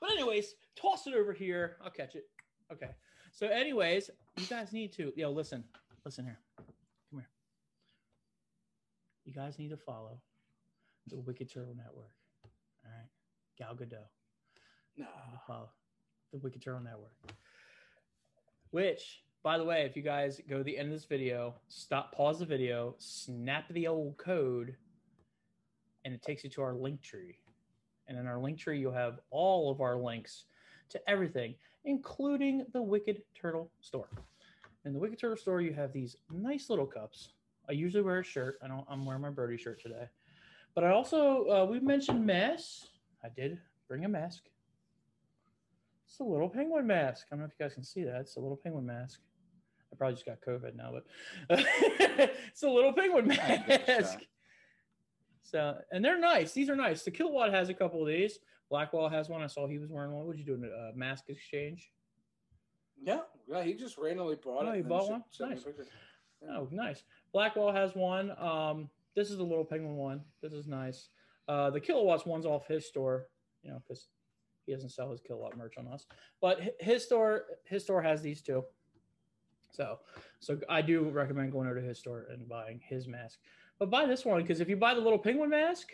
but 0.00 0.10
anyways, 0.10 0.54
toss 0.76 1.06
it 1.06 1.14
over 1.14 1.32
here. 1.32 1.76
I'll 1.82 1.90
catch 1.90 2.14
it. 2.14 2.24
Okay. 2.72 2.90
So, 3.32 3.48
anyways, 3.48 4.10
you 4.38 4.46
guys 4.46 4.72
need 4.72 4.92
to 4.94 5.12
yo 5.16 5.30
listen, 5.30 5.64
listen 6.04 6.24
here. 6.24 6.38
Come 7.10 7.20
here. 7.20 7.28
You 9.24 9.32
guys 9.32 9.58
need 9.58 9.70
to 9.70 9.76
follow 9.76 10.20
the 11.08 11.18
Wicked 11.18 11.52
Turtle 11.52 11.74
Network. 11.76 12.12
All 12.84 12.92
right, 12.92 13.08
Gal 13.58 13.74
Gadot. 13.74 14.08
Nah. 14.96 15.04
You 15.04 15.04
need 15.04 15.36
to 15.36 15.46
follow 15.46 15.68
the 16.32 16.38
Wicked 16.38 16.62
Turtle 16.62 16.80
Network. 16.80 17.12
Which, 18.70 19.22
by 19.46 19.58
the 19.58 19.62
way, 19.64 19.82
if 19.82 19.94
you 19.94 20.02
guys 20.02 20.40
go 20.50 20.58
to 20.58 20.64
the 20.64 20.76
end 20.76 20.88
of 20.88 20.92
this 20.92 21.04
video, 21.04 21.54
stop, 21.68 22.12
pause 22.12 22.40
the 22.40 22.44
video, 22.44 22.96
snap 22.98 23.62
the 23.70 23.86
old 23.86 24.16
code, 24.16 24.74
and 26.04 26.12
it 26.12 26.20
takes 26.20 26.42
you 26.42 26.50
to 26.50 26.62
our 26.62 26.74
link 26.74 27.00
tree. 27.00 27.38
And 28.08 28.18
in 28.18 28.26
our 28.26 28.40
link 28.40 28.58
tree, 28.58 28.80
you'll 28.80 28.92
have 28.92 29.20
all 29.30 29.70
of 29.70 29.80
our 29.80 29.94
links 29.94 30.46
to 30.88 31.00
everything, 31.08 31.54
including 31.84 32.66
the 32.72 32.82
Wicked 32.82 33.22
Turtle 33.40 33.70
store. 33.80 34.08
In 34.84 34.92
the 34.92 34.98
Wicked 34.98 35.20
Turtle 35.20 35.36
store, 35.36 35.60
you 35.60 35.72
have 35.74 35.92
these 35.92 36.16
nice 36.32 36.68
little 36.68 36.84
cups. 36.84 37.28
I 37.68 37.72
usually 37.72 38.02
wear 38.02 38.18
a 38.18 38.24
shirt. 38.24 38.58
I 38.64 38.66
don't. 38.66 38.84
I'm 38.90 39.06
wearing 39.06 39.22
my 39.22 39.30
Birdie 39.30 39.58
shirt 39.58 39.80
today, 39.80 40.08
but 40.74 40.82
I 40.82 40.90
also 40.90 41.46
uh, 41.48 41.66
we 41.70 41.78
mentioned 41.78 42.26
masks. 42.26 42.88
I 43.22 43.28
did 43.28 43.60
bring 43.86 44.04
a 44.04 44.08
mask. 44.08 44.42
It's 46.04 46.18
a 46.18 46.24
little 46.24 46.48
penguin 46.48 46.88
mask. 46.88 47.26
I 47.30 47.36
don't 47.36 47.40
know 47.42 47.46
if 47.46 47.52
you 47.56 47.64
guys 47.64 47.74
can 47.74 47.84
see 47.84 48.02
that. 48.02 48.22
It's 48.22 48.34
a 48.34 48.40
little 48.40 48.56
penguin 48.56 48.84
mask. 48.84 49.20
I 49.92 49.96
probably 49.96 50.14
just 50.14 50.26
got 50.26 50.40
COVID 50.40 50.74
now, 50.76 50.92
but 50.92 51.04
it's 52.50 52.62
a 52.62 52.68
little 52.68 52.92
penguin 52.92 53.30
I 53.32 53.34
give 53.34 53.68
it 53.68 53.88
a 53.88 53.92
mask. 54.02 54.18
So, 55.42 55.76
and 55.92 56.04
they're 56.04 56.18
nice. 56.18 56.52
These 56.52 56.68
are 56.68 56.74
nice. 56.74 57.04
The 57.04 57.12
Kilowatt 57.12 57.52
has 57.52 57.68
a 57.68 57.74
couple 57.74 58.02
of 58.02 58.08
these. 58.08 58.40
Blackwell 58.68 59.08
has 59.08 59.28
one. 59.28 59.42
I 59.42 59.46
saw 59.46 59.68
he 59.68 59.78
was 59.78 59.90
wearing 59.90 60.10
one. 60.10 60.26
What'd 60.26 60.40
you 60.40 60.56
do? 60.56 60.60
A 60.64 60.88
uh, 60.88 60.92
mask 60.96 61.26
exchange? 61.28 61.92
Yeah, 63.00 63.20
yeah. 63.46 63.62
He 63.62 63.74
just 63.74 63.96
randomly 63.96 64.34
bought 64.42 64.66
Oh, 64.66 64.72
it. 64.72 64.76
he 64.78 64.82
bought 64.82 65.08
one? 65.08 65.22
sent 65.30 65.50
me 65.50 65.56
a 65.56 65.60
Nice. 65.60 65.88
Yeah. 66.42 66.48
Oh, 66.58 66.68
nice. 66.72 67.04
Blackwell 67.32 67.72
has 67.72 67.94
one. 67.94 68.32
Um, 68.38 68.90
this 69.14 69.30
is 69.30 69.36
the 69.36 69.44
little 69.44 69.64
penguin 69.64 69.94
one. 69.94 70.20
This 70.42 70.52
is 70.52 70.66
nice. 70.66 71.10
Uh, 71.46 71.70
the 71.70 71.80
kilowatts 71.80 72.26
one's 72.26 72.44
off 72.44 72.66
his 72.66 72.86
store, 72.88 73.28
you 73.62 73.70
know, 73.70 73.80
because 73.86 74.08
he 74.66 74.72
doesn't 74.72 74.90
sell 74.90 75.12
his 75.12 75.20
kilowatt 75.20 75.56
merch 75.56 75.74
on 75.78 75.86
us. 75.86 76.06
But 76.40 76.58
his 76.80 77.04
store, 77.04 77.44
his 77.66 77.84
store 77.84 78.02
has 78.02 78.20
these 78.20 78.42
two. 78.42 78.64
So, 79.76 79.98
so 80.40 80.58
I 80.70 80.80
do 80.80 81.10
recommend 81.10 81.52
going 81.52 81.68
over 81.68 81.80
to 81.80 81.86
his 81.86 81.98
store 81.98 82.26
and 82.30 82.48
buying 82.48 82.80
his 82.82 83.06
mask. 83.06 83.38
But 83.78 83.90
buy 83.90 84.06
this 84.06 84.24
one 84.24 84.40
because 84.40 84.60
if 84.60 84.68
you 84.70 84.76
buy 84.76 84.94
the 84.94 85.00
little 85.00 85.18
penguin 85.18 85.50
mask, 85.50 85.92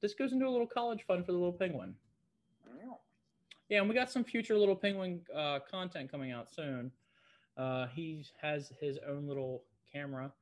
this 0.00 0.14
goes 0.14 0.32
into 0.32 0.48
a 0.48 0.50
little 0.50 0.66
college 0.66 1.04
fund 1.06 1.24
for 1.24 1.30
the 1.30 1.38
little 1.38 1.52
penguin. 1.52 1.94
Yeah. 3.68 3.78
And 3.78 3.88
we 3.88 3.94
got 3.94 4.10
some 4.10 4.24
future 4.24 4.58
little 4.58 4.74
penguin 4.74 5.20
uh, 5.34 5.60
content 5.70 6.10
coming 6.10 6.32
out 6.32 6.52
soon. 6.52 6.90
Uh, 7.56 7.86
he 7.94 8.26
has 8.40 8.72
his 8.80 8.98
own 9.08 9.28
little 9.28 9.62
camera, 9.92 10.32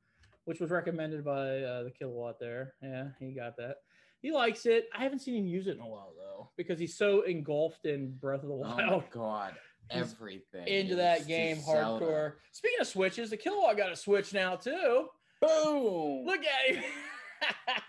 which 0.45 0.59
was 0.59 0.71
recommended 0.71 1.23
by 1.23 1.59
uh, 1.59 1.83
the 1.83 1.91
kilowatt 1.91 2.39
there. 2.39 2.73
Yeah, 2.81 3.09
he 3.19 3.33
got 3.33 3.55
that. 3.57 3.77
He 4.21 4.31
likes 4.31 4.65
it. 4.65 4.87
I 4.97 5.03
haven't 5.03 5.19
seen 5.19 5.35
him 5.35 5.47
use 5.47 5.67
it 5.67 5.75
in 5.75 5.81
a 5.81 5.87
while 5.87 6.13
though, 6.17 6.49
because 6.55 6.79
he's 6.79 6.97
so 6.97 7.21
engulfed 7.21 7.85
in 7.85 8.11
Breath 8.13 8.43
of 8.43 8.49
the 8.49 8.55
Oh 8.55 8.57
Wild 8.57 9.03
my 9.03 9.07
god, 9.11 9.53
everything 9.91 10.67
into 10.67 10.95
that 10.95 11.17
just 11.19 11.27
game 11.29 11.61
Zelda. 11.61 12.05
hardcore. 12.05 12.33
Speaking 12.51 12.81
of 12.81 12.87
switches, 12.87 13.29
the 13.29 13.37
kilowatt 13.37 13.77
got 13.77 13.91
a 13.91 13.95
switch 13.95 14.33
now 14.33 14.55
too. 14.55 15.07
Boom. 15.41 16.25
Look 16.25 16.41
at 16.45 16.75
him. 16.75 16.83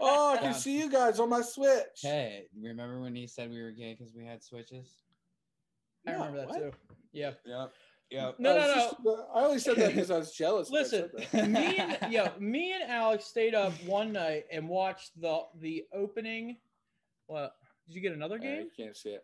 Oh, 0.00 0.32
I 0.32 0.36
can 0.38 0.46
Yeah. 0.46 0.52
see 0.56 0.78
you 0.78 0.90
guys 0.90 1.20
on 1.20 1.28
my 1.28 1.42
Switch. 1.42 2.00
Hey, 2.00 2.46
remember 2.58 3.00
when 3.00 3.14
he 3.14 3.26
said 3.26 3.50
we 3.50 3.60
were 3.62 3.70
gay 3.70 3.94
because 3.98 4.14
we 4.14 4.24
had 4.24 4.42
switches? 4.42 4.88
I 6.06 6.12
No, 6.12 6.18
remember 6.18 6.38
that 6.40 6.48
what? 6.48 6.58
too. 6.58 6.72
Yeah. 7.12 7.32
Yep. 7.44 7.72
Yep. 8.10 8.34
No, 8.38 8.50
I 8.52 8.54
no, 8.54 8.66
no. 8.66 8.74
just- 8.74 8.94
I 9.34 9.40
only 9.44 9.58
said 9.58 9.76
that 9.76 9.88
because 9.94 10.10
I 10.10 10.18
was 10.18 10.32
jealous. 10.32 10.70
Listen, 10.70 11.10
said 11.30 11.50
me 11.50 11.76
and 11.78 11.98
yo, 12.12 12.28
me 12.38 12.72
and 12.72 12.90
Alex 12.90 13.24
stayed 13.26 13.54
up 13.54 13.72
one 13.84 14.12
night 14.12 14.44
and 14.50 14.68
watched 14.68 15.18
the 15.20 15.40
the 15.60 15.84
opening. 15.94 16.56
What? 17.26 17.54
Did 17.86 17.94
you 17.96 18.00
get 18.00 18.12
another 18.12 18.36
Uh, 18.36 18.38
game? 18.38 18.62
you 18.62 18.84
can't 18.84 18.96
see 18.96 19.10
it. 19.10 19.22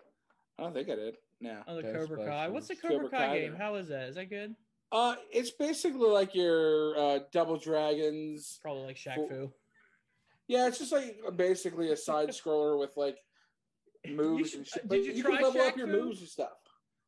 I 0.58 0.62
don't 0.64 0.74
think 0.74 0.88
I 0.90 0.94
did. 0.96 1.16
No. 1.40 1.62
Oh, 1.66 1.76
the 1.76 1.82
Cobra 1.82 2.26
Kai. 2.26 2.48
What's 2.48 2.68
the 2.68 2.76
Cobra, 2.76 2.96
Cobra 2.98 3.10
Kai, 3.10 3.26
Kai, 3.26 3.38
game? 3.40 3.52
yeah. 3.52 3.58
How 3.58 3.74
is 3.76 3.88
that? 3.88 4.08
Is 4.08 4.14
that 4.16 4.28
good? 4.30 4.54
Uh, 4.90 5.16
it's 5.30 5.50
basically 5.50 6.08
like 6.08 6.34
your 6.34 6.98
uh, 6.98 7.18
Double 7.32 7.58
Dragons. 7.58 8.58
Probably 8.62 8.84
like 8.84 8.96
Shaq 8.96 9.28
Fu. 9.28 9.52
Yeah, 10.46 10.66
it's 10.66 10.78
just 10.78 10.92
like 10.92 11.20
basically 11.36 11.92
a 11.92 11.96
side 11.96 12.28
scroller 12.30 12.78
with 12.78 12.96
like 12.96 13.18
moves 14.08 14.50
should- 14.50 14.58
and 14.60 14.66
shit. 14.66 14.88
did 14.88 15.04
you 15.04 15.12
you, 15.12 15.22
try 15.22 15.36
can 15.36 15.44
level 15.44 15.60
Shaq 15.60 15.68
up 15.68 15.76
your 15.76 15.86
Fu? 15.86 16.04
moves 16.04 16.20
and 16.20 16.28
stuff. 16.28 16.52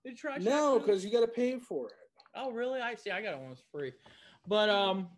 Did 0.05 0.11
you 0.13 0.17
try 0.17 0.39
Shaq 0.39 0.43
No, 0.43 0.79
because 0.79 1.05
you 1.05 1.11
got 1.11 1.21
to 1.21 1.29
pay 1.29 1.59
for 1.59 1.89
it. 1.89 1.95
Oh, 2.35 2.53
really? 2.53 2.81
I 2.81 2.95
see. 2.95 3.11
I 3.11 3.23
got 3.23 3.35
it 3.35 3.41
it's 3.51 3.63
free. 3.73 3.93
But 4.47 4.69
um, 4.69 5.09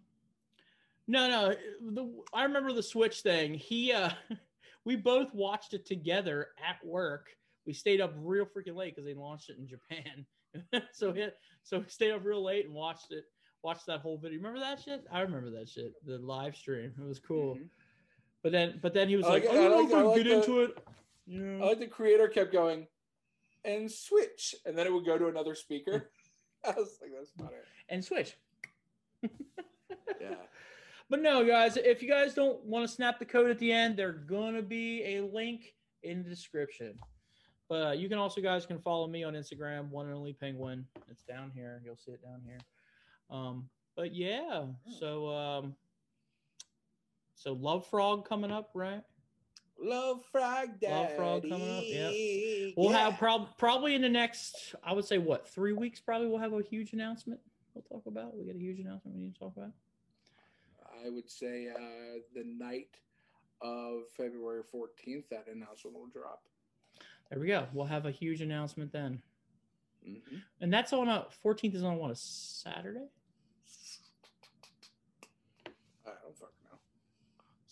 no, 1.08 1.28
no. 1.28 1.54
The 1.92 2.10
I 2.32 2.44
remember 2.44 2.72
the 2.72 2.82
Switch 2.82 3.20
thing. 3.20 3.54
He 3.54 3.92
uh, 3.92 4.10
we 4.84 4.96
both 4.96 5.34
watched 5.34 5.74
it 5.74 5.84
together 5.84 6.48
at 6.64 6.84
work. 6.86 7.28
We 7.66 7.72
stayed 7.72 8.00
up 8.00 8.12
real 8.16 8.44
freaking 8.46 8.74
late 8.76 8.94
because 8.94 9.06
they 9.06 9.14
launched 9.14 9.50
it 9.50 9.56
in 9.58 9.68
Japan. 9.68 10.26
so 10.92 11.10
it 11.10 11.36
so 11.62 11.78
we 11.78 11.84
stayed 11.88 12.10
up 12.12 12.24
real 12.24 12.42
late 12.44 12.66
and 12.66 12.74
watched 12.74 13.12
it. 13.12 13.24
Watched 13.62 13.86
that 13.86 14.00
whole 14.00 14.18
video. 14.18 14.38
Remember 14.38 14.58
that 14.60 14.80
shit? 14.80 15.04
I 15.12 15.20
remember 15.20 15.50
that 15.50 15.68
shit. 15.68 15.92
The 16.04 16.18
live 16.18 16.56
stream. 16.56 16.92
It 16.98 17.06
was 17.06 17.20
cool. 17.20 17.54
Mhm. 17.56 17.68
But 18.42 18.50
then, 18.50 18.80
but 18.82 18.92
then 18.92 19.08
he 19.08 19.14
was 19.16 19.24
I 19.26 19.28
like, 19.28 19.44
like- 19.44 19.52
"I 19.52 19.54
don't 19.54 19.64
I 19.64 19.68
know 19.68 19.76
like- 19.76 19.86
if 19.88 19.94
I 19.94 20.02
like 20.02 20.16
get 20.16 20.24
the- 20.24 20.36
into 20.36 20.60
it." 20.62 20.78
I 21.62 21.64
like 21.68 21.78
the 21.78 21.86
creator 21.86 22.26
kept 22.28 22.52
going 22.52 22.88
and 23.64 23.88
switch, 23.90 24.56
and 24.66 24.76
then 24.76 24.86
it 24.88 24.92
would 24.92 25.06
go 25.06 25.16
to 25.16 25.28
another 25.28 25.54
speaker. 25.54 26.10
I 26.64 26.72
was 26.72 26.98
like, 27.00 27.12
that's 27.16 27.30
not 27.38 27.52
it. 27.52 27.64
and 27.88 28.04
switch. 28.04 28.36
Yeah. 30.20 30.34
But 31.08 31.20
no, 31.20 31.44
guys, 31.44 31.76
if 31.76 32.02
you 32.02 32.08
guys 32.08 32.34
don't 32.34 32.64
want 32.64 32.86
to 32.88 32.92
snap 32.92 33.18
the 33.18 33.24
code 33.24 33.50
at 33.50 33.58
the 33.58 33.70
end, 33.72 33.96
there's 33.96 34.18
gonna 34.26 34.62
be 34.62 35.16
a 35.16 35.20
link 35.24 35.74
in 36.02 36.22
the 36.22 36.28
description. 36.30 36.98
But 37.72 37.86
uh, 37.86 37.92
you 37.92 38.06
can 38.10 38.18
also, 38.18 38.42
guys, 38.42 38.66
can 38.66 38.78
follow 38.78 39.06
me 39.06 39.24
on 39.24 39.32
Instagram, 39.32 39.88
one 39.88 40.04
and 40.04 40.14
only 40.14 40.34
penguin. 40.34 40.84
It's 41.08 41.22
down 41.22 41.50
here. 41.54 41.80
You'll 41.82 41.96
see 41.96 42.10
it 42.10 42.22
down 42.22 42.42
here. 42.44 42.58
Um, 43.30 43.66
but 43.96 44.14
yeah, 44.14 44.64
so 45.00 45.30
um, 45.30 45.74
so 47.34 47.54
Love 47.54 47.86
Frog 47.86 48.28
coming 48.28 48.52
up, 48.52 48.72
right? 48.74 49.00
Love 49.80 50.22
Frog 50.30 50.80
Daddy. 50.82 50.92
Love 50.92 51.16
Frog 51.16 51.42
coming 51.48 51.78
up, 51.78 51.84
yep. 51.86 52.74
We'll 52.76 52.90
have 52.90 53.16
prob- 53.16 53.56
probably 53.56 53.94
in 53.94 54.02
the 54.02 54.08
next, 54.10 54.74
I 54.84 54.92
would 54.92 55.06
say, 55.06 55.16
what 55.16 55.48
three 55.48 55.72
weeks? 55.72 55.98
Probably 55.98 56.26
we'll 56.26 56.40
have 56.40 56.52
a 56.52 56.60
huge 56.60 56.92
announcement. 56.92 57.40
We'll 57.72 57.84
talk 57.84 58.04
about. 58.04 58.36
We 58.36 58.44
get 58.44 58.54
a 58.54 58.58
huge 58.58 58.80
announcement 58.80 59.16
we 59.16 59.22
need 59.22 59.32
to 59.32 59.40
talk 59.40 59.56
about. 59.56 59.70
I 61.02 61.08
would 61.08 61.30
say 61.30 61.68
uh, 61.74 62.18
the 62.34 62.44
night 62.44 62.98
of 63.62 64.02
February 64.14 64.60
14th, 64.74 65.24
that 65.30 65.46
announcement 65.50 65.96
will 65.96 66.08
drop. 66.12 66.42
There 67.32 67.40
we 67.40 67.46
go. 67.46 67.66
We'll 67.72 67.86
have 67.86 68.04
a 68.04 68.10
huge 68.10 68.42
announcement 68.42 68.92
then. 68.92 69.22
Mhm. 70.06 70.42
And 70.60 70.70
that's 70.70 70.92
on 70.92 71.08
a 71.08 71.26
14th 71.42 71.74
is 71.74 71.82
on 71.82 71.96
what 71.96 72.10
a 72.10 72.14
Saturday? 72.14 73.08
I 76.04 76.10
don't 76.22 76.36
fucking 76.36 76.54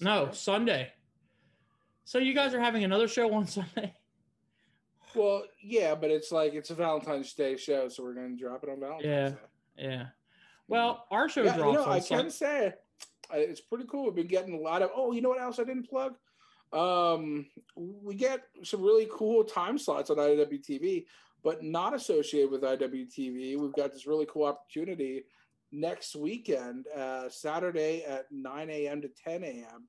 know. 0.01 0.27
No, 0.27 0.33
Sunday. 0.33 0.95
So 2.07 2.17
you 2.19 2.33
guys 2.33 2.55
are 2.55 2.61
having 2.61 2.85
another 2.85 3.07
show 3.07 3.35
on 3.35 3.47
Sunday? 3.49 3.95
Well, 5.15 5.45
yeah, 5.61 5.95
but 5.95 6.11
it's 6.11 6.33
like 6.33 6.55
it's 6.55 6.71
a 6.71 6.75
Valentine's 6.75 7.35
Day 7.35 7.59
show, 7.59 7.91
so 7.91 8.03
we're 8.03 8.15
going 8.15 8.35
to 8.39 8.43
drop 8.43 8.65
it 8.65 8.71
on 8.71 8.81
Valentine's 8.81 9.05
Yeah. 9.05 9.29
Day. 9.29 9.37
Yeah. 9.77 10.07
Well, 10.69 11.07
our 11.11 11.29
show 11.29 11.43
Yeah, 11.43 11.57
drops 11.59 11.67
you 11.67 11.85
know, 11.85 11.85
I 11.85 11.99
Sun- 11.99 12.19
can 12.23 12.31
say 12.31 12.75
it's 13.35 13.61
pretty 13.61 13.85
cool. 13.91 14.07
We've 14.07 14.15
been 14.15 14.27
getting 14.27 14.55
a 14.55 14.59
lot 14.61 14.81
of. 14.81 14.91
Oh, 14.95 15.13
you 15.13 15.21
know 15.21 15.29
what 15.29 15.41
else 15.43 15.59
I 15.59 15.65
didn't 15.65 15.87
plug? 15.91 16.15
Um, 16.73 17.47
we 17.75 18.15
get 18.15 18.43
some 18.63 18.83
really 18.83 19.09
cool 19.13 19.43
time 19.45 19.77
slots 19.79 20.11
on 20.11 20.17
IWTV, 20.19 21.07
but 21.43 21.63
not 21.65 21.95
associated 21.95 22.51
with 22.51 22.63
IWTV. 22.63 23.59
We've 23.59 23.73
got 23.73 23.93
this 23.93 24.07
really 24.07 24.27
cool 24.27 24.45
opportunity 24.45 25.25
next 25.73 26.15
weekend, 26.17 26.87
uh, 26.97 27.29
Saturday 27.29 28.05
at 28.05 28.31
9 28.31 28.71
a.m. 28.71 29.01
to 29.03 29.09
10 29.09 29.43
a.m. 29.45 29.89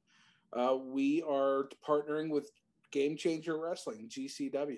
Uh, 0.54 0.76
we 0.78 1.24
are 1.24 1.70
partnering 1.88 2.30
with 2.30 2.52
Game 2.92 3.16
Changer 3.16 3.58
Wrestling 3.58 4.08
(GCW), 4.10 4.78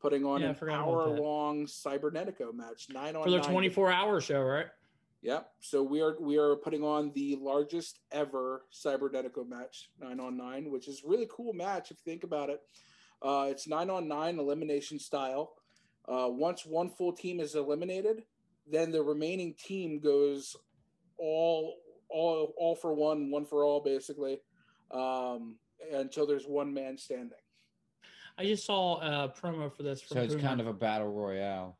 putting 0.00 0.24
on 0.24 0.40
Yeah, 0.40 0.48
an 0.50 0.54
forgot 0.54 0.82
about 0.82 0.86
that. 0.86 1.12
hour-long 1.20 1.66
Cybernetico 1.66 2.54
match, 2.54 2.86
nine 2.90 3.16
on 3.16 3.24
for 3.24 3.30
their 3.30 3.40
24 3.40 3.90
hour 3.92 4.20
show, 4.20 4.40
right? 4.40 4.66
Yep. 5.24 5.48
So 5.60 5.82
we 5.82 6.02
are 6.02 6.16
we 6.20 6.36
are 6.36 6.54
putting 6.54 6.84
on 6.84 7.10
the 7.14 7.38
largest 7.40 8.00
ever 8.12 8.66
Cybernetico 8.70 9.48
match, 9.48 9.88
nine 9.98 10.20
on 10.20 10.36
nine, 10.36 10.70
which 10.70 10.86
is 10.86 11.02
a 11.02 11.08
really 11.08 11.26
cool 11.34 11.54
match 11.54 11.90
if 11.90 11.96
you 11.96 12.12
think 12.12 12.24
about 12.24 12.50
it. 12.50 12.60
Uh, 13.22 13.46
it's 13.48 13.66
nine 13.66 13.88
on 13.88 14.06
nine 14.06 14.38
elimination 14.38 14.98
style. 14.98 15.54
Uh, 16.06 16.28
once 16.28 16.66
one 16.66 16.90
full 16.90 17.10
team 17.10 17.40
is 17.40 17.54
eliminated, 17.54 18.24
then 18.70 18.92
the 18.92 19.02
remaining 19.02 19.54
team 19.54 19.98
goes 19.98 20.54
all 21.16 21.78
all 22.10 22.52
all 22.58 22.76
for 22.76 22.92
one, 22.92 23.30
one 23.30 23.46
for 23.46 23.64
all, 23.64 23.80
basically, 23.80 24.42
um, 24.90 25.56
until 25.90 26.26
there's 26.26 26.46
one 26.46 26.74
man 26.74 26.98
standing. 26.98 27.38
I 28.36 28.44
just 28.44 28.66
saw 28.66 29.00
a 29.00 29.28
promo 29.30 29.74
for 29.74 29.84
this. 29.84 30.02
From 30.02 30.16
So 30.16 30.22
it's 30.22 30.34
Boomer. 30.34 30.46
kind 30.48 30.60
of 30.60 30.66
a 30.66 30.74
battle 30.74 31.10
royale. 31.10 31.78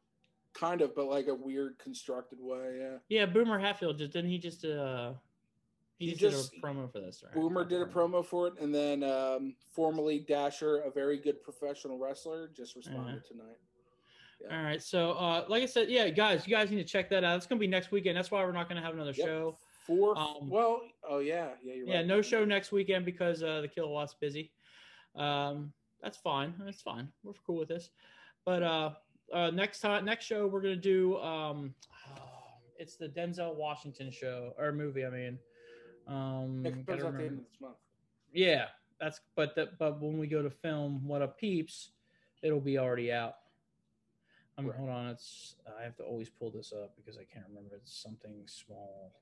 Kind 0.55 0.81
of, 0.81 0.95
but 0.95 1.07
like 1.07 1.27
a 1.27 1.35
weird 1.35 1.79
constructed 1.79 2.39
way. 2.41 2.79
Yeah. 2.81 2.97
yeah. 3.09 3.27
Boomer 3.27 3.59
Hatfield 3.59 3.99
just 3.99 4.13
didn't 4.13 4.31
he 4.31 4.39
just 4.39 4.65
uh 4.65 5.15
he, 5.99 6.07
He 6.07 6.15
just, 6.17 6.53
did 6.53 6.63
a 6.63 6.67
promo 6.67 6.91
for 6.91 7.01
this, 7.01 7.23
right? 7.25 7.35
Boomer 7.35 7.65
did 7.65 7.81
a 7.81 7.87
promo 7.87 8.25
for 8.25 8.49
it, 8.49 8.55
and 8.61 8.75
then 8.75 9.05
um, 9.05 9.55
formerly 9.71 10.19
Dasher, 10.19 10.79
a 10.79 10.91
very 10.91 11.19
good 11.19 11.41
professional 11.43 11.99
wrestler, 11.99 12.51
just 12.55 12.75
responded 12.75 13.25
tonight. 13.25 13.57
All 14.51 14.63
right. 14.63 14.83
So, 14.83 15.13
uh, 15.13 15.45
like 15.49 15.63
I 15.63 15.67
said, 15.67 15.89
yeah, 15.89 16.09
guys, 16.11 16.47
you 16.47 16.55
guys 16.55 16.71
need 16.71 16.77
to 16.79 16.85
check 16.85 17.09
that 17.11 17.25
out. 17.25 17.37
It's 17.37 17.47
gonna 17.47 17.61
be 17.61 17.67
next 17.69 17.93
weekend. 17.93 18.17
That's 18.17 18.31
why 18.31 18.45
we're 18.45 18.53
not 18.53 18.69
gonna 18.69 18.83
have 18.83 18.95
another 18.95 19.13
Yep. 19.13 19.27
show. 19.27 19.59
Four. 19.87 20.19
Um, 20.19 20.49
well, 20.51 20.83
oh 21.09 21.19
yeah, 21.19 21.55
yeah, 21.63 21.75
you're 21.75 21.87
Yeah, 21.87 21.97
right. 21.99 22.07
no 22.07 22.21
show 22.21 22.45
next 22.45 22.73
weekend 22.73 23.05
because 23.05 23.43
uh, 23.43 23.61
the 23.61 23.69
kilowatt's 23.69 24.15
busy. 24.15 24.53
Um, 25.15 25.73
that's 26.03 26.19
fine. 26.19 26.55
That's 26.59 26.83
fine. 26.83 27.13
We're 27.23 27.33
cool 27.47 27.59
with 27.59 27.69
this. 27.69 27.91
But 28.45 28.63
uh, 28.63 28.91
uh, 29.33 29.51
next 29.51 29.81
time, 29.81 30.05
next 30.05 30.25
show, 30.27 30.47
we're 30.47 30.61
gonna 30.61 30.77
do. 30.77 31.18
Um, 31.18 31.75
it's 32.79 32.97
the 32.97 33.09
Denzel 33.09 33.55
Washington 33.55 34.11
show 34.11 34.53
or 34.59 34.72
movie. 34.72 35.05
I 35.05 35.11
mean, 35.11 35.39
um, 36.07 36.62
It 36.64 36.87
comes 36.87 37.05
out 37.05 37.16
the 37.16 37.25
end 37.25 37.39
of 37.39 37.45
this 37.45 37.61
month. 37.61 37.77
yeah, 38.33 38.66
that's. 39.01 39.20
But 39.37 39.55
the, 39.55 39.70
but 39.79 40.01
when 40.01 40.18
we 40.18 40.27
go 40.27 40.43
to 40.43 40.51
film 40.51 41.07
What 41.07 41.22
a 41.22 41.29
Peeps, 41.29 41.91
it'll 42.43 42.61
be 42.61 42.79
already 42.79 43.12
out. 43.12 43.37
Um, 44.57 44.66
Right. 44.66 44.77
Hold 44.77 44.91
on, 44.91 45.07
it's. 45.09 45.57
I 45.79 45.83
have 45.83 45.97
to 45.97 46.05
always 46.05 46.29
pull 46.29 46.51
this 46.51 46.72
up 46.72 46.95
because 46.97 47.16
I 47.18 47.25
can't 47.25 47.47
remember. 47.49 47.77
It's 47.77 48.03
something 48.03 48.35
small. 48.47 49.12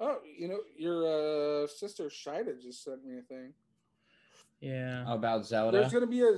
Oh, 0.00 0.18
you 0.24 0.46
know, 0.48 0.60
your 0.76 1.64
uh, 1.64 1.66
sister 1.66 2.04
Shida 2.04 2.60
just 2.62 2.84
sent 2.84 3.04
me 3.04 3.18
a 3.18 3.22
thing. 3.22 3.52
Yeah. 4.60 5.04
About 5.12 5.46
Zelda. 5.46 5.78
There's 5.78 5.92
gonna 5.92 6.06
be 6.06 6.22
a, 6.22 6.36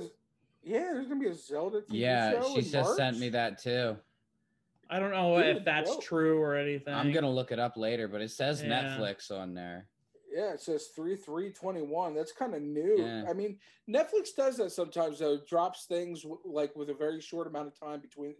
yeah, 0.63 0.91
there's 0.93 1.07
gonna 1.07 1.19
be 1.19 1.27
a 1.27 1.33
Zelda 1.33 1.81
TV 1.81 1.85
yeah, 1.89 2.31
show. 2.31 2.53
she 2.53 2.59
in 2.59 2.65
just 2.71 2.95
sent 2.95 3.19
me 3.19 3.29
that 3.29 3.61
too. 3.61 3.97
I 4.89 4.99
don't 4.99 5.11
know 5.11 5.41
Dude, 5.41 5.57
if 5.57 5.65
that's 5.65 5.89
dope. 5.91 6.03
true 6.03 6.39
or 6.41 6.55
anything. 6.55 6.93
I'm 6.93 7.11
gonna 7.11 7.31
look 7.31 7.51
it 7.51 7.59
up 7.59 7.77
later, 7.77 8.07
but 8.07 8.21
it 8.21 8.29
says 8.31 8.61
Yeah. 8.61 8.69
Netflix 8.97 9.31
on 9.31 9.53
there. 9.53 9.87
Yeah, 10.33 10.53
it 10.53 10.61
says 10.61 10.87
three 10.95 11.15
three 11.15 11.51
twenty 11.51 11.81
one. 11.81 12.13
That's 12.13 12.31
kind 12.31 12.53
of 12.53 12.61
new. 12.61 12.97
Yeah. 12.99 13.25
I 13.29 13.33
mean, 13.33 13.57
Netflix 13.89 14.35
does 14.35 14.57
that 14.57 14.71
sometimes. 14.71 15.19
Though 15.19 15.39
drops 15.47 15.85
things 15.85 16.23
w- 16.23 16.41
like 16.45 16.75
with 16.75 16.89
a 16.89 16.93
very 16.93 17.19
short 17.21 17.47
amount 17.47 17.67
of 17.67 17.79
time 17.79 17.99
between 17.99 18.35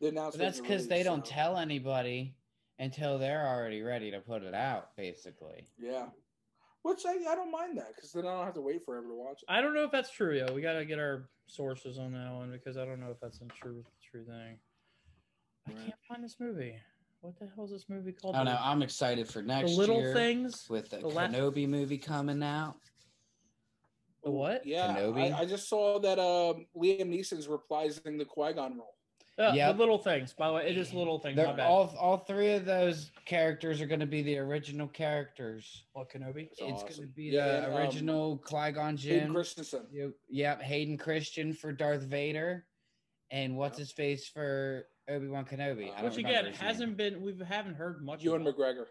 the 0.00 0.10
But 0.12 0.34
that's 0.38 0.60
because 0.60 0.86
they 0.88 0.96
release, 0.96 1.06
don't 1.06 1.24
tell 1.24 1.58
anybody 1.58 2.34
until 2.78 3.18
they're 3.18 3.46
already 3.46 3.82
ready 3.82 4.10
to 4.10 4.20
put 4.20 4.42
it 4.42 4.54
out, 4.54 4.96
basically. 4.96 5.66
Yeah, 5.78 6.06
which 6.82 7.00
I, 7.06 7.12
I 7.30 7.34
don't 7.34 7.50
mind 7.52 7.76
that 7.78 7.94
because 7.94 8.12
then 8.12 8.26
I 8.26 8.30
don't 8.32 8.44
have 8.44 8.54
to 8.54 8.60
wait 8.60 8.84
forever 8.84 9.06
to 9.08 9.14
watch 9.14 9.42
it. 9.42 9.46
I 9.48 9.60
don't 9.60 9.74
know 9.74 9.84
if 9.84 9.90
that's 9.90 10.10
true, 10.10 10.36
yo. 10.36 10.52
We 10.52 10.62
gotta 10.62 10.84
get 10.84 10.98
our 10.98 11.28
sources 11.46 11.98
on 11.98 12.12
that 12.12 12.32
one 12.32 12.50
because 12.50 12.76
I 12.76 12.84
don't 12.84 13.00
know 13.00 13.10
if 13.10 13.20
that's 13.20 13.40
a 13.40 13.44
true 13.46 13.84
true 14.10 14.24
thing. 14.24 14.58
I 15.68 15.72
Right. 15.72 15.78
can't 15.84 15.94
find 16.08 16.24
this 16.24 16.36
movie. 16.40 16.76
What 17.20 17.38
the 17.38 17.46
hell 17.54 17.66
is 17.66 17.70
this 17.70 17.84
movie 17.88 18.12
called? 18.12 18.34
I 18.34 18.38
don't 18.44 18.54
know. 18.54 18.60
I'm 18.62 18.80
excited 18.82 19.28
for 19.28 19.42
the 19.42 19.48
next 19.48 19.72
little 19.72 20.00
year 20.00 20.14
things. 20.14 20.66
with 20.70 20.88
the, 20.88 20.98
the 20.98 21.08
last- 21.08 21.34
Kenobi 21.34 21.68
movie 21.68 21.98
coming 21.98 22.42
out. 22.42 22.76
The 24.24 24.30
what? 24.30 24.64
Yeah, 24.66 24.96
Kenobi? 24.96 25.32
I, 25.34 25.40
I 25.40 25.44
just 25.44 25.68
saw 25.68 25.98
that 26.00 26.18
um, 26.18 26.66
Liam 26.74 27.08
Neeson's 27.14 27.46
reprising 27.46 28.16
the 28.18 28.24
Qui 28.24 28.54
Gon 28.54 28.78
role. 28.78 28.94
Uh, 29.38 29.52
Yep. 29.54 29.76
The 29.76 29.78
little 29.80 29.98
things. 29.98 30.32
By 30.34 30.48
the 30.48 30.54
way, 30.54 30.68
it 30.68 30.76
is 30.76 30.92
little 30.92 31.18
things. 31.18 31.36
My 31.36 31.44
bad. 31.52 31.60
all 31.60 31.94
all 31.98 32.18
three 32.18 32.52
of 32.52 32.64
those 32.66 33.10
characters 33.24 33.80
are 33.80 33.86
going 33.86 34.00
to 34.00 34.06
be 34.06 34.22
the 34.22 34.36
original 34.38 34.86
characters. 34.88 35.84
what 35.94 36.10
Kenobi? 36.10 36.48
It's 36.50 36.60
it's 36.60 36.82
going 36.98 37.08
to 37.08 37.14
be 37.14 37.24
Yeah, 37.24 37.46
the 37.46 37.56
and, 37.66 37.74
um, 37.74 37.80
original 37.80 38.38
Qui 38.38 38.72
Gon 38.72 38.96
Hayden 38.96 39.20
Jinn. 39.20 39.32
Christensen. 39.32 39.86
You- 39.90 40.14
Yep, 40.28 40.62
Hayden 40.62 40.98
Christian 40.98 41.52
for 41.54 41.72
Darth 41.72 42.02
Vader, 42.02 42.66
and 43.30 43.56
what's 43.56 43.78
Yep. 43.78 43.86
his 43.86 43.92
face 43.92 44.28
for 44.28 44.86
Obi 45.08 45.28
Wan 45.28 45.44
Kenobi. 45.46 45.88
Uh, 45.88 45.92
I 45.92 46.02
don't 46.02 46.10
Which 46.10 46.18
again 46.18 46.52
hasn't 46.52 46.96
been. 46.96 47.22
We 47.22 47.34
haven't 47.44 47.74
heard 47.76 48.04
much. 48.04 48.22
Ewan 48.22 48.42
about. 48.42 48.56
McGregor. 48.56 48.86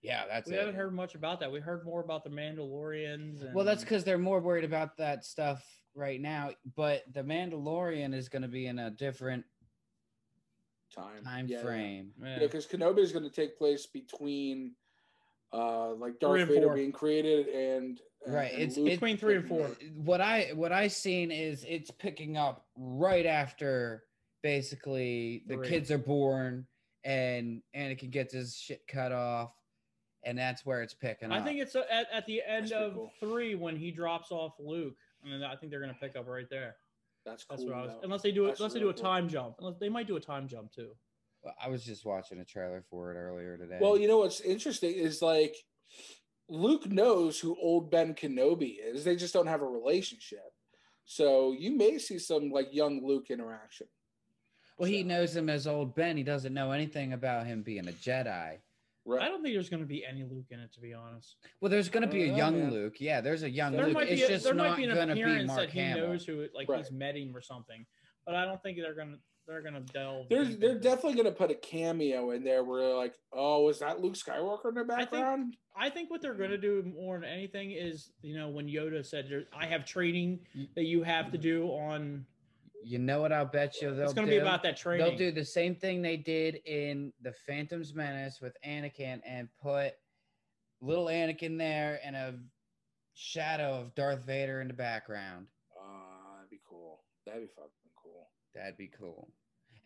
Yeah, 0.00 0.24
that's 0.26 0.48
We 0.48 0.56
it. 0.56 0.58
haven't 0.60 0.74
heard 0.74 0.94
much 0.94 1.14
about 1.14 1.38
that. 1.40 1.52
We 1.52 1.60
heard 1.60 1.84
more 1.84 2.00
about 2.02 2.24
the 2.24 2.30
Mandalorians. 2.30 3.42
And, 3.44 3.54
Well, 3.54 3.64
that's 3.64 3.82
because 3.82 4.02
they're 4.04 4.18
more 4.18 4.40
worried 4.40 4.64
about 4.64 4.96
that 4.96 5.24
stuff 5.24 5.64
right 5.94 6.20
now. 6.20 6.50
But 6.76 7.02
the 7.12 7.22
Mandalorian 7.22 8.12
is 8.14 8.28
going 8.28 8.42
to 8.42 8.48
be 8.48 8.66
in 8.66 8.78
a 8.80 8.90
different 8.90 9.44
Time. 10.94 11.22
time 11.24 11.46
yeah, 11.48 11.62
frame. 11.62 12.12
Yeah. 12.22 12.28
Yeah, 12.34 12.38
because 12.40 12.66
Kenobi 12.66 12.98
is 12.98 13.12
going 13.12 13.24
to 13.24 13.30
take 13.34 13.56
place 13.56 13.86
between, 13.86 14.72
uh, 15.52 15.92
like 15.94 16.18
Darth 16.20 16.48
Vader 16.48 16.66
four. 16.66 16.74
being 16.74 16.92
created 16.92 17.48
and 17.48 18.00
and- 18.24 18.34
Right, 18.34 18.52
and 18.52 18.62
it's- 18.62 18.76
Luke 18.76 18.86
it's- 18.86 18.98
Between 19.00 19.16
three 19.16 19.34
and 19.36 19.48
four. 19.48 19.66
What 19.96 20.20
I 20.20 20.50
what 20.54 20.70
I 20.70 20.86
seen 20.88 21.32
is 21.32 21.64
it's 21.68 21.90
picking 21.90 22.36
up 22.36 22.66
right 22.76 23.26
after 23.26 24.04
basically 24.42 25.42
the 25.48 25.56
Three. 25.56 25.68
kids 25.68 25.90
are 25.90 25.98
born 25.98 26.66
and 27.04 27.62
Anakin 27.74 28.10
gets 28.10 28.32
his 28.32 28.56
shit 28.56 28.86
cut 28.86 29.10
off, 29.10 29.52
and 30.22 30.38
that's 30.38 30.64
where 30.64 30.82
it's 30.82 30.94
picking 30.94 31.32
I 31.32 31.38
up. 31.38 31.44
think 31.44 31.60
it's 31.60 31.74
uh, 31.74 31.82
at, 31.90 32.06
at 32.12 32.26
the 32.26 32.42
end 32.46 32.66
That's 32.68 32.72
of 32.72 32.94
cool. 32.94 33.12
three 33.18 33.56
when 33.56 33.74
he 33.76 33.90
drops 33.90 34.30
off 34.30 34.54
Luke. 34.60 34.96
I 35.24 35.28
mean, 35.28 35.42
I 35.42 35.56
think 35.56 35.70
they're 35.72 35.80
gonna 35.80 35.96
pick 36.00 36.14
up 36.14 36.28
right 36.28 36.48
there. 36.48 36.76
That's 37.24 37.44
That's 37.48 37.62
cool. 37.62 37.70
what 37.70 37.78
I 37.78 37.82
was. 37.82 37.92
though. 37.94 38.00
Unless 38.04 38.22
they 38.22 38.32
do 38.32 38.44
it, 38.44 38.48
That's 38.48 38.60
unless 38.60 38.72
they 38.72 38.80
do 38.80 38.88
a 38.90 38.94
cool. 38.94 39.02
time 39.02 39.28
jump. 39.28 39.56
Unless 39.60 39.78
they 39.78 39.88
might 39.88 40.06
do 40.06 40.16
a 40.16 40.20
time 40.20 40.48
jump 40.48 40.72
too. 40.72 40.90
I 41.60 41.68
was 41.68 41.84
just 41.84 42.04
watching 42.04 42.38
a 42.38 42.44
trailer 42.44 42.84
for 42.88 43.12
it 43.12 43.16
earlier 43.16 43.56
today. 43.56 43.78
Well, 43.80 43.98
you 43.98 44.06
know 44.06 44.18
what's 44.18 44.40
interesting 44.40 44.94
is 44.94 45.20
like 45.22 45.56
Luke 46.48 46.86
knows 46.90 47.38
who 47.40 47.56
old 47.60 47.90
Ben 47.90 48.14
Kenobi 48.14 48.76
is. 48.82 49.04
They 49.04 49.16
just 49.16 49.34
don't 49.34 49.46
have 49.48 49.62
a 49.62 49.66
relationship. 49.66 50.44
So 51.04 51.52
you 51.52 51.76
may 51.76 51.98
see 51.98 52.18
some 52.18 52.50
like 52.50 52.68
young 52.72 53.04
Luke 53.04 53.26
interaction. 53.30 53.88
Well, 54.78 54.88
he 54.88 55.02
knows 55.02 55.34
him 55.36 55.48
as 55.50 55.66
old 55.66 55.94
Ben. 55.94 56.16
He 56.16 56.22
doesn't 56.22 56.54
know 56.54 56.70
anything 56.72 57.12
about 57.12 57.46
him 57.46 57.62
being 57.62 57.88
a 57.88 57.92
Jedi. 57.92 58.58
I 59.10 59.28
don't 59.28 59.42
think 59.42 59.54
there's 59.54 59.68
going 59.68 59.80
to 59.80 59.86
be 59.86 60.04
any 60.08 60.22
Luke 60.22 60.46
in 60.50 60.60
it, 60.60 60.72
to 60.74 60.80
be 60.80 60.94
honest. 60.94 61.36
Well, 61.60 61.70
there's 61.70 61.88
going 61.88 62.02
to 62.02 62.08
be 62.08 62.28
a 62.28 62.32
Oh, 62.32 62.36
young 62.36 62.60
man. 62.60 62.70
Luke. 62.70 62.94
Yeah, 63.00 63.20
there's 63.20 63.42
a 63.42 63.50
young 63.50 63.72
There 63.72 63.80
There 63.80 63.88
Luke. 63.88 63.94
might 63.94 64.08
It's 64.08 64.22
a, 64.22 64.28
just 64.28 64.44
there 64.44 64.54
not 64.54 64.70
might 64.70 64.76
be 64.76 64.84
an 64.84 64.94
going 64.94 65.08
to 65.08 65.14
be 65.14 65.44
Mark 65.44 65.60
that 65.60 65.70
he 65.70 65.80
Hamill. 65.80 66.08
knows 66.08 66.24
who, 66.24 66.46
like 66.54 66.68
Right. 66.68 66.78
he's 66.78 66.92
met 66.92 67.16
him 67.16 67.34
or 67.36 67.40
something. 67.40 67.84
But 68.24 68.36
I 68.36 68.44
don't 68.44 68.62
think 68.62 68.78
they're 68.78 68.94
gonna 68.94 69.16
they're 69.48 69.62
gonna 69.62 69.80
delve. 69.80 70.28
They're 70.28 70.44
they're 70.44 70.78
definitely 70.78 71.14
gonna 71.16 71.34
put 71.34 71.50
a 71.50 71.56
cameo 71.56 72.30
in 72.30 72.44
there 72.44 72.62
where 72.62 72.82
they're 72.86 72.96
like, 72.96 73.14
oh, 73.32 73.68
is 73.68 73.80
that 73.80 74.00
Luke 74.00 74.14
Skywalker 74.14 74.68
in 74.68 74.74
the 74.74 74.94
I 74.94 74.98
think- 74.98 75.10
background? 75.10 75.56
I 75.74 75.90
think 75.90 76.10
what 76.10 76.20
they're 76.22 76.34
going 76.34 76.50
to 76.50 76.58
do 76.58 76.82
more 76.84 77.18
than 77.18 77.30
anything 77.30 77.70
is, 77.70 78.12
you 78.20 78.36
know, 78.36 78.50
when 78.50 78.66
Yoda 78.66 79.04
said, 79.04 79.46
"I 79.58 79.64
have 79.66 79.86
training 79.86 80.40
mm. 80.56 80.68
that 80.76 80.84
you 80.84 81.02
have 81.02 81.32
to 81.32 81.38
mm-hmm. 81.38 81.42
do 81.42 81.64
on." 81.68 82.26
You 82.84 82.98
know 82.98 83.20
what? 83.20 83.32
I'll 83.32 83.44
bet 83.44 83.80
you 83.80 83.94
they'll 83.94 84.04
It's 84.04 84.12
going 84.12 84.26
to 84.26 84.32
do? 84.32 84.38
be 84.40 84.42
about 84.42 84.62
that 84.64 84.76
training. 84.76 85.06
They'll 85.06 85.16
do 85.16 85.30
the 85.30 85.44
same 85.44 85.74
thing 85.74 86.02
they 86.02 86.16
did 86.16 86.56
in 86.66 87.12
the 87.22 87.32
Phantom's 87.46 87.94
Menace 87.94 88.40
with 88.40 88.56
Anakin 88.66 89.20
and 89.24 89.48
put 89.60 89.92
little 90.80 91.06
Anakin 91.06 91.56
there 91.58 92.00
and 92.04 92.16
a 92.16 92.34
shadow 93.14 93.74
of 93.80 93.94
Darth 93.94 94.24
Vader 94.24 94.60
in 94.60 94.68
the 94.68 94.74
background. 94.74 95.46
Ah, 95.80 96.36
that'd 96.36 96.50
be 96.50 96.60
cool. 96.68 97.00
That'd 97.26 97.42
be 97.42 97.48
fucking 97.54 97.70
cool. 98.02 98.28
That'd 98.54 98.76
be 98.76 98.90
cool. 98.98 99.28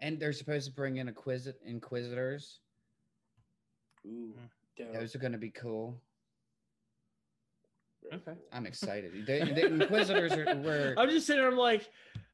And 0.00 0.18
they're 0.18 0.32
supposed 0.32 0.66
to 0.68 0.72
bring 0.74 0.96
in 0.96 1.08
Inquisit- 1.08 1.60
Inquisitors. 1.64 2.60
Ooh, 4.06 4.32
Mm. 4.38 4.48
dope. 4.76 4.92
Those 4.94 5.14
are 5.14 5.18
going 5.18 5.32
to 5.32 5.38
be 5.38 5.50
cool. 5.50 6.00
Okay. 8.12 8.34
I'm 8.52 8.66
excited. 8.66 9.26
the, 9.26 9.38
the 9.52 9.66
Inquisitors 9.66 10.32
are, 10.32 10.56
were 10.56 10.94
I'm 10.98 11.10
just 11.10 11.26
sitting 11.26 11.42
there. 11.42 11.50
I'm 11.50 11.56
like, 11.58 11.88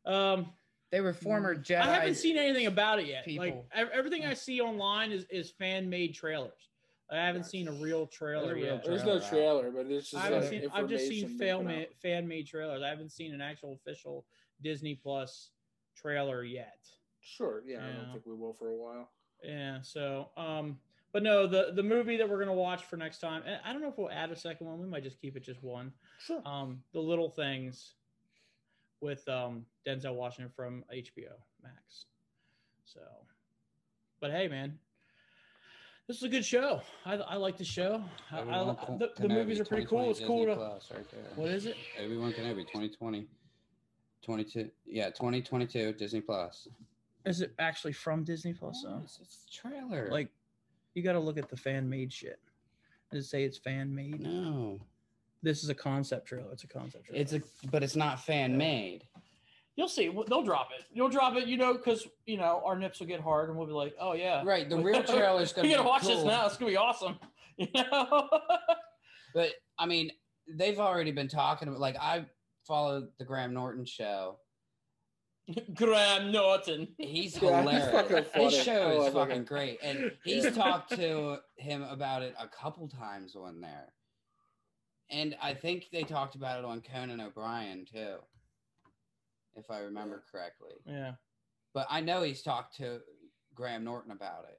um, 0.05 0.47
they 0.91 1.01
were 1.01 1.15
former 1.15 1.57
Jedi. 1.57 1.81
I 1.81 1.95
haven't 1.95 2.17
seen 2.17 2.37
anything 2.37 2.67
about 2.67 2.99
it 2.99 3.07
yet. 3.07 3.27
Like 3.27 3.53
people. 3.53 3.67
ev- 3.75 3.91
everything 3.93 4.25
I 4.27 4.35
see 4.35 4.61
online 4.61 5.11
is 5.11 5.25
is 5.31 5.51
fan 5.51 5.89
made 5.89 6.15
trailers. 6.15 6.69
I 7.11 7.17
haven't 7.27 7.45
seen 7.45 7.69
a 7.69 7.73
real 7.73 8.07
trailer 8.07 8.47
There's 8.47 8.53
a 8.53 8.55
real 8.55 8.75
yet. 8.75 8.85
There's 8.85 9.05
no 9.05 9.21
trailer, 9.21 9.71
but 9.71 9.87
it's 9.87 10.11
just 10.11 10.23
I 10.23 10.27
haven't 10.27 10.41
like 10.43 10.51
seen. 10.51 10.71
I've 10.73 10.89
just 10.89 11.09
seen 11.09 11.25
information 11.25 11.39
fan 11.39 11.67
made 11.67 11.89
fan 12.01 12.29
made 12.29 12.47
trailers. 12.47 12.83
I 12.83 12.89
haven't 12.89 13.11
seen 13.11 13.35
an 13.35 13.41
actual 13.41 13.75
official 13.75 14.25
Disney 14.63 14.95
Plus 14.95 15.51
trailer 15.97 16.45
yet. 16.45 16.79
Sure, 17.21 17.63
yeah, 17.67 17.79
I 17.79 17.97
don't 17.97 18.13
think 18.13 18.27
we 18.27 18.35
will 18.35 18.55
for 18.55 18.69
a 18.69 18.77
while. 18.77 19.11
Yeah. 19.43 19.79
So, 19.83 20.31
um, 20.37 20.79
but 21.13 21.23
no, 21.23 21.47
the 21.47 21.73
the 21.75 21.83
movie 21.83 22.17
that 22.17 22.29
we're 22.29 22.39
gonna 22.39 22.55
watch 22.55 22.85
for 22.85 22.97
next 22.97 23.19
time. 23.19 23.43
and 23.47 23.61
I 23.65 23.73
don't 23.73 23.83
know 23.83 23.89
if 23.89 23.99
we'll 23.99 24.11
add 24.11 24.31
a 24.31 24.37
second 24.37 24.67
one. 24.67 24.79
We 24.79 24.87
might 24.87 25.03
just 25.03 25.21
keep 25.21 25.37
it 25.37 25.43
just 25.45 25.63
one. 25.63 25.93
Sure. 26.19 26.43
Um, 26.47 26.83
the 26.93 27.01
little 27.01 27.29
things 27.29 27.95
with 29.03 29.29
um 29.29 29.67
Denzel 29.87 30.15
Washington 30.15 30.51
from 30.55 30.85
HBO 30.95 31.35
Max. 31.63 32.07
So, 32.85 33.01
but 34.21 34.31
hey, 34.31 34.49
man. 34.49 34.79
This 36.09 36.17
is 36.17 36.25
a 36.25 36.29
good 36.29 36.45
show. 36.45 36.81
I, 37.07 37.15
I 37.15 37.37
like 37.37 37.57
the 37.57 37.65
show. 37.65 38.03
I, 38.33 38.41
I, 38.41 38.77
the, 38.99 39.11
the 39.19 39.29
movies 39.29 39.61
are 39.61 39.65
pretty 39.65 39.87
cool. 39.87 40.13
2020 40.13 40.13
It's 40.13 40.27
cool 40.27 40.47
to. 40.47 40.95
Right. 40.95 41.37
What 41.37 41.49
is 41.49 41.67
it? 41.67 41.77
Obi-Wan 42.03 42.33
Kenobi 42.33 42.67
2020. 42.67 43.29
22. 44.23 44.71
Yeah, 44.85 45.07
2022 45.07 45.93
Disney 45.93 46.21
Plus. 46.21 46.69
Is 47.25 47.41
it 47.41 47.55
actually 47.59 47.93
from 47.93 48.25
Disney 48.25 48.53
Plus? 48.53 48.83
though? 48.85 49.01
It's, 49.05 49.21
it's 49.23 49.47
a 49.49 49.69
trailer. 49.69 50.09
Like, 50.11 50.29
you 50.95 51.03
got 51.03 51.13
to 51.13 51.21
look 51.21 51.39
at 51.39 51.49
the 51.49 51.57
fan 51.57 51.89
made 51.89 52.13
shit. 52.13 52.41
Does 53.11 53.25
it 53.25 53.29
say 53.29 53.45
it's 53.45 53.59
fan 53.59 53.95
made? 53.95 54.21
no. 54.21 54.81
This 55.43 55.63
is 55.65 55.69
a 55.71 55.75
concept 55.75 56.27
trailer. 56.29 56.53
It's 56.53 56.65
a 56.65 56.69
concept 56.69 57.07
trailer. 57.07 57.21
It's 57.21 57.33
a 57.33 57.43
but 57.71 57.83
it's 57.83 57.97
not 57.97 58.21
fan 58.25 58.57
made. 58.57 59.05
You'll 59.77 59.89
see. 59.89 60.09
They'll 60.29 60.43
drop 60.43 60.69
it. 60.79 60.85
You'll 60.93 61.09
drop 61.09 61.35
it. 61.37 61.47
You 61.49 61.57
know, 61.57 61.73
because 61.75 62.07
you 62.27 62.37
know 62.37 62.63
our 62.65 62.77
nips 62.79 63.01
will 63.01 63.07
get 63.07 63.21
hard, 63.21 63.49
and 63.49 63.59
we'll 63.59 63.67
be 63.67 63.73
like, 63.73 63.95
"Oh 63.99 64.13
yeah, 64.13 64.43
Right, 64.45 64.69
the 64.69 64.77
real 64.89 65.03
trailer 65.03 65.41
is 65.43 65.53
gonna 65.53 65.67
we 65.67 65.73
gotta 65.75 65.83
be 65.85 65.89
watch 65.89 66.03
this 66.03 66.23
now. 66.25 66.47
It's 66.47 66.57
gonna 66.57 66.71
be 66.71 66.77
awesome." 66.77 67.19
You 67.59 67.69
know. 67.75 68.29
But 69.35 69.51
I 69.79 69.87
mean, 69.87 70.11
they've 70.49 70.79
already 70.79 71.11
been 71.13 71.29
talking 71.29 71.69
about 71.69 71.81
like 71.81 71.97
I 72.01 72.25
followed 72.67 73.09
the 73.19 73.25
Graham 73.25 73.53
Norton 73.53 73.85
show. 73.85 74.39
Graham 75.75 76.33
Norton. 76.33 76.89
He's 76.99 77.41
Yeah, 77.41 77.63
he's 77.63 77.83
hilarious. 77.83 77.91
fucking. 77.91 78.43
His 78.43 78.55
show 78.55 78.91
is 79.07 79.15
love 79.15 79.29
fucking 79.29 79.45
great. 79.45 79.79
And 79.83 80.13
he's 80.25 80.45
Yeah. 80.45 80.51
talked 80.51 80.91
to 80.97 81.39
him 81.57 81.83
about 81.83 82.23
it 82.23 82.35
a 82.39 82.49
couple 82.49 82.89
times 82.89 83.35
on 83.37 83.61
there. 83.61 83.93
And 85.13 85.37
I 85.43 85.53
think 85.53 85.89
they 85.93 86.03
talked 86.05 86.35
about 86.35 86.59
it 86.59 86.65
on 86.65 86.81
Conan 86.81 87.21
O'Brien 87.21 87.85
too. 87.85 88.17
If 89.55 89.71
I 89.71 89.81
remember 89.81 90.23
correctly. 90.33 90.73
Yeah. 90.87 91.13
But 91.75 91.87
I 91.91 92.01
know 92.01 92.23
he's 92.23 92.43
talked 92.43 92.77
to 92.79 93.01
Graham 93.55 93.85
Norton 93.85 94.11
about 94.13 94.47
it. 94.49 94.59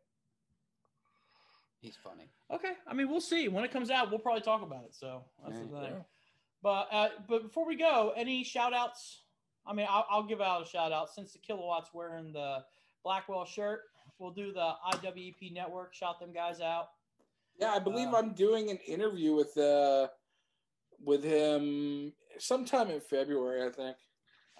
He's 1.81 1.95
funny. 1.95 2.29
Okay. 2.51 2.73
I 2.87 2.93
mean, 2.93 3.09
we'll 3.09 3.19
see 3.19 3.47
when 3.47 3.63
it 3.63 3.71
comes 3.71 3.89
out. 3.89 4.09
We'll 4.11 4.19
probably 4.19 4.41
talk 4.41 4.61
about 4.61 4.85
it. 4.85 4.93
So 4.95 5.23
that's 5.43 5.59
the 5.59 5.65
Right. 5.65 5.89
thing. 5.89 6.05
But 6.61 6.87
uh, 6.91 7.09
but 7.27 7.41
before 7.43 7.65
we 7.65 7.75
go, 7.75 8.13
any 8.15 8.43
shout 8.43 8.73
outs? 8.73 9.23
I 9.65 9.73
mean, 9.73 9.87
I'll, 9.89 10.05
I'll 10.09 10.23
give 10.23 10.39
out 10.39 10.61
a 10.65 10.69
shout 10.69 10.91
out 10.93 11.09
since 11.13 11.33
the 11.33 11.39
kilowatts 11.39 11.89
wearing 11.93 12.31
the 12.31 12.63
Blackwell 13.03 13.45
shirt. 13.45 13.81
We'll 14.19 14.31
do 14.31 14.53
the 14.53 14.73
IWEP 14.93 15.51
network. 15.51 15.93
Shout 15.93 16.19
them 16.19 16.31
guys 16.31 16.61
out. 16.61 16.89
Yeah, 17.59 17.71
I 17.71 17.79
believe 17.79 18.09
Uh, 18.13 18.17
I'm 18.17 18.33
doing 18.33 18.69
an 18.69 18.77
interview 18.87 19.33
with 19.35 19.57
uh 19.57 20.07
with 21.03 21.23
him 21.23 22.13
sometime 22.39 22.89
in 22.89 22.99
February, 22.99 23.67
I 23.67 23.71
think, 23.71 23.97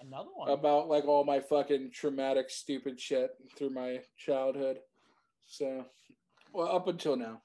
Another 0.00 0.28
one. 0.34 0.50
about 0.50 0.88
like 0.88 1.04
all 1.06 1.24
my 1.24 1.40
fucking 1.40 1.90
traumatic, 1.92 2.50
stupid 2.50 3.00
shit 3.00 3.30
through 3.56 3.70
my 3.70 4.00
childhood. 4.16 4.78
So, 5.46 5.84
well, 6.52 6.74
up 6.74 6.88
until 6.88 7.16
now. 7.16 7.40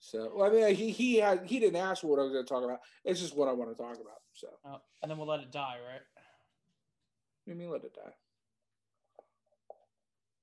So, 0.00 0.30
well, 0.34 0.50
I 0.50 0.54
mean, 0.54 0.74
he 0.74 0.90
he 0.90 1.16
had 1.16 1.46
he 1.46 1.58
didn't 1.58 1.80
ask 1.80 2.04
what 2.04 2.18
I 2.18 2.22
was 2.22 2.32
going 2.32 2.44
to 2.44 2.48
talk 2.48 2.64
about. 2.64 2.78
It's 3.04 3.20
just 3.20 3.36
what 3.36 3.48
I 3.48 3.52
want 3.52 3.76
to 3.76 3.82
talk 3.82 3.94
about. 3.94 4.18
So, 4.32 4.48
Oh, 4.64 4.80
and 5.02 5.10
then 5.10 5.18
we'll 5.18 5.26
let 5.26 5.40
it 5.40 5.50
die, 5.50 5.76
right? 5.84 6.00
let 7.46 7.56
mean 7.56 7.70
let 7.70 7.82
it 7.82 7.94
die. 7.94 8.10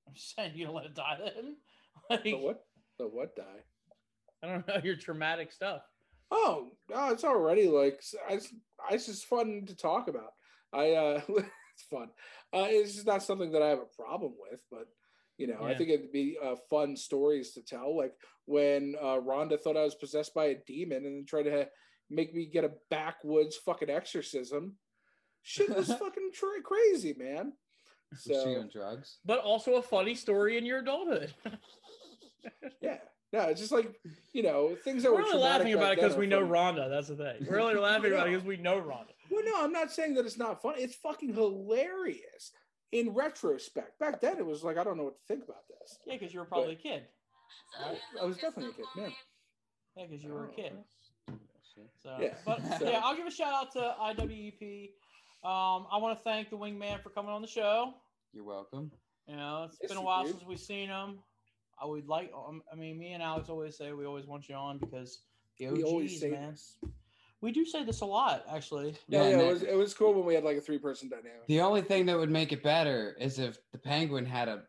I'm 0.07 0.13
just 0.13 0.35
saying 0.35 0.51
you 0.55 0.71
let 0.71 0.85
it 0.85 0.95
die 0.95 1.17
then. 1.23 1.55
Like, 2.09 2.23
The 2.23 2.33
what? 2.35 2.65
The 2.99 3.07
what 3.07 3.35
die? 3.35 3.43
I 4.43 4.47
don't 4.47 4.67
know 4.67 4.79
your 4.83 4.95
traumatic 4.95 5.51
stuff. 5.51 5.81
Oh, 6.31 6.71
no, 6.89 7.09
it's 7.09 7.23
already 7.23 7.67
like 7.67 8.01
it's, 8.29 8.53
it's 8.91 9.05
just 9.05 9.25
fun 9.25 9.65
to 9.67 9.75
talk 9.75 10.07
about. 10.07 10.33
I 10.73 10.91
uh 10.91 11.21
it's 11.29 11.83
fun. 11.89 12.09
Uh 12.53 12.67
it's 12.69 12.93
just 12.95 13.07
not 13.07 13.23
something 13.23 13.51
that 13.51 13.61
I 13.61 13.69
have 13.69 13.79
a 13.79 14.03
problem 14.03 14.33
with, 14.49 14.59
but 14.71 14.87
you 15.37 15.47
know, 15.47 15.63
I 15.63 15.75
think 15.75 15.89
it'd 15.89 16.13
be 16.13 16.37
uh, 16.41 16.55
fun 16.69 16.95
stories 16.95 17.51
to 17.53 17.61
tell. 17.61 17.97
Like 17.97 18.13
when 18.45 18.95
uh, 19.01 19.19
Rhonda 19.19 19.59
thought 19.59 19.75
I 19.75 19.83
was 19.83 19.95
possessed 19.95 20.33
by 20.33 20.45
a 20.45 20.55
demon 20.65 21.05
and 21.05 21.17
then 21.17 21.25
tried 21.27 21.43
to 21.43 21.67
make 22.09 22.33
me 22.33 22.45
get 22.45 22.63
a 22.63 22.71
backwoods 22.89 23.57
fucking 23.57 23.89
exorcism. 23.89 24.75
Shit 25.41 25.75
was 25.75 25.87
fucking 25.99 26.31
tra- 26.33 26.61
crazy, 26.63 27.15
man. 27.17 27.51
Was 28.11 28.21
she 28.23 28.33
So 28.33 28.59
on 28.59 28.69
drugs? 28.71 29.19
But 29.25 29.39
also 29.39 29.75
a 29.75 29.81
funny 29.81 30.15
story 30.15 30.57
in 30.57 30.65
your 30.65 30.79
adulthood. 30.79 31.33
yeah, 32.81 32.99
no, 33.35 33.49
it's 33.49 33.59
just 33.59 33.71
like 33.71 33.91
you 34.33 34.43
know 34.43 34.75
things 34.83 35.03
that 35.03 35.11
We're 35.11 35.19
were 35.19 35.25
only 35.25 35.37
laughing 35.37 35.73
about 35.73 35.93
it 35.93 35.95
because 35.97 36.15
we 36.15 36.27
know 36.27 36.39
funny. 36.47 36.79
Rhonda. 36.79 36.89
That's 36.89 37.09
the 37.09 37.15
thing. 37.15 37.45
We're 37.49 37.59
only 37.59 37.75
laughing 37.75 38.13
about 38.13 38.27
it 38.27 38.31
because 38.31 38.45
we 38.45 38.57
know 38.57 38.79
Rhonda. 38.81 39.11
Well, 39.29 39.43
no, 39.45 39.63
I'm 39.63 39.71
not 39.73 39.91
saying 39.91 40.13
that 40.15 40.25
it's 40.25 40.37
not 40.37 40.61
funny. 40.61 40.81
It's 40.81 40.95
fucking 40.95 41.33
hilarious 41.33 42.51
in 42.91 43.09
retrospect. 43.13 43.99
Back 43.99 44.21
then, 44.21 44.37
it 44.37 44.45
was 44.45 44.63
like 44.63 44.77
I 44.77 44.83
don't 44.83 44.97
know 44.97 45.03
what 45.03 45.15
to 45.17 45.25
think 45.27 45.43
about 45.43 45.67
this. 45.67 45.97
Yeah, 46.05 46.13
because 46.17 46.33
you 46.33 46.39
were 46.39 46.45
probably 46.45 46.73
a 46.73 46.77
kid. 46.77 47.03
I, 47.83 47.95
I 48.21 48.25
was 48.25 48.37
definitely 48.37 48.71
a 48.71 48.73
kid, 48.73 48.85
man. 48.95 49.11
Yeah, 49.97 50.05
because 50.09 50.23
you 50.23 50.31
were 50.33 50.45
a 50.45 50.49
kid. 50.53 50.73
So, 52.01 52.17
Yeah. 52.19 52.33
but 52.45 52.61
So- 52.79 52.89
yeah, 52.89 53.01
I'll 53.03 53.15
give 53.15 53.27
a 53.27 53.31
shout 53.31 53.53
out 53.53 53.71
to 53.73 53.95
IWEP. 54.01 54.91
Um, 55.43 55.87
I 55.91 55.97
want 55.97 56.17
to 56.17 56.23
thank 56.23 56.49
the 56.49 56.57
Wingman 56.57 57.01
for 57.03 57.09
coming 57.09 57.31
on 57.31 57.41
the 57.41 57.47
show. 57.47 57.93
You're 58.33 58.45
welcome. 58.45 58.91
You 59.27 59.35
know, 59.35 59.65
it's 59.67 59.77
Yes, 59.81 59.89
been 59.89 59.97
a 59.97 60.01
while 60.01 60.25
since 60.25 60.43
we've 60.43 60.59
seen 60.59 60.87
him. 60.89 61.19
I 61.81 61.85
would 61.85 62.07
like. 62.07 62.31
Um, 62.35 62.61
I 62.71 62.75
mean, 62.75 62.97
me 62.97 63.13
and 63.13 63.21
Alex 63.23 63.49
always 63.49 63.77
say 63.77 63.91
we 63.93 64.05
always 64.05 64.25
want 64.25 64.47
you 64.49 64.55
on 64.55 64.77
because 64.77 65.19
the 65.59 65.67
OGs, 65.67 65.77
We 65.77 65.83
always 65.83 66.19
say 66.19 66.31
man. 66.31 66.51
this. 66.51 66.77
We 67.41 67.51
do 67.51 67.65
say 67.65 67.83
this 67.83 68.01
a 68.01 68.05
lot, 68.05 68.43
actually. 68.51 68.95
Yeah, 69.07 69.23
Yeah, 69.23 69.29
yeah, 69.29 69.39
it 69.43 69.47
was 69.53 69.61
it 69.63 69.75
was 69.77 69.93
cool 69.93 70.13
when 70.13 70.25
we 70.25 70.33
had 70.33 70.43
like 70.43 70.57
a 70.57 70.61
three 70.61 70.79
person 70.79 71.09
dynamic. 71.09 71.45
The 71.47 71.61
only 71.61 71.81
thing 71.81 72.05
that 72.07 72.17
would 72.17 72.31
make 72.31 72.51
it 72.51 72.63
better 72.63 73.15
is 73.19 73.39
if 73.39 73.57
the 73.71 73.77
penguin 73.77 74.25
had 74.25 74.47
a 74.47 74.63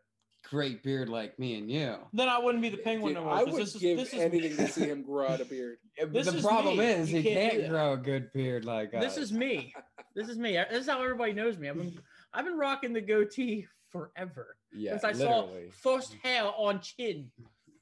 great 0.49 0.83
beard 0.83 1.09
like 1.09 1.39
me 1.39 1.59
and 1.59 1.71
you. 1.71 1.97
Then 2.13 2.29
I 2.29 2.39
wouldn't 2.39 2.63
be 2.63 2.69
the 2.69 2.77
penguin 2.77 3.15
Dude, 3.15 3.23
no 3.23 3.29
more. 3.29 3.35
I 3.35 3.45
'cause 3.45 3.53
would 3.55 3.63
this 3.63 3.75
is, 3.77 3.81
give 3.81 3.99
this 3.99 4.13
is, 4.13 4.21
anything 4.21 4.57
to 4.57 4.69
see 4.69 4.85
him 4.87 5.03
grow 5.03 5.29
out 5.29 5.41
a 5.41 5.45
beard. 5.45 5.79
This 6.13 6.27
the 6.31 6.37
is 6.37 6.45
problem 6.45 6.77
me. 6.77 6.85
is 6.85 7.11
You 7.13 7.23
he 7.23 7.33
can't 7.33 7.53
can't, 7.55 7.69
grow 7.69 7.95
a 7.95 7.97
good 7.97 8.33
beard 8.33 8.65
like 8.65 8.93
us. 8.95 9.03
This 9.03 9.17
is 9.17 9.33
me. 9.33 9.73
This 10.15 10.29
is 10.29 10.39
me. 10.39 10.53
This 10.71 10.81
is 10.83 10.87
how 10.89 11.03
everybody 11.03 11.33
knows 11.33 11.57
me. 11.59 11.69
I've 11.69 11.77
been 11.77 11.99
I've 12.35 12.45
been 12.45 12.59
rocking 12.59 12.93
the 12.93 13.01
goatee 13.01 13.67
forever 13.89 14.57
yeah, 14.77 14.93
since 14.99 15.05
I 15.05 15.13
literally. 15.13 15.71
saw 15.71 15.97
first 15.97 16.15
hair 16.23 16.45
on 16.57 16.81
chin. 16.81 17.31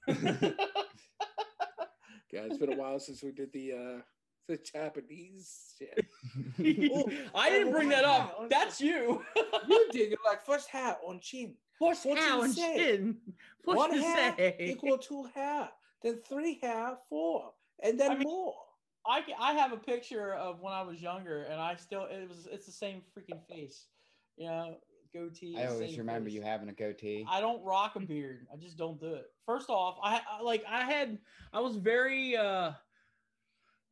Yeah, 2.32 2.40
it's 2.46 2.58
been 2.58 2.72
a 2.72 2.76
while 2.76 2.98
since 2.98 3.22
we 3.22 3.30
did 3.30 3.52
the 3.52 3.72
uh 3.72 4.00
the 4.48 4.56
Japanese 4.58 5.74
shit. 5.78 6.04
I 7.34 7.48
didn't 7.48 7.72
bring 7.72 7.88
that 7.90 8.04
up. 8.04 8.46
That's 8.50 8.80
you. 8.80 9.22
you 9.68 9.88
did. 9.92 10.10
You're 10.10 10.18
like 10.26 10.44
first 10.44 10.68
hat 10.68 10.98
on 11.06 11.20
chin. 11.20 11.54
What's 11.78 12.04
What 12.04 12.18
you 12.18 12.24
how 12.24 12.42
and 12.42 12.52
say? 12.52 12.76
chin? 12.76 13.16
What 13.64 13.76
One 13.76 13.94
you 13.94 14.02
hair 14.02 14.34
say? 14.36 14.56
equal 14.58 14.98
two 14.98 15.28
hair, 15.34 15.68
then 16.02 16.18
three 16.28 16.58
hair, 16.60 16.96
four, 17.08 17.52
and 17.82 17.98
then 18.00 18.10
I 18.10 18.14
mean- 18.16 18.24
more. 18.24 18.54
I, 19.06 19.20
ca- 19.20 19.36
I 19.38 19.52
have 19.52 19.72
a 19.72 19.76
picture 19.76 20.32
of 20.34 20.60
when 20.60 20.72
I 20.72 20.80
was 20.82 21.00
younger, 21.00 21.42
and 21.44 21.60
I 21.60 21.76
still 21.76 22.06
it 22.10 22.26
was 22.28 22.48
it's 22.50 22.66
the 22.66 22.72
same 22.72 23.02
freaking 23.16 23.40
face, 23.48 23.86
you 24.36 24.48
know, 24.48 24.76
goatee. 25.14 25.56
I 25.58 25.66
always 25.66 25.96
remember 25.96 26.28
you 26.28 26.42
having 26.42 26.68
a 26.68 26.72
goatee. 26.72 27.24
I 27.28 27.40
don't 27.40 27.62
rock 27.64 27.96
a 27.96 28.00
beard. 28.00 28.46
I 28.52 28.56
just 28.56 28.76
don't 28.76 29.00
do 29.00 29.14
it. 29.14 29.26
First 29.46 29.70
off, 29.70 29.96
I, 30.02 30.20
I 30.30 30.42
like 30.42 30.64
I 30.68 30.82
had 30.82 31.18
I 31.52 31.60
was 31.60 31.76
very 31.76 32.36
uh 32.36 32.72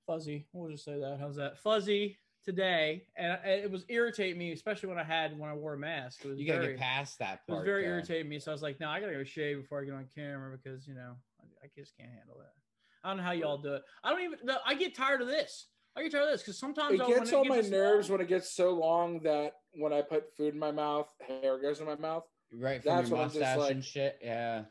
fuzzy. 0.07 0.47
We'll 0.53 0.71
just 0.71 0.85
say 0.85 0.99
that. 0.99 1.19
How's 1.21 1.37
that? 1.37 1.59
Fuzzy 1.59 2.19
today, 2.45 3.05
and 3.17 3.39
it 3.45 3.71
was 3.71 3.85
irritating 3.89 4.39
me, 4.39 4.53
especially 4.53 4.89
when 4.89 4.99
I 4.99 5.05
had 5.05 5.39
when 5.39 5.49
I 5.49 5.55
wore 5.55 5.75
a 5.75 5.79
mask. 5.79 6.25
You 6.25 6.47
gotta 6.47 6.61
very, 6.61 6.73
get 6.73 6.81
past 6.81 7.19
that 7.21 7.41
It 7.49 7.53
was 7.53 7.65
very 7.65 7.83
though. 7.83 7.91
irritating 7.91 8.29
me. 8.29 8.39
So 8.39 8.51
I 8.51 8.55
was 8.55 8.63
like, 8.63 8.81
no, 8.81 8.89
I 8.89 9.01
gotta 9.01 9.13
go 9.13 9.25
shave 9.25 9.63
before 9.63 9.81
I 9.81 9.85
get 9.85 9.95
on 9.95 10.09
camera 10.15 10.57
because 10.57 10.87
you 10.87 10.95
know 10.95 11.15
I, 11.41 11.67
I 11.67 11.69
just 11.77 11.97
can't 11.97 12.11
handle 12.11 12.37
that. 12.39 12.53
I 13.05 13.09
don't 13.09 13.19
know 13.19 13.23
how 13.25 13.33
y'all 13.33 13.59
do 13.59 13.75
it. 13.75 13.83
I 14.05 14.11
don't 14.11 14.23
even. 14.23 14.39
I 14.67 14.75
get 14.75 14.95
tired 14.95 15.23
of 15.23 15.29
this. 15.29 15.67
I 15.97 16.03
get 16.03 16.13
tired 16.13 16.25
of 16.25 16.31
this 16.31 16.43
because 16.43 16.59
sometimes 16.59 16.95
It 16.95 17.01
I'll- 17.03 17.09
gets 17.09 17.33
on 17.33 17.47
my 17.49 17.61
nerves 17.61 18.09
long- 18.09 18.19
when 18.19 18.25
it 18.27 18.29
gets 18.29 18.51
so 18.51 18.71
long 18.71 19.21
that 19.21 19.61
when 19.73 19.93
I 19.93 20.01
put 20.03 20.35
food 20.37 20.55
in 20.55 20.59
my 20.61 20.71
mouth, 20.71 21.13
hair 21.21 21.59
goes 21.59 21.81
in 21.81 21.87
my 21.87 21.97
mouth. 21.97 22.27
Right 22.53 22.83
from 22.83 22.97
That's 22.97 23.09
your 23.09 23.19
what 23.19 23.23
I'm 23.25 23.29
just 23.31 23.41
mustache 23.41 23.59
like- 23.59 23.71
and 23.73 23.85
shit. 23.85 24.19
Yeah. 24.23 24.65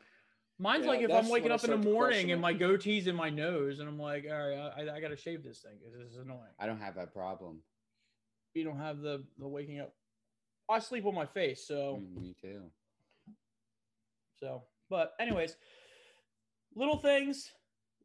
Mine's 0.58 0.84
Yeah, 0.84 0.90
like 0.90 1.00
if 1.00 1.10
I'm 1.10 1.28
waking 1.28 1.50
up 1.50 1.64
in 1.64 1.70
the 1.70 1.76
morning 1.78 2.30
and 2.30 2.40
my 2.40 2.54
goatee's 2.54 3.06
in 3.08 3.16
my 3.16 3.30
nose, 3.30 3.80
and 3.80 3.88
I'm 3.88 3.98
like, 3.98 4.24
all 4.30 4.48
right, 4.48 4.72
I, 4.88 4.96
I 4.96 5.00
got 5.00 5.08
to 5.08 5.16
shave 5.16 5.42
this 5.42 5.60
thing 5.62 5.78
because 5.78 5.94
this 5.98 6.10
is 6.12 6.18
annoying. 6.18 6.52
I 6.58 6.66
don't 6.66 6.78
have 6.80 6.94
that 6.96 7.12
problem. 7.12 7.62
You 8.54 8.64
don't 8.64 8.76
have 8.78 9.00
the 9.00 9.24
the 9.38 9.48
waking 9.48 9.80
up. 9.80 9.94
I 10.68 10.78
sleep 10.78 11.04
on 11.06 11.14
my 11.14 11.26
face, 11.26 11.66
so 11.66 11.96
Mm, 11.96 12.14
Me 12.20 12.34
too. 12.40 12.70
so. 14.38 14.62
But 14.88 15.14
anyways, 15.18 15.56
little 16.74 16.98
things. 16.98 17.50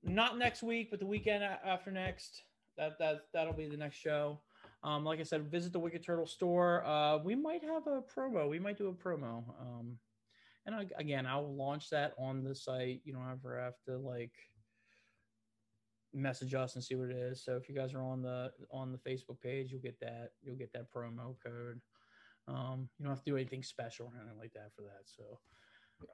Not 0.03 0.37
next 0.37 0.63
week, 0.63 0.89
but 0.89 0.99
the 0.99 1.05
weekend 1.05 1.43
after 1.43 1.91
next. 1.91 2.43
That 2.77 2.97
that 2.99 3.21
that'll 3.33 3.53
be 3.53 3.67
the 3.67 3.77
next 3.77 3.97
show. 3.97 4.39
Um, 4.83 5.03
like 5.03 5.19
I 5.19 5.23
said, 5.23 5.51
visit 5.51 5.73
the 5.73 5.79
Wicked 5.79 6.03
Turtle 6.03 6.27
store. 6.27 6.85
Uh, 6.85 7.17
we 7.17 7.35
might 7.35 7.63
have 7.63 7.87
a 7.87 8.01
promo. 8.01 8.49
We 8.49 8.59
might 8.59 8.77
do 8.77 8.87
a 8.87 8.93
promo. 8.93 9.43
Um, 9.59 9.97
and 10.65 10.75
I, 10.75 10.85
again, 10.97 11.25
I'll 11.25 11.55
launch 11.55 11.89
that 11.89 12.13
on 12.19 12.43
the 12.43 12.53
site. 12.53 13.01
You 13.03 13.13
don't 13.13 13.31
ever 13.31 13.59
have 13.59 13.75
to 13.87 13.97
like 13.97 14.33
message 16.13 16.53
us 16.53 16.75
and 16.75 16.83
see 16.83 16.95
what 16.95 17.09
it 17.09 17.15
is. 17.15 17.43
So 17.43 17.55
if 17.55 17.69
you 17.69 17.75
guys 17.75 17.93
are 17.93 18.01
on 18.01 18.21
the 18.21 18.51
on 18.71 18.91
the 18.91 19.09
Facebook 19.09 19.41
page, 19.41 19.71
you'll 19.71 19.81
get 19.81 19.99
that. 20.01 20.31
You'll 20.43 20.55
get 20.55 20.73
that 20.73 20.91
promo 20.93 21.35
code. 21.43 21.81
Um, 22.47 22.89
you 22.97 23.05
don't 23.05 23.13
have 23.13 23.23
to 23.23 23.31
do 23.31 23.35
anything 23.37 23.63
special 23.63 24.07
or 24.07 24.19
anything 24.19 24.37
like 24.39 24.53
that 24.53 24.71
for 24.75 24.83
that. 24.83 25.03
So, 25.05 25.39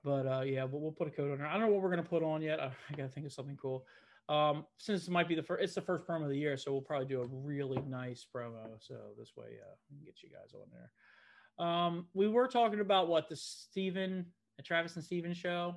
but 0.03 0.27
uh, 0.27 0.41
yeah, 0.41 0.65
but 0.65 0.81
we'll 0.81 0.91
put 0.91 1.07
a 1.07 1.11
code 1.11 1.31
on 1.31 1.37
there. 1.39 1.47
I 1.47 1.53
don't 1.53 1.61
know 1.61 1.67
what 1.67 1.81
we're 1.81 1.89
gonna 1.89 2.03
put 2.03 2.23
on 2.23 2.41
yet. 2.41 2.59
I, 2.59 2.65
I 2.65 2.95
gotta 2.95 3.09
think 3.09 3.25
of 3.25 3.33
something 3.33 3.57
cool. 3.61 3.85
Um, 4.29 4.65
since 4.77 5.07
it 5.07 5.11
might 5.11 5.27
be 5.27 5.35
the 5.35 5.43
first, 5.43 5.63
it's 5.63 5.75
the 5.75 5.81
first 5.81 6.07
promo 6.07 6.23
of 6.23 6.29
the 6.29 6.37
year, 6.37 6.55
so 6.57 6.71
we'll 6.71 6.81
probably 6.81 7.07
do 7.07 7.21
a 7.21 7.27
really 7.27 7.81
nice 7.87 8.25
promo. 8.33 8.65
So 8.79 8.95
this 9.17 9.33
way, 9.35 9.47
uh, 9.61 9.75
we 9.91 9.97
can 9.97 10.05
get 10.05 10.23
you 10.23 10.29
guys 10.29 10.53
on 10.53 10.67
there. 10.71 11.67
Um, 11.67 12.07
we 12.13 12.27
were 12.29 12.47
talking 12.47 12.79
about 12.79 13.07
what 13.09 13.27
the 13.29 13.35
Steven, 13.35 14.25
the 14.57 14.63
Travis 14.63 14.95
and 14.95 15.03
Steven 15.03 15.33
show. 15.33 15.75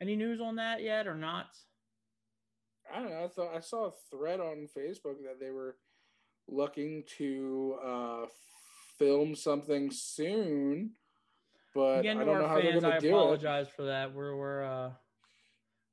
Any 0.00 0.14
news 0.14 0.40
on 0.40 0.56
that 0.56 0.82
yet 0.82 1.06
or 1.06 1.14
not? 1.14 1.46
I 2.94 3.00
don't 3.00 3.10
know. 3.10 3.24
I 3.24 3.28
thought 3.28 3.56
I 3.56 3.60
saw 3.60 3.86
a 3.86 3.92
thread 4.10 4.40
on 4.40 4.68
Facebook 4.76 5.16
that 5.24 5.40
they 5.40 5.50
were 5.50 5.76
looking 6.48 7.02
to 7.18 7.76
uh, 7.84 8.26
film 8.98 9.34
something 9.34 9.90
soon, 9.90 10.92
but 11.74 12.00
Again, 12.00 12.18
I 12.18 12.24
don't 12.24 12.38
know 12.38 12.42
our 12.44 12.48
how 12.48 12.54
they're 12.60 12.72
fans, 12.72 12.82
going 12.82 12.92
I 12.92 12.98
to 12.98 13.00
do 13.00 13.08
it. 13.08 13.12
apologize 13.18 13.66
for 13.74 13.86
that. 13.86 14.12
We're 14.14 14.36
we're 14.36 14.62
uh, 14.64 14.90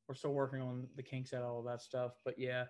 we're 0.07 0.15
still 0.15 0.33
working 0.33 0.61
on 0.61 0.87
the 0.95 1.03
kinks 1.03 1.33
out 1.33 1.43
all 1.43 1.59
of 1.59 1.65
that 1.65 1.81
stuff, 1.81 2.13
but 2.25 2.37
yeah. 2.37 2.65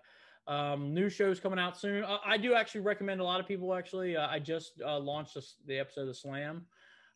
Um, 0.46 0.92
new 0.92 1.08
shows 1.08 1.40
coming 1.40 1.58
out 1.58 1.78
soon. 1.78 2.04
Uh, 2.04 2.18
I 2.24 2.36
do 2.36 2.54
actually 2.54 2.82
recommend 2.82 3.20
a 3.20 3.24
lot 3.24 3.40
of 3.40 3.48
people. 3.48 3.74
Actually, 3.74 4.16
uh, 4.16 4.28
I 4.28 4.38
just 4.38 4.80
uh, 4.84 4.98
launched 4.98 5.34
this, 5.34 5.56
the 5.66 5.78
episode 5.78 6.08
of 6.08 6.16
Slam, 6.16 6.66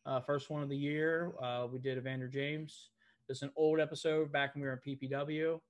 uh, 0.06 0.20
first 0.20 0.48
one 0.48 0.62
of 0.62 0.70
the 0.70 0.76
year. 0.76 1.32
Uh, 1.42 1.66
we 1.70 1.78
did 1.78 1.98
Evander 1.98 2.28
James. 2.28 2.88
It's 3.28 3.42
an 3.42 3.50
old 3.54 3.80
episode 3.80 4.32
back 4.32 4.54
when 4.54 4.62
we 4.62 4.68
were 4.68 4.80
in 4.82 4.96
PPW. 4.96 5.60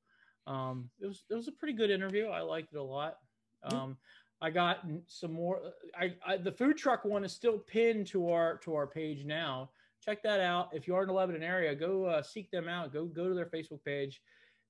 Um, 0.46 0.88
it 1.00 1.06
was 1.06 1.24
it 1.28 1.34
was 1.34 1.48
a 1.48 1.52
pretty 1.52 1.74
good 1.74 1.90
interview. 1.90 2.28
I 2.28 2.40
liked 2.40 2.72
it 2.72 2.78
a 2.78 2.82
lot. 2.82 3.16
Um, 3.64 3.96
I 4.40 4.50
got 4.50 4.86
some 5.06 5.32
more. 5.32 5.60
I, 5.98 6.14
I 6.24 6.36
the 6.36 6.52
food 6.52 6.78
truck 6.78 7.04
one 7.04 7.24
is 7.24 7.32
still 7.32 7.58
pinned 7.58 8.06
to 8.08 8.30
our 8.30 8.58
to 8.58 8.74
our 8.74 8.86
page 8.86 9.24
now. 9.24 9.70
Check 10.00 10.22
that 10.22 10.40
out. 10.40 10.68
If 10.72 10.86
you 10.86 10.94
are 10.94 11.02
in 11.02 11.08
the 11.08 11.14
Lebanon 11.14 11.42
area, 11.42 11.74
go 11.74 12.04
uh, 12.04 12.22
seek 12.22 12.50
them 12.50 12.68
out. 12.68 12.92
Go 12.92 13.06
go 13.06 13.28
to 13.28 13.34
their 13.34 13.46
Facebook 13.46 13.84
page. 13.84 14.22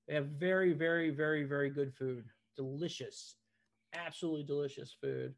They 0.09 0.15
have 0.15 0.25
very 0.25 0.73
very 0.73 1.11
very 1.11 1.43
very 1.43 1.69
good 1.69 1.93
food. 1.93 2.25
Delicious, 2.57 3.35
absolutely 3.93 4.43
delicious 4.43 4.95
food, 4.99 5.35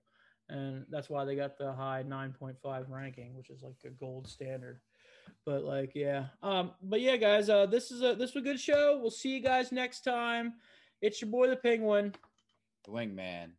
and 0.48 0.86
that's 0.90 1.10
why 1.10 1.26
they 1.26 1.36
got 1.36 1.58
the 1.58 1.74
high 1.74 2.04
9.5 2.08 2.90
ranking, 2.90 3.36
which 3.36 3.50
is 3.50 3.62
like 3.62 3.76
a 3.86 3.90
gold 3.90 4.28
standard. 4.30 4.80
But 5.46 5.66
like, 5.66 5.92
yeah. 5.94 6.28
Um, 6.42 6.72
but 6.82 7.02
yeah, 7.02 7.18
guys, 7.18 7.50
uh, 7.50 7.66
this 7.66 7.92
is 7.92 8.02
a 8.02 8.16
this 8.16 8.34
was 8.34 8.44
a 8.44 8.46
good 8.46 8.62
show. 8.62 8.98
We'll 9.00 9.12
see 9.12 9.36
you 9.36 9.42
guys 9.42 9.74
next 9.74 10.02
time. 10.02 10.54
It's 11.02 11.22
your 11.22 11.30
boy 11.30 11.50
the 11.50 11.58
Penguin. 11.58 12.14
The 12.86 12.92
wingman. 12.92 13.50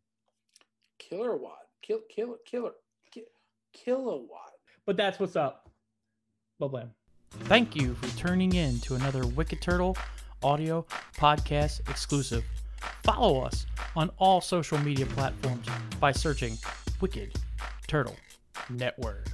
Killer 0.99 1.37
watt, 1.37 1.67
kill, 1.83 2.01
kill, 2.09 2.39
killer, 2.47 2.73
ki- 3.11 3.27
kilowatt. 3.75 4.53
But 4.87 4.97
that's 4.97 5.21
what's 5.21 5.37
up. 5.37 5.69
Blah 6.59 6.69
blam. 6.69 6.91
Thank 7.31 7.77
you 7.77 7.95
for 7.97 8.19
tuning 8.19 8.55
in 8.55 8.81
to 8.81 8.95
another 8.95 9.27
Wicked 9.27 9.61
Turtle 9.61 9.97
audio 10.43 10.85
podcast 11.17 11.89
exclusive. 11.89 12.45
Follow 13.03 13.41
us 13.41 13.67
on 13.97 14.11
all 14.19 14.41
social 14.41 14.79
media 14.79 15.07
platforms 15.07 15.67
by 16.01 16.13
searching 16.13 16.57
Wicked 17.01 17.35
Turtle 17.87 18.17
Network. 18.71 19.27